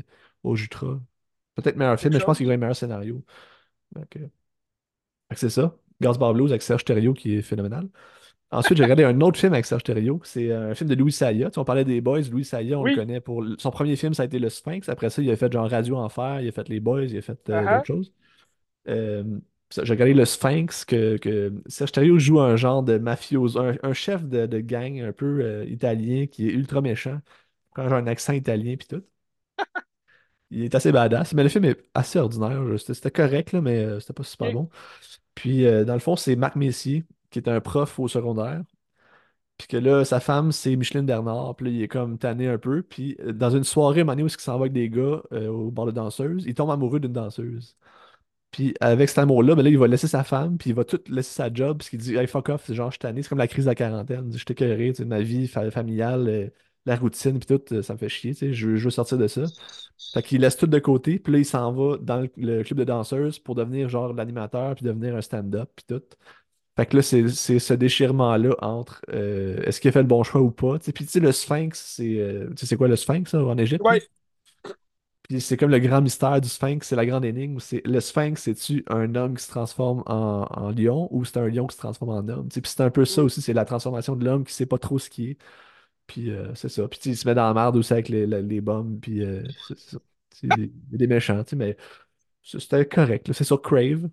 au 0.44 0.56
Jutra. 0.56 1.00
Peut-être 1.56 1.78
meilleur 1.78 2.00
film, 2.00 2.14
mais 2.14 2.20
je 2.20 2.26
pense 2.26 2.38
qu'il 2.38 2.48
a 2.48 2.50
gagné 2.50 2.58
meilleur 2.58 2.76
scénario. 2.76 3.24
Donc, 3.96 4.18
c'est 5.36 5.50
ça. 5.50 5.78
Bar 6.00 6.34
Blues 6.34 6.52
avec 6.52 6.64
Serge 6.64 6.84
Thériault 6.84 7.14
qui 7.14 7.36
est 7.36 7.42
phénoménal. 7.44 7.88
Ensuite, 8.50 8.78
j'ai 8.78 8.84
regardé 8.84 9.04
un 9.04 9.20
autre 9.22 9.38
film 9.40 9.54
avec 9.54 9.66
Serge 9.66 9.84
Thériault. 9.84 10.22
C'est 10.24 10.52
un 10.54 10.74
film 10.74 10.90
de 10.90 10.96
Louis 10.96 11.12
Saya. 11.12 11.48
Tu 11.50 11.54
sais, 11.56 11.60
on 11.60 11.66
parlait 11.66 11.84
des 11.84 12.00
Boys. 12.00 12.22
Louis 12.32 12.46
Saya, 12.46 12.80
on 12.80 12.86
le 12.86 12.92
connaît 12.92 13.20
pour. 13.20 13.44
Son 13.58 13.72
premier 13.72 13.96
film, 13.98 14.14
ça 14.14 14.24
a 14.24 14.26
été 14.26 14.40
Le 14.40 14.50
Sphinx. 14.50 14.88
Après 14.90 15.10
ça, 15.10 15.22
il 15.22 15.30
a 15.30 15.36
fait 15.36 15.52
genre 15.52 15.70
Radio 15.70 15.98
Enfer, 15.98 16.42
il 16.42 16.48
a 16.48 16.52
fait 16.54 16.70
Les 16.70 16.80
Boys, 16.80 17.06
il 17.06 17.18
a 17.18 17.22
fait 17.22 17.50
euh, 17.50 17.66
Uh-huh. 17.66 17.68
d'autres 17.68 17.86
choses. 17.86 18.14
Euh, 18.90 19.24
j'ai 19.72 19.92
regardé 19.94 20.14
Le 20.14 20.26
Sphinx, 20.26 20.86
que, 20.86 21.18
que 21.18 21.54
Serge 21.68 21.92
Thériault 21.94 22.20
joue 22.20 22.40
un 22.42 22.56
genre 22.58 22.84
de 22.84 22.98
mafioso, 22.98 23.60
un, 23.60 23.76
un 23.84 23.94
chef 23.94 24.26
de, 24.26 24.46
de 24.48 24.60
gang 24.60 25.00
un 25.02 25.12
peu 25.14 25.42
euh, 25.42 25.66
italien 25.66 26.28
qui 26.28 26.48
est 26.50 26.54
ultra 26.54 26.82
méchant. 26.82 27.20
Quand 27.74 27.90
j'ai 27.90 27.96
un 27.96 28.08
accent 28.08 28.34
italien 28.34 28.76
puis 28.78 28.88
tout. 28.88 29.04
Il 30.52 30.64
est 30.64 30.76
assez 30.76 30.92
badass, 30.92 31.34
mais 31.34 31.44
le 31.44 31.50
film 31.50 31.66
est 31.66 31.78
assez 31.94 32.20
ordinaire. 32.20 32.62
C'était 32.80 33.12
correct, 33.12 33.52
là, 33.52 33.62
mais 33.62 33.78
euh, 33.84 34.00
c'était 34.00 34.14
pas 34.14 34.24
super 34.24 34.52
bon. 34.52 34.70
Puis, 35.36 35.66
euh, 35.66 35.86
dans 35.86 35.94
le 35.94 36.00
fond, 36.00 36.16
c'est 36.16 36.36
Marc 36.36 36.56
Messier, 36.56 37.06
qui 37.42 37.50
est 37.50 37.54
un 37.54 37.62
prof 37.62 38.00
au 38.00 38.08
secondaire. 38.08 38.62
Puis 39.58 39.68
que 39.68 39.78
là, 39.78 40.06
sa 40.06 40.20
femme, 40.20 40.52
c'est 40.52 40.76
Micheline 40.76 41.06
Bernard. 41.06 41.56
Puis 41.56 41.66
là, 41.66 41.72
il 41.72 41.82
est 41.82 41.88
comme 41.88 42.18
tanné 42.20 42.48
un 42.48 42.58
peu. 42.60 42.84
Puis 42.84 43.18
euh, 43.22 43.34
dans 43.34 43.50
une 43.50 43.64
soirée, 43.64 44.02
un 44.02 44.04
moment 44.04 44.22
où 44.22 44.28
il 44.28 44.32
s'en 44.32 44.54
va 44.54 44.62
avec 44.62 44.74
des 44.74 44.90
gars 44.90 45.22
euh, 45.32 45.48
au 45.50 45.72
bar 45.72 45.88
de 45.88 45.92
danseuse, 45.92 46.46
il 46.46 46.54
tombe 46.54 46.70
amoureux 46.72 47.00
d'une 47.00 47.14
danseuse. 47.14 47.76
Puis 48.52 48.76
avec 48.82 49.10
cet 49.10 49.20
amour-là, 49.20 49.56
ben 49.56 49.64
là, 49.64 49.70
il 49.70 49.78
va 49.78 49.88
laisser 49.88 50.08
sa 50.08 50.24
femme, 50.24 50.58
puis 50.58 50.72
il 50.72 50.76
va 50.76 50.86
tout 50.86 51.00
laisser 51.10 51.34
sa 51.36 51.54
job, 51.54 51.78
parce 51.80 51.90
qu'il 51.90 52.00
dit 52.00 52.16
Hey, 52.16 52.28
fuck 52.28 52.50
off, 52.50 52.64
c'est 52.66 52.76
genre, 52.76 52.92
je 52.92 52.96
suis 52.96 53.00
tanné. 53.00 53.24
C'est 53.24 53.30
comme 53.30 53.38
la 53.40 53.48
crise 53.48 53.66
de 53.66 53.70
la 53.72 53.76
quarantaine. 53.76 54.32
Je 54.36 54.46
écœuré, 54.50 54.94
tu 54.94 55.06
ma 55.06 55.22
vie 55.22 55.48
fa- 55.48 55.72
familiale, 55.72 56.30
euh, 56.30 56.50
la 56.86 56.96
routine, 56.96 57.40
puis 57.40 57.58
tout, 57.58 57.82
ça 57.84 57.94
me 57.94 58.00
fait 58.00 58.10
chier, 58.10 58.34
tu 58.34 58.40
sais, 58.40 58.54
je, 58.54 58.70
veux 58.70 58.90
sortir 58.90 59.18
de 59.18 59.28
ça. 59.28 59.44
Fait 60.14 60.24
qu'il 60.24 60.42
laisse 60.42 60.58
tout 60.58 60.68
de 60.68 60.80
côté, 60.80 61.20
puis 61.20 61.34
là, 61.34 61.40
il 61.40 61.46
s'en 61.46 61.74
va 61.74 61.98
dans 61.98 62.22
le, 62.22 62.30
le 62.38 62.64
club 62.64 62.80
de 62.80 62.84
danseuses 62.86 63.40
pour 63.40 63.56
devenir 63.56 63.90
genre 63.90 64.14
l'animateur, 64.14 64.76
puis 64.76 64.86
devenir 64.86 65.16
un 65.16 65.22
stand-up, 65.22 65.70
puis 65.76 65.86
tout. 65.88 66.04
Fait 66.78 66.86
que 66.86 66.96
là, 66.98 67.02
c'est 67.02 67.28
ce 67.60 67.74
déchirement-là 67.74 68.56
entre 68.62 69.02
euh, 69.12 69.62
est-ce 69.64 69.82
qu'il 69.82 69.90
a 69.90 69.92
fait 69.92 70.04
le 70.04 70.08
bon 70.08 70.24
choix 70.24 70.42
ou 70.42 70.52
pas. 70.52 70.78
Puis 70.80 71.06
tu 71.06 71.08
sais, 71.08 71.20
le 71.20 71.32
Sphinx, 71.32 71.84
c'est 71.96 72.20
euh, 72.20 72.50
tu 72.56 72.68
sais, 72.68 72.78
quoi 72.78 72.88
le 72.88 72.96
Sphinx 72.96 73.32
ça, 73.32 73.44
en 73.44 73.58
Égypte? 73.58 73.84
Ouais. 73.84 74.02
Puis 75.28 75.42
c'est 75.42 75.58
comme 75.58 75.72
le 75.72 75.80
grand 75.80 76.02
mystère 76.02 76.40
du 76.40 76.48
Sphinx, 76.48 76.88
c'est 76.88 76.96
la 76.96 77.06
grande 77.06 77.26
énigme. 77.26 77.60
C'est 77.60 77.82
le 77.86 78.00
Sphinx, 78.00 78.44
c'est-tu 78.44 78.86
un 78.88 79.14
homme 79.16 79.36
qui 79.36 79.44
se 79.44 79.50
transforme 79.50 80.04
en, 80.06 80.46
en 80.50 80.70
lion 80.72 81.10
ou 81.12 81.26
c'est 81.26 81.38
un 81.38 81.48
lion 81.48 81.68
qui 81.68 81.76
se 81.76 81.82
transforme 81.82 82.12
en 82.12 82.28
homme? 82.32 82.48
Puis 82.48 82.62
c'est 82.64 82.82
un 82.82 82.92
peu 82.92 83.04
ça 83.06 83.24
aussi, 83.24 83.42
c'est 83.42 83.54
la 83.54 83.66
transformation 83.66 84.16
de 84.16 84.24
l'homme 84.24 84.46
qui 84.46 84.54
sait 84.54 84.66
pas 84.66 84.78
trop 84.78 85.00
ce 85.00 85.10
qui 85.10 85.32
est. 85.32 85.38
Puis 86.06 86.32
euh, 86.32 86.54
c'est 86.56 86.70
ça. 86.70 86.88
Puis 86.88 87.00
il 87.06 87.18
se 87.18 87.28
met 87.28 87.36
dans 87.36 87.48
la 87.48 87.54
merde 87.54 87.76
aussi 87.76 87.92
avec 87.92 88.08
les, 88.10 88.28
les, 88.28 88.42
les 88.42 88.62
bombes. 88.62 89.00
Puis 89.02 89.22
c'est 89.68 89.78
ça. 89.80 89.98
Il 90.44 90.72
tu 90.98 91.50
sais, 91.50 91.56
mais 91.56 91.76
c'était 92.44 92.86
correct. 92.86 93.34
C'est 93.34 93.44
sur 93.44 93.62
Crave. 93.62 94.10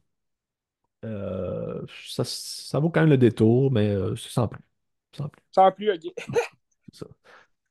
Euh, 1.04 1.82
ça, 2.08 2.24
ça 2.24 2.78
vaut 2.80 2.90
quand 2.90 3.00
même 3.00 3.10
le 3.10 3.18
détour, 3.18 3.70
mais 3.70 3.90
euh, 3.90 4.16
c'est 4.16 4.30
sans 4.30 4.48
plus. 4.48 4.62
Sans 5.16 5.28
plus. 5.28 5.42
Sans 5.52 5.70
plus, 5.72 5.90
ok. 5.92 6.12
C'est 6.92 6.98
ça. 7.00 7.06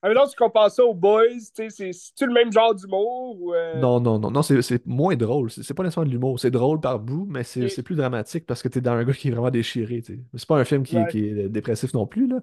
Ah, 0.06 0.10
tu 0.30 0.36
compares 0.36 0.70
ça 0.70 0.84
aux 0.84 0.94
Boys, 0.94 1.24
c'est-tu 1.54 2.26
le 2.26 2.34
même 2.34 2.52
genre 2.52 2.76
d'humour 2.76 3.38
ou. 3.40 3.54
euh, 3.54 3.80
Non, 3.80 4.02
non, 4.02 4.20
non, 4.20 4.32
non, 4.32 4.42
c'est 4.42 4.62
c'est 4.62 4.86
moins 4.86 5.16
drôle. 5.16 5.50
C'est 5.50 5.64
c'est 5.64 5.74
pas 5.74 5.84
nécessairement 5.84 6.08
de 6.08 6.12
l'humour. 6.14 6.40
C'est 6.42 6.52
drôle 6.52 6.82
par 6.82 7.00
bout, 7.00 7.26
mais 7.30 7.44
c'est 7.46 7.84
plus 7.84 7.96
dramatique 7.96 8.46
parce 8.46 8.62
que 8.62 8.68
t'es 8.68 8.82
dans 8.82 8.92
un 8.92 9.06
gars 9.06 9.14
qui 9.14 9.30
est 9.30 9.32
vraiment 9.32 9.50
déchiré. 9.50 10.02
C'est 10.02 10.46
pas 10.48 10.58
un 10.60 10.66
film 10.66 10.84
qui, 10.84 10.98
Ouais. 10.98 11.08
qui 11.08 11.26
est 11.28 11.48
dépressif 11.48 11.94
non 11.94 12.06
plus, 12.06 12.28
là, 12.28 12.42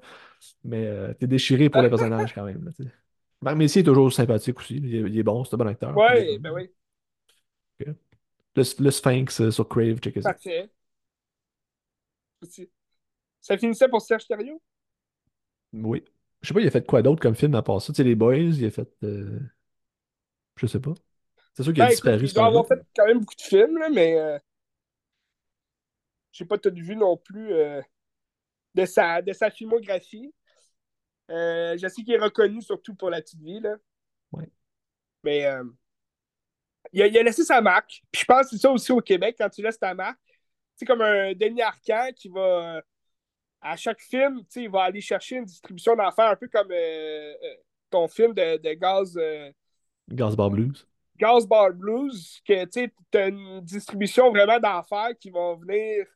mais 0.65 0.87
euh, 0.87 1.13
t'es 1.15 1.27
déchiré 1.27 1.69
pour 1.69 1.83
le 1.83 1.91
personnage 1.91 2.35
quand 2.35 2.45
même. 2.45 2.65
Là. 2.65 2.71
Marc 3.43 3.57
Messier 3.57 3.83
est 3.83 3.85
toujours 3.85 4.13
sympathique 4.13 4.59
aussi. 4.59 4.77
Il 4.79 4.95
est, 4.95 5.01
il 5.01 5.19
est 5.19 5.23
bon, 5.23 5.45
c'est 5.45 5.55
un 5.55 5.59
bon 5.59 5.67
acteur. 5.69 5.95
Ouais, 5.97 6.37
bon. 6.37 6.41
ben 6.41 6.53
oui. 6.53 6.71
Le, 8.57 8.63
le 8.81 8.91
Sphinx 8.91 9.51
sur 9.51 9.69
Crave, 9.69 9.99
ça. 10.21 10.33
parfait. 10.33 10.71
Ça 13.41 13.57
finissait 13.57 13.89
pour 13.89 14.03
Serge 14.03 14.27
Thériault? 14.27 14.63
Oui. 15.73 16.05
Je 16.43 16.49
sais 16.49 16.55
pas, 16.55 16.61
il 16.61 16.67
a 16.67 16.71
fait 16.71 16.87
quoi 16.87 17.03
d'autre 17.03 17.21
comme 17.21 17.35
film 17.35 17.55
à 17.55 17.63
part 17.63 17.81
ça? 17.81 17.93
Tu 17.93 17.99
sais, 17.99 18.05
les 18.05 18.15
Boys, 18.15 18.37
il 18.37 18.65
a 18.67 18.71
fait. 18.71 18.89
euh, 19.03 19.39
Je 20.57 20.67
sais 20.67 20.81
pas. 20.81 20.95
C'est 21.55 21.63
sûr 21.63 21.73
qu'il 21.73 21.83
a 21.83 21.87
Ben 21.87 21.91
disparu, 21.91 22.25
il 22.25 22.33
doit 22.33 22.47
avoir 22.47 22.67
fait 22.67 22.81
quand 22.97 23.07
même 23.07 23.21
beaucoup 23.21 23.35
de 23.35 23.43
films, 23.43 23.77
là, 23.77 23.91
mais 23.91 24.19
euh, 24.19 24.39
j'ai 26.33 26.45
pas 26.45 26.59
tout 26.59 26.73
vu 26.73 26.97
non 26.97 27.17
plus 27.17 27.53
euh, 27.53 27.83
de, 28.75 28.85
sa, 28.87 29.21
de 29.21 29.33
sa 29.33 29.51
filmographie. 29.51 30.33
Euh, 31.31 31.77
je 31.77 31.87
sais 31.89 32.03
qu'il 32.03 32.15
est 32.15 32.19
reconnu 32.19 32.63
surtout 32.63 32.95
pour 32.95 33.11
La 33.11 33.21
Petite 33.21 33.41
Vie, 33.41 33.61
là. 33.61 33.77
Mais 35.23 35.45
euh, 35.45 35.65
il, 36.93 37.03
a, 37.03 37.07
il, 37.09 37.19
a, 37.19 37.23
laissé 37.23 37.45
sa 37.45 37.61
marque. 37.61 38.03
Puis 38.11 38.23
je 38.23 38.25
pense 38.25 38.45
que 38.45 38.51
c'est 38.57 38.63
ça 38.63 38.71
aussi 38.71 38.91
au 38.91 39.01
Québec, 39.01 39.37
quand 39.39 39.51
tu 39.51 39.63
laisses 39.63 39.79
ta 39.79 39.93
marque. 39.93 40.19
C'est 40.81 40.87
comme 40.87 41.03
un 41.03 41.35
Denis 41.35 41.61
Arcand 41.61 42.09
qui 42.17 42.31
va, 42.31 42.77
euh, 42.77 42.81
à 43.61 43.77
chaque 43.77 44.01
film, 44.01 44.41
il 44.57 44.71
va 44.71 44.85
aller 44.85 45.03
chercher 45.03 45.37
une 45.37 45.45
distribution 45.45 45.95
d'affaires, 45.95 46.31
un 46.31 46.37
peu 46.37 46.49
comme 46.49 46.71
euh, 46.71 47.35
ton 47.91 48.09
film 48.09 48.33
de, 48.33 48.57
de 48.57 48.73
Gaz. 48.73 49.21
Gaz 50.09 50.35
Bar 50.35 50.49
Blues. 50.49 50.89
Gaz 51.19 51.47
Bar 51.47 51.75
Blues, 51.75 52.41
que 52.49 52.65
tu 52.65 52.91
as 53.13 53.29
une 53.29 53.61
distribution 53.61 54.31
vraiment 54.31 54.59
d'affaires 54.59 55.13
qui 55.21 55.29
vont 55.29 55.55
venir 55.57 56.07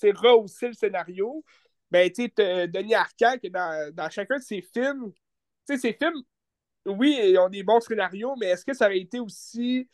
rehausser 0.00 0.68
le 0.68 0.74
scénario. 0.74 1.44
Ben, 1.90 2.08
tu 2.08 2.30
sais, 2.36 2.68
Denis 2.68 2.94
Arcand, 2.94 3.36
qui 3.40 3.50
dans, 3.50 3.92
dans 3.92 4.08
chacun 4.10 4.36
de 4.36 4.42
ses 4.42 4.62
films, 4.62 5.12
tu 5.66 5.74
sais, 5.74 5.76
ces 5.76 5.92
films, 5.92 6.22
oui, 6.86 7.18
ils 7.20 7.38
ont 7.38 7.48
des 7.48 7.64
bons 7.64 7.80
scénarios, 7.80 8.36
mais 8.36 8.46
est-ce 8.46 8.64
que 8.64 8.74
ça 8.74 8.86
aurait 8.86 9.00
été 9.00 9.18
aussi. 9.18 9.88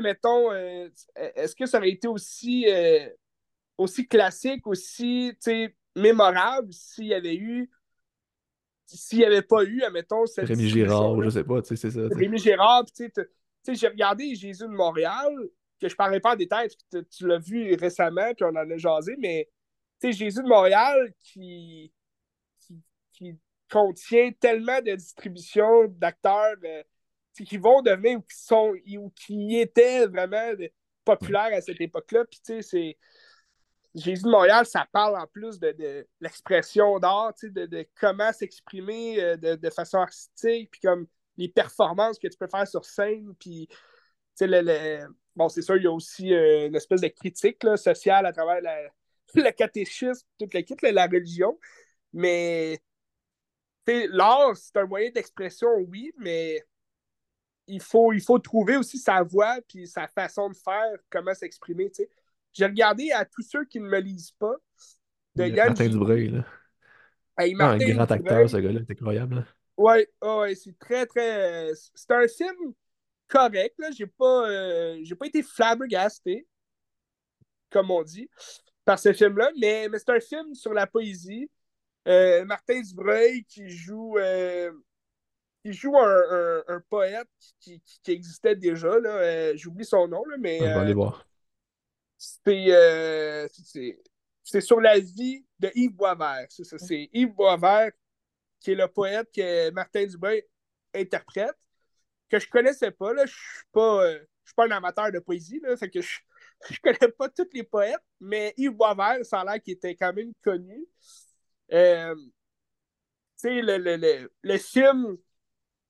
Mettons, 0.00 0.50
euh, 0.52 0.88
est-ce 1.16 1.54
que 1.54 1.66
ça 1.66 1.78
aurait 1.78 1.90
été 1.90 2.08
aussi, 2.08 2.66
euh, 2.68 3.08
aussi 3.78 4.06
classique, 4.06 4.66
aussi 4.66 5.36
mémorable 5.96 6.72
s'il 6.72 7.06
y 7.06 7.14
avait 7.14 7.36
eu. 7.36 7.70
S'il 8.86 9.18
n'y 9.18 9.24
avait 9.24 9.42
pas 9.42 9.64
eu, 9.64 9.82
admettons, 9.82 10.26
cette. 10.26 10.48
Rémi 10.48 10.68
Girard, 10.68 11.20
je 11.22 11.30
sais 11.30 11.44
pas, 11.44 11.62
tu 11.62 11.68
sais, 11.68 11.76
c'est 11.76 11.90
ça. 11.90 12.14
Rémi 12.14 12.38
Girard, 12.38 12.84
tu 12.86 13.10
sais, 13.62 13.74
j'ai 13.74 13.88
regardé 13.88 14.34
Jésus 14.34 14.64
de 14.64 14.68
Montréal, 14.68 15.32
que 15.80 15.88
je 15.88 15.94
ne 15.94 15.96
parlais 15.96 16.20
pas 16.20 16.34
en 16.34 16.36
détail, 16.36 16.68
que 16.92 16.98
tu 16.98 17.26
l'as 17.26 17.38
vu 17.38 17.74
récemment, 17.74 18.32
puis 18.34 18.44
on 18.44 18.56
en 18.56 18.70
a 18.70 18.76
jasé, 18.76 19.16
mais 19.18 19.48
tu 20.00 20.08
sais, 20.08 20.12
Jésus 20.12 20.42
de 20.42 20.48
Montréal 20.48 21.12
qui, 21.18 21.92
qui 23.14 23.38
contient 23.70 24.30
tellement 24.38 24.80
de 24.80 24.94
distributions 24.94 25.86
d'acteurs 25.88 26.56
euh, 26.64 26.82
qui 27.42 27.56
vont 27.56 27.82
devenir 27.82 28.18
ou 28.18 28.22
qui 28.22 28.36
sont 28.36 28.74
ou 28.98 29.10
qui 29.10 29.58
étaient 29.58 30.06
vraiment 30.06 30.52
populaires 31.04 31.52
à 31.52 31.60
cette 31.60 31.80
époque-là. 31.80 32.24
Puis 32.24 32.40
tu 32.44 32.54
sais, 32.54 32.62
c'est. 32.62 32.98
Jésus 33.94 34.24
de 34.24 34.28
Montréal, 34.28 34.66
ça 34.66 34.88
parle 34.92 35.16
en 35.16 35.26
plus 35.28 35.60
de, 35.60 36.04
l'expression 36.20 36.98
d'art, 36.98 37.32
de, 37.40 37.66
de, 37.66 37.86
comment 37.94 38.32
s'exprimer 38.32 39.22
euh, 39.22 39.36
de, 39.36 39.70
façon 39.70 39.98
artistique, 39.98 40.72
puis 40.72 40.80
comme 40.80 41.06
les 41.36 41.48
performances 41.48 42.18
que 42.18 42.26
tu 42.26 42.36
peux 42.36 42.48
faire 42.48 42.66
sur 42.66 42.84
scène, 42.84 43.32
puis 43.38 43.68
le, 44.40 45.06
bon, 45.36 45.48
c'est 45.48 45.62
sûr, 45.62 45.76
il 45.76 45.84
y 45.84 45.86
a 45.86 45.92
aussi 45.92 46.34
euh, 46.34 46.66
une 46.66 46.74
espèce 46.74 47.02
de 47.02 47.08
critique 47.08 47.64
sociale 47.76 48.26
à 48.26 48.32
travers 48.32 48.60
le 49.34 49.50
catéchisme, 49.52 50.26
toute 50.40 50.54
la 50.54 50.62
kit, 50.62 50.74
la 50.82 51.06
religion, 51.06 51.56
mais 52.12 52.80
l'art, 53.86 54.56
c'est 54.56 54.76
un 54.76 54.86
moyen 54.86 55.10
d'expression, 55.10 55.68
oui, 55.88 56.12
mais 56.18 56.64
il 57.66 57.80
faut, 57.80 58.12
il 58.12 58.20
faut 58.20 58.38
trouver 58.38 58.76
aussi 58.76 58.98
sa 58.98 59.22
voix 59.22 59.58
puis 59.68 59.86
sa 59.86 60.06
façon 60.06 60.48
de 60.48 60.54
faire, 60.54 60.96
comment 61.10 61.34
s'exprimer. 61.34 61.90
J'ai 62.52 62.66
regardé 62.66 63.10
à 63.10 63.24
tous 63.24 63.42
ceux 63.42 63.64
qui 63.64 63.80
ne 63.80 63.88
me 63.88 64.00
lisent 64.00 64.32
pas. 64.32 64.54
De 65.34 65.46
Yann 65.46 65.68
Martin 65.68 65.88
Dubreuil, 65.88 66.28
là. 66.28 66.44
un 67.36 67.78
grand 67.78 68.10
acteur, 68.10 68.48
ce 68.48 68.56
gars-là, 68.58 68.80
c'est 68.86 68.92
incroyable. 68.92 69.44
Oui, 69.76 70.06
ouais, 70.22 70.54
c'est 70.54 70.78
très, 70.78 71.06
très. 71.06 71.72
C'est 71.94 72.10
un 72.12 72.28
film 72.28 72.72
correct, 73.26 73.74
là. 73.78 73.90
J'ai 73.90 74.06
pas, 74.06 74.48
euh, 74.48 75.00
j'ai 75.02 75.16
pas 75.16 75.26
été 75.26 75.42
flabbergasté, 75.42 76.46
comme 77.70 77.90
on 77.90 78.04
dit, 78.04 78.30
par 78.84 79.00
ce 79.00 79.12
film-là, 79.12 79.50
mais, 79.60 79.88
mais 79.88 79.98
c'est 79.98 80.10
un 80.10 80.20
film 80.20 80.54
sur 80.54 80.72
la 80.72 80.86
poésie. 80.86 81.50
Euh, 82.06 82.44
Martin 82.44 82.80
Dubreuil 82.82 83.44
qui 83.44 83.68
joue, 83.68 84.18
euh, 84.18 84.70
qui 85.64 85.72
joue 85.72 85.98
un, 85.98 86.62
un, 86.68 86.80
poète 86.90 87.26
qui, 87.58 87.82
qui, 88.02 88.12
existait 88.12 88.54
déjà. 88.54 88.98
Là. 88.98 89.16
Euh, 89.16 89.54
j'oublie 89.56 89.86
son 89.86 90.06
nom, 90.06 90.22
là, 90.26 90.36
mais. 90.38 90.60
On 90.60 90.74
va 90.74 90.82
aller 90.82 90.92
voir. 90.92 91.26
C'est 92.18 92.68
sur 94.60 94.80
la 94.80 94.98
vie 94.98 95.46
de 95.58 95.70
Yves 95.74 95.94
Boisvert. 95.94 96.46
C'est 96.50 96.64
ça. 96.64 96.76
C'est 96.78 97.08
Yves 97.12 97.32
Boisvert 97.32 97.92
qui 98.60 98.72
est 98.72 98.74
le 98.74 98.88
poète 98.88 99.30
que 99.34 99.70
Martin 99.70 100.04
Dubreuil 100.06 100.42
interprète, 100.94 101.56
que 102.28 102.38
je 102.38 102.48
connaissais 102.48 102.90
pas. 102.90 103.12
Je 103.24 103.32
suis 103.32 103.64
pas. 103.72 104.12
je 104.12 104.18
suis 104.44 104.54
pas 104.54 104.66
un 104.66 104.70
amateur 104.70 105.10
de 105.12 105.18
poésie, 105.18 105.60
là, 105.60 105.74
fait 105.78 105.88
que 105.88 106.02
je, 106.02 106.18
je 106.70 106.78
connais 106.80 107.12
pas 107.12 107.30
tous 107.30 107.48
les 107.54 107.62
poètes, 107.62 108.04
mais 108.20 108.52
Yves 108.58 108.72
Boisvert, 108.72 109.24
ça 109.24 109.40
a 109.40 109.44
l'air 109.44 109.62
qu'il 109.62 109.72
était 109.74 109.96
quand 109.96 110.12
même 110.12 110.34
connu. 110.42 110.86
Euh, 111.72 112.14
le, 113.42 113.78
le, 113.78 114.30
le, 114.42 114.58
film, 114.58 115.16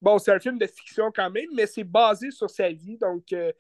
bon, 0.05 0.19
c'est 0.19 0.33
un 0.33 0.39
film 0.39 0.59
de 0.59 0.67
fiction 0.67 1.11
quand 1.11 1.31
même, 1.31 1.49
mais 1.55 1.67
c'est 1.67 1.85
basé 1.85 2.31
sur 2.31 2.51
sa 2.51 2.71
vie. 2.71 2.99
Donc, 2.99 3.33
euh, 3.33 3.53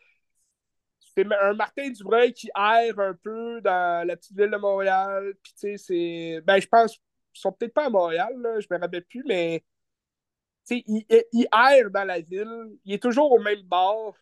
c'est 1.00 1.26
un 1.40 1.54
Martin 1.54 1.90
Dubreuil 1.90 2.32
qui 2.32 2.50
erre 2.54 2.98
un 2.98 3.14
peu 3.14 3.60
dans 3.62 4.06
la 4.06 4.16
petite 4.16 4.36
ville 4.36 4.50
de 4.50 4.56
Montréal. 4.56 5.34
Puis, 5.42 5.52
tu 5.54 5.60
sais, 5.60 5.76
c'est. 5.78 6.40
Ben, 6.42 6.60
je 6.60 6.68
pense 6.68 7.00
ils 7.36 7.40
sont 7.40 7.52
peut-être 7.52 7.74
pas 7.74 7.86
à 7.86 7.90
Montréal, 7.90 8.32
là, 8.40 8.60
je 8.60 8.66
me 8.70 8.78
rappelle 8.78 9.04
plus, 9.04 9.24
mais. 9.26 9.64
Tu 10.66 10.76
sais, 10.76 10.84
il, 10.86 11.46
erre 11.52 11.90
dans 11.90 12.04
la 12.04 12.20
ville. 12.20 12.78
Il 12.84 12.94
est 12.94 13.02
toujours 13.02 13.32
au 13.32 13.38
même 13.38 13.62
bar. 13.62 14.14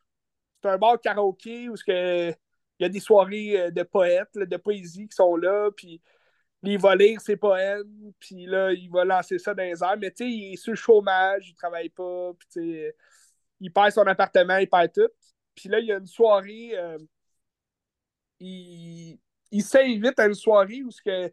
C'est 0.62 0.70
un 0.70 0.78
bar 0.78 1.00
karaoké 1.00 1.68
où 1.68 1.74
il 1.86 2.34
y 2.80 2.84
a 2.84 2.88
des 2.88 3.00
soirées 3.00 3.60
euh, 3.60 3.70
de 3.70 3.82
poètes, 3.82 4.34
de 4.34 4.56
poésie 4.56 5.08
qui 5.08 5.14
sont 5.14 5.36
là. 5.36 5.70
Puis 5.76 6.00
il 6.62 6.78
va 6.78 6.94
lire 6.94 7.20
ses 7.20 7.36
poèmes, 7.36 8.12
puis 8.20 8.46
là, 8.46 8.72
il 8.72 8.88
va 8.90 9.04
lancer 9.04 9.38
ça 9.38 9.54
dans 9.54 9.62
les 9.62 9.82
airs. 9.82 9.96
Mais 9.98 10.10
tu 10.10 10.24
sais, 10.24 10.30
il 10.30 10.52
est 10.54 10.56
sur 10.56 10.72
le 10.72 10.76
chômage, 10.76 11.48
il 11.48 11.54
travaille 11.54 11.88
pas, 11.88 12.32
puis 12.38 12.48
tu 12.52 12.60
sais, 12.60 12.96
il 13.60 13.72
perd 13.72 13.92
son 13.92 14.06
appartement, 14.06 14.56
il 14.58 14.68
perd 14.68 14.92
tout. 14.92 15.08
Puis 15.54 15.68
là, 15.68 15.80
il 15.80 15.86
y 15.86 15.92
a 15.92 15.98
une 15.98 16.06
soirée, 16.06 16.72
euh, 16.78 16.98
il, 18.40 19.18
il 19.50 19.62
s'invite 19.62 20.18
à 20.18 20.26
une 20.26 20.34
soirée 20.34 20.82
où 20.82 20.90
que, 21.04 21.32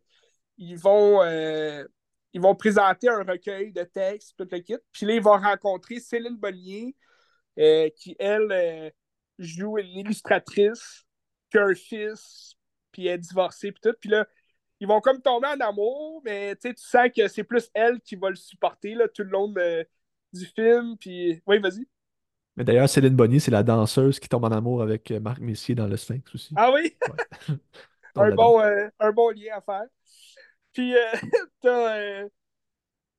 ils, 0.58 0.78
vont, 0.78 1.24
euh, 1.24 1.86
ils 2.34 2.42
vont 2.42 2.56
présenter 2.56 3.08
un 3.10 3.24
recueil 3.24 3.72
de 3.72 3.84
textes, 3.84 4.36
tout 4.38 4.48
le 4.52 4.60
kit. 4.60 4.78
Puis 4.92 5.06
là, 5.06 5.14
il 5.16 5.22
va 5.22 5.38
rencontrer 5.38 6.00
Céline 6.00 6.38
Bonnier, 6.38 6.96
euh, 7.60 7.90
qui, 7.96 8.16
elle, 8.20 8.94
joue 9.40 9.78
une 9.78 9.88
illustratrice, 9.88 11.06
qui 11.52 11.58
a 11.58 11.66
un 11.66 11.76
fils, 11.76 12.56
puis 12.92 13.08
elle 13.08 13.16
est 13.16 13.18
divorcée, 13.20 13.72
puis 13.72 13.82
tout. 13.82 13.96
Puis 14.00 14.10
là, 14.10 14.28
ils 14.80 14.88
vont 14.88 15.02
comme 15.02 15.22
tomber 15.22 15.48
en 15.48 15.60
amour, 15.60 16.22
mais 16.24 16.56
tu 16.56 16.74
sens 16.78 17.10
que 17.16 17.28
c'est 17.28 17.44
plus 17.44 17.70
elle 17.74 18.00
qui 18.02 18.16
va 18.16 18.30
le 18.30 18.36
supporter 18.36 18.96
là, 18.96 19.08
tout 19.08 19.24
le 19.24 19.30
long 19.30 19.54
du 20.34 20.46
film. 20.46 20.98
Puis, 20.98 21.42
oui, 21.46 21.60
vas-y. 21.60 21.86
Mais 22.60 22.66
d'ailleurs, 22.66 22.90
Céline 22.90 23.16
Bonnier, 23.16 23.40
c'est 23.40 23.52
la 23.52 23.64
danseuse 23.64 24.20
qui 24.20 24.28
tombe 24.28 24.44
en 24.44 24.52
amour 24.52 24.82
avec 24.82 25.12
euh, 25.12 25.22
Marc 25.22 25.40
Messier 25.40 25.76
dans 25.76 25.88
le 25.88 25.96
Sphinx 25.96 26.36
aussi. 26.36 26.54
Ah 26.58 26.72
oui? 26.74 26.94
un, 28.16 28.36
bon, 28.36 28.62
euh, 28.62 28.88
un 29.00 29.12
bon 29.14 29.30
lien 29.30 29.56
à 29.56 29.62
faire. 29.62 29.86
Puis, 30.74 30.94
euh, 31.66 32.28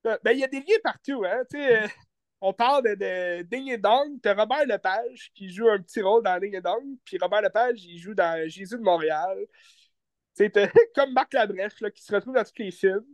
t'as. 0.03 0.19
ben, 0.23 0.32
il 0.32 0.41
y 0.41 0.45
a 0.45 0.49
des 0.49 0.61
liens 0.61 0.77
partout, 0.82 1.24
hein. 1.24 1.43
Tu 1.51 1.59
on 2.43 2.53
parle 2.55 2.85
de, 2.85 2.95
de 2.95 3.43
Ding 3.43 3.70
et 3.70 3.78
Dong. 3.78 4.19
T'as 4.23 4.35
Robert 4.35 4.66
Lepage 4.66 5.31
qui 5.35 5.51
joue 5.51 5.69
un 5.69 5.78
petit 5.78 6.03
rôle 6.03 6.23
dans 6.23 6.39
Ding 6.39 6.55
et 6.55 6.61
Dong. 6.61 6.85
Puis 7.05 7.19
Robert 7.20 7.43
Lepage, 7.43 7.85
il 7.85 7.99
joue 7.99 8.15
dans 8.15 8.47
Jésus 8.49 8.77
de 8.77 8.82
Montréal. 8.82 9.39
C'est 10.35 10.52
comme 10.94 11.12
Marc 11.12 11.32
Labrèche 11.32 11.81
là, 11.81 11.90
qui 11.90 12.02
se 12.02 12.15
retrouve 12.15 12.35
dans 12.35 12.44
tous 12.44 12.59
les 12.59 12.70
films. 12.70 13.07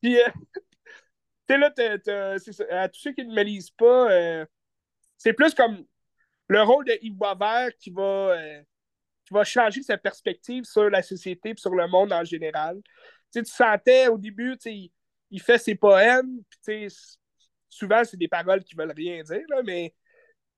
Puis, 0.00 0.20
euh, 0.20 0.28
tu 1.48 1.56
là, 1.56 1.72
à 2.70 2.88
tous 2.88 3.00
ceux 3.00 3.12
qui 3.12 3.24
ne 3.24 3.34
me 3.34 3.42
lisent 3.42 3.70
pas, 3.70 4.10
euh, 4.10 4.46
c'est 5.16 5.32
plus 5.32 5.54
comme 5.54 5.84
le 6.48 6.62
rôle 6.62 6.84
de 6.84 6.98
Yves 7.02 7.14
Boisvert 7.14 7.70
qui 7.78 7.90
va, 7.90 8.02
euh, 8.02 8.62
qui 9.24 9.34
va 9.34 9.44
changer 9.44 9.82
sa 9.82 9.96
perspective 9.96 10.64
sur 10.64 10.90
la 10.90 11.02
société 11.02 11.50
et 11.50 11.56
sur 11.56 11.74
le 11.74 11.86
monde 11.86 12.12
en 12.12 12.24
général. 12.24 12.80
tu 13.32 13.44
sentais 13.44 14.08
au 14.08 14.18
début, 14.18 14.56
il, 14.66 14.90
il 15.30 15.40
fait 15.40 15.58
ses 15.58 15.74
poèmes, 15.74 16.42
puis 16.64 16.88
souvent, 17.68 18.04
c'est 18.04 18.18
des 18.18 18.28
paroles 18.28 18.62
qui 18.64 18.74
veulent 18.74 18.92
rien 18.94 19.22
dire, 19.22 19.44
là, 19.48 19.62
mais 19.64 19.94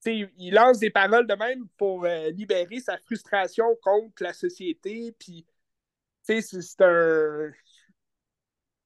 il 0.06 0.52
lance 0.52 0.78
des 0.78 0.90
paroles 0.90 1.26
de 1.26 1.35
même 1.35 1.66
pour 1.78 2.05
libérer 2.05 2.81
sa 2.81 2.98
frustration 2.98 3.64
contre 3.82 4.22
la 4.22 4.35
société, 4.35 5.14
puis 5.18 5.47
c'est 6.24 6.80
un. 6.80 7.51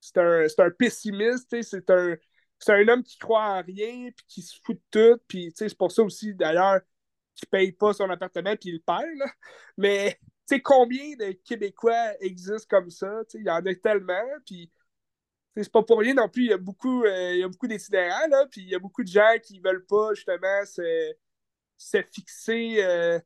C'est 0.01 0.19
un, 0.19 0.47
un, 0.59 0.71
pessimiste, 0.71 1.61
c'est 1.63 1.91
un, 1.91 2.17
un 2.69 2.89
homme 2.89 3.03
qui 3.03 3.19
croit 3.19 3.59
en 3.59 3.63
rien, 3.63 4.11
puis 4.17 4.25
qui 4.27 4.43
se 4.43 4.59
fout 4.65 4.81
de 4.93 5.17
tout, 5.17 5.23
puis 5.29 5.53
c'est 5.55 5.77
pour 5.77 5.93
ça 5.93 6.03
aussi, 6.03 6.35
d'ailleurs, 6.35 6.81
qu'il 7.35 7.49
paye 7.49 7.73
pas 7.73 7.93
son 7.93 8.09
appartement, 8.09 8.57
puis 8.57 8.71
il 8.71 8.83
perd, 8.83 9.05
là. 9.19 9.27
Mais, 9.77 10.19
tu 10.49 10.63
combien 10.63 11.15
de 11.17 11.33
Québécois 11.45 12.15
existent 12.21 12.67
comme 12.71 12.91
ça, 12.91 13.23
il 13.35 13.45
y 13.45 13.51
en 13.51 13.65
a 13.65 13.75
tellement, 13.75 14.25
puis 14.47 14.71
c'est 15.57 15.73
pas 15.73 15.83
pour 15.83 15.99
rien 15.99 16.15
non 16.15 16.29
plus, 16.29 16.45
il 16.45 16.51
y 16.51 16.53
a 16.53 16.59
beaucoup, 16.59 17.05
euh, 17.05 17.35
il 17.35 17.41
y 17.41 17.43
a 17.43 17.49
beaucoup 17.49 17.67
d'itinérants, 17.67 18.47
puis 18.51 18.63
il 18.63 18.69
y 18.69 18.75
a 18.75 18.79
beaucoup 18.79 19.03
de 19.03 19.09
gens 19.09 19.35
qui 19.43 19.61
veulent 19.61 19.85
pas, 19.87 20.15
justement, 20.15 20.65
se, 20.65 21.15
se 21.77 22.03
fixer... 22.03 22.85
Euh, 22.85 23.21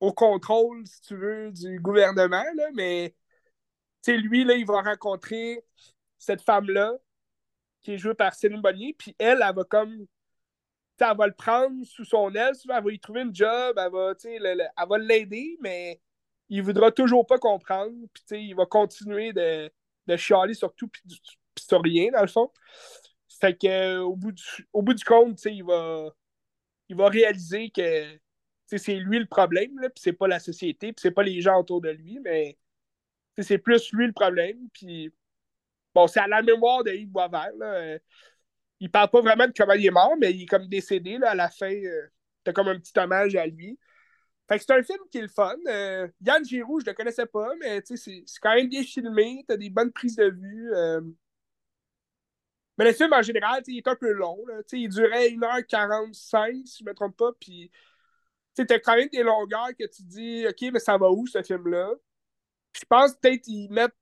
au 0.00 0.12
contrôle, 0.12 0.86
si 0.86 1.00
tu 1.00 1.16
veux, 1.16 1.50
du 1.52 1.80
gouvernement, 1.80 2.44
là, 2.54 2.68
mais 2.74 3.14
lui, 4.06 4.44
là, 4.44 4.54
il 4.54 4.66
va 4.66 4.82
rencontrer 4.82 5.64
cette 6.18 6.42
femme-là, 6.42 6.94
qui 7.82 7.94
est 7.94 7.98
jouée 7.98 8.14
par 8.14 8.34
Céline 8.34 8.60
Bonnier, 8.60 8.94
puis 8.98 9.14
elle, 9.18 9.42
elle 9.46 9.54
va 9.54 9.64
comme 9.64 10.06
elle 10.98 11.16
va 11.16 11.26
le 11.26 11.34
prendre 11.34 11.84
sous 11.84 12.04
son 12.04 12.34
aile, 12.34 12.54
elle 12.64 12.70
va 12.70 12.80
lui 12.80 12.98
trouver 12.98 13.22
une 13.22 13.34
job, 13.34 13.76
elle 13.78 13.92
va, 13.92 14.14
elle 14.24 14.88
va 14.88 14.98
l'aider, 14.98 15.58
mais 15.60 16.00
il 16.48 16.62
voudra 16.62 16.90
toujours 16.90 17.26
pas 17.26 17.38
comprendre, 17.38 17.94
puis 18.12 18.48
il 18.48 18.54
va 18.54 18.66
continuer 18.66 19.32
de, 19.32 19.70
de 20.06 20.16
chialer 20.16 20.54
sur 20.54 20.74
tout, 20.74 20.88
puis 20.88 21.02
sur 21.58 21.82
rien, 21.82 22.10
dans 22.12 22.22
le 22.22 22.28
fond. 22.28 22.50
Fait 23.40 23.56
que, 23.56 23.98
au 23.98 24.16
bout 24.16 24.32
du, 24.32 24.42
au 24.72 24.82
bout 24.82 24.94
du 24.94 25.04
compte, 25.04 25.44
il 25.44 25.64
va, 25.64 26.08
il 26.88 26.96
va 26.96 27.08
réaliser 27.08 27.70
que 27.70 28.18
c'est 28.66 28.96
lui 28.96 29.18
le 29.18 29.26
problème, 29.26 29.76
puis 29.80 30.02
c'est 30.02 30.12
pas 30.12 30.28
la 30.28 30.38
société, 30.40 30.92
puis 30.92 31.00
c'est 31.00 31.10
pas 31.10 31.22
les 31.22 31.40
gens 31.40 31.60
autour 31.60 31.80
de 31.80 31.90
lui, 31.90 32.18
mais 32.22 32.58
c'est 33.38 33.58
plus 33.58 33.92
lui 33.92 34.06
le 34.06 34.12
problème. 34.12 34.68
Puis 34.72 35.12
bon, 35.94 36.06
c'est 36.06 36.20
à 36.20 36.26
la 36.26 36.42
mémoire 36.42 36.84
de 36.84 36.92
Yves 36.92 37.10
Boisvert. 37.10 37.52
Là. 37.58 37.98
Il 38.80 38.90
parle 38.90 39.10
pas 39.10 39.20
vraiment 39.20 39.46
de 39.46 39.52
comment 39.56 39.74
il 39.74 39.86
est 39.86 39.90
mort, 39.90 40.14
mais 40.18 40.32
il 40.32 40.42
est 40.42 40.46
comme 40.46 40.68
décédé 40.68 41.18
là, 41.18 41.30
à 41.30 41.34
la 41.34 41.48
fin. 41.48 41.72
Euh, 41.72 42.08
comme 42.52 42.68
un 42.68 42.78
petit 42.78 42.98
hommage 42.98 43.34
à 43.36 43.46
lui. 43.46 43.78
Fait 44.48 44.58
que 44.58 44.64
c'est 44.64 44.72
un 44.72 44.82
film 44.82 44.98
qui 45.10 45.18
est 45.18 45.22
le 45.22 45.28
fun. 45.28 45.56
Euh, 45.66 46.08
Yann 46.20 46.44
Giroux, 46.44 46.80
je 46.80 46.86
le 46.86 46.94
connaissais 46.94 47.26
pas, 47.26 47.52
mais 47.60 47.82
c'est 47.84 48.24
quand 48.40 48.54
même 48.54 48.68
bien 48.68 48.82
filmé. 48.82 49.44
T'as 49.46 49.56
des 49.56 49.70
bonnes 49.70 49.92
prises 49.92 50.16
de 50.16 50.30
vue. 50.30 50.72
Euh. 50.74 51.00
Mais 52.78 52.84
le 52.84 52.92
film, 52.92 53.12
en 53.12 53.22
général, 53.22 53.62
il 53.66 53.78
est 53.78 53.88
un 53.88 53.96
peu 53.96 54.12
long. 54.12 54.44
Là. 54.46 54.60
Il 54.72 54.88
durait 54.88 55.30
1h45, 55.30 56.66
si 56.66 56.84
je 56.84 56.88
me 56.88 56.94
trompe 56.94 57.16
pas. 57.16 57.32
Puis 57.40 57.70
t'as 58.64 58.78
quand 58.78 58.96
même 58.96 59.08
des 59.08 59.22
longueurs 59.22 59.70
que 59.78 59.86
tu 59.86 60.02
dis, 60.02 60.46
OK, 60.48 60.72
mais 60.72 60.78
ça 60.80 60.96
va 60.96 61.10
où, 61.10 61.26
ce 61.26 61.42
film-là? 61.42 61.92
Je 62.72 62.84
pense 62.88 63.14
peut-être 63.14 63.42
qu'ils 63.42 63.70
mettent 63.70 63.96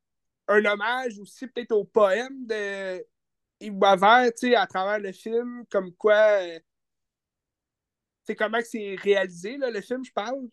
un 0.49 0.65
hommage 0.65 1.19
aussi 1.19 1.47
peut-être 1.47 1.73
au 1.73 1.85
poème 1.85 2.47
de 2.47 3.05
Yves 3.61 3.75
Boisvert, 3.75 4.31
à 4.57 4.67
travers 4.67 4.99
le 4.99 5.13
film, 5.13 5.65
comme 5.71 5.93
quoi 5.95 6.41
c'est 8.25 8.35
comment 8.35 8.59
c'est 8.63 8.97
réalisé, 8.97 9.57
là, 9.59 9.71
le 9.71 9.81
film, 9.81 10.05
je 10.05 10.13
parle. 10.13 10.49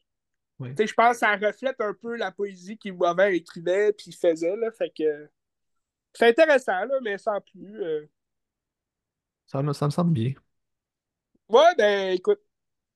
Je 0.60 0.94
pense 0.94 1.14
que 1.14 1.19
ça 1.19 1.36
reflète 1.36 1.80
un 1.82 1.94
peu 1.94 2.15
la 2.15 2.32
poésie 2.32 2.78
qu'Yves 2.78 2.95
Boisvert 2.95 3.28
écrivait 3.28 3.94
puis 3.94 4.11
faisait. 4.11 4.56
Là, 4.56 4.72
fait 4.72 4.91
que 4.95 5.30
c'est 6.14 6.28
intéressant, 6.28 6.86
là, 6.86 6.99
mais 7.02 7.18
sans 7.18 7.41
plus. 7.41 7.84
Euh. 7.84 8.06
Ça, 9.48 9.64
me, 9.64 9.73
ça 9.73 9.86
me 9.86 9.91
semble 9.91 10.14
bien. 10.14 10.34
Ouais, 11.49 11.76
ben 11.78 12.14
écoute, 12.14 12.40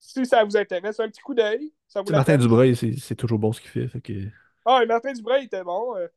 si 0.06 0.26
ça 0.26 0.44
vous 0.44 0.56
intéresse, 0.56 1.00
un 1.00 1.10
petit 1.10 1.22
coup 1.22 1.34
d'œil. 1.34 1.74
Martin 2.10 2.38
Dubreuil, 2.38 2.76
c'est 2.76 3.16
toujours 3.16 3.40
bon 3.40 3.52
ce 3.52 3.62
qu'il 3.62 3.70
fait. 3.70 3.88
fait 3.88 4.02
que... 4.02 4.14
Ah, 4.66 4.86
Martin 4.86 5.14
Dubreuil 5.14 5.46
était 5.46 5.64
bon. 5.64 5.96
Euh. 5.98 6.08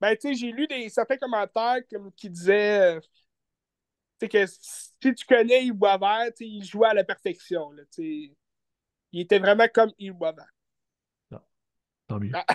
Ben, 0.00 0.14
tu 0.16 0.28
sais, 0.28 0.34
j'ai 0.34 0.52
lu 0.52 0.66
des, 0.66 0.88
certains 0.88 1.16
commentaires 1.16 1.80
comme, 1.90 2.12
qui 2.12 2.30
disaient 2.30 2.96
euh, 2.96 4.28
que 4.28 4.46
si 4.46 4.92
tu 5.00 5.26
connais 5.26 5.64
Yves 5.64 5.74
Boisvert, 5.74 6.30
il 6.40 6.64
jouait 6.64 6.88
à 6.88 6.94
la 6.94 7.04
perfection. 7.04 7.70
Là, 7.72 7.82
il 7.98 8.34
était 9.12 9.38
vraiment 9.38 9.66
comme 9.72 9.92
Yves 9.98 10.14
Boisvert. 10.14 10.52
Non. 11.30 11.40
Tant 12.06 12.20
mieux. 12.20 12.32
Ah. 12.34 12.46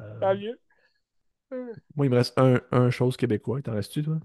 Euh, 0.00 0.20
Tant 0.20 0.34
mieux. 0.36 0.60
Moi, 1.96 2.06
il 2.06 2.10
me 2.10 2.16
reste 2.16 2.38
un, 2.38 2.60
un 2.70 2.90
chose 2.90 3.16
québécois. 3.16 3.60
T'en 3.62 3.72
restes-tu, 3.72 4.02
toi? 4.02 4.20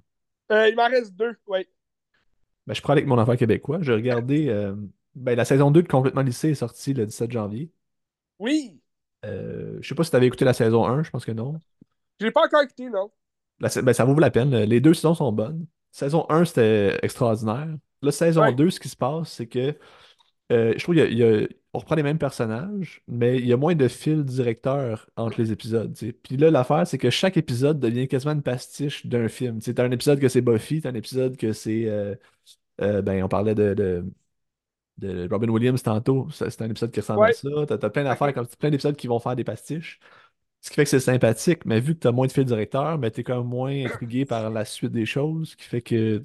il 0.51 0.75
m'en 0.75 0.87
reste 0.87 1.15
deux, 1.15 1.35
oui. 1.47 1.67
Ben, 2.67 2.73
je 2.73 2.81
prends 2.81 2.93
avec 2.93 3.05
mon 3.05 3.17
enfant 3.17 3.35
québécois. 3.35 3.79
J'ai 3.81 3.93
regardé. 3.93 4.73
Ben, 5.15 5.35
la 5.35 5.45
saison 5.45 5.71
2 5.71 5.83
de 5.83 5.87
Complètement 5.87 6.21
lycée 6.21 6.49
est 6.49 6.55
sortie 6.55 6.93
le 6.93 7.05
17 7.05 7.31
janvier. 7.31 7.71
Oui. 8.39 8.79
Euh, 9.25 9.77
je 9.81 9.87
sais 9.87 9.95
pas 9.95 10.03
si 10.03 10.09
tu 10.09 10.15
avais 10.15 10.27
écouté 10.27 10.45
la 10.45 10.53
saison 10.53 10.85
1, 10.85 11.03
je 11.03 11.09
pense 11.09 11.25
que 11.25 11.31
non. 11.31 11.59
Je 12.19 12.25
l'ai 12.25 12.31
pas 12.31 12.45
encore 12.45 12.61
écouté, 12.61 12.89
non. 12.89 13.11
ben, 13.59 13.93
ça 13.93 14.05
vaut 14.05 14.17
la 14.19 14.31
peine. 14.31 14.55
Les 14.63 14.81
deux 14.81 14.93
saisons 14.93 15.13
sont 15.13 15.31
bonnes. 15.31 15.65
Saison 15.91 16.25
1, 16.29 16.45
c'était 16.45 16.99
extraordinaire. 17.03 17.75
La 18.01 18.11
saison 18.11 18.51
2, 18.51 18.69
ce 18.69 18.79
qui 18.79 18.89
se 18.89 18.95
passe, 18.95 19.31
c'est 19.31 19.47
que 19.47 19.77
euh, 20.51 20.73
je 20.75 20.83
trouve 20.83 20.95
qu'on 21.73 21.79
reprend 21.79 21.95
les 21.95 22.03
mêmes 22.03 22.19
personnages, 22.19 23.01
mais 23.07 23.37
il 23.39 23.47
y 23.47 23.53
a 23.53 23.57
moins 23.57 23.75
de 23.75 23.87
fil 23.87 24.23
directeur 24.23 25.09
entre 25.17 25.41
les 25.41 25.51
épisodes. 25.51 25.93
Puis 26.23 26.37
là, 26.37 26.51
l'affaire, 26.51 26.87
c'est 26.87 26.97
que 26.97 27.09
chaque 27.09 27.37
épisode 27.37 27.79
devient 27.79 28.07
quasiment 28.07 28.33
une 28.33 28.43
pastiche 28.43 29.05
d'un 29.05 29.27
film. 29.29 29.59
Tu 29.59 29.73
as 29.77 29.83
un 29.83 29.91
épisode 29.91 30.19
que 30.19 30.29
c'est 30.29 30.41
Buffy, 30.41 30.81
tu 30.81 30.87
as 30.87 30.91
un 30.91 30.95
épisode 30.95 31.37
que 31.37 31.53
c'est. 31.53 31.85
Euh, 31.87 32.15
ben, 33.01 33.23
on 33.23 33.27
parlait 33.27 33.55
de 33.55 34.03
de 34.97 35.27
Robin 35.29 35.49
Williams 35.49 35.81
tantôt. 35.81 36.27
C'est 36.31 36.61
un 36.61 36.69
épisode 36.69 36.91
qui 36.91 36.99
ressemble 36.99 37.25
à 37.25 37.33
ça. 37.33 37.49
T'as 37.67 37.75
as 37.75 37.89
plein 37.89 38.03
d'affaires, 38.03 38.33
comme 38.33 38.47
plein 38.47 38.69
d'épisodes 38.69 38.95
qui 38.95 39.07
vont 39.07 39.19
faire 39.19 39.35
des 39.35 39.43
pastiches. 39.43 39.99
Ce 40.61 40.69
qui 40.69 40.75
fait 40.75 40.83
que 40.85 40.89
c'est 40.89 40.99
sympathique, 40.99 41.65
mais 41.65 41.79
vu 41.81 41.95
que 41.95 41.99
tu 42.01 42.07
as 42.07 42.11
moins 42.11 42.27
de 42.27 42.31
fil 42.31 42.45
directeur, 42.45 42.97
ben, 42.97 43.11
tu 43.11 43.21
es 43.21 43.23
quand 43.23 43.37
même 43.37 43.47
moins 43.47 43.85
intrigué 43.85 44.25
par 44.25 44.49
la 44.49 44.65
suite 44.65 44.91
des 44.91 45.05
choses, 45.05 45.51
ce 45.51 45.55
qui 45.57 45.65
fait 45.65 45.81
que 45.81 46.21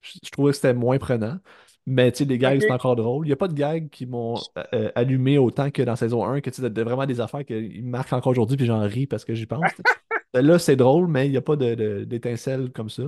je, 0.00 0.30
trouvais 0.30 0.52
que 0.52 0.56
c'était 0.56 0.74
moins 0.74 0.98
prenant. 0.98 1.38
Mais 1.86 2.10
tu 2.12 2.18
sais, 2.18 2.24
les 2.24 2.38
gags, 2.38 2.60
c'est 2.60 2.70
encore 2.70 2.96
drôle. 2.96 3.26
Il 3.26 3.28
n'y 3.28 3.34
a 3.34 3.36
pas 3.36 3.48
de 3.48 3.54
gags 3.54 3.90
qui 3.90 4.06
m'ont 4.06 4.36
euh, 4.56 4.62
euh, 4.72 4.92
allumé 4.94 5.36
autant 5.36 5.70
que 5.70 5.82
dans 5.82 5.96
saison 5.96 6.24
1, 6.24 6.40
que 6.40 6.48
tu 6.48 6.62
sais, 6.62 6.68
vraiment 6.68 7.04
des 7.04 7.20
affaires 7.20 7.44
qui 7.44 7.82
marquent 7.82 8.14
encore 8.14 8.32
aujourd'hui, 8.32 8.56
puis 8.56 8.66
j'en 8.66 8.80
ris 8.80 9.06
parce 9.06 9.24
que 9.24 9.34
j'y 9.34 9.46
pense. 9.46 9.60
Là, 10.34 10.58
c'est 10.58 10.76
drôle, 10.76 11.06
mais 11.06 11.26
il 11.26 11.30
n'y 11.30 11.36
a 11.36 11.42
pas 11.42 11.56
d'étincelles 11.56 12.72
comme 12.72 12.90
ça. 12.90 13.04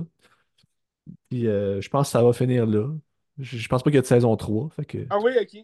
Puis 1.29 1.47
euh, 1.47 1.81
je 1.81 1.89
pense 1.89 2.07
que 2.07 2.11
ça 2.11 2.23
va 2.23 2.33
finir 2.33 2.65
là. 2.65 2.89
Je, 3.37 3.67
pense 3.67 3.83
pas 3.83 3.89
qu'il 3.89 3.95
y 3.95 3.99
a 3.99 4.01
de 4.01 4.07
saison 4.07 4.35
3. 4.35 4.69
Fait 4.69 4.85
que... 4.85 5.05
Ah 5.09 5.19
oui, 5.21 5.31
ok. 5.39 5.63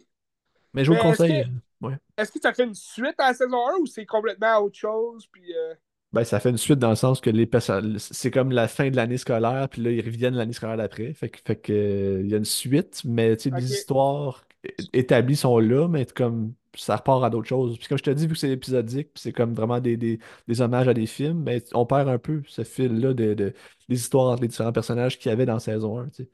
Mais 0.73 0.83
je 0.83 0.91
vous 0.91 0.95
le 0.95 1.01
conseille. 1.01 1.31
Est-ce 1.31 1.47
que, 1.49 1.85
ouais. 1.85 1.97
est 2.17 2.33
que 2.33 2.39
ça 2.41 2.53
fait 2.53 2.63
une 2.65 2.73
suite 2.73 3.15
à 3.17 3.29
la 3.29 3.33
saison 3.33 3.67
1 3.67 3.77
ou 3.81 3.85
c'est 3.85 4.05
complètement 4.05 4.57
autre 4.59 4.77
chose? 4.77 5.27
Puis, 5.31 5.53
euh? 5.55 5.73
Ben, 6.13 6.23
ça 6.23 6.39
fait 6.39 6.51
une 6.51 6.57
suite 6.57 6.77
dans 6.77 6.91
le 6.91 6.95
sens 6.95 7.19
que 7.21 7.31
les 7.31 7.49
c'est 7.97 8.29
comme 8.29 8.51
la 8.51 8.67
fin 8.67 8.91
de 8.91 8.95
l'année 8.95 9.17
scolaire, 9.17 9.67
puis 9.69 9.81
là, 9.81 9.89
ils 9.91 10.01
reviennent 10.05 10.35
l'année 10.35 10.53
scolaire 10.53 10.77
d'après. 10.77 11.11
Fait 11.13 11.29
que, 11.29 11.39
fait 11.43 11.55
que, 11.55 12.21
il 12.23 12.29
y 12.29 12.35
a 12.35 12.37
une 12.37 12.45
suite, 12.45 13.01
mais 13.03 13.35
tu 13.35 13.49
sais, 13.49 13.55
les 13.55 13.71
histoires 13.73 14.45
établies 14.93 15.35
sont 15.35 15.57
là, 15.59 15.87
mais 15.87 16.05
comme 16.05 16.53
ça 16.75 16.97
repart 16.97 17.23
à 17.23 17.29
d'autres 17.31 17.47
choses. 17.47 17.77
Puis 17.79 17.87
comme 17.87 17.97
je 17.97 18.03
te 18.03 18.09
dis, 18.11 18.27
vu 18.27 18.33
que 18.33 18.39
c'est 18.39 18.49
épisodique, 18.51 19.09
puis 19.13 19.21
c'est 19.21 19.33
comme 19.33 19.53
vraiment 19.53 19.79
des, 19.79 19.97
des, 19.97 20.19
des, 20.47 20.61
hommages 20.61 20.87
à 20.87 20.93
des 20.93 21.05
films, 21.07 21.43
ben, 21.43 21.61
on 21.73 21.85
perd 21.85 22.07
un 22.09 22.17
peu 22.19 22.43
ce 22.47 22.63
fil-là 22.63 23.13
de, 23.13 23.33
de, 23.33 23.53
des 23.89 23.95
histoires 23.95 24.31
entre 24.31 24.43
les 24.43 24.47
différents 24.47 24.71
personnages 24.71 25.17
qu'il 25.19 25.29
y 25.29 25.33
avait 25.33 25.45
dans 25.45 25.59
saison 25.59 25.99
1. 25.99 26.09
Tu 26.09 26.23
sais. 26.23 26.29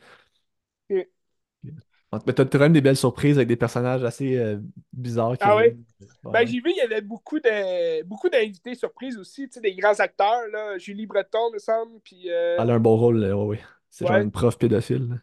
Mais 2.25 2.33
t'as 2.33 2.45
quand 2.45 2.59
même 2.59 2.73
des 2.73 2.81
belles 2.81 2.97
surprises 2.97 3.37
avec 3.37 3.47
des 3.47 3.55
personnages 3.55 4.03
assez 4.03 4.35
euh, 4.35 4.57
bizarres. 4.93 5.35
ah 5.41 5.55
oui? 5.55 5.77
ben, 6.23 6.45
j'ai 6.45 6.59
vu, 6.59 6.71
il 6.71 6.77
y 6.77 6.81
avait 6.81 7.01
beaucoup 7.01 7.39
de 7.39 8.03
beaucoup 8.03 8.29
d'invités 8.29 8.73
surprises 8.73 9.17
aussi, 9.17 9.47
tu 9.47 9.55
sais, 9.55 9.61
des 9.61 9.75
grands 9.75 9.99
acteurs, 9.99 10.47
là. 10.51 10.77
Julie 10.79 11.05
Breton, 11.05 11.51
me 11.53 11.59
semble, 11.59 11.99
puis... 12.03 12.31
Euh, 12.31 12.57
Elle 12.59 12.71
a 12.71 12.73
un 12.73 12.79
bon 12.79 12.97
rôle, 12.97 13.23
oui, 13.23 13.45
oui. 13.45 13.57
C'est 13.91 14.07
genre 14.07 14.17
une 14.17 14.31
prof 14.31 14.57
pédophile. 14.57 15.21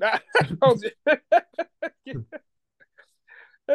Ah, 0.00 0.20
mon 0.62 0.74
Dieu! 0.74 0.90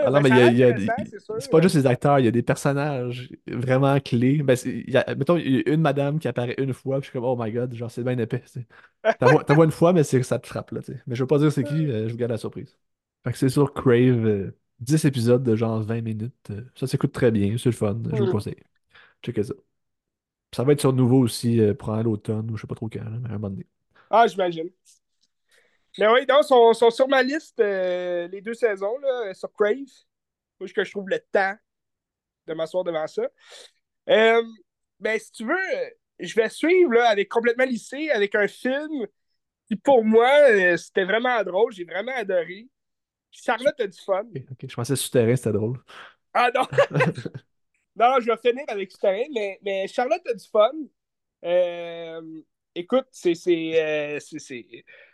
Ah 0.06 0.12
non, 0.12 0.22
ben, 0.22 0.34
mais 0.34 1.06
c'est 1.40 1.52
pas 1.52 1.62
juste 1.62 1.76
les 1.76 1.88
acteurs, 1.88 2.20
il 2.20 2.26
y 2.26 2.28
a 2.28 2.32
des 2.32 2.44
personnages 2.44 3.30
vraiment 3.48 4.00
clés. 4.00 4.42
Ben, 4.44 4.58
il 4.66 4.90
y 4.90 4.98
a, 4.98 5.16
mettons, 5.16 5.38
il 5.38 5.58
y 5.58 5.70
a 5.70 5.74
une 5.74 5.82
madame 5.82 6.20
qui 6.20 6.28
apparaît 6.28 6.56
une 6.58 6.74
fois, 6.74 6.98
puis 6.98 7.08
je 7.08 7.12
suis 7.12 7.20
comme, 7.20 7.28
oh 7.28 7.36
my 7.40 7.52
god, 7.52 7.74
genre, 7.74 7.92
c'est 7.92 8.04
bien 8.04 8.18
épais. 8.18 8.44
T'as 9.20 9.54
vois 9.54 9.66
une 9.66 9.72
fois, 9.72 9.94
mais 9.94 10.04
ça 10.04 10.40
te 10.40 10.48
frappe, 10.48 10.72
là, 10.72 10.82
Mais 11.08 11.16
je 11.16 11.24
veux 11.24 11.28
pas 11.28 11.40
dire 11.40 11.52
c'est 11.52 11.64
qui, 11.64 11.88
je 11.88 12.10
vous 12.10 12.18
garde 12.18 12.32
la 12.32 12.38
surprise. 12.38 12.78
Fait 13.24 13.32
que 13.32 13.38
c'est 13.38 13.50
sur 13.50 13.74
Crave, 13.74 14.54
10 14.80 15.06
euh, 15.06 15.08
épisodes 15.08 15.44
de 15.44 15.56
genre 15.56 15.82
20 15.82 16.02
minutes. 16.02 16.34
Euh, 16.52 16.62
ça 16.76 16.88
s'écoute 16.88 17.12
très 17.12 17.32
bien, 17.32 17.58
c'est 17.58 17.70
le 17.70 17.76
fun, 17.76 17.98
je 18.14 18.16
vous 18.16 18.28
mm. 18.28 18.32
conseille. 18.32 18.56
Checkez 19.22 19.44
ça. 19.44 19.54
Ça 20.56 20.64
va 20.64 20.74
être 20.74 20.80
sur 20.80 20.94
nouveau 20.94 21.20
aussi 21.20 21.60
euh, 21.60 21.74
pour 21.74 21.94
l'automne, 21.98 22.50
ou 22.52 22.56
je 22.56 22.62
sais 22.62 22.68
pas 22.68 22.76
trop 22.76 22.88
quand, 22.88 23.04
mais 23.04 23.30
à 23.30 23.34
un 23.34 23.34
moment 23.34 23.50
donné. 23.50 23.66
Ah, 24.10 24.28
j'imagine. 24.28 24.70
Mais 25.98 26.08
oui, 26.08 26.26
donc, 26.26 26.44
sont, 26.44 26.74
sont 26.74 26.92
sur 26.92 27.08
ma 27.08 27.24
liste 27.24 27.60
euh, 27.60 28.28
les 28.28 28.42
deux 28.42 28.54
saisons 28.54 28.98
là, 29.00 29.34
sur 29.34 29.52
Crave. 29.52 29.86
Moi, 30.60 30.70
que 30.70 30.84
je 30.84 30.92
trouve 30.92 31.10
le 31.10 31.20
temps 31.32 31.56
de 32.46 32.54
m'asseoir 32.54 32.84
devant 32.84 33.08
ça. 33.08 33.24
Euh, 34.10 34.44
ben, 35.00 35.20
si 35.20 35.32
tu 35.32 35.46
veux, 35.46 35.56
je 36.20 36.36
vais 36.36 36.50
suivre 36.50 36.94
là, 36.94 37.10
avec 37.10 37.30
complètement 37.30 37.66
lycée, 37.66 38.10
avec 38.12 38.36
un 38.36 38.48
film 38.48 39.08
qui, 39.68 39.76
pour 39.76 40.04
moi, 40.04 40.30
euh, 40.50 40.78
c'était 40.78 41.04
vraiment 41.04 41.44
drôle. 41.44 41.72
J'ai 41.74 41.84
vraiment 41.84 42.16
adoré. 42.16 42.68
Charlotte 43.32 43.80
a 43.80 43.88
du 43.88 44.00
fun. 44.00 44.24
Je 44.68 44.76
pensais 44.76 44.94
que 44.94 45.00
Souterrain, 45.00 45.36
c'était 45.36 45.52
drôle. 45.52 45.80
Ah 46.34 46.52
non! 46.54 46.68
non, 47.96 48.20
je 48.20 48.28
vais 48.28 48.38
finir 48.38 48.66
avec 48.68 48.92
Souterrain, 48.92 49.26
mais, 49.34 49.60
mais 49.64 49.88
Charlotte 49.88 50.26
a 50.28 50.34
du 50.34 50.48
fun. 50.48 50.72
écoute, 52.76 53.08
c'est 53.12 53.34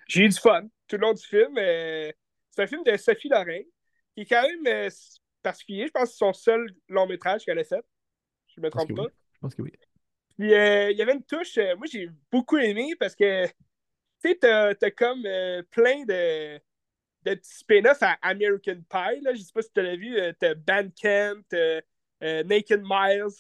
j'ai 0.08 0.24
eu 0.24 0.30
du 0.30 0.38
fun 0.38 0.68
tout 0.88 0.96
le 0.96 1.02
long 1.02 1.14
du 1.14 1.24
film. 1.24 1.58
Euh, 1.58 2.12
c'est 2.52 2.64
un 2.64 2.68
film 2.68 2.84
de 2.84 2.96
Sophie 2.98 3.30
Lorrain, 3.30 3.62
qui 4.16 4.22
est 4.22 4.26
quand 4.26 4.44
même 4.44 4.68
euh, 4.68 4.90
particulier. 5.42 5.88
Je 5.88 5.92
pense 5.92 6.10
que 6.10 6.12
c'est 6.12 6.18
son 6.18 6.34
seul 6.34 6.70
long 6.90 7.08
métrage 7.08 7.46
qu'elle 7.46 7.60
a 7.60 7.64
fait. 7.64 7.84
Je 8.48 8.62
ne 8.62 8.66
me 8.66 8.70
trompe 8.70 8.96
pas. 8.96 9.08
Je 9.34 9.40
pense 9.40 9.56
que 9.56 9.62
oui. 9.62 9.72
Puis 10.38 10.54
euh, 10.54 10.92
il 10.92 10.98
y 10.98 11.02
avait 11.02 11.14
une 11.14 11.24
touche, 11.24 11.58
moi 11.78 11.86
j'ai 11.92 12.10
beaucoup 12.32 12.58
aimé 12.58 12.96
parce 13.00 13.16
que 13.16 13.46
tu 13.46 13.54
sais, 14.18 14.36
t'as 14.36 14.70
as 14.70 14.92
comme 14.92 15.22
plein 15.70 16.06
de, 16.06 16.58
de 17.24 17.36
petits 17.36 17.58
spin-offs 17.58 18.02
à 18.02 18.18
American 18.22 18.82
Pie. 18.90 19.22
Là. 19.22 19.34
Je 19.34 19.42
sais 19.42 19.52
pas 19.54 19.62
si 19.62 19.72
tu 19.72 19.82
l'as 19.82 19.96
vu. 19.96 20.18
t'as 20.40 20.56
Bandcamp, 20.56 21.44
Naked 22.22 22.82
Miles, 22.84 23.36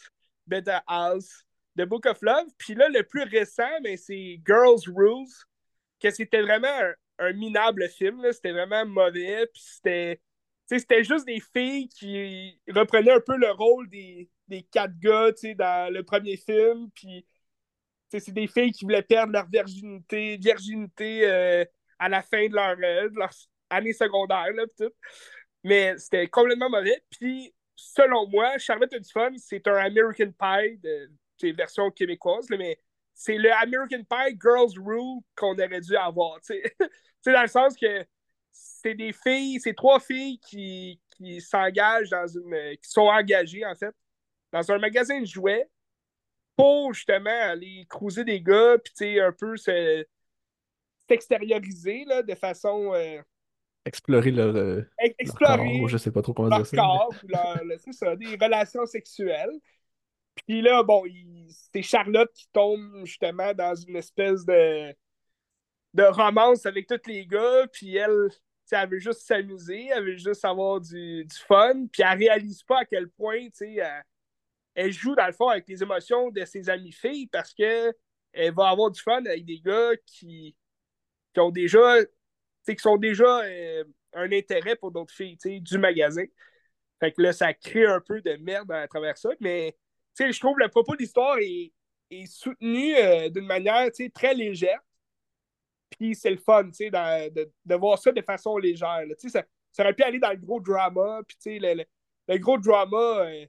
Better 0.46 0.80
House, 0.88 1.46
The 1.78 1.84
Book 1.84 2.06
of 2.06 2.22
Love. 2.22 2.50
Puis 2.58 2.76
là, 2.76 2.90
le 2.90 3.04
plus 3.04 3.24
récent, 3.24 3.80
mais 3.82 3.98
c'est 3.98 4.40
Girls 4.46 4.82
Rules 4.88 5.34
que 6.10 6.16
c'était 6.16 6.42
vraiment 6.42 6.68
un 7.20 7.34
minable 7.34 7.90
film. 7.90 8.22
C'était 8.32 8.52
vraiment 8.52 8.86
mauvais. 8.86 9.48
C'était. 9.54 10.22
C'était 10.66 11.04
juste 11.04 11.26
des 11.26 11.42
filles 11.54 11.90
qui 11.90 12.58
reprenaient 12.70 13.12
un 13.12 13.20
peu 13.20 13.36
le 13.36 13.52
rôle 13.52 13.90
des, 13.90 14.30
des 14.48 14.64
quatre 14.64 14.98
gars 14.98 15.32
dans 15.58 15.94
le 15.94 16.04
premier 16.04 16.38
film. 16.38 16.90
Puis 16.96 17.26
c'est 18.10 18.32
des 18.32 18.48
filles 18.48 18.72
qui 18.72 18.86
voulaient 18.86 19.02
perdre 19.02 19.34
leur 19.34 19.48
virginité, 19.48 20.38
virginité 20.38 21.30
euh, 21.30 21.66
à 22.00 22.10
la 22.10 22.22
fin 22.22 22.48
de 22.48 22.56
leur, 22.56 22.78
euh, 22.80 23.28
année 23.70 23.94
secondaire. 23.94 24.52
Là, 24.54 24.64
Mais 25.64 25.98
c'était 25.98 26.28
complètement 26.28 26.70
mauvais. 26.70 27.04
Puis 27.10 27.54
selon 27.76 28.28
moi, 28.30 28.58
Charlotte 28.58 28.94
du 28.94 29.10
fun, 29.12 29.32
c'est 29.38 29.68
un 29.68 29.76
American 29.76 30.32
Pie 30.32 30.78
de 30.78 31.10
version 31.52 31.92
québécoise, 31.92 32.48
mais 32.50 32.78
c'est 33.14 33.38
le 33.38 33.52
American 33.54 34.04
Pie 34.04 34.38
Girls 34.42 34.74
Rule 34.78 35.22
qu'on 35.36 35.54
aurait 35.54 35.82
dû 35.82 35.96
avoir. 35.96 36.40
sais 36.42 36.64
dans 37.26 37.42
le 37.42 37.48
sens 37.48 37.76
que 37.76 38.06
c'est 38.52 38.96
des 38.96 39.14
filles, 39.14 39.60
c'est 39.60 39.74
trois 39.74 40.00
filles 40.00 40.40
qui, 40.40 41.00
qui 41.12 41.42
s'engagent 41.42 42.10
dans 42.10 42.28
une. 42.28 42.76
qui 42.82 42.90
sont 42.90 43.08
engagées, 43.08 43.66
en 43.66 43.76
fait, 43.76 43.94
dans 44.52 44.72
un 44.72 44.78
magasin 44.78 45.20
de 45.20 45.26
jouets 45.26 45.68
pour 46.56 46.94
justement 46.94 47.30
aller 47.30 47.86
cruiser 47.90 48.24
des 48.24 48.42
gars, 48.42 48.78
puis 48.78 49.20
un 49.20 49.32
peu 49.32 49.56
s'extérioriser 51.08 52.06
de 52.06 52.36
façon. 52.36 52.94
Euh, 52.94 53.20
explorer 53.86 54.32
leur, 54.32 54.56
euh, 54.56 54.82
explorer 55.20 55.80
corps, 55.80 55.90
je 55.90 55.98
sais 55.98 56.12
pas 56.12 56.22
trop 56.22 56.34
comment 56.34 56.56
dire 56.56 56.66
ça. 56.66 56.78
Corps, 56.78 57.14
c'est 57.80 57.94
ça, 57.94 58.16
des 58.16 58.38
relations 58.40 58.86
sexuelles. 58.86 59.60
Puis 60.36 60.62
là, 60.62 60.84
bon, 60.84 61.04
c'est 61.48 61.82
Charlotte 61.82 62.32
qui 62.34 62.48
tombe 62.52 63.06
justement 63.06 63.54
dans 63.54 63.76
une 63.76 63.96
espèce 63.96 64.46
de, 64.46 64.94
de 65.94 66.04
romance 66.04 66.66
avec 66.66 66.88
tous 66.88 67.08
les 67.08 67.26
gars, 67.26 67.68
puis 67.72 67.96
elle, 67.96 68.30
elle 68.72 68.90
veut 68.90 69.00
juste 69.00 69.22
s'amuser, 69.22 69.90
elle 69.94 70.06
veut 70.06 70.18
juste 70.18 70.44
avoir 70.46 70.82
du, 70.82 71.26
du 71.26 71.36
fun, 71.48 71.86
puis 71.92 72.04
elle 72.04 72.18
réalise 72.18 72.64
pas 72.64 72.80
à 72.80 72.86
quel 72.86 73.10
point, 73.10 73.48
elle, 73.62 74.04
elle, 74.76 74.92
joue 74.92 75.16
dans 75.16 75.28
le 75.28 75.34
fond 75.34 75.50
avec 75.50 75.68
les 75.68 75.84
émotions 75.84 76.32
de 76.32 76.46
ses 76.46 76.70
amies 76.70 76.92
filles 76.92 77.28
parce 77.28 77.54
que 77.54 77.94
elle 78.34 78.54
va 78.54 78.70
avoir 78.70 78.90
du 78.90 79.00
fun 79.00 79.24
avec 79.26 79.46
des 79.46 79.60
gars 79.60 79.92
qui, 80.08 80.56
qui 81.34 81.40
ont 81.40 81.52
déjà, 81.52 82.04
qui 82.68 82.76
déjà 83.00 83.42
euh, 83.44 83.84
un 84.14 84.32
intérêt 84.32 84.76
pour 84.76 84.92
d'autres 84.92 85.14
filles, 85.14 85.38
du 85.62 85.78
magasin. 85.78 86.26
Fait 87.00 87.12
que 87.12 87.22
là, 87.22 87.34
ça 87.34 87.54
crée 87.54 87.86
un 87.86 88.00
peu 88.00 88.22
de 88.22 88.36
merde 88.38 88.72
à 88.72 88.88
travers 88.88 89.18
ça, 89.18 89.30
mais 89.40 89.76
sais, 90.16 90.32
je 90.32 90.40
trouve 90.40 90.56
que 90.56 90.64
le 90.64 90.70
propos 90.70 90.94
de 90.96 91.02
l'histoire 91.02 91.38
est, 91.40 91.72
est, 92.10 92.26
soutenu 92.26 92.96
euh, 92.96 93.30
d'une 93.30 93.46
manière 93.46 93.90
très 94.14 94.34
légère. 94.34 94.80
Puis 95.90 96.16
c'est 96.16 96.32
le 96.32 96.38
fun 96.38 96.64
de, 96.64 97.30
de, 97.30 97.52
de, 97.66 97.76
voir 97.76 98.00
ça 98.00 98.12
de 98.12 98.22
façon 98.22 98.58
légère. 98.58 99.04
Ça, 99.18 99.44
ça 99.72 99.84
aurait 99.84 99.94
pu 99.94 100.04
aller 100.04 100.20
dans 100.20 100.32
le 100.32 100.38
gros 100.38 100.60
drama. 100.60 101.22
Puis 101.28 101.60
le, 101.60 101.76
le, 101.76 101.84
le, 102.28 102.38
gros 102.38 102.58
drama 102.58 102.98
euh, 102.98 103.46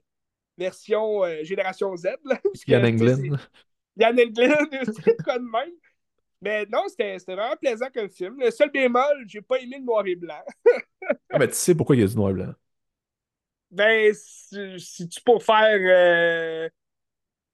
version 0.57 1.23
euh, 1.23 1.43
Génération 1.43 1.95
Z. 1.95 2.05
Là, 2.23 2.39
Yann 2.67 2.85
Englund. 2.85 3.37
Yann 3.97 4.19
Englund 4.19 4.69
aussi, 4.81 5.01
quoi 5.23 5.39
de 5.39 5.43
même. 5.43 5.73
Mais 6.41 6.65
non, 6.71 6.83
c'était 6.87 7.17
vraiment 7.27 7.55
plaisant 7.55 7.87
comme 7.93 8.09
film. 8.09 8.39
Le 8.39 8.51
seul 8.51 8.69
bémol, 8.69 9.23
j'ai 9.27 9.41
pas 9.41 9.57
aimé 9.57 9.77
le 9.79 9.85
noir 9.85 10.05
et 10.05 10.15
blanc. 10.15 10.41
ah, 11.31 11.39
mais 11.39 11.47
tu 11.47 11.55
sais 11.55 11.73
pourquoi 11.73 11.95
il 11.95 12.01
y 12.01 12.03
a 12.03 12.07
du 12.07 12.15
noir 12.15 12.31
et 12.31 12.33
blanc. 12.33 12.53
Ben, 13.75 14.13
si, 14.13 15.09
tu 15.09 15.21
peux 15.21 15.37
faire, 15.39 15.79
euh, 15.81 16.69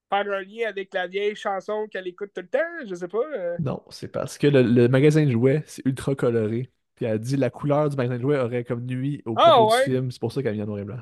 faire 0.08 0.32
un 0.32 0.42
lien 0.42 0.68
avec 0.70 0.94
la 0.94 1.08
vieille 1.08 1.36
chanson 1.36 1.88
qu'elle 1.90 2.08
écoute 2.08 2.30
tout 2.36 2.42
le 2.42 2.48
temps, 2.48 2.60
je 2.88 2.94
sais 2.94 3.08
pas. 3.08 3.26
Euh. 3.36 3.58
Non, 3.60 3.84
c'est 3.90 4.08
parce 4.08 4.38
que 4.38 4.46
le, 4.46 4.88
magasin 4.88 5.26
de 5.26 5.32
jouets, 5.32 5.64
c'est 5.66 5.84
ultra 5.84 6.14
coloré. 6.14 6.72
Puis 6.94 7.06
elle 7.06 7.18
dit 7.18 7.38
la 7.38 7.50
couleur 7.50 7.90
du 7.90 7.96
magasin 7.96 8.18
de 8.18 8.22
jouets 8.22 8.40
aurait 8.40 8.64
comme 8.64 8.86
nuit 8.86 9.24
au 9.26 9.34
ah, 9.36 9.50
propos 9.50 9.78
du 9.78 9.84
film. 9.84 10.12
C'est 10.12 10.20
pour 10.20 10.32
ça 10.32 10.44
qu'elle 10.44 10.54
vient 10.54 10.68
noir 10.68 10.78
et 10.78 10.84
blanc. 10.84 11.00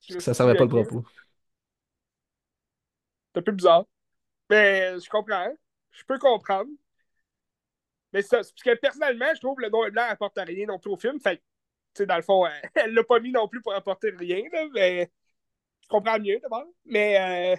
Parce 0.00 0.16
que 0.16 0.20
ça 0.20 0.34
servait 0.34 0.56
pas 0.56 0.64
le 0.64 0.70
propos. 0.70 1.04
C'est 3.32 3.38
un 3.38 3.42
peu 3.42 3.52
bizarre. 3.52 3.84
Mais 4.50 4.98
je 4.98 5.08
comprends. 5.08 5.54
Je 5.92 6.02
peux 6.04 6.18
comprendre. 6.18 6.70
Mais 8.12 8.22
ça, 8.22 8.38
parce 8.38 8.50
que 8.50 8.74
personnellement, 8.74 9.32
je 9.32 9.40
trouve 9.40 9.56
que 9.56 9.62
le 9.62 9.70
noir 9.70 9.86
et 9.86 9.92
blanc 9.92 10.06
apporte 10.08 10.36
rien 10.38 10.66
non 10.66 10.80
plus 10.80 10.90
au 10.90 10.96
film. 10.96 11.20
Fait 11.20 11.40
sais, 11.94 12.06
dans 12.06 12.16
le 12.16 12.22
fond, 12.22 12.44
elle 12.74 12.94
l'a 12.94 13.04
pas 13.04 13.20
mis 13.20 13.32
non 13.32 13.48
plus 13.48 13.60
pour 13.60 13.74
apporter 13.74 14.10
rien, 14.10 14.42
là, 14.52 14.66
mais 14.74 15.10
je 15.82 15.88
comprends 15.88 16.18
mieux 16.18 16.38
d'abord. 16.40 16.66
Mais 16.84 17.54
euh, 17.54 17.56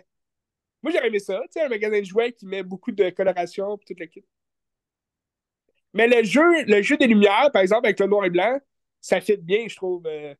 moi, 0.81 0.91
j'aurais 0.91 1.07
aimé 1.07 1.19
ça, 1.19 1.39
tu 1.43 1.53
sais, 1.53 1.61
un 1.61 1.69
magasin 1.69 1.99
de 1.99 2.05
jouets 2.05 2.33
qui 2.33 2.45
met 2.45 2.63
beaucoup 2.63 2.91
de 2.91 3.09
coloration 3.09 3.75
et 3.75 3.85
toute 3.85 3.99
l'équipe. 3.99 4.25
Mais 5.93 6.07
le 6.07 6.23
jeu, 6.23 6.63
le 6.65 6.81
jeu 6.81 6.97
des 6.97 7.07
lumières, 7.07 7.51
par 7.53 7.61
exemple, 7.61 7.85
avec 7.85 7.99
le 7.99 8.07
noir 8.07 8.25
et 8.25 8.29
blanc, 8.29 8.59
ça 8.99 9.21
fit 9.21 9.37
bien, 9.37 9.67
je 9.67 9.75
trouve. 9.75 10.05
Euh. 10.07 10.33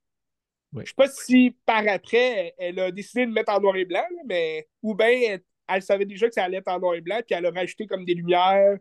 Je 0.76 0.86
sais 0.86 0.94
pas 0.96 1.08
si 1.08 1.56
par 1.66 1.88
après, 1.88 2.56
elle 2.58 2.80
a 2.80 2.92
décidé 2.92 3.28
de 3.28 3.32
mettre 3.32 3.54
en 3.54 3.60
noir 3.60 3.76
et 3.76 3.86
blanc, 3.86 4.04
mais 4.26 4.68
ou 4.82 4.96
bien 4.96 5.40
elle, 5.68 5.82
savait 5.84 6.06
déjà 6.06 6.28
que 6.28 6.34
ça 6.34 6.46
allait 6.46 6.58
être 6.58 6.68
en 6.68 6.80
noir 6.80 6.96
et 6.96 7.02
blanc, 7.02 7.20
puis 7.26 7.36
elle 7.36 7.46
a 7.46 7.52
rajouté 7.52 7.86
comme 7.86 8.06
des 8.06 8.16
lumières 8.16 8.80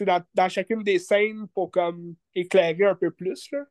dans, 0.00 0.24
dans 0.34 0.48
chacune 0.48 0.82
des 0.82 0.98
scènes 0.98 1.46
pour 1.54 1.70
comme 1.70 2.16
éclairer 2.34 2.84
un 2.84 2.96
peu 2.96 3.12
plus. 3.12 3.48
Là. 3.52 3.64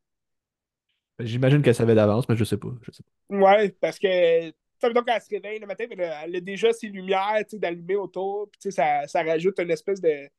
J'imagine 1.20 1.62
qu'elle 1.62 1.76
savait 1.76 1.96
d'avance, 1.96 2.28
mais 2.30 2.36
je 2.36 2.44
sais 2.44 2.58
pas. 2.58 2.70
Je 2.84 2.92
sais 2.92 3.04
pas. 3.04 3.36
Ouais, 3.36 3.70
parce 3.82 4.00
que 4.00 4.50
donc 4.50 5.04
elle 5.08 5.22
se 5.22 5.30
réveille 5.30 5.60
le 5.60 5.68
matin, 5.68 5.86
elle 5.90 6.36
a 6.36 6.40
déjà 6.40 6.72
ses 6.72 6.88
lumières 6.88 7.44
d'allumer 7.54 7.96
autour, 7.98 8.50
puis 8.52 8.72
ça, 8.72 9.06
ça 9.08 9.24
rajoute 9.24 9.60
une 9.60 9.72
espèce 9.72 10.00
de. 10.00 10.30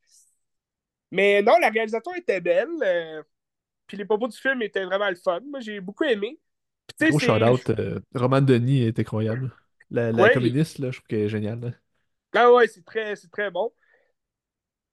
Mais 1.11 1.43
non, 1.43 1.59
la 1.61 1.69
réalisation 1.69 2.15
était 2.15 2.41
belle. 2.41 2.69
Euh, 2.83 3.23
puis 3.87 3.97
les 3.97 4.05
propos 4.05 4.29
du 4.29 4.39
film 4.39 4.63
étaient 4.63 4.85
vraiment 4.85 5.11
le 5.11 5.17
fun. 5.17 5.41
Moi, 5.45 5.61
j'ai 5.61 5.81
beaucoup 5.81 6.05
aimé. 6.05 6.39
Gros 7.01 7.19
shout-out. 7.19 7.71
Euh, 7.71 8.01
Roman 8.15 8.41
Denis 8.41 8.85
est 8.85 8.99
incroyable. 8.99 9.53
La, 9.91 10.13
la 10.13 10.31
communiste, 10.31 10.79
là, 10.79 10.91
je 10.93 10.99
trouve 10.99 11.09
qu'elle 11.09 11.21
est 11.21 11.29
géniale. 11.29 11.81
Ah 12.33 12.53
ouais, 12.53 12.69
c'est 12.69 12.85
très, 12.85 13.17
très 13.17 13.51
bon. 13.51 13.73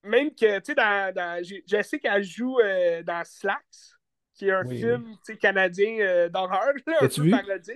Même 0.03 0.29
que, 0.31 0.57
tu 0.59 0.65
sais, 0.65 0.75
dans, 0.75 1.13
dans, 1.13 1.43
je 1.43 1.81
sais 1.83 1.99
qu'elle 1.99 2.23
joue 2.23 2.57
euh, 2.59 3.03
dans 3.03 3.23
Slacks 3.23 3.96
qui 4.37 4.47
est 4.47 4.51
un 4.51 4.65
film 4.65 5.17
canadien 5.41 5.99
euh, 5.99 6.29
d'horreur, 6.29 6.69
un 6.69 6.73
peu 6.73 6.93
parodien. 7.29 7.75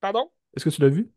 Pardon? 0.00 0.30
Est-ce 0.54 0.64
que 0.64 0.70
tu 0.70 0.80
l'as 0.80 0.88
vu? 0.88 1.10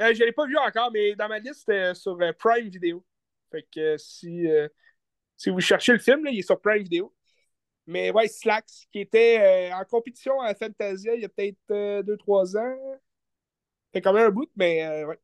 Euh, 0.00 0.12
je 0.12 0.20
ne 0.20 0.26
l'ai 0.26 0.32
pas 0.32 0.46
vu 0.46 0.56
encore, 0.58 0.90
mais 0.92 1.14
dans 1.14 1.28
ma 1.28 1.38
liste, 1.38 1.60
c'était 1.60 1.94
sur 1.94 2.20
euh, 2.20 2.32
Prime 2.32 2.68
Video. 2.68 3.04
Fait 3.50 3.66
que 3.72 3.96
si, 3.96 4.46
si 5.36 5.50
vous 5.50 5.60
cherchez 5.60 5.92
le 5.92 5.98
film, 5.98 6.26
il 6.26 6.40
est 6.40 6.42
sur 6.42 6.60
Prime 6.60 6.82
Video. 6.82 7.14
Mais 7.86 8.10
ouais, 8.10 8.26
Slacks, 8.26 8.88
qui 8.90 8.98
était 8.98 9.70
en 9.72 9.84
compétition 9.84 10.40
à 10.40 10.52
Fantasia 10.56 11.14
il 11.14 11.22
y 11.22 11.24
a 11.24 11.28
peut-être 11.28 12.02
2-3 12.02 12.58
ans. 12.58 13.00
Fait 13.92 14.00
quand 14.00 14.12
même 14.12 14.26
un 14.26 14.30
bout, 14.30 14.50
mais 14.56 15.04
ouais. 15.04 15.18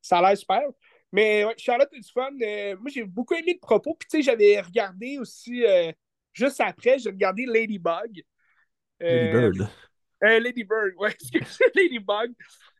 Ça 0.00 0.18
a 0.18 0.22
l'air 0.22 0.38
super. 0.38 0.62
Mais 1.10 1.44
ouais, 1.44 1.54
Charlotte 1.58 1.88
a 1.92 1.96
du 1.96 2.08
fun. 2.08 2.30
moi, 2.30 2.90
j'ai 2.94 3.02
beaucoup 3.02 3.34
aimé 3.34 3.54
le 3.54 3.60
propos. 3.60 3.96
Puis, 3.98 4.08
tu 4.08 4.18
sais, 4.18 4.22
j'avais 4.22 4.60
regardé 4.60 5.18
aussi 5.18 5.64
Juste 6.34 6.60
après, 6.60 6.98
j'ai 6.98 7.10
regardé 7.10 7.46
Ladybug. 7.46 8.24
Lady 9.00 9.32
Bird. 9.32 9.68
Euh, 10.22 10.40
Lady 10.40 10.64
Bird, 10.64 10.94
ouais, 10.98 11.16
Ladybug. 11.74 12.34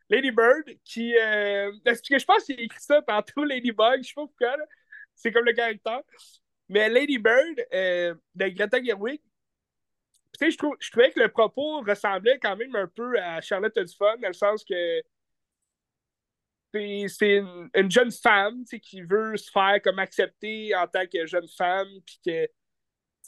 Lady 0.09 0.31
Bird, 0.31 0.63
qui. 0.83 1.15
Euh, 1.17 1.71
parce 1.83 2.01
que 2.01 2.19
je 2.19 2.25
pense 2.25 2.43
qu'il 2.43 2.59
a 2.59 2.63
écrit 2.63 2.79
ça 2.79 3.01
tantôt, 3.01 3.43
Ladybug, 3.43 4.03
je 4.03 4.07
sais 4.09 4.13
pas 4.13 4.27
pourquoi, 4.27 4.55
c'est 5.15 5.31
comme 5.31 5.45
le 5.45 5.53
caractère. 5.53 6.01
Mais 6.67 6.89
Lady 6.89 7.17
Bird, 7.17 7.65
euh, 7.73 8.13
de 8.35 8.47
Greta 8.49 8.83
Gerwig, 8.83 9.21
tu 10.37 10.45
sais, 10.45 10.51
je, 10.51 10.57
je 10.79 10.91
trouvais 10.91 11.11
que 11.11 11.19
le 11.19 11.29
propos 11.29 11.81
ressemblait 11.81 12.39
quand 12.39 12.57
même 12.57 12.75
un 12.75 12.87
peu 12.87 13.17
à 13.19 13.39
Charlotte 13.41 13.77
Fun, 13.97 14.17
dans 14.17 14.27
le 14.27 14.33
sens 14.33 14.63
que 14.65 15.01
c'est 16.73 17.37
une, 17.37 17.69
une, 17.73 17.89
jeune 17.89 18.11
femme 18.11 18.65
qui 18.65 19.01
veut 19.01 19.37
se 19.37 19.49
faire 19.49 19.81
comme 19.81 19.99
accepter 19.99 20.75
en 20.75 20.87
tant 20.87 21.05
que 21.07 21.25
jeune 21.25 21.47
femme, 21.47 21.87
puis 22.05 22.19
que 22.25 22.49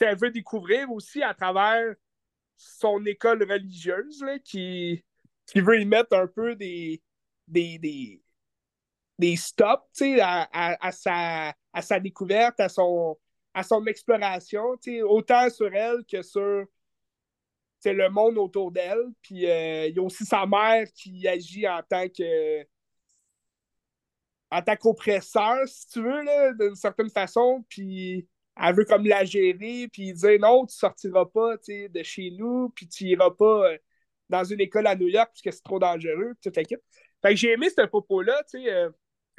elle 0.04 0.18
veut 0.18 0.30
découvrir 0.30 0.90
aussi 0.90 1.22
à 1.22 1.34
travers 1.34 1.94
son 2.56 3.04
école 3.06 3.42
religieuse 3.42 4.24
qui, 4.44 5.04
qui 5.46 5.60
veut 5.60 5.80
y 5.80 5.84
mettre 5.84 6.16
un 6.16 6.26
peu 6.26 6.54
des, 6.56 7.02
des, 7.46 7.78
des, 7.78 8.22
des 9.18 9.36
stops 9.36 10.02
à, 10.20 10.86
à, 10.86 10.92
sa, 10.92 11.54
à 11.72 11.82
sa 11.82 12.00
découverte, 12.00 12.60
à 12.60 12.68
son, 12.68 13.18
à 13.54 13.62
son 13.62 13.84
exploration, 13.86 14.76
autant 15.04 15.50
sur 15.50 15.72
elle 15.74 16.04
que 16.10 16.22
sur 16.22 16.66
le 17.84 18.08
monde 18.08 18.38
autour 18.38 18.72
d'elle. 18.72 19.04
Puis 19.22 19.46
euh, 19.48 19.86
il 19.86 19.96
y 19.96 19.98
a 19.98 20.02
aussi 20.02 20.24
sa 20.24 20.46
mère 20.46 20.86
qui 20.94 21.26
agit 21.26 21.68
en 21.68 21.82
tant 21.82 22.08
que 22.08 22.66
en 24.50 24.62
tant 24.62 24.76
qu'oppresseur, 24.76 25.68
si 25.68 25.88
tu 25.88 26.02
veux, 26.02 26.54
d'une 26.58 26.74
certaine 26.74 27.10
façon. 27.10 27.64
Puis 27.68 28.26
elle 28.60 28.74
veut 28.74 28.84
comme 28.84 29.06
la 29.06 29.24
gérer, 29.24 29.88
puis 29.92 30.12
dire 30.12 30.38
non, 30.40 30.66
tu 30.66 30.76
sortiras 30.76 31.26
pas 31.26 31.56
de 31.56 32.02
chez 32.02 32.30
nous, 32.30 32.70
puis 32.74 32.88
tu 32.88 33.04
iras 33.04 33.30
pas 33.30 33.72
euh, 33.72 33.78
dans 34.28 34.44
une 34.44 34.60
école 34.60 34.86
à 34.86 34.96
New 34.96 35.08
York 35.08 35.28
parce 35.28 35.42
que 35.42 35.50
c'est 35.50 35.62
trop 35.62 35.78
dangereux, 35.78 36.34
toute 36.42 36.56
l'équipe. 36.56 36.80
Fait 37.22 37.30
que 37.30 37.36
j'ai 37.36 37.52
aimé 37.52 37.68
ce 37.70 37.82
propos-là. 37.86 38.42
Euh, 38.54 38.90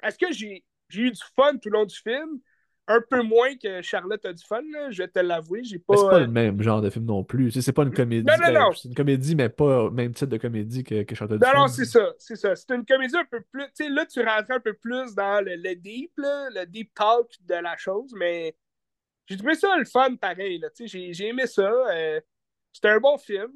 Est-ce 0.04 0.18
que 0.18 0.32
j'ai 0.32 0.64
eu 0.94 1.12
du 1.12 1.22
fun 1.36 1.58
tout 1.58 1.70
le 1.70 1.80
long 1.80 1.86
du 1.86 1.96
film? 1.96 2.40
un 2.90 3.02
peu 3.08 3.22
moins 3.22 3.56
que 3.56 3.84
Charlotte 3.84 4.26
a 4.26 4.34
du 4.34 4.44
fun, 4.44 4.62
là, 4.74 4.90
je 4.90 5.04
vais 5.04 5.08
te 5.08 5.20
l'avouer. 5.20 5.64
J'ai 5.64 5.78
pas. 5.78 5.96
C'est 5.96 6.10
pas 6.10 6.16
euh, 6.16 6.20
le 6.22 6.28
même 6.28 6.60
genre 6.62 6.82
de 6.82 6.90
film 6.90 7.06
non 7.06 7.24
plus. 7.24 7.52
C'est 7.52 7.72
pas 7.72 7.84
une 7.84 7.94
comédie. 7.94 8.26
Non, 8.26 8.34
non, 8.52 8.60
non. 8.60 8.72
c'est 8.74 8.90
une 8.90 8.96
comédie, 8.96 9.36
mais 9.36 9.48
pas 9.48 9.84
le 9.84 9.92
même 9.92 10.12
type 10.12 10.28
de 10.28 10.38
comédie 10.38 10.84
que, 10.84 11.04
que 11.04 11.16
Chantal 11.16 11.38
Non, 11.38 11.48
non, 11.56 11.66
Dufresne. 11.68 11.86
c'est 11.86 11.86
ça, 11.86 12.14
c'est 12.18 12.36
ça. 12.36 12.56
C'est 12.56 12.74
une 12.74 12.84
comédie 12.86 13.16
un 13.16 13.26
peu 13.26 13.42
plus. 13.52 13.66
Tu 13.68 13.86
sais, 13.86 13.90
là, 13.90 14.08
tu 14.08 14.22
rentres 14.22 14.50
un 14.50 14.60
peu 14.60 14.74
plus 14.74 15.14
dans 15.14 15.46
le, 15.46 15.56
le 15.56 15.76
deep, 15.76 16.14
là, 16.18 16.50
le 16.50 16.66
deep 16.66 16.92
talk 16.96 17.28
de 17.42 17.54
la 17.56 17.78
chose, 17.78 18.12
mais 18.18 18.56
j'ai 19.30 19.38
trouvé 19.38 19.56
ça 19.56 19.78
le 19.78 19.86
fun 19.86 20.16
pareil. 20.16 20.60
Là, 20.60 20.70
tu 20.70 20.84
sais, 20.84 20.88
j'ai, 20.88 21.14
j'ai 21.14 21.28
aimé 21.28 21.48
ça. 21.48 21.62
euh, 21.70 22.20
c'était 22.74 22.90
un 22.90 23.00
bon 23.00 23.18
film. 23.18 23.52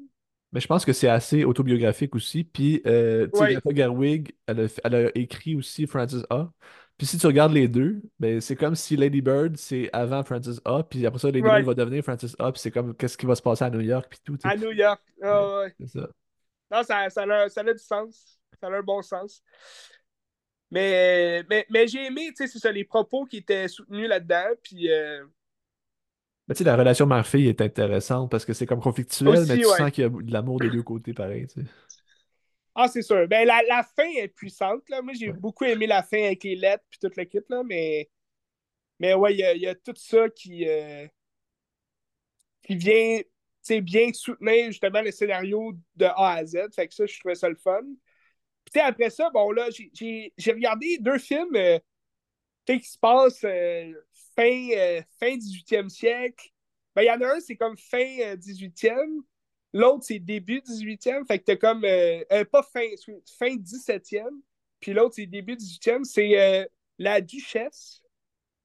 Mais 0.52 0.60
je 0.60 0.66
pense 0.68 0.84
que 0.84 0.92
c'est 0.92 1.08
assez 1.08 1.44
autobiographique 1.44 2.14
aussi. 2.14 2.44
Puis, 2.44 2.80
euh, 2.86 3.26
tu 3.26 3.40
sais, 3.40 3.40
Ouais. 3.40 3.52
Greta 3.54 3.74
Gerwig, 3.74 4.32
elle 4.46 4.60
a, 4.60 4.66
elle 4.84 4.94
a 4.94 5.18
écrit 5.18 5.56
aussi 5.56 5.86
Francis 5.86 6.22
A. 6.30 6.52
Puis 6.96 7.08
si 7.08 7.18
tu 7.18 7.26
regardes 7.26 7.52
les 7.52 7.66
deux, 7.66 8.00
ben, 8.20 8.40
c'est 8.40 8.54
comme 8.54 8.76
si 8.76 8.96
Lady 8.96 9.20
Bird, 9.20 9.56
c'est 9.56 9.90
avant 9.92 10.22
Francis 10.22 10.60
A. 10.64 10.84
Puis 10.84 11.04
après 11.06 11.18
ça, 11.18 11.28
Lady. 11.28 11.42
Bird 11.42 11.64
va 11.64 11.74
devenir 11.74 12.04
Francis 12.04 12.36
A. 12.38 12.52
Puis 12.52 12.60
c'est 12.60 12.70
comme 12.70 12.94
qu'est-ce 12.96 13.18
qui 13.18 13.26
va 13.26 13.34
se 13.34 13.42
passer 13.42 13.64
à 13.64 13.70
New 13.70 13.80
York. 13.80 14.06
Puis 14.08 14.20
tout. 14.24 14.38
À 14.44 14.56
New 14.56 14.70
York. 14.70 15.02
Ah, 15.22 15.60
ouais. 15.62 15.74
C'est 15.80 15.88
ça. 15.98 16.08
Non, 16.70 16.82
ça, 16.84 17.10
ça, 17.10 17.22
a, 17.24 17.48
ça 17.48 17.60
a 17.62 17.72
du 17.72 17.78
sens. 17.78 18.38
Ça 18.60 18.68
a 18.68 18.70
un 18.70 18.82
bon 18.82 19.02
sens. 19.02 19.42
Mais, 20.70 21.44
mais, 21.48 21.66
mais 21.70 21.86
j'ai 21.86 22.06
aimé, 22.06 22.28
tu 22.28 22.36
sais, 22.36 22.46
c'est 22.48 22.58
ça, 22.58 22.72
les 22.72 22.84
propos 22.84 23.24
qui 23.26 23.38
étaient 23.38 23.68
soutenus 23.68 24.08
là-dedans. 24.08 24.46
Puis, 24.62 24.90
euh, 24.90 25.24
Mais 26.48 26.54
tu 26.54 26.58
sais, 26.58 26.64
la 26.64 26.76
relation 26.76 27.06
mère-fille 27.06 27.48
est 27.48 27.60
intéressante 27.62 28.30
parce 28.30 28.44
que 28.44 28.52
c'est 28.52 28.66
comme 28.66 28.80
conflictuel, 28.80 29.28
Aussi, 29.30 29.48
mais 29.48 29.58
tu 29.58 29.66
ouais. 29.66 29.76
sens 29.78 29.90
qu'il 29.90 30.02
y 30.04 30.06
a 30.06 30.10
de 30.10 30.32
l'amour 30.32 30.60
des 30.60 30.70
deux 30.70 30.82
côtés 30.82 31.14
pareil. 31.14 31.46
tu 31.46 31.60
sais. 31.62 31.66
ah, 32.74 32.88
c'est 32.88 33.02
sûr. 33.02 33.26
Ben, 33.28 33.46
la, 33.46 33.62
la 33.68 33.82
fin 33.82 34.08
est 34.16 34.28
puissante, 34.28 34.88
là. 34.88 35.00
Moi, 35.02 35.12
j'ai 35.14 35.30
Ouais. 35.30 35.38
beaucoup 35.38 35.64
aimé 35.64 35.86
la 35.86 36.02
fin 36.02 36.24
avec 36.24 36.42
les 36.44 36.56
lettres 36.56 36.84
puis 36.90 36.98
toute 37.00 37.16
le 37.16 37.24
kit, 37.24 37.38
là. 37.48 37.62
Mais, 37.64 38.10
mais 39.00 39.14
ouais, 39.14 39.34
il 39.34 39.38
y 39.58 39.60
y 39.60 39.68
a 39.68 39.74
tout 39.74 39.94
ça 39.96 40.28
qui, 40.30 40.68
euh, 40.68 41.06
qui 42.62 42.76
vient, 42.76 43.18
tu 43.20 43.26
sais, 43.62 43.80
bien 43.80 44.12
soutenir 44.12 44.66
justement 44.66 45.02
le 45.02 45.10
scénario 45.10 45.72
de 45.96 46.06
A 46.06 46.32
à 46.34 46.44
Z. 46.46 46.56
Fait 46.74 46.88
que 46.88 46.94
ça, 46.94 47.06
je 47.06 47.18
trouvais 47.18 47.34
ça 47.34 47.48
le 47.48 47.56
fun. 47.56 47.80
Puis, 47.82 48.72
tu 48.74 48.80
sais, 48.80 48.80
après 48.80 49.10
ça, 49.10 49.30
bon, 49.30 49.50
là, 49.52 49.68
j'ai- 49.70 50.32
regardé 50.52 50.98
deux 51.00 51.18
films 51.18 51.54
euh, 51.56 51.78
qui 52.66 52.80
se 52.84 52.98
passent 52.98 53.44
euh, 53.44 53.92
fin, 54.36 54.68
euh, 54.76 55.02
fin 55.18 55.36
18e 55.36 55.88
siècle. 55.88 56.50
Ben, 56.94 57.02
il 57.02 57.06
y 57.06 57.10
en 57.10 57.20
a 57.20 57.34
un, 57.36 57.40
c'est 57.40 57.56
comme 57.56 57.76
fin 57.76 58.06
euh, 58.20 58.36
18e. 58.36 59.22
L'autre, 59.72 60.04
c'est 60.04 60.20
début 60.20 60.60
18e. 60.60 61.26
Fait 61.26 61.38
que 61.40 61.44
t'as 61.44 61.56
comme. 61.56 61.84
euh, 61.84 62.22
euh, 62.32 62.44
pas 62.44 62.62
fin, 62.62 62.86
fin 63.38 63.56
17e. 63.56 64.28
Puis 64.80 64.92
l'autre, 64.92 65.14
c'est 65.16 65.26
début 65.26 65.56
18e. 65.56 66.04
C'est 66.04 66.38
euh, 66.38 66.64
La 66.98 67.20
Duchesse. 67.20 68.02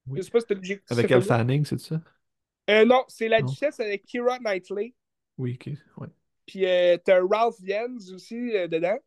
Oui. 0.07 0.19
Je 0.19 0.23
sais 0.23 0.31
pas 0.31 0.39
si 0.41 0.47
t'as 0.47 0.55
déjà 0.55 0.75
Avec 0.89 1.09
Elle. 1.11 1.21
Fanning, 1.21 1.65
c'est 1.65 1.79
ça? 1.79 2.01
Euh, 2.69 2.85
non, 2.85 3.03
c'est 3.07 3.27
La 3.27 3.41
Non. 3.41 3.47
Duchesse 3.47 3.79
avec 3.79 4.05
Keira 4.05 4.37
Knightley. 4.39 4.93
Oui, 5.37 5.57
ok. 5.59 5.73
Ouais. 5.97 6.07
Puis 6.45 6.65
euh, 6.65 6.97
t'as 7.03 7.19
Ralph 7.27 7.55
Fiennes 7.63 7.97
aussi 8.13 8.55
euh, 8.55 8.67
dedans. 8.67 8.97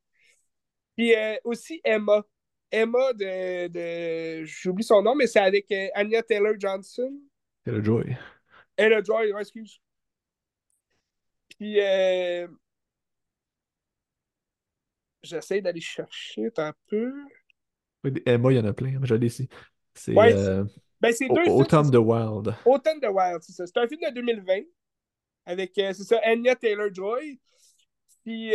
Puis 0.97 1.15
euh, 1.15 1.37
aussi 1.45 1.81
Emma. 1.85 2.25
Emma 2.73 3.13
de. 3.13 3.69
de 3.69 4.45
J'oublie 4.45 4.83
son 4.83 5.03
nom, 5.03 5.15
mais 5.15 5.27
c'est 5.27 5.41
avec 5.41 5.71
euh, 5.71 5.89
Anya 5.95 6.23
Taylor 6.23 6.55
Johnson. 6.59 7.13
Le 7.67 7.85
Joy. 7.85 8.17
Ella 8.77 9.03
Joy, 9.03 9.33
ouais, 9.33 9.43
excuse. 9.43 9.79
Puis 11.51 11.79
euh, 11.79 12.49
j'essaie 15.23 15.61
d'aller 15.61 15.83
chercher 15.83 16.51
un 16.57 16.73
peu. 16.89 17.13
Oui, 18.03 18.15
Emma, 18.25 18.51
il 18.51 18.57
y 18.57 18.61
en 18.61 18.65
a 18.65 18.73
plein. 18.73 18.99
Je 19.03 19.15
l'ai 19.15 19.27
ici. 19.27 19.49
C'est 19.95 20.15
Ouais, 20.15 20.35
euh, 20.35 20.65
Ben, 21.01 21.13
c'est 21.13 21.29
deux 21.29 21.45
films. 21.45 21.55
Autumn 21.55 21.91
the 21.91 21.97
Wild. 21.97 22.55
Autumn 22.65 23.01
the 23.01 23.11
Wild, 23.11 23.43
c'est 23.43 23.53
ça. 23.53 23.67
C'est 23.67 23.77
un 23.77 23.87
film 23.87 24.01
de 24.01 24.15
2020 24.15 24.63
avec, 25.45 25.73
c'est 25.75 25.95
ça, 25.95 26.19
Anya 26.25 26.57
Taylor-Joy. 26.57 27.39
Puis, 28.25 28.53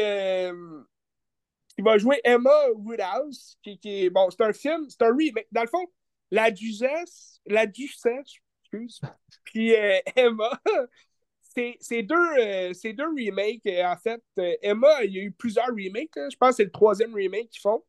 il 1.77 1.83
va 1.83 1.97
jouer 1.97 2.19
Emma 2.23 2.51
Woodhouse, 2.75 3.57
qui, 3.63 3.77
qui 3.79 4.05
est, 4.05 4.09
bon, 4.09 4.29
c'est 4.29 4.41
un 4.43 4.53
film, 4.53 4.85
c'est 4.89 5.01
un 5.03 5.15
remake. 5.15 5.47
Dans 5.51 5.61
le 5.61 5.67
fond, 5.67 5.85
la 6.31 6.51
duchesse, 6.51 7.39
la 7.45 7.65
duchesse, 7.65 8.39
excuse, 8.63 9.01
puis 9.43 9.75
euh, 9.75 9.99
Emma, 10.15 10.59
c'est 11.79 12.03
deux, 12.03 12.15
euh, 12.39 12.73
deux 12.93 13.05
remakes, 13.07 13.65
euh, 13.67 13.85
en 13.85 13.97
fait. 13.97 14.21
Euh, 14.39 14.55
Emma, 14.61 15.03
il 15.03 15.13
y 15.13 15.19
a 15.19 15.23
eu 15.23 15.31
plusieurs 15.31 15.67
remakes, 15.67 16.15
là. 16.15 16.29
je 16.31 16.37
pense 16.37 16.51
que 16.51 16.55
c'est 16.57 16.63
le 16.65 16.71
troisième 16.71 17.13
remake 17.13 17.49
qu'ils 17.49 17.61
font. 17.61 17.83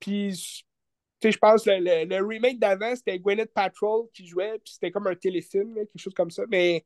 Puis, 0.00 0.32
tu 1.20 1.28
sais, 1.28 1.32
je 1.32 1.38
pense 1.38 1.64
que 1.64 1.70
le, 1.70 2.04
le- 2.04 2.04
le 2.18 2.26
remake 2.26 2.58
d'avant, 2.58 2.94
c'était 2.96 3.18
Gwyneth 3.18 3.52
Paltrow 3.54 4.10
qui 4.14 4.26
jouait, 4.26 4.58
puis 4.58 4.74
c'était 4.74 4.90
comme 4.90 5.06
un 5.06 5.14
téléfilm, 5.16 5.74
là, 5.74 5.82
quelque 5.86 5.98
chose 5.98 6.14
comme 6.14 6.30
ça. 6.30 6.44
Mais, 6.50 6.84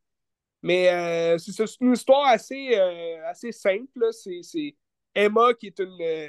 mais 0.63 0.91
euh, 0.91 1.39
c'est 1.39 1.65
une 1.81 1.93
histoire 1.95 2.27
assez, 2.29 2.71
euh, 2.77 3.27
assez 3.29 3.53
simple. 3.53 4.09
c'est 4.13 4.77
Emma 5.19 5.55
qui 5.55 5.69
est 5.69 5.79
une, 5.81 5.97
euh, 6.01 6.29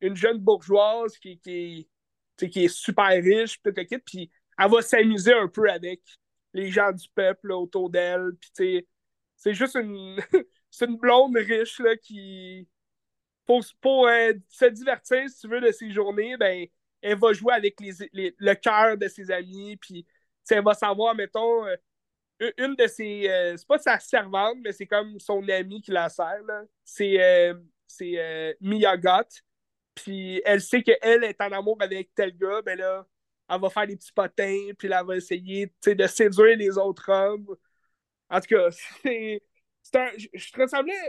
une 0.00 0.16
jeune 0.16 0.38
bourgeoise 0.38 1.18
qui, 1.18 1.38
qui, 1.40 1.88
qui 2.36 2.64
est 2.64 2.68
super 2.68 3.08
riche, 3.08 3.60
puis 3.62 3.72
puis 4.04 4.30
elle 4.58 4.70
va 4.70 4.82
s'amuser 4.82 5.32
un 5.34 5.48
peu 5.48 5.70
avec 5.70 6.02
les 6.54 6.70
gens 6.70 6.92
du 6.92 7.08
peuple 7.14 7.52
autour 7.52 7.90
d'elle. 7.90 8.32
Puis, 8.56 8.86
c'est 9.36 9.54
juste 9.54 9.76
une, 9.76 10.18
une 10.82 10.96
blonde 10.96 11.36
riche 11.36 11.78
là, 11.80 11.96
qui, 11.96 12.68
pour, 13.46 13.64
pour 13.80 14.06
euh, 14.08 14.32
se 14.48 14.66
divertir, 14.66 15.28
si 15.28 15.40
tu 15.40 15.48
veux, 15.48 15.60
de 15.60 15.70
ses 15.72 15.90
journées, 15.90 16.36
ben, 16.36 16.66
elle 17.00 17.18
va 17.18 17.32
jouer 17.32 17.54
avec 17.54 17.80
les, 17.80 17.92
les- 18.12 18.34
le 18.38 18.54
cœur 18.54 18.96
de 18.96 19.08
ses 19.08 19.30
amis, 19.30 19.76
puis 19.76 20.06
elle 20.50 20.64
va 20.64 20.74
savoir, 20.74 21.14
mettons, 21.14 21.66
euh, 21.66 21.76
une- 22.58 22.76
de 22.76 22.86
ses. 22.86 23.28
euh, 23.28 23.56
c'est 23.56 23.66
pas 23.68 23.78
sa 23.78 23.98
servante, 24.00 24.58
mais 24.64 24.72
c'est 24.72 24.86
comme 24.86 25.18
son 25.20 25.46
amie 25.48 25.82
qui 25.82 25.90
la 25.92 26.08
sert. 26.08 26.42
C'est 26.84 27.22
euh, 27.22 27.54
c'est, 27.88 28.14
euh. 28.18 28.54
Puis 29.94 30.40
elle 30.44 30.60
sait 30.60 30.82
qu'elle 30.82 31.24
est 31.24 31.40
en 31.40 31.52
amour 31.52 31.76
avec 31.80 32.14
tel 32.14 32.36
gars, 32.36 32.62
ben 32.62 32.78
là, 32.78 33.06
elle 33.48 33.60
va 33.60 33.70
faire 33.70 33.86
des 33.86 33.96
petits 33.96 34.12
potins, 34.12 34.70
puis 34.78 34.88
là, 34.88 35.00
elle 35.00 35.06
va 35.06 35.16
essayer 35.16 35.72
de 35.86 36.06
séduire 36.06 36.56
les 36.56 36.78
autres 36.78 37.10
hommes. 37.10 37.46
En 38.30 38.40
tout 38.40 38.48
cas, 38.56 38.70
c'est. 39.02 39.42
un- 39.94 40.10
je- 40.18 40.28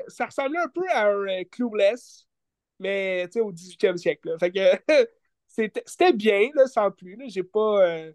ça 0.10 0.26
ressemblait 0.27 0.60
un 0.60 0.69
peu 0.69 0.84
à 0.91 1.07
un 1.10 1.27
euh, 1.27 1.43
Clueless, 1.51 2.27
mais 2.80 3.27
au 3.41 3.51
18e 3.51 3.97
siècle. 3.97 4.30
là. 4.30 4.38
Fait 4.39 4.51
que 4.51 5.06
c'était 5.85 6.14
bien, 6.14 6.49
là, 6.56 6.68
sans 6.68 6.91
plus. 6.91 7.18
J'ai 7.30 7.43
pas. 7.43 7.85
euh, 7.88 8.14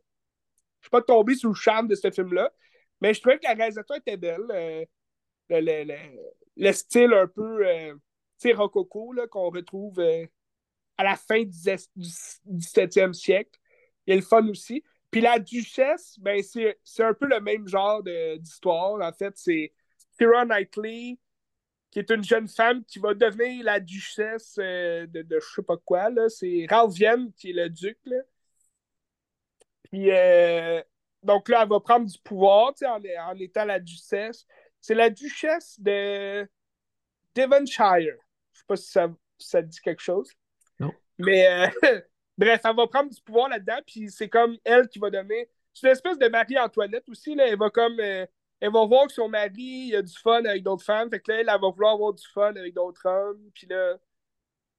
je 0.80 0.86
suis 0.86 0.90
pas 0.90 1.02
tombé 1.02 1.34
sous 1.34 1.48
le 1.48 1.54
charme 1.54 1.88
de 1.88 1.94
ce 1.94 2.10
film-là. 2.10 2.52
Mais 3.00 3.14
je 3.14 3.20
trouvais 3.20 3.38
que 3.38 3.44
la 3.44 3.54
réalisatrice 3.54 3.98
était 4.00 4.16
belle. 4.16 4.42
euh, 4.50 4.84
le, 5.50 5.60
le- 5.60 5.84
le- 5.84 6.20
le 6.56 6.72
style 6.72 7.12
un 7.14 7.26
peu 7.28 7.66
euh, 7.66 7.94
tu 8.39 8.52
rococo 8.52 9.15
qu'on 9.31 9.51
retrouve 9.51 10.01
euh, 10.01 10.27
à 10.97 11.05
la 11.05 11.16
fin 11.16 11.43
du 11.43 11.51
17e 11.51 13.12
siècle. 13.12 13.59
Il 14.06 14.12
a 14.15 14.16
le 14.16 14.23
fun 14.23 14.47
aussi. 14.48 14.82
Puis 15.11 15.20
la 15.20 15.39
duchesse, 15.39 16.19
ben, 16.19 16.43
c'est 16.43 17.05
un 17.05 17.15
peu 17.15 17.27
le 17.27 17.40
même 17.40 17.69
genre 17.69 18.02
d'histoire. 18.02 19.01
En 19.01 19.12
fait, 19.12 19.32
c'est 19.36 19.73
Keira 20.19 20.44
Knightley, 20.44 21.19
qui 21.90 22.01
est 22.01 22.11
une 22.11 22.24
jeune 22.24 22.48
femme 22.48 22.85
qui 22.85 22.98
va 22.98 23.15
devenir 23.15 23.65
la 23.65 23.78
duchesse 23.78 24.56
euh, 24.59 25.06
de, 25.06 25.23
de 25.23 25.39
je 25.40 25.55
sais 25.55 25.62
pas 25.62 25.77
quoi. 25.77 26.11
C'est 26.28 26.66
Ralph 26.69 26.94
Vienne 26.94 27.32
qui 27.35 27.51
est 27.51 27.52
le 27.52 27.70
duc. 27.70 27.98
Là. 28.06 28.16
Puis, 29.85 30.11
euh, 30.11 30.82
donc 31.23 31.48
là, 31.48 31.62
elle 31.62 31.69
va 31.69 31.78
prendre 31.81 32.06
du 32.06 32.19
pouvoir 32.19 32.73
en, 32.85 33.01
en 33.01 33.39
étant 33.39 33.65
la 33.65 33.78
duchesse. 33.78 34.47
C'est 34.81 34.94
la 34.94 35.11
duchesse 35.11 35.78
de 35.78 36.48
Devonshire. 37.36 38.16
Je 38.55 38.60
sais 38.60 38.64
pas 38.66 38.76
si 38.76 38.90
ça, 38.90 39.09
ça 39.39 39.60
dit 39.62 39.81
quelque 39.81 40.02
chose. 40.02 40.31
Non. 40.81 40.93
Mais 41.18 41.47
euh, 41.48 42.01
bref, 42.39 42.60
elle 42.64 42.76
va 42.76 42.86
prendre 42.86 43.10
du 43.10 43.20
pouvoir 43.20 43.48
là-dedans, 43.51 43.81
puis 43.86 44.10
c'est 44.10 44.28
comme 44.31 44.56
elle 44.64 44.89
qui 44.89 44.98
va 44.98 45.10
donner. 45.10 45.48
C'est 45.74 45.89
une 45.89 45.93
espèce 45.93 46.18
de 46.18 46.28
Marie-Antoinette 46.28 47.09
aussi. 47.09 47.35
Là. 47.35 47.47
Elle 47.48 47.59
va 47.59 47.68
comme. 47.70 47.98
euh, 48.01 48.26
elle 48.60 48.72
va 48.72 48.86
voir 48.86 49.06
que 49.09 49.12
son 49.12 49.28
mari 49.28 49.89
il 49.89 49.97
a 49.97 50.01
du 50.02 50.14
fun 50.16 50.44
avec 50.44 50.62
d'autres 50.62 50.85
femmes. 50.85 51.10
Fait 51.10 51.20
que 51.20 51.31
là, 51.32 51.40
elle, 51.40 51.48
elle 51.52 51.60
va 51.60 51.68
vouloir 51.70 51.94
avoir 51.94 52.14
du 52.14 52.24
fun 52.32 52.55
avec 52.56 52.72
d'autres 52.72 53.05
hommes. 53.06 53.51
Puis 53.52 53.66
là, 53.66 53.98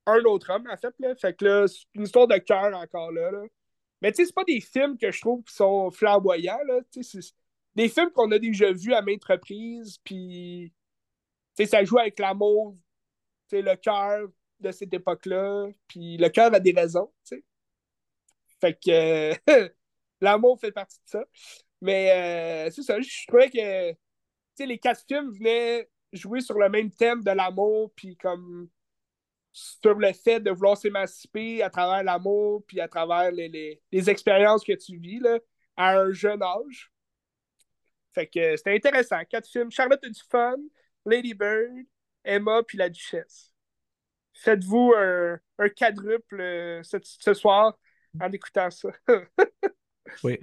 un 0.07 0.23
autre 0.23 0.51
homme, 0.51 0.67
en 0.71 0.77
fait. 0.77 0.93
Là. 0.99 1.15
Fait 1.15 1.35
que 1.35 1.45
là, 1.45 1.67
c'est 1.67 1.83
une 1.93 2.03
histoire 2.03 2.27
de 2.27 2.37
cœur 2.37 2.75
encore 2.75 3.11
là. 3.11 3.31
là. 3.31 3.43
Mais 4.01 4.11
tu 4.11 4.17
sais, 4.17 4.25
c'est 4.27 4.33
pas 4.35 4.43
des 4.45 4.61
films 4.61 4.97
que 4.97 5.11
je 5.11 5.21
trouve 5.21 5.43
qui 5.43 5.53
sont 5.53 5.91
flamboyants. 5.91 6.63
Là. 6.67 6.79
Tu 6.91 7.03
sais, 7.03 7.21
C'est 7.21 7.33
des 7.75 7.89
films 7.89 8.11
qu'on 8.11 8.31
a 8.31 8.39
déjà 8.39 8.71
vus 8.71 8.93
à 8.93 9.01
maintes 9.01 9.25
reprises. 9.25 9.97
Puis, 10.03 10.73
tu 11.57 11.63
sais, 11.63 11.69
ça 11.69 11.83
joue 11.83 11.99
avec 11.99 12.17
l'amour, 12.19 12.75
sais, 13.49 13.61
le 13.61 13.75
cœur 13.75 14.27
de 14.59 14.71
cette 14.71 14.93
époque-là. 14.93 15.67
Puis 15.87 16.17
le 16.17 16.29
cœur 16.29 16.53
a 16.53 16.59
des 16.59 16.71
raisons, 16.71 17.11
tu 17.25 17.37
sais. 17.37 17.43
Fait 18.61 18.73
que 18.73 19.33
euh, 19.49 19.69
l'amour 20.21 20.59
fait 20.59 20.71
partie 20.71 20.97
de 20.97 21.09
ça. 21.09 21.23
Mais 21.81 22.67
euh, 22.67 22.71
c'est 22.71 22.83
ça, 22.83 22.99
je 22.99 23.27
trouvais 23.27 23.49
que 23.49 24.63
les 24.63 24.79
quatre 24.79 25.03
films 25.07 25.31
venaient 25.31 25.89
jouer 26.13 26.41
sur 26.41 26.57
le 26.57 26.69
même 26.69 26.89
thème 26.89 27.23
de 27.23 27.31
l'amour, 27.31 27.91
puis 27.95 28.15
comme 28.17 28.69
sur 29.51 29.93
le 29.93 30.11
fait 30.13 30.39
de 30.39 30.51
vouloir 30.51 30.77
s'émanciper 30.77 31.63
à 31.63 31.69
travers 31.69 32.03
l'amour, 32.03 32.63
puis 32.67 32.81
à 32.81 32.87
travers 32.87 33.31
les, 33.31 33.79
expériences 34.09 34.63
que 34.63 34.73
tu 34.73 34.97
vis. 34.97 35.21
À 35.77 35.97
un 35.97 36.11
jeune 36.13 36.41
âge. 36.41 36.89
Fait 38.13 38.27
que 38.27 38.55
c'était 38.55 38.75
intéressant. 38.75 39.19
Quatre 39.29 39.47
films. 39.47 39.69
Charlotte 39.71 40.01
a 40.03 40.09
du 40.09 40.21
fun, 40.29 40.55
Lady 41.05 41.33
Bird, 41.33 41.85
Emma 42.25 42.63
puis 42.63 42.77
la 42.77 42.89
Duchesse. 42.89 43.53
Faites-vous 44.33 44.93
un, 44.97 45.39
un 45.59 45.69
quadruple 45.69 46.41
euh, 46.41 46.83
ce, 46.83 46.97
ce 47.03 47.33
soir 47.33 47.77
en 48.19 48.31
écoutant 48.31 48.71
ça. 48.71 48.89
Oui. 50.23 50.39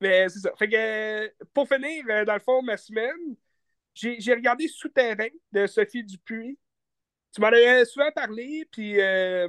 Mais 0.00 0.28
c'est 0.28 0.40
ça. 0.40 0.52
Fait 0.58 0.68
que 0.68 1.44
pour 1.52 1.68
finir, 1.68 2.04
euh, 2.10 2.24
dans 2.24 2.34
le 2.34 2.40
fond, 2.40 2.62
ma 2.62 2.76
semaine, 2.76 3.36
j'ai 3.94 4.34
regardé 4.34 4.68
Souterrain 4.68 5.28
de 5.52 5.66
Sophie 5.66 6.04
Dupuis. 6.04 6.58
Tu 7.34 7.40
m'en 7.40 7.48
avais 7.48 7.84
souvent 7.84 8.10
parlé, 8.12 8.66
puis 8.70 9.00
euh, 9.00 9.48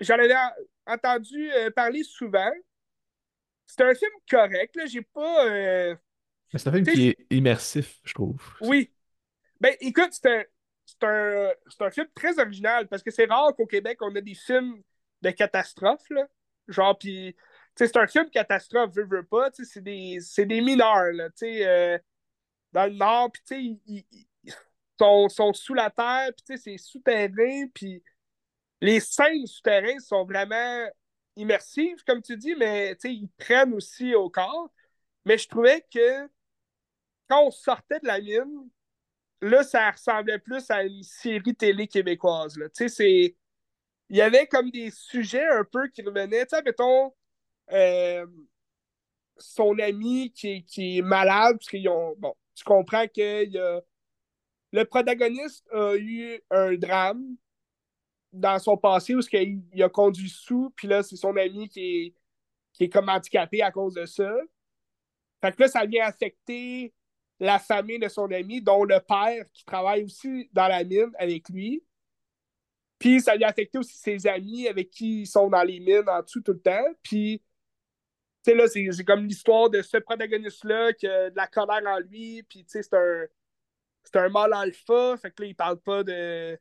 j'en 0.00 0.14
avais 0.14 0.34
en- 0.36 0.94
entendu 0.94 1.50
euh, 1.52 1.70
parler 1.70 2.02
souvent. 2.04 2.50
C'est 3.66 3.82
un 3.82 3.94
film 3.94 4.12
correct, 4.30 4.76
là. 4.76 4.86
J'ai 4.86 5.02
pas. 5.02 5.46
euh, 5.46 5.96
c'est 6.54 6.68
un 6.68 6.72
film 6.72 6.86
qui 6.86 7.08
est 7.08 7.26
immersif, 7.30 8.00
je 8.04 8.14
trouve. 8.14 8.40
Oui. 8.60 8.93
Ben, 9.64 9.74
écoute, 9.80 10.10
c'est 10.12 10.46
un, 11.04 11.06
un, 11.08 11.52
un 11.86 11.90
film 11.90 12.06
très 12.14 12.38
original 12.38 12.86
parce 12.86 13.02
que 13.02 13.10
c'est 13.10 13.24
rare 13.24 13.56
qu'au 13.56 13.64
Québec, 13.64 13.96
on 14.02 14.14
a 14.14 14.20
des 14.20 14.34
films 14.34 14.82
de 15.22 15.30
catastrophe, 15.30 16.04
là. 16.10 16.26
Genre, 16.68 16.98
puis, 16.98 17.34
c'est 17.74 17.96
un 17.96 18.06
film 18.06 18.28
catastrophe, 18.28 18.90
veux, 18.94 19.06
veux 19.06 19.24
pas, 19.24 19.48
c'est 19.54 19.80
des, 19.82 20.18
des 20.36 20.60
mineurs, 20.60 21.12
là, 21.14 21.30
euh, 21.44 21.98
dans 22.72 22.84
le 22.84 22.92
Nord, 22.92 23.32
puis, 23.32 23.42
tu 23.46 23.54
sais, 23.54 23.80
ils, 23.86 24.24
sont, 24.98 25.30
sont 25.30 25.54
sous 25.54 25.72
la 25.72 25.88
terre, 25.88 26.28
puis, 26.46 26.58
c'est 26.58 26.76
souterrain, 26.76 27.66
puis 27.72 28.02
les 28.82 29.00
scènes 29.00 29.46
souterraines 29.46 30.00
sont 30.00 30.26
vraiment 30.26 30.86
immersives, 31.36 32.04
comme 32.06 32.20
tu 32.20 32.36
dis, 32.36 32.54
mais, 32.54 32.96
tu 32.96 33.08
sais, 33.08 33.14
ils 33.14 33.30
prennent 33.38 33.72
aussi 33.72 34.14
au 34.14 34.28
corps. 34.28 34.70
Mais 35.24 35.38
je 35.38 35.48
trouvais 35.48 35.86
que 35.90 36.28
quand 37.28 37.46
on 37.46 37.50
sortait 37.50 38.00
de 38.00 38.06
la 38.06 38.20
mine, 38.20 38.68
là, 39.44 39.62
ça 39.62 39.90
ressemblait 39.90 40.38
plus 40.38 40.70
à 40.70 40.82
une 40.84 41.02
série 41.02 41.54
télé 41.54 41.86
québécoise. 41.86 42.56
Là. 42.56 42.66
C'est... 42.72 43.36
Il 44.10 44.16
y 44.16 44.20
avait 44.20 44.46
comme 44.46 44.70
des 44.70 44.90
sujets 44.90 45.46
un 45.46 45.64
peu 45.64 45.88
qui 45.88 46.02
revenaient. 46.02 46.46
Tu 46.46 46.56
sais, 46.56 46.62
mettons, 46.62 47.12
euh, 47.72 48.26
son 49.38 49.78
ami 49.78 50.32
qui 50.32 50.48
est, 50.48 50.62
qui 50.62 50.98
est 50.98 51.02
malade, 51.02 51.58
parce 51.58 51.86
ont... 51.86 52.14
Bon, 52.18 52.34
tu 52.54 52.64
comprends 52.64 53.06
que 53.06 53.82
le 54.72 54.84
protagoniste 54.84 55.66
a 55.72 55.94
eu 55.96 56.40
un 56.50 56.74
drame 56.74 57.36
dans 58.32 58.58
son 58.58 58.76
passé 58.76 59.14
où 59.14 59.20
il, 59.32 59.62
il 59.72 59.82
a 59.82 59.88
conduit 59.88 60.28
sous, 60.28 60.70
puis 60.76 60.88
là, 60.88 61.02
c'est 61.02 61.16
son 61.16 61.36
ami 61.36 61.68
qui 61.68 61.80
est, 61.80 62.14
qui 62.72 62.84
est 62.84 62.88
comme 62.88 63.08
handicapé 63.08 63.62
à 63.62 63.70
cause 63.70 63.94
de 63.94 64.06
ça. 64.06 64.32
Fait 65.40 65.52
que 65.52 65.62
là, 65.62 65.68
ça 65.68 65.86
vient 65.86 66.04
affecter 66.06 66.92
la 67.44 67.58
famille 67.58 67.98
de 67.98 68.08
son 68.08 68.30
ami, 68.30 68.62
dont 68.62 68.84
le 68.84 69.00
père 69.00 69.44
qui 69.52 69.64
travaille 69.64 70.04
aussi 70.04 70.48
dans 70.52 70.68
la 70.68 70.82
mine 70.82 71.10
avec 71.18 71.48
lui. 71.48 71.84
Puis 72.98 73.20
ça 73.20 73.36
vient 73.36 73.48
affecter 73.48 73.78
aussi 73.78 73.96
ses 73.98 74.26
amis 74.26 74.66
avec 74.66 74.90
qui 74.90 75.22
ils 75.22 75.26
sont 75.26 75.48
dans 75.48 75.62
les 75.62 75.78
mines 75.80 76.08
en 76.08 76.22
dessous 76.22 76.40
tout 76.40 76.52
le 76.52 76.60
temps. 76.60 76.86
Puis, 77.02 77.42
tu 78.42 78.50
sais, 78.50 78.56
là, 78.56 78.66
c'est 78.66 78.86
c'est 78.92 79.04
comme 79.04 79.26
l'histoire 79.26 79.68
de 79.68 79.82
ce 79.82 79.98
protagoniste-là 79.98 80.92
qui 80.94 81.06
a 81.06 81.30
de 81.30 81.36
la 81.36 81.46
colère 81.46 81.82
en 81.86 81.98
lui. 81.98 82.42
Puis, 82.44 82.64
tu 82.64 82.70
sais, 82.70 82.82
c'est 82.82 82.96
un, 82.96 83.26
c'est 84.04 84.16
un 84.16 84.28
mâle 84.30 84.54
alpha. 84.54 85.16
Fait 85.18 85.30
que 85.30 85.42
là, 85.42 85.48
il 85.48 85.54
parle 85.56 85.80
pas 85.80 86.02
de, 86.02 86.58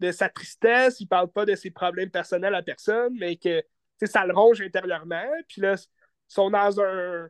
de 0.00 0.12
sa 0.12 0.28
tristesse, 0.28 1.00
il 1.00 1.06
parle 1.06 1.30
pas 1.32 1.44
de 1.44 1.56
ses 1.56 1.70
problèmes 1.70 2.10
personnels 2.10 2.54
à 2.54 2.62
personne, 2.62 3.16
mais 3.18 3.36
que, 3.36 3.60
tu 3.60 3.66
sais, 3.98 4.06
ça 4.06 4.26
le 4.26 4.34
ronge 4.34 4.60
intérieurement. 4.60 5.28
Puis 5.48 5.60
là, 5.60 5.74
ils 5.74 6.32
sont 6.34 6.50
dans 6.50 6.80
un 6.80 7.28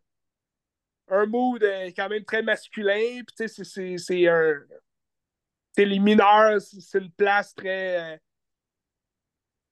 un 1.11 1.27
mood 1.27 1.63
euh, 1.63 1.91
quand 1.97 2.09
même 2.09 2.25
très 2.25 2.43
masculin. 2.43 3.23
Puis, 3.27 3.37
tu 3.37 3.49
sais, 3.49 3.97
c'est- 3.99 4.29
un. 4.29 4.55
Les 5.77 5.99
mineurs, 5.99 6.61
c'est 6.61 6.99
une 6.99 7.11
place 7.11 7.55
très. 7.55 8.15
euh, 8.15 8.17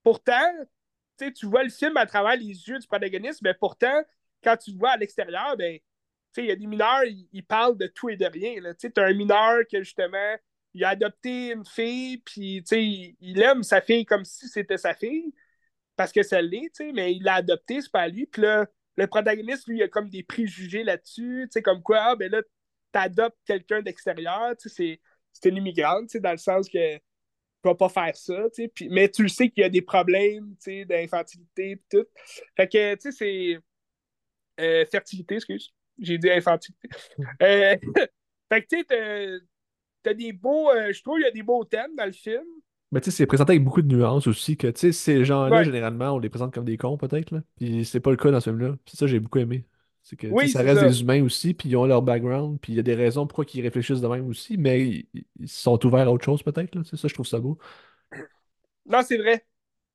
Pourtant, 0.03 0.51
tu 1.19 1.33
tu 1.33 1.47
vois 1.47 1.65
le 1.65 1.71
film 1.71 1.97
à 1.97 2.07
travers 2.07 2.37
les 2.37 2.47
yeux 2.69 2.79
du 2.79 2.87
protagoniste, 2.87 3.43
mais 3.43 3.55
pourtant, 3.55 4.03
quand 4.43 4.57
tu 4.57 4.73
le 4.73 4.79
vois 4.79 4.91
à 4.93 4.97
l'extérieur, 4.97 5.57
ben, 5.57 5.79
il 6.37 6.45
y 6.47 6.51
a 6.53 6.57
des 6.57 6.67
mineurs, 6.67 7.03
ils, 7.33 7.45
parlent 7.45 7.77
de 7.77 7.87
tout 7.89 8.09
et 8.09 8.17
de 8.17 8.25
rien. 8.27 8.75
Tu 8.79 8.93
t'as 8.93 9.07
un 9.09 9.15
mineur 9.15 9.61
que 9.71 9.83
justement, 9.83 10.37
il 10.75 10.85
a 10.85 10.91
adopté 10.91 11.53
une 11.53 11.65
fille, 11.67 12.19
puis, 12.19 12.63
il, 12.71 13.17
il 13.21 13.43
aime 13.43 13.63
sa 13.65 13.81
fille 13.81 14.07
comme 14.07 14.25
si 14.25 14.49
c'était 14.49 14.79
sa 14.79 14.95
fille, 14.95 15.35
parce 15.97 16.13
que 16.13 16.23
ça 16.23 16.43
l'est, 16.43 16.81
mais 16.95 17.15
il 17.15 17.25
l'a 17.25 17.37
adopté, 17.37 17.83
c'est 17.83 17.93
pas 17.93 18.09
lui. 18.09 18.27
Puis 18.27 18.43
là, 18.43 18.67
le 18.99 19.09
protagoniste, 19.09 19.69
lui, 19.69 19.79
il 19.79 19.85
a 19.85 19.89
comme 19.89 20.11
des 20.11 20.25
préjugés 20.25 20.85
là-dessus, 20.85 21.45
tu 21.47 21.53
sais, 21.55 21.63
comme 21.63 21.83
quoi, 21.83 22.01
ah, 22.03 22.17
ben 22.17 22.31
là, 22.33 22.43
t'adoptes 22.93 23.39
quelqu'un 23.47 23.83
d'extérieur, 23.83 24.57
tu 24.59 24.69
sais, 24.71 24.77
c'est, 24.77 25.03
c'est 25.33 25.51
une 25.51 25.59
immigrante, 25.59 26.09
tu 26.09 26.15
sais, 26.15 26.21
dans 26.21 26.33
le 26.33 26.39
sens 26.39 26.69
que 26.71 26.97
tu 26.99 27.03
vas 27.65 27.75
pas 27.77 27.89
faire 27.91 28.17
ça, 28.17 28.45
tu 28.55 28.65
sais, 28.65 28.69
puis, 28.69 28.89
mais 28.91 29.09
tu 29.11 29.23
le 29.23 29.29
sais 29.29 29.51
qu'il 29.51 29.63
y 29.63 29.65
a 29.67 29.71
des 29.71 29.83
problèmes, 29.83 30.51
tu 30.63 30.73
sais, 30.73 30.87
d'infantilité, 30.87 31.77
pis 31.77 31.85
tout. 31.91 32.07
Fait 32.57 32.69
que, 32.69 32.95
tu 32.97 33.13
sais, 33.13 33.13
c'est... 33.13 33.61
euh, 34.61 34.85
fertilité, 34.87 35.37
excuse. 35.37 35.73
J'ai 35.99 36.19
dit 36.19 36.31
infantilité. 36.31 36.89
Euh, 37.43 37.77
fait 38.53 38.63
que, 38.63 38.67
tu 38.69 38.79
sais, 38.79 38.85
t'as- 38.85 39.45
t'as 40.03 40.15
des 40.15 40.33
beaux... 40.33 40.71
euh, 40.71 40.93
je 40.93 41.03
trouve 41.03 41.17
qu'il 41.17 41.25
y 41.25 41.29
a 41.29 41.33
des 41.33 41.43
beaux 41.43 41.65
thèmes 41.65 41.95
dans 41.97 42.07
le 42.07 42.13
film. 42.13 42.45
Mais 42.91 43.01
tu 43.01 43.11
sais, 43.11 43.17
c'est 43.19 43.27
présenté 43.27 43.53
avec 43.53 43.65
beaucoup 43.65 43.83
de 43.83 43.95
nuances 43.95 44.27
aussi, 44.27 44.57
que 44.57 44.67
tu 44.69 44.81
sais, 44.81 44.93
ces 44.93 45.25
gens-là, 45.25 45.61
Ouais. 45.61 45.63
généralement, 45.63 46.13
on 46.15 46.19
les 46.19 46.31
présente 46.31 46.55
comme 46.55 46.65
des 46.65 46.79
cons, 46.79 46.97
peut-être, 46.97 47.33
là. 47.33 47.43
Puis 47.57 47.85
c'est 47.85 48.01
pas 48.01 48.11
le 48.11 48.17
cas 48.17 48.31
dans 48.31 48.41
ce 48.41 48.51
film-là. 48.51 48.77
C'est 48.87 48.97
ça 48.97 49.05
que 49.07 49.11
j'ai 49.11 49.21
beaucoup 49.21 49.39
aimé. 49.39 49.67
C'est 50.03 50.17
que, 50.17 50.27
tu 50.29 50.37
sais, 50.39 50.47
Oui, 50.47 50.49
ça 50.49 50.63
c'est 50.63 50.63
reste 50.63 50.81
ça. 50.81 50.83
des 50.83 51.03
humains 51.03 51.23
aussi, 51.23 51.53
puis 51.53 51.69
ils 51.69 51.77
ont 51.77 51.85
leur 51.87 52.01
background, 52.03 52.59
puis 52.61 52.73
il 52.73 52.77
y 52.77 52.79
a 52.81 52.83
des 52.83 52.95
raisons 52.95 53.27
pourquoi 53.27 53.45
ils 53.53 53.61
réfléchissent 53.63 54.01
de 54.01 54.09
même 54.09 54.27
aussi, 54.27 54.57
mais 54.57 54.83
ils, 55.13 55.25
ils 55.39 55.49
sont 55.49 55.85
ouverts 55.87 56.09
à 56.09 56.13
autre 56.13 56.25
chose, 56.25 56.43
peut-être, 56.43 56.75
là. 56.75 56.83
C'est 56.85 56.97
ça, 56.97 57.09
je 57.09 57.15
trouve 57.15 57.27
ça 57.27 57.41
beau. 57.41 57.59
Non, 58.87 59.03
c'est 59.03 59.19
vrai. 59.19 59.45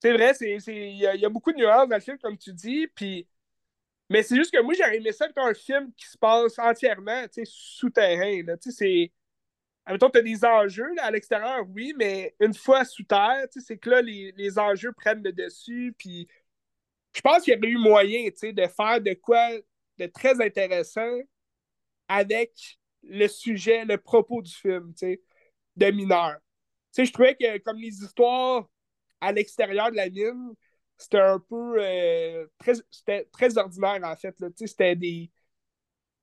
C'est 0.02 0.14
vrai, 0.14 0.34
c'est, 0.34 0.60
c'est, 0.60 0.76
il 0.92 0.98
y, 0.98 1.08
a, 1.08 1.16
il 1.16 1.22
y 1.22 1.26
a 1.26 1.30
beaucoup 1.30 1.52
de 1.54 1.58
nuances 1.58 1.88
dans 1.90 1.96
le 1.96 2.02
film, 2.02 2.18
comme 2.20 2.38
tu 2.38 2.54
dis, 2.54 2.88
puis... 2.96 3.28
Mais 4.10 4.24
c'est 4.24 4.36
juste 4.38 4.52
que 4.54 4.62
moi, 4.62 4.74
j'aurais 4.76 4.98
aimé 4.98 5.12
ça 5.14 5.28
être 5.28 5.38
un 5.40 5.54
film 5.56 5.92
qui 5.98 6.08
se 6.08 6.18
passe 6.18 6.60
entièrement, 6.60 7.24
tu 7.26 7.46
sais, 7.46 7.52
souterrain, 7.52 8.44
là. 8.46 8.58
Tu 8.58 8.72
sais, 8.72 8.78
c'est... 8.78 9.14
Admettons, 9.86 10.10
tu 10.10 10.20
as 10.20 10.22
des 10.22 10.46
enjeux 10.46 10.94
là, 10.96 11.06
à 11.06 11.12
l'extérieur, 11.12 11.66
oui, 11.70 11.94
mais 11.98 12.36
une 12.40 12.54
fois 12.54 12.86
sous 12.86 13.04
terre, 13.04 13.46
c'est 13.50 13.78
que 13.78 13.90
là, 13.90 14.02
les, 14.02 14.34
les 14.38 14.58
enjeux 14.58 14.94
prennent 14.94 15.24
le 15.24 15.34
dessus. 15.34 15.94
Puis 15.98 16.28
je 17.14 17.22
pense 17.22 17.44
qu'il 17.44 17.54
y 17.54 17.58
aurait 17.58 17.68
eu 17.68 17.78
moyen 17.78 18.28
de 18.28 18.68
faire 18.68 19.02
de 19.02 19.14
quoi 19.14 19.50
de 19.98 20.06
très 20.08 20.42
intéressant 20.42 21.20
avec 22.08 22.80
le 23.04 23.28
sujet, 23.28 23.86
le 23.86 23.98
propos 23.98 24.42
du 24.42 24.52
film, 24.52 24.94
de 25.76 25.92
sais, 26.92 27.06
je 27.06 27.14
trouvais 27.14 27.36
que 27.36 27.58
comme 27.60 27.78
les 27.78 28.04
histoires 28.04 28.68
à 29.20 29.32
l'extérieur 29.32 29.92
de 29.92 29.96
la 29.96 30.10
mine, 30.10 30.54
c'était 30.98 31.20
un 31.20 31.40
peu 31.40 31.76
euh, 31.80 32.46
très, 32.60 32.74
très 33.32 33.58
ordinaire 33.58 34.00
en 34.04 34.16
fait. 34.16 34.36
C'était 34.56 34.96
des, 34.96 35.32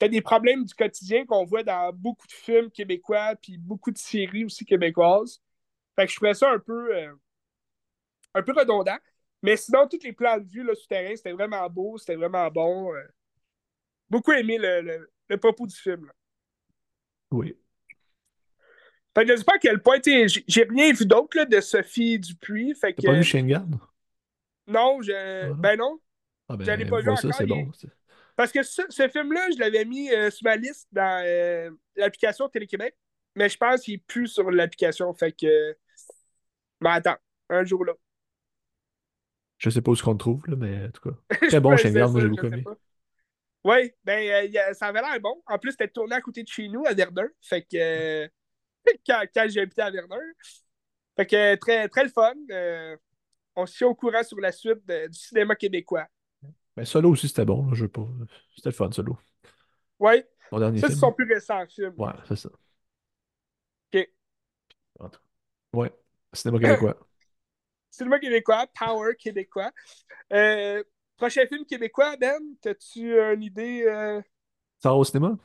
c'était 0.01 0.09
des 0.09 0.23
problèmes 0.23 0.65
du 0.65 0.73
quotidien 0.75 1.27
qu'on 1.27 1.45
voit 1.45 1.63
dans 1.63 1.93
beaucoup 1.93 2.27
de 2.27 2.33
films 2.33 2.71
québécois 2.71 3.35
puis 3.37 3.59
beaucoup 3.59 3.91
de 3.91 3.99
séries 3.99 4.47
aussi 4.47 4.65
québécoises. 4.65 5.43
Fait 5.95 6.07
que 6.07 6.11
je 6.13 6.17
trouvais 6.17 6.33
ça 6.33 6.51
un 6.51 6.59
peu, 6.59 6.97
euh, 6.97 7.13
un 8.35 8.43
peu 8.43 8.53
redondant. 8.53 8.97
Mais 9.43 9.57
sinon, 9.59 9.87
tous 9.87 10.03
les 10.03 10.13
plans 10.15 10.39
de 10.39 10.49
vue 10.49 10.63
là, 10.65 10.75
souterrains, 10.75 11.17
c'était 11.17 11.33
vraiment 11.33 11.69
beau, 11.69 11.99
c'était 11.99 12.17
vraiment 12.17 12.51
bon. 12.51 12.95
euh. 12.95 13.03
Beaucoup 14.09 14.33
aimé 14.33 14.57
le, 14.57 14.81
le, 14.81 15.11
le 15.29 15.37
propos 15.37 15.67
du 15.67 15.77
film. 15.77 16.07
là. 16.07 16.13
Oui. 17.31 17.55
Fait 19.15 19.25
que 19.27 19.33
je 19.33 19.37
sais 19.37 19.45
pas 19.45 19.57
à 19.57 19.59
quel 19.59 19.83
point, 19.83 20.01
tu 20.01 20.11
j'ai 20.47 20.63
rien 20.65 20.93
vu 20.93 21.05
d'autre 21.05 21.45
de 21.45 21.61
Sophie 21.61 22.19
Dupuis. 22.19 22.75
Fait 22.75 22.95
T'as 22.95 23.03
que 23.03 23.07
pas 23.07 23.13
vu 23.15 23.25
Shane 23.25 23.47
Garde? 23.49 23.79
non, 24.67 25.03
je, 25.03 25.49
non? 25.49 25.55
ben 25.57 25.77
non. 25.77 26.01
Ah 26.49 26.57
ben, 26.57 26.89
pas 26.89 27.01
vu 27.01 27.17
ça, 27.17 27.29
encore, 27.29 27.35
c'est 27.35 27.45
il 27.45 27.49
bon. 27.49 27.71
Parce 28.41 28.53
que 28.53 28.63
ce, 28.63 28.81
ce 28.89 29.07
film-là, 29.07 29.49
je 29.53 29.59
l'avais 29.59 29.85
mis 29.85 30.11
euh, 30.11 30.31
sur 30.31 30.45
ma 30.45 30.57
liste 30.57 30.89
dans 30.93 31.23
euh, 31.27 31.71
l'application 31.95 32.49
Télé-Québec, 32.49 32.97
mais 33.37 33.51
je 33.51 33.59
pense 33.59 33.83
qu'il 33.83 33.93
est 33.97 34.05
plus 34.07 34.29
sur 34.29 34.51
l'application. 34.51 35.13
Fait 35.13 35.31
que. 35.31 35.77
Mais 36.81 36.89
attends, 36.89 37.19
un 37.51 37.63
jour 37.67 37.85
là. 37.85 37.93
Je 39.59 39.69
sais 39.69 39.83
pas 39.83 39.91
où 39.91 39.95
ce 39.95 40.03
qu'on 40.03 40.17
trouve, 40.17 40.43
là, 40.49 40.57
mais 40.57 40.87
en 40.87 40.91
tout 40.91 41.11
cas. 41.11 41.37
Très 41.49 41.61
bon, 41.61 41.75
Garde, 41.75 42.13
moi 42.13 42.21
j'ai 42.23 42.29
beaucoup 42.29 42.47
aimé. 42.47 42.65
Oui, 43.63 43.93
ben, 44.05 44.49
euh, 44.57 44.73
ça 44.73 44.87
avait 44.87 45.03
l'air 45.03 45.21
bon. 45.21 45.43
En 45.47 45.59
plus, 45.59 45.73
c'était 45.73 45.89
tourné 45.89 46.17
à 46.17 46.23
côté 46.23 46.43
de 46.43 46.49
chez 46.49 46.67
nous, 46.67 46.87
à 46.87 46.95
Verdun. 46.95 47.29
Fait 47.43 47.61
que. 47.61 47.77
euh, 47.77 48.29
quand 49.07 49.23
quand 49.35 49.45
j'ai 49.51 49.61
habité 49.61 49.83
à 49.83 49.91
Verdun. 49.91 50.17
Fait 51.15 51.27
que 51.27 51.57
très, 51.57 51.91
très 51.91 52.05
le 52.05 52.09
fun. 52.09 52.33
Euh, 52.53 52.97
on 53.55 53.67
se 53.67 53.77
tient 53.77 53.89
au 53.89 53.95
courant 53.95 54.23
sur 54.23 54.41
la 54.41 54.51
suite 54.51 54.83
de- 54.87 55.09
du 55.09 55.19
cinéma 55.19 55.55
québécois. 55.57 56.07
Mais 56.77 56.85
Solo 56.85 57.11
aussi, 57.11 57.29
c'était 57.29 57.45
bon, 57.45 57.67
là, 57.67 57.75
je 57.75 57.83
veux 57.85 57.89
pas. 57.91 58.07
C'était 58.57 58.71
le 58.71 58.75
fun, 58.75 58.91
Solo. 58.93 59.19
Oui, 59.99 60.23
Mon 60.53 60.59
dernier 60.61 60.83
ça, 60.83 60.89
c'est 60.91 60.97
film. 60.97 60.99
son 60.99 61.13
plus 61.13 61.33
récent 61.33 61.67
film. 61.67 61.95
Ouais, 61.99 62.13
c'est 62.29 62.37
ça. 62.37 62.51
OK. 63.93 64.07
En 65.01 65.09
tout 65.09 65.19
cas. 65.21 65.79
Ouais. 65.79 65.93
Cinéma 66.33 66.59
québécois. 66.61 66.97
Cinéma 67.91 68.19
québécois, 68.19 68.67
Power 68.79 69.15
québécois. 69.19 69.73
Euh, 70.33 70.83
Prochain 71.17 71.47
film 71.49 71.67
québécois, 71.67 72.17
Ben, 72.17 72.41
as-tu 72.65 73.19
une 73.21 73.43
idée? 73.43 73.85
euh? 73.87 74.23
Ça 74.79 74.91
va 74.91 74.97
au 74.97 75.05
cinéma? 75.05 75.39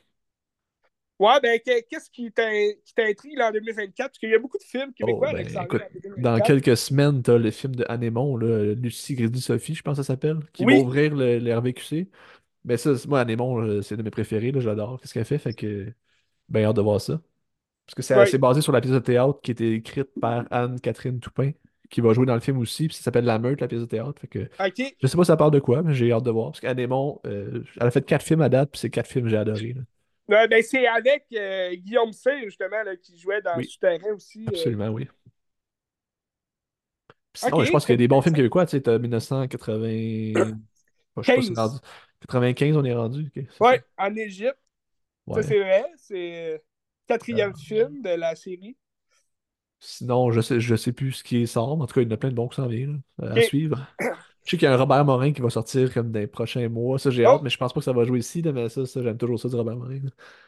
Ouais, 1.18 1.40
ben, 1.42 1.60
que- 1.60 1.82
qu'est-ce 1.90 2.10
qui 2.10 2.32
t'in- 2.32 2.72
qui 2.84 2.94
t'intrigue 2.94 3.38
là, 3.38 3.48
en 3.50 3.52
2024? 3.52 4.10
Parce 4.10 4.18
qu'il 4.20 4.30
y 4.30 4.34
a 4.36 4.40
beaucoup 4.40 4.58
de 4.58 4.64
films 4.64 4.90
Oh, 4.90 4.94
québécois 4.96 5.32
là, 5.32 5.44
ben, 5.44 5.48
écoute, 5.64 5.82
en 5.82 5.86
dans 6.18 6.40
2024. 6.40 6.46
quelques 6.48 6.78
semaines, 6.78 7.22
t'as 7.24 7.38
le 7.38 7.52
film 7.52 7.76
de 7.76 7.86
Anémon, 7.88 8.36
là, 8.38 8.74
Lucie 8.74 9.16
Grédy-Sophie, 9.16 9.76
je 9.76 9.82
pense 9.82 9.98
que 9.98 10.04
ça 10.04 10.08
s'appelle, 10.14 10.40
qui 10.54 10.66
va 10.66 10.74
ouvrir 10.74 11.16
le, 11.16 11.40
le 11.40 11.58
RVQC. 11.58 12.10
Mais 12.66 12.78
ça, 12.78 12.98
c'est- 12.98 13.08
moi, 13.08 13.22
Anémon, 13.22 13.82
c'est 13.82 13.96
de 13.98 14.04
mes 14.04 14.10
préférés, 14.12 14.52
j'adore. 14.58 15.00
Qu'est-ce 15.00 15.14
qu'elle 15.14 15.26
fait? 15.26 15.38
Fait 15.38 15.54
que, 15.54 15.94
ben, 16.50 16.66
hâte 16.66 16.76
de 16.76 16.82
voir 16.82 17.02
ça. 17.02 17.22
Parce 17.88 17.96
que 17.96 18.02
c'est 18.02 18.34
oui. 18.34 18.40
basé 18.40 18.62
sur 18.62 18.72
la 18.74 18.82
pièce 18.82 18.94
de 18.94 19.00
théâtre 19.00 19.40
qui 19.42 19.52
a 19.52 19.54
été 19.54 19.74
écrite 19.76 20.10
par 20.20 20.46
Anne-Catherine 20.52 21.20
Toupin, 21.20 21.52
qui 21.90 22.02
va 22.02 22.14
jouer 22.14 22.26
dans 22.26 22.34
le 22.36 22.40
film 22.42 22.58
aussi, 22.58 22.88
puis 22.88 22.98
ça 22.98 23.04
s'appelle 23.04 23.26
La 23.26 23.40
Meute, 23.40 23.62
la 23.62 23.68
pièce 23.68 23.82
de 23.82 23.86
théâtre. 23.86 24.20
Fait 24.22 24.28
que, 24.28 24.50
je 25.02 25.08
sais 25.08 25.18
pas 25.18 25.24
ça 25.26 25.38
parle 25.38 25.52
de 25.52 25.60
quoi, 25.60 25.84
mais 25.84 25.94
j'ai 25.94 26.12
hâte 26.12 26.24
de 26.24 26.32
voir. 26.32 26.52
Parce 26.52 26.62
qu'Anémon, 26.62 27.22
euh, 27.28 27.64
elle 27.80 27.88
a 27.88 27.92
fait 27.92 28.06
quatre 28.06 28.24
films 28.26 28.42
à 28.42 28.50
date, 28.50 28.72
puis 28.72 28.80
c'est 28.80 28.90
quatre 28.90 29.08
films 29.10 29.26
que 29.26 29.32
j'ai 29.32 29.38
adoré. 29.38 29.74
là. 29.74 29.82
Ouais, 30.28 30.48
ben, 30.48 30.64
c'est 30.64 30.88
avec 30.88 31.26
euh, 31.34 31.76
Guillaume 31.76 32.12
C, 32.12 32.32
justement, 32.46 32.82
là, 32.84 32.96
qui 32.96 33.18
jouait 33.20 33.42
dans 33.42 33.62
Oui, 33.62 33.64
Souterrain 33.64 34.14
aussi. 34.14 34.56
euh. 34.56 34.72
absolument, 34.76 34.90
oui. 34.90 35.10
Sinon, 37.34 37.64
je 37.64 37.72
pense 37.72 37.86
qu'il 37.86 37.94
y 37.94 37.96
a 37.96 37.98
des 37.98 38.08
bons 38.08 38.22
films 38.22 38.36
québécois, 38.36 38.66
tu 38.66 38.72
sais, 38.72 38.82
t'as 38.82 38.98
1980. 38.98 40.58
Je 41.18 41.24
sais 41.28 41.34
pas 41.34 41.42
si 41.42 41.50
c'est 41.54 41.54
15. 41.54 41.60
rendu. 41.60 41.80
95, 42.22 42.76
on 42.78 42.84
est 42.86 42.94
rendu. 42.94 43.32
ça. 43.52 43.60
Ouais, 43.60 43.82
en 43.98 44.16
Égypte. 44.16 44.58
Ça, 45.34 45.44
Ouais. 45.44 45.44
c'est 45.44 45.60
vrai. 45.60 45.86
C'est 45.98 46.54
le 46.54 46.64
quatrième 47.08 47.56
Euh, 47.56 47.56
film 47.56 48.02
de 48.02 48.10
la 48.12 48.36
série. 48.36 48.78
sinon, 49.80 50.32
je 50.32 50.42
sais, 50.42 50.60
je 50.60 50.76
sais 50.76 50.92
plus 50.94 51.12
ce 51.14 51.24
qui 51.24 51.46
sort. 51.48 51.78
mais 51.78 51.84
En 51.84 51.88
tout 51.88 51.94
cas, 51.96 52.02
il 52.02 52.06
y 52.08 52.12
en 52.12 52.16
a 52.16 52.18
plein 52.18 52.30
de 52.30 52.36
bons 52.36 52.48
qui 52.48 52.56
s'en 52.58 52.68
viennent 52.68 53.02
à 53.22 53.42
suivre. 53.42 53.88
Je 54.46 54.52
sais 54.52 54.58
qu'il 54.58 54.66
y 54.68 54.68
a 54.68 54.74
un 54.74 54.78
Robert 54.78 55.04
Morin 55.06 55.34
qui 55.34 55.42
va 55.42 55.50
sortir 55.50 55.94
comme 55.94 56.12
dans 56.12 56.20
les 56.20 56.28
prochains 56.28 56.70
mois. 56.70 57.00
Ça, 57.00 57.10
j'ai 57.10 57.26
hâte, 57.26 57.42
Oh, 57.42 57.44
mais 57.44 57.50
je 57.50 57.58
pense 57.58 57.74
pas 57.74 57.80
que 57.80 57.84
ça 57.86 57.94
va 57.94 58.04
jouer 58.06 58.20
ici. 58.20 58.42
mais 58.44 58.70
ça, 58.70 58.86
ça 58.86 59.02
j'aime 59.02 59.18
toujours 59.18 59.40
ça 59.40 59.50
du 59.50 59.56
Robert 59.56 59.76
Morin. 59.76 60.02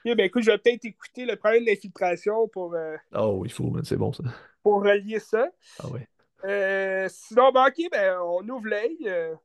OK, 0.05 0.15
ben, 0.15 0.25
écoute, 0.25 0.43
je 0.43 0.51
vais 0.51 0.57
peut-être 0.57 0.85
écouter 0.85 1.25
le 1.25 1.35
problème 1.35 1.65
d'infiltration 1.65 2.47
pour, 2.47 2.73
euh, 2.75 2.95
Oh, 3.13 3.43
il 3.45 3.51
faut, 3.51 3.73
c'est 3.83 3.97
bon 3.97 4.13
ça. 4.13 4.23
pour 4.63 4.83
relier 4.83 5.19
ça. 5.19 5.49
Ah 5.79 5.87
ouais, 5.89 6.07
Euh, 6.45 7.07
sinon, 7.09 7.51
ben, 7.51 7.67
OK, 7.67 7.77
ben, 7.91 8.19
on 8.21 8.47
ouvre 8.49 8.67
l'œil. 8.67 8.97
Euh, 9.07 9.35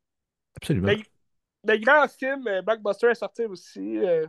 absolument. 0.56 0.92
le, 0.92 1.02
le 1.64 1.78
grand 1.78 2.08
film 2.08 2.46
euh, 2.48 2.62
Blockbuster 2.62 3.08
est 3.08 3.14
sorti 3.16 3.44
aussi. 3.46 3.98
Euh, 3.98 4.26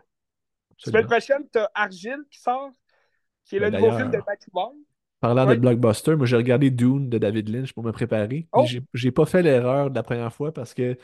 semaine 0.78 1.06
prochaine, 1.08 1.48
t'as 1.50 1.70
Argile 1.74 2.24
qui 2.32 2.40
sort, 2.40 2.72
qui 3.46 3.58
est 3.58 3.60
le 3.60 3.72
Ben, 3.72 3.80
nouveau 3.82 3.92
film 3.92 4.12
de 4.12 4.12
d'ailleurs, 4.12 4.28
Parlant 5.24 5.46
de 5.46 5.56
blockbuster, 5.56 6.16
moi 6.18 6.26
j'ai 6.26 6.36
regardé 6.36 6.70
Dune 6.70 7.10
de 7.10 7.18
David 7.18 7.48
Lynch 7.48 7.72
pour 7.72 7.84
me 7.84 7.92
préparer. 7.94 8.48
Oh, 8.52 8.66
j'ai 8.94 9.12
pas 9.12 9.26
fait 9.26 9.42
l'erreur 9.42 9.90
de 9.90 9.96
la 9.96 10.04
première 10.04 10.34
fois 10.34 10.54
parce 10.54 10.74
que 10.74 10.98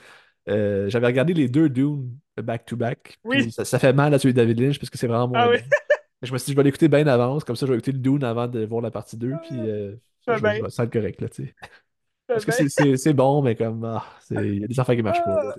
euh, 0.49 0.89
j'avais 0.89 1.07
regardé 1.07 1.33
les 1.33 1.47
deux 1.47 1.69
Dune 1.69 2.17
back-to-back. 2.37 3.17
Oui. 3.23 3.49
ça, 3.51 3.63
ça 3.63 3.79
fait 3.79 3.93
mal 3.93 4.13
à 4.13 4.19
celui 4.19 4.33
de 4.33 4.41
David 4.41 4.59
Lynch 4.59 4.77
parce 4.77 4.89
que 4.89 4.97
c'est 4.97 5.07
vraiment 5.07 5.29
moins 5.29 5.39
Ah 5.39 5.49
oui. 5.49 5.57
je 6.21 6.33
me 6.33 6.37
suis 6.37 6.47
dit, 6.47 6.51
je 6.51 6.57
vais 6.57 6.63
l'écouter 6.63 6.89
bien 6.89 7.05
d'avance. 7.05 7.45
Comme 7.45 7.55
ça, 7.55 7.65
je 7.65 7.71
vais 7.71 7.77
écouter 7.77 7.93
le 7.93 7.99
Dune 7.99 8.23
avant 8.25 8.47
de 8.47 8.65
voir 8.65 8.81
la 8.81 8.91
partie 8.91 9.15
2. 9.15 9.31
Puis 9.47 9.57
euh, 9.57 9.95
Ça 10.25 10.35
je, 10.35 10.41
vais 10.43 10.69
ça 10.69 10.85
correct, 10.87 11.21
là, 11.21 11.29
tu 11.29 11.45
sais. 11.45 11.55
Parce 12.27 12.45
que 12.45 12.97
c'est 12.97 13.13
bon, 13.13 13.41
mais 13.41 13.55
comme, 13.55 13.85
ah, 13.85 14.03
il 14.31 14.59
y 14.59 14.63
a 14.65 14.67
des 14.67 14.79
affaires 14.79 14.95
qui 14.95 15.01
marchent 15.01 15.23
pas, 15.23 15.43
là, 15.43 15.55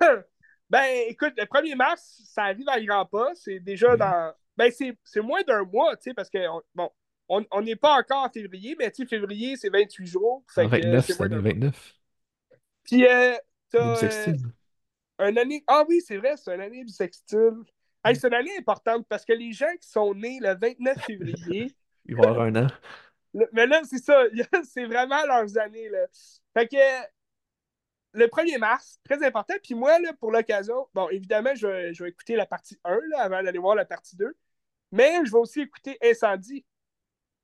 Ah. 0.00 0.06
Ben, 0.70 0.84
écoute, 1.08 1.34
le 1.36 1.44
1er 1.44 1.76
mars, 1.76 2.22
ça 2.24 2.44
arrive 2.44 2.68
à 2.68 2.80
grands 2.80 3.04
pas. 3.04 3.28
C'est 3.34 3.60
déjà 3.60 3.96
dans. 3.96 4.32
Ben, 4.56 4.70
c'est 4.72 4.96
c'est 5.04 5.20
moins 5.20 5.42
d'un 5.46 5.62
mois, 5.64 5.94
tu 5.96 6.04
sais, 6.04 6.14
parce 6.14 6.30
que, 6.30 6.38
on- 6.48 6.62
bon, 6.74 6.88
on 7.28 7.62
n'est 7.62 7.76
pas 7.76 7.98
encore 7.98 8.24
en 8.24 8.30
février, 8.30 8.76
mais 8.78 8.90
tu 8.90 9.02
sais, 9.02 9.08
février, 9.08 9.56
c'est 9.56 9.70
28 9.70 10.06
jours. 10.06 10.44
Fait 10.48 10.68
que 10.68 10.74
euh, 10.74 10.80
29 10.80 11.06
c'est 11.06 11.12
cette 11.12 11.18
moins 11.20 11.38
année, 11.38 11.52
d'un 11.52 11.60
mois. 11.60 11.70
29. 11.70 11.94
Puis, 12.84 13.06
euh, 13.06 13.34
t'as 13.70 14.04
euh, 14.04 15.28
une 15.28 15.38
année. 15.38 15.64
Ah 15.66 15.84
oui, 15.88 16.00
c'est 16.06 16.18
vrai, 16.18 16.36
c'est 16.36 16.54
une 16.54 16.60
année 16.60 16.84
bissextile. 16.84 17.62
Hey, 18.04 18.16
c'est 18.16 18.28
une 18.28 18.34
année 18.34 18.56
importante 18.58 19.06
parce 19.08 19.24
que 19.24 19.32
les 19.32 19.52
gens 19.52 19.74
qui 19.80 19.88
sont 19.88 20.14
nés 20.14 20.38
le 20.40 20.54
29 20.54 21.04
février, 21.04 21.74
Il 22.06 22.16
va 22.16 22.24
y 22.24 22.26
avoir 22.26 22.46
un 22.46 22.56
an. 22.56 22.66
mais 23.52 23.66
là, 23.66 23.80
c'est 23.84 23.98
ça, 23.98 24.24
c'est 24.64 24.84
vraiment 24.84 25.24
leurs 25.26 25.56
années, 25.56 25.88
là. 25.88 26.06
Fait 26.52 26.68
que 26.68 26.76
le 28.12 28.26
1er 28.26 28.58
mars, 28.58 29.00
très 29.04 29.24
important. 29.24 29.54
Puis 29.62 29.74
moi, 29.74 29.98
là, 30.00 30.12
pour 30.12 30.30
l'occasion, 30.30 30.86
bon, 30.92 31.08
évidemment, 31.08 31.54
je 31.54 31.66
vais, 31.66 31.94
je 31.94 32.04
vais 32.04 32.10
écouter 32.10 32.36
la 32.36 32.46
partie 32.46 32.78
1 32.84 32.98
là, 33.08 33.22
avant 33.22 33.42
d'aller 33.42 33.58
voir 33.58 33.74
la 33.74 33.86
partie 33.86 34.16
2. 34.16 34.36
Mais 34.92 35.24
je 35.24 35.32
vais 35.32 35.38
aussi 35.38 35.62
écouter 35.62 35.98
Incendie, 36.02 36.64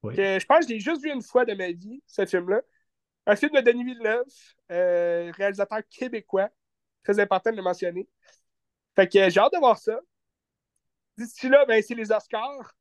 Oui. 0.03 0.15
que 0.17 0.39
je 0.39 0.47
pense 0.47 0.61
que 0.61 0.65
je 0.65 0.69
l'ai 0.75 0.81
juste 0.81 1.03
vu 1.03 1.11
une 1.11 1.23
fois 1.23 1.45
de 1.45 1.55
ma 1.55 1.73
vie, 1.73 2.03
ce 2.07 2.25
film-là. 2.27 2.63
Un 3.27 3.37
film 3.37 3.53
de 3.55 3.61
Denis 3.61 3.85
Villeneuve, 3.85 4.25
euh, 4.73 5.31
réalisateur 5.37 5.81
québécois. 5.91 6.49
Très 7.05 7.19
important 7.21 7.51
de 7.51 7.57
le 7.57 7.63
mentionner. 7.63 8.09
Fait 8.97 9.09
que 9.09 9.19
euh, 9.19 9.31
j'ai 9.31 9.41
hâte 9.41 9.53
de 9.53 9.59
voir 9.59 9.79
ça. 9.79 10.01
D'ici 11.17 11.49
là, 11.49 11.65
ben, 11.67 11.83
c'est 11.83 11.95
les 11.95 12.11
Oscars. 12.13 12.75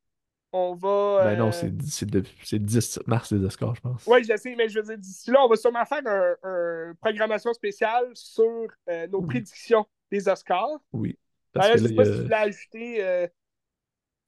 On 0.51 0.73
va. 0.73 1.21
Ben 1.25 1.37
non, 1.37 1.47
euh, 1.49 1.51
c'est 1.51 1.71
c'est 1.83 2.05
de- 2.09 2.23
c'est 2.43 2.57
le 2.57 2.63
10 2.65 2.99
mars 3.05 3.31
les 3.31 3.43
Oscars, 3.45 3.75
je 3.75 3.81
pense. 3.81 4.03
Oui, 4.07 4.23
je 4.23 4.35
sais, 4.35 4.55
mais 4.55 4.67
je 4.67 4.79
veux 4.79 4.85
dire, 4.85 4.97
d'ici 4.97 5.29
là, 5.29 5.43
on 5.43 5.47
va 5.47 5.55
sûrement 5.55 5.85
faire 5.85 6.01
un, 6.05 6.35
un 6.43 6.93
programmation 6.99 7.53
spéciale 7.53 8.09
sur 8.15 8.67
euh, 8.89 9.07
nos 9.07 9.19
Oui. 9.19 9.27
prédictions 9.27 9.85
des 10.11 10.27
Oscars. 10.27 10.79
Oui. 10.91 11.19
Parce 11.53 11.67
D'ailleurs, 11.67 11.77
je 11.79 11.83
là, 11.83 11.89
sais 11.89 11.95
pas 11.95 12.05
si 12.05 12.11
tu 12.11 12.21
voulais 12.23 12.35
ajouter 12.35 13.03
euh, 13.05 13.27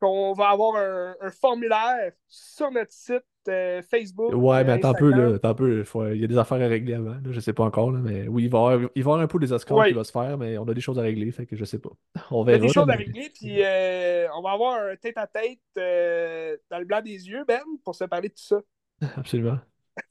qu'on 0.01 0.33
va 0.33 0.49
avoir 0.49 0.75
un, 0.77 1.15
un 1.21 1.29
formulaire 1.29 2.11
sur 2.27 2.71
notre 2.71 2.91
site 2.91 3.23
euh, 3.47 3.81
Facebook, 3.83 4.33
Ouais, 4.33 4.63
mais 4.63 4.73
attends 4.73 4.89
un 4.89 4.93
peu, 4.93 5.11
là. 5.11 5.35
Attends 5.35 5.53
peu. 5.55 5.83
Il 6.13 6.21
y 6.21 6.23
a 6.23 6.27
des 6.27 6.37
affaires 6.37 6.61
à 6.61 6.67
régler 6.67 6.95
avant. 6.95 7.13
Là, 7.13 7.19
je 7.29 7.39
sais 7.39 7.53
pas 7.53 7.63
encore, 7.63 7.91
là, 7.91 7.99
mais 7.99 8.27
oui, 8.27 8.43
il 8.45 8.49
va 8.49 8.79
y 8.95 8.99
avoir, 8.99 9.19
un 9.19 9.27
peu 9.27 9.39
des 9.39 9.53
Oscars 9.53 9.77
qui 9.77 9.89
Oui, 9.89 9.93
va 9.93 10.03
se 10.03 10.11
faire, 10.11 10.37
mais 10.37 10.57
on 10.57 10.67
a 10.67 10.73
des 10.73 10.81
choses 10.81 10.97
à 10.97 11.03
régler, 11.03 11.31
fait 11.31 11.45
que 11.45 11.55
je 11.55 11.63
sais 11.65 11.79
pas. 11.79 11.91
On 12.31 12.43
il 12.45 12.51
y 12.51 12.53
a 12.53 12.57
verra, 12.57 12.67
des 12.67 12.73
choses 12.73 12.89
à 12.89 12.93
régler, 12.93 13.31
puis 13.33 13.63
euh, 13.63 14.27
on 14.35 14.41
va 14.41 14.51
avoir 14.51 14.79
un 14.81 14.95
tête-à-tête 14.95 15.59
euh, 15.77 16.57
dans 16.69 16.79
le 16.79 16.85
blanc 16.85 17.01
des 17.01 17.27
yeux, 17.29 17.43
Ben, 17.47 17.61
pour 17.83 17.93
se 17.95 18.05
parler 18.05 18.29
de 18.29 18.33
tout 18.33 18.43
ça. 18.43 18.61
absolument. 19.17 19.59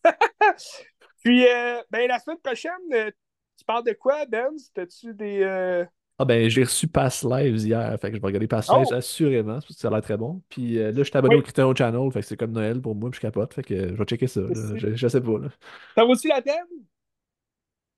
Puis, 1.22 1.44
ben, 1.90 2.08
la 2.08 2.18
semaine 2.18 2.38
prochaine, 2.38 3.12
tu 3.58 3.64
parles 3.66 3.84
de 3.84 3.92
quoi, 3.92 4.24
Ben? 4.26 4.50
T'as-tu 4.74 5.14
des. 5.14 5.84
Ah 6.20 6.26
ben, 6.26 6.50
j'ai 6.50 6.64
reçu 6.64 6.86
Pass 6.86 7.24
Lives 7.24 7.56
hier, 7.64 7.98
fait 7.98 8.10
que 8.10 8.16
je 8.16 8.20
vais 8.20 8.26
regarder 8.26 8.46
Pass 8.46 8.68
Lives 8.68 8.88
Oh! 8.90 8.94
assurément, 8.94 9.54
parce 9.54 9.66
que 9.66 9.72
ça 9.72 9.88
a 9.88 9.90
l'air 9.92 10.02
très 10.02 10.18
bon. 10.18 10.42
Puis 10.50 10.78
euh, 10.78 10.92
là, 10.92 10.98
je 10.98 11.04
suis 11.04 11.16
abonné 11.16 11.36
Oui, 11.36 11.40
au 11.40 11.42
Critéo 11.44 11.74
Channel, 11.74 12.10
fait 12.12 12.20
que 12.20 12.26
c'est 12.26 12.36
comme 12.36 12.52
Noël 12.52 12.80
pour 12.82 12.94
moi, 12.94 13.10
puis 13.10 13.16
je 13.16 13.22
capote, 13.22 13.54
fait 13.54 13.62
que 13.62 13.72
euh, 13.74 13.88
je 13.92 13.94
vais 13.94 14.04
checker 14.04 14.26
ça, 14.26 14.40
là. 14.42 14.48
Je, 14.76 14.94
je 14.94 15.08
sais 15.08 15.20
pas, 15.22 15.38
là. 15.38 15.48
Ça 15.96 16.04
vaut 16.04 16.10
aussi 16.12 16.28
la 16.28 16.42
peine? 16.42 16.56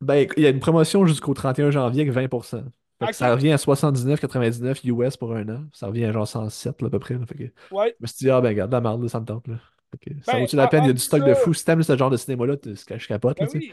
Ben, 0.01 0.27
il 0.37 0.43
y 0.43 0.47
a 0.47 0.51
une 0.51 0.61
promotion 0.61 1.07
jusqu'au 1.07 1.35
31 1.35 1.71
janvier 1.71 2.03
avec 2.03 2.13
20%. 2.15 2.65
Fait 3.01 3.07
que 3.09 3.13
ça 3.15 3.33
revient 3.33 3.51
à 3.53 3.57
79,99 3.59 4.81
US 4.85 5.17
pour 5.17 5.35
un 5.35 5.49
an. 5.49 5.65
Ça 5.73 5.89
revient 5.89 6.05
à 6.05 6.13
genre 6.13 6.27
107 6.27 6.81
là, 6.83 6.87
à 6.89 6.91
peu 6.91 6.99
près. 7.01 7.15
là. 7.15 7.27
Fait 7.27 7.35
que 7.37 7.45
je 7.45 7.75
Ouais. 7.75 7.97
me 8.01 8.07
suis 8.07 8.19
dit, 8.19 8.31
ah 8.31 8.41
ben 8.41 8.49
regarde, 8.51 8.71
la 8.73 8.81
marde, 8.81 9.03
là, 9.03 9.09
ça 9.09 9.19
me 9.21 9.25
tente. 9.27 9.47
Là. 9.49 9.57
Fait 9.91 10.11
que 10.11 10.23
ça 10.25 10.33
Ben, 10.33 10.41
vaut-tu 10.41 10.57
la 10.57 10.65
en- 10.65 10.69
peine? 10.69 10.85
Il 10.85 10.87
y 10.87 10.89
a 10.89 10.93
entre 10.93 10.99
du 11.01 11.05
stock 11.05 11.25
de 11.25 11.35
fou. 11.35 11.53
Si 11.55 11.65
t'aimes 11.65 11.83
ce 11.83 11.97
genre 11.97 12.11
de 12.11 12.17
cinéma-là, 12.17 12.57
je 12.65 13.07
capote, 13.09 13.39
là, 13.41 13.47
ben 13.47 13.53
oui. 13.55 13.73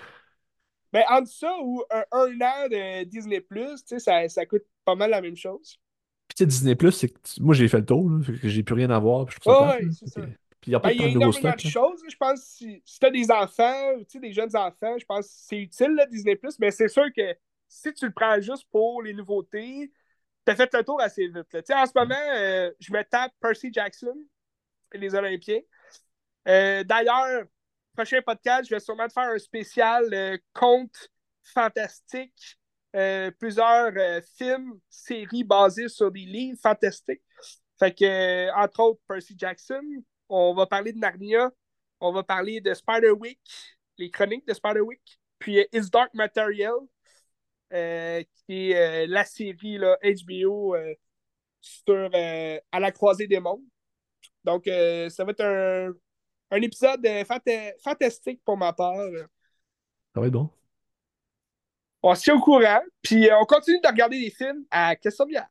Ben, 0.92 1.04
entre 1.10 1.30
ça 1.30 1.56
ou 1.62 1.84
un, 1.92 2.04
un 2.12 2.42
an 2.42 2.68
de 2.70 3.04
Disney, 3.04 3.46
tu 3.88 4.00
ça, 4.00 4.28
ça 4.28 4.46
coûte 4.46 4.64
pas 4.86 4.96
mal 4.96 5.12
la 5.12 5.22
même 5.22 5.36
chose. 5.36 5.80
Puis 6.28 6.36
tu 6.36 6.44
sais, 6.44 6.46
Disney 6.46 6.76
Plus, 6.76 6.92
c'est 6.92 7.10
que 7.10 7.20
tu- 7.24 7.42
moi 7.42 7.54
j'ai 7.54 7.68
fait 7.68 7.80
le 7.80 7.86
tour, 7.86 8.10
là, 8.10 8.20
j'ai 8.44 8.64
plus 8.64 8.76
rien 8.76 8.90
à 8.90 9.00
voir, 9.00 9.26
puis 9.26 9.38
je 9.44 9.50
Oh, 9.50 9.66
ouais, 9.68 9.88
c'est 10.00 10.08
ça. 10.08 10.22
Puis 10.62 10.72
il 10.72 10.72
n'y 10.72 10.76
a 10.76 10.80
pas 10.80 10.90
Ben, 10.90 10.96
il 10.96 11.02
y 11.02 11.04
a 11.04 11.08
de 11.08 11.12
énormément 11.12 11.54
de 11.56 11.60
choses. 11.60 12.04
Je 12.10 12.16
pense 12.18 12.42
si, 12.44 12.82
si 12.86 13.00
tu 13.00 13.06
as 13.06 13.12
des 13.12 13.32
enfants, 13.32 13.98
tu 14.00 14.06
sais, 14.10 14.20
des 14.20 14.34
jeunes 14.34 14.56
enfants, 14.56 14.98
je 14.98 15.06
pense 15.06 15.28
que 15.28 15.34
c'est 15.34 15.58
utile, 15.58 15.92
là, 15.96 16.06
Disney 16.06 16.36
Plus. 16.36 16.58
Mais 16.60 16.72
c'est 16.72 16.88
sûr 16.90 17.06
que 17.16 17.36
si 17.68 17.94
tu 17.94 18.06
le 18.06 18.12
prends 18.12 18.40
juste 18.42 18.68
pour 18.72 19.02
les 19.02 19.14
nouveautés, 19.14 19.92
t'as 20.44 20.56
fait 20.56 20.74
le 20.74 20.84
tour 20.84 21.00
assez 21.02 21.28
vite. 21.28 21.54
là. 21.54 21.62
Tu 21.62 21.68
sais, 21.68 21.74
en 21.74 21.86
ce 21.86 21.92
Ouais. 21.96 22.02
moment, 22.02 22.16
euh, 22.36 22.72
je 22.80 22.92
me 22.92 23.04
tape 23.04 23.32
Percy 23.40 23.70
Jackson 23.72 24.16
et 24.94 24.98
les 24.98 25.16
Olympiens. 25.16 25.62
Euh, 26.48 26.84
D'ailleurs, 26.84 27.46
prochain 28.00 28.22
podcast, 28.22 28.70
je 28.70 28.76
vais 28.76 28.80
sûrement 28.80 29.10
faire 29.10 29.28
un 29.28 29.38
spécial 29.38 30.14
euh, 30.14 30.38
conte 30.54 31.10
fantastique. 31.44 32.58
euh, 32.96 33.30
plusieurs 33.38 33.92
euh, 33.98 34.22
films, 34.38 34.80
séries 34.90 35.44
basées 35.44 35.90
sur 35.90 36.10
des 36.10 36.22
livres 36.22 36.58
fantastiques. 36.62 37.22
Fait 37.78 37.94
que, 37.94 38.56
entre 38.56 38.80
autres, 38.80 39.02
Percy 39.06 39.36
Jackson, 39.38 39.82
on 40.30 40.54
va 40.54 40.66
parler 40.66 40.94
de 40.94 40.98
Narnia, 40.98 41.52
on 42.00 42.14
va 42.14 42.24
parler 42.24 42.62
de 42.62 42.74
Spider-Wick, 42.74 43.42
les 43.98 44.10
chroniques 44.10 44.48
de 44.48 44.54
Spider-Wick, 44.54 45.20
puis 45.38 45.68
Is 45.74 45.90
Dark 45.92 46.14
Material, 46.14 46.78
qui 47.70 48.72
est 48.72 49.08
la 49.08 49.26
série 49.26 49.78
là, 49.78 49.98
HBO 50.02 50.74
sur 51.60 52.10
À 52.16 52.80
la 52.80 52.92
croisée 52.94 53.28
des 53.28 53.42
mondes. 53.42 53.66
Donc, 54.46 54.64
ça 54.68 55.26
va 55.26 55.32
être 55.32 55.44
un, 55.44 55.92
un 56.52 56.62
épisode 56.62 57.06
euh, 57.06 57.24
fanta- 57.24 57.74
fantastique 57.82 58.42
pour 58.44 58.58
ma 58.58 58.74
part. 58.74 58.96
Ça 60.14 60.22
va 60.22 60.28
être 60.28 60.34
bon. 60.34 60.50
On 62.02 62.16
se 62.16 62.24
tient 62.24 62.36
au 62.36 62.40
courant, 62.40 62.82
puis 63.02 63.30
euh, 63.30 63.38
on 63.40 63.46
continue 63.46 63.80
de 63.82 63.88
regarder 63.88 64.20
des 64.20 64.32
films 64.32 64.66
à 64.72 64.96
Question 64.96 65.26
Bière. 65.26 65.48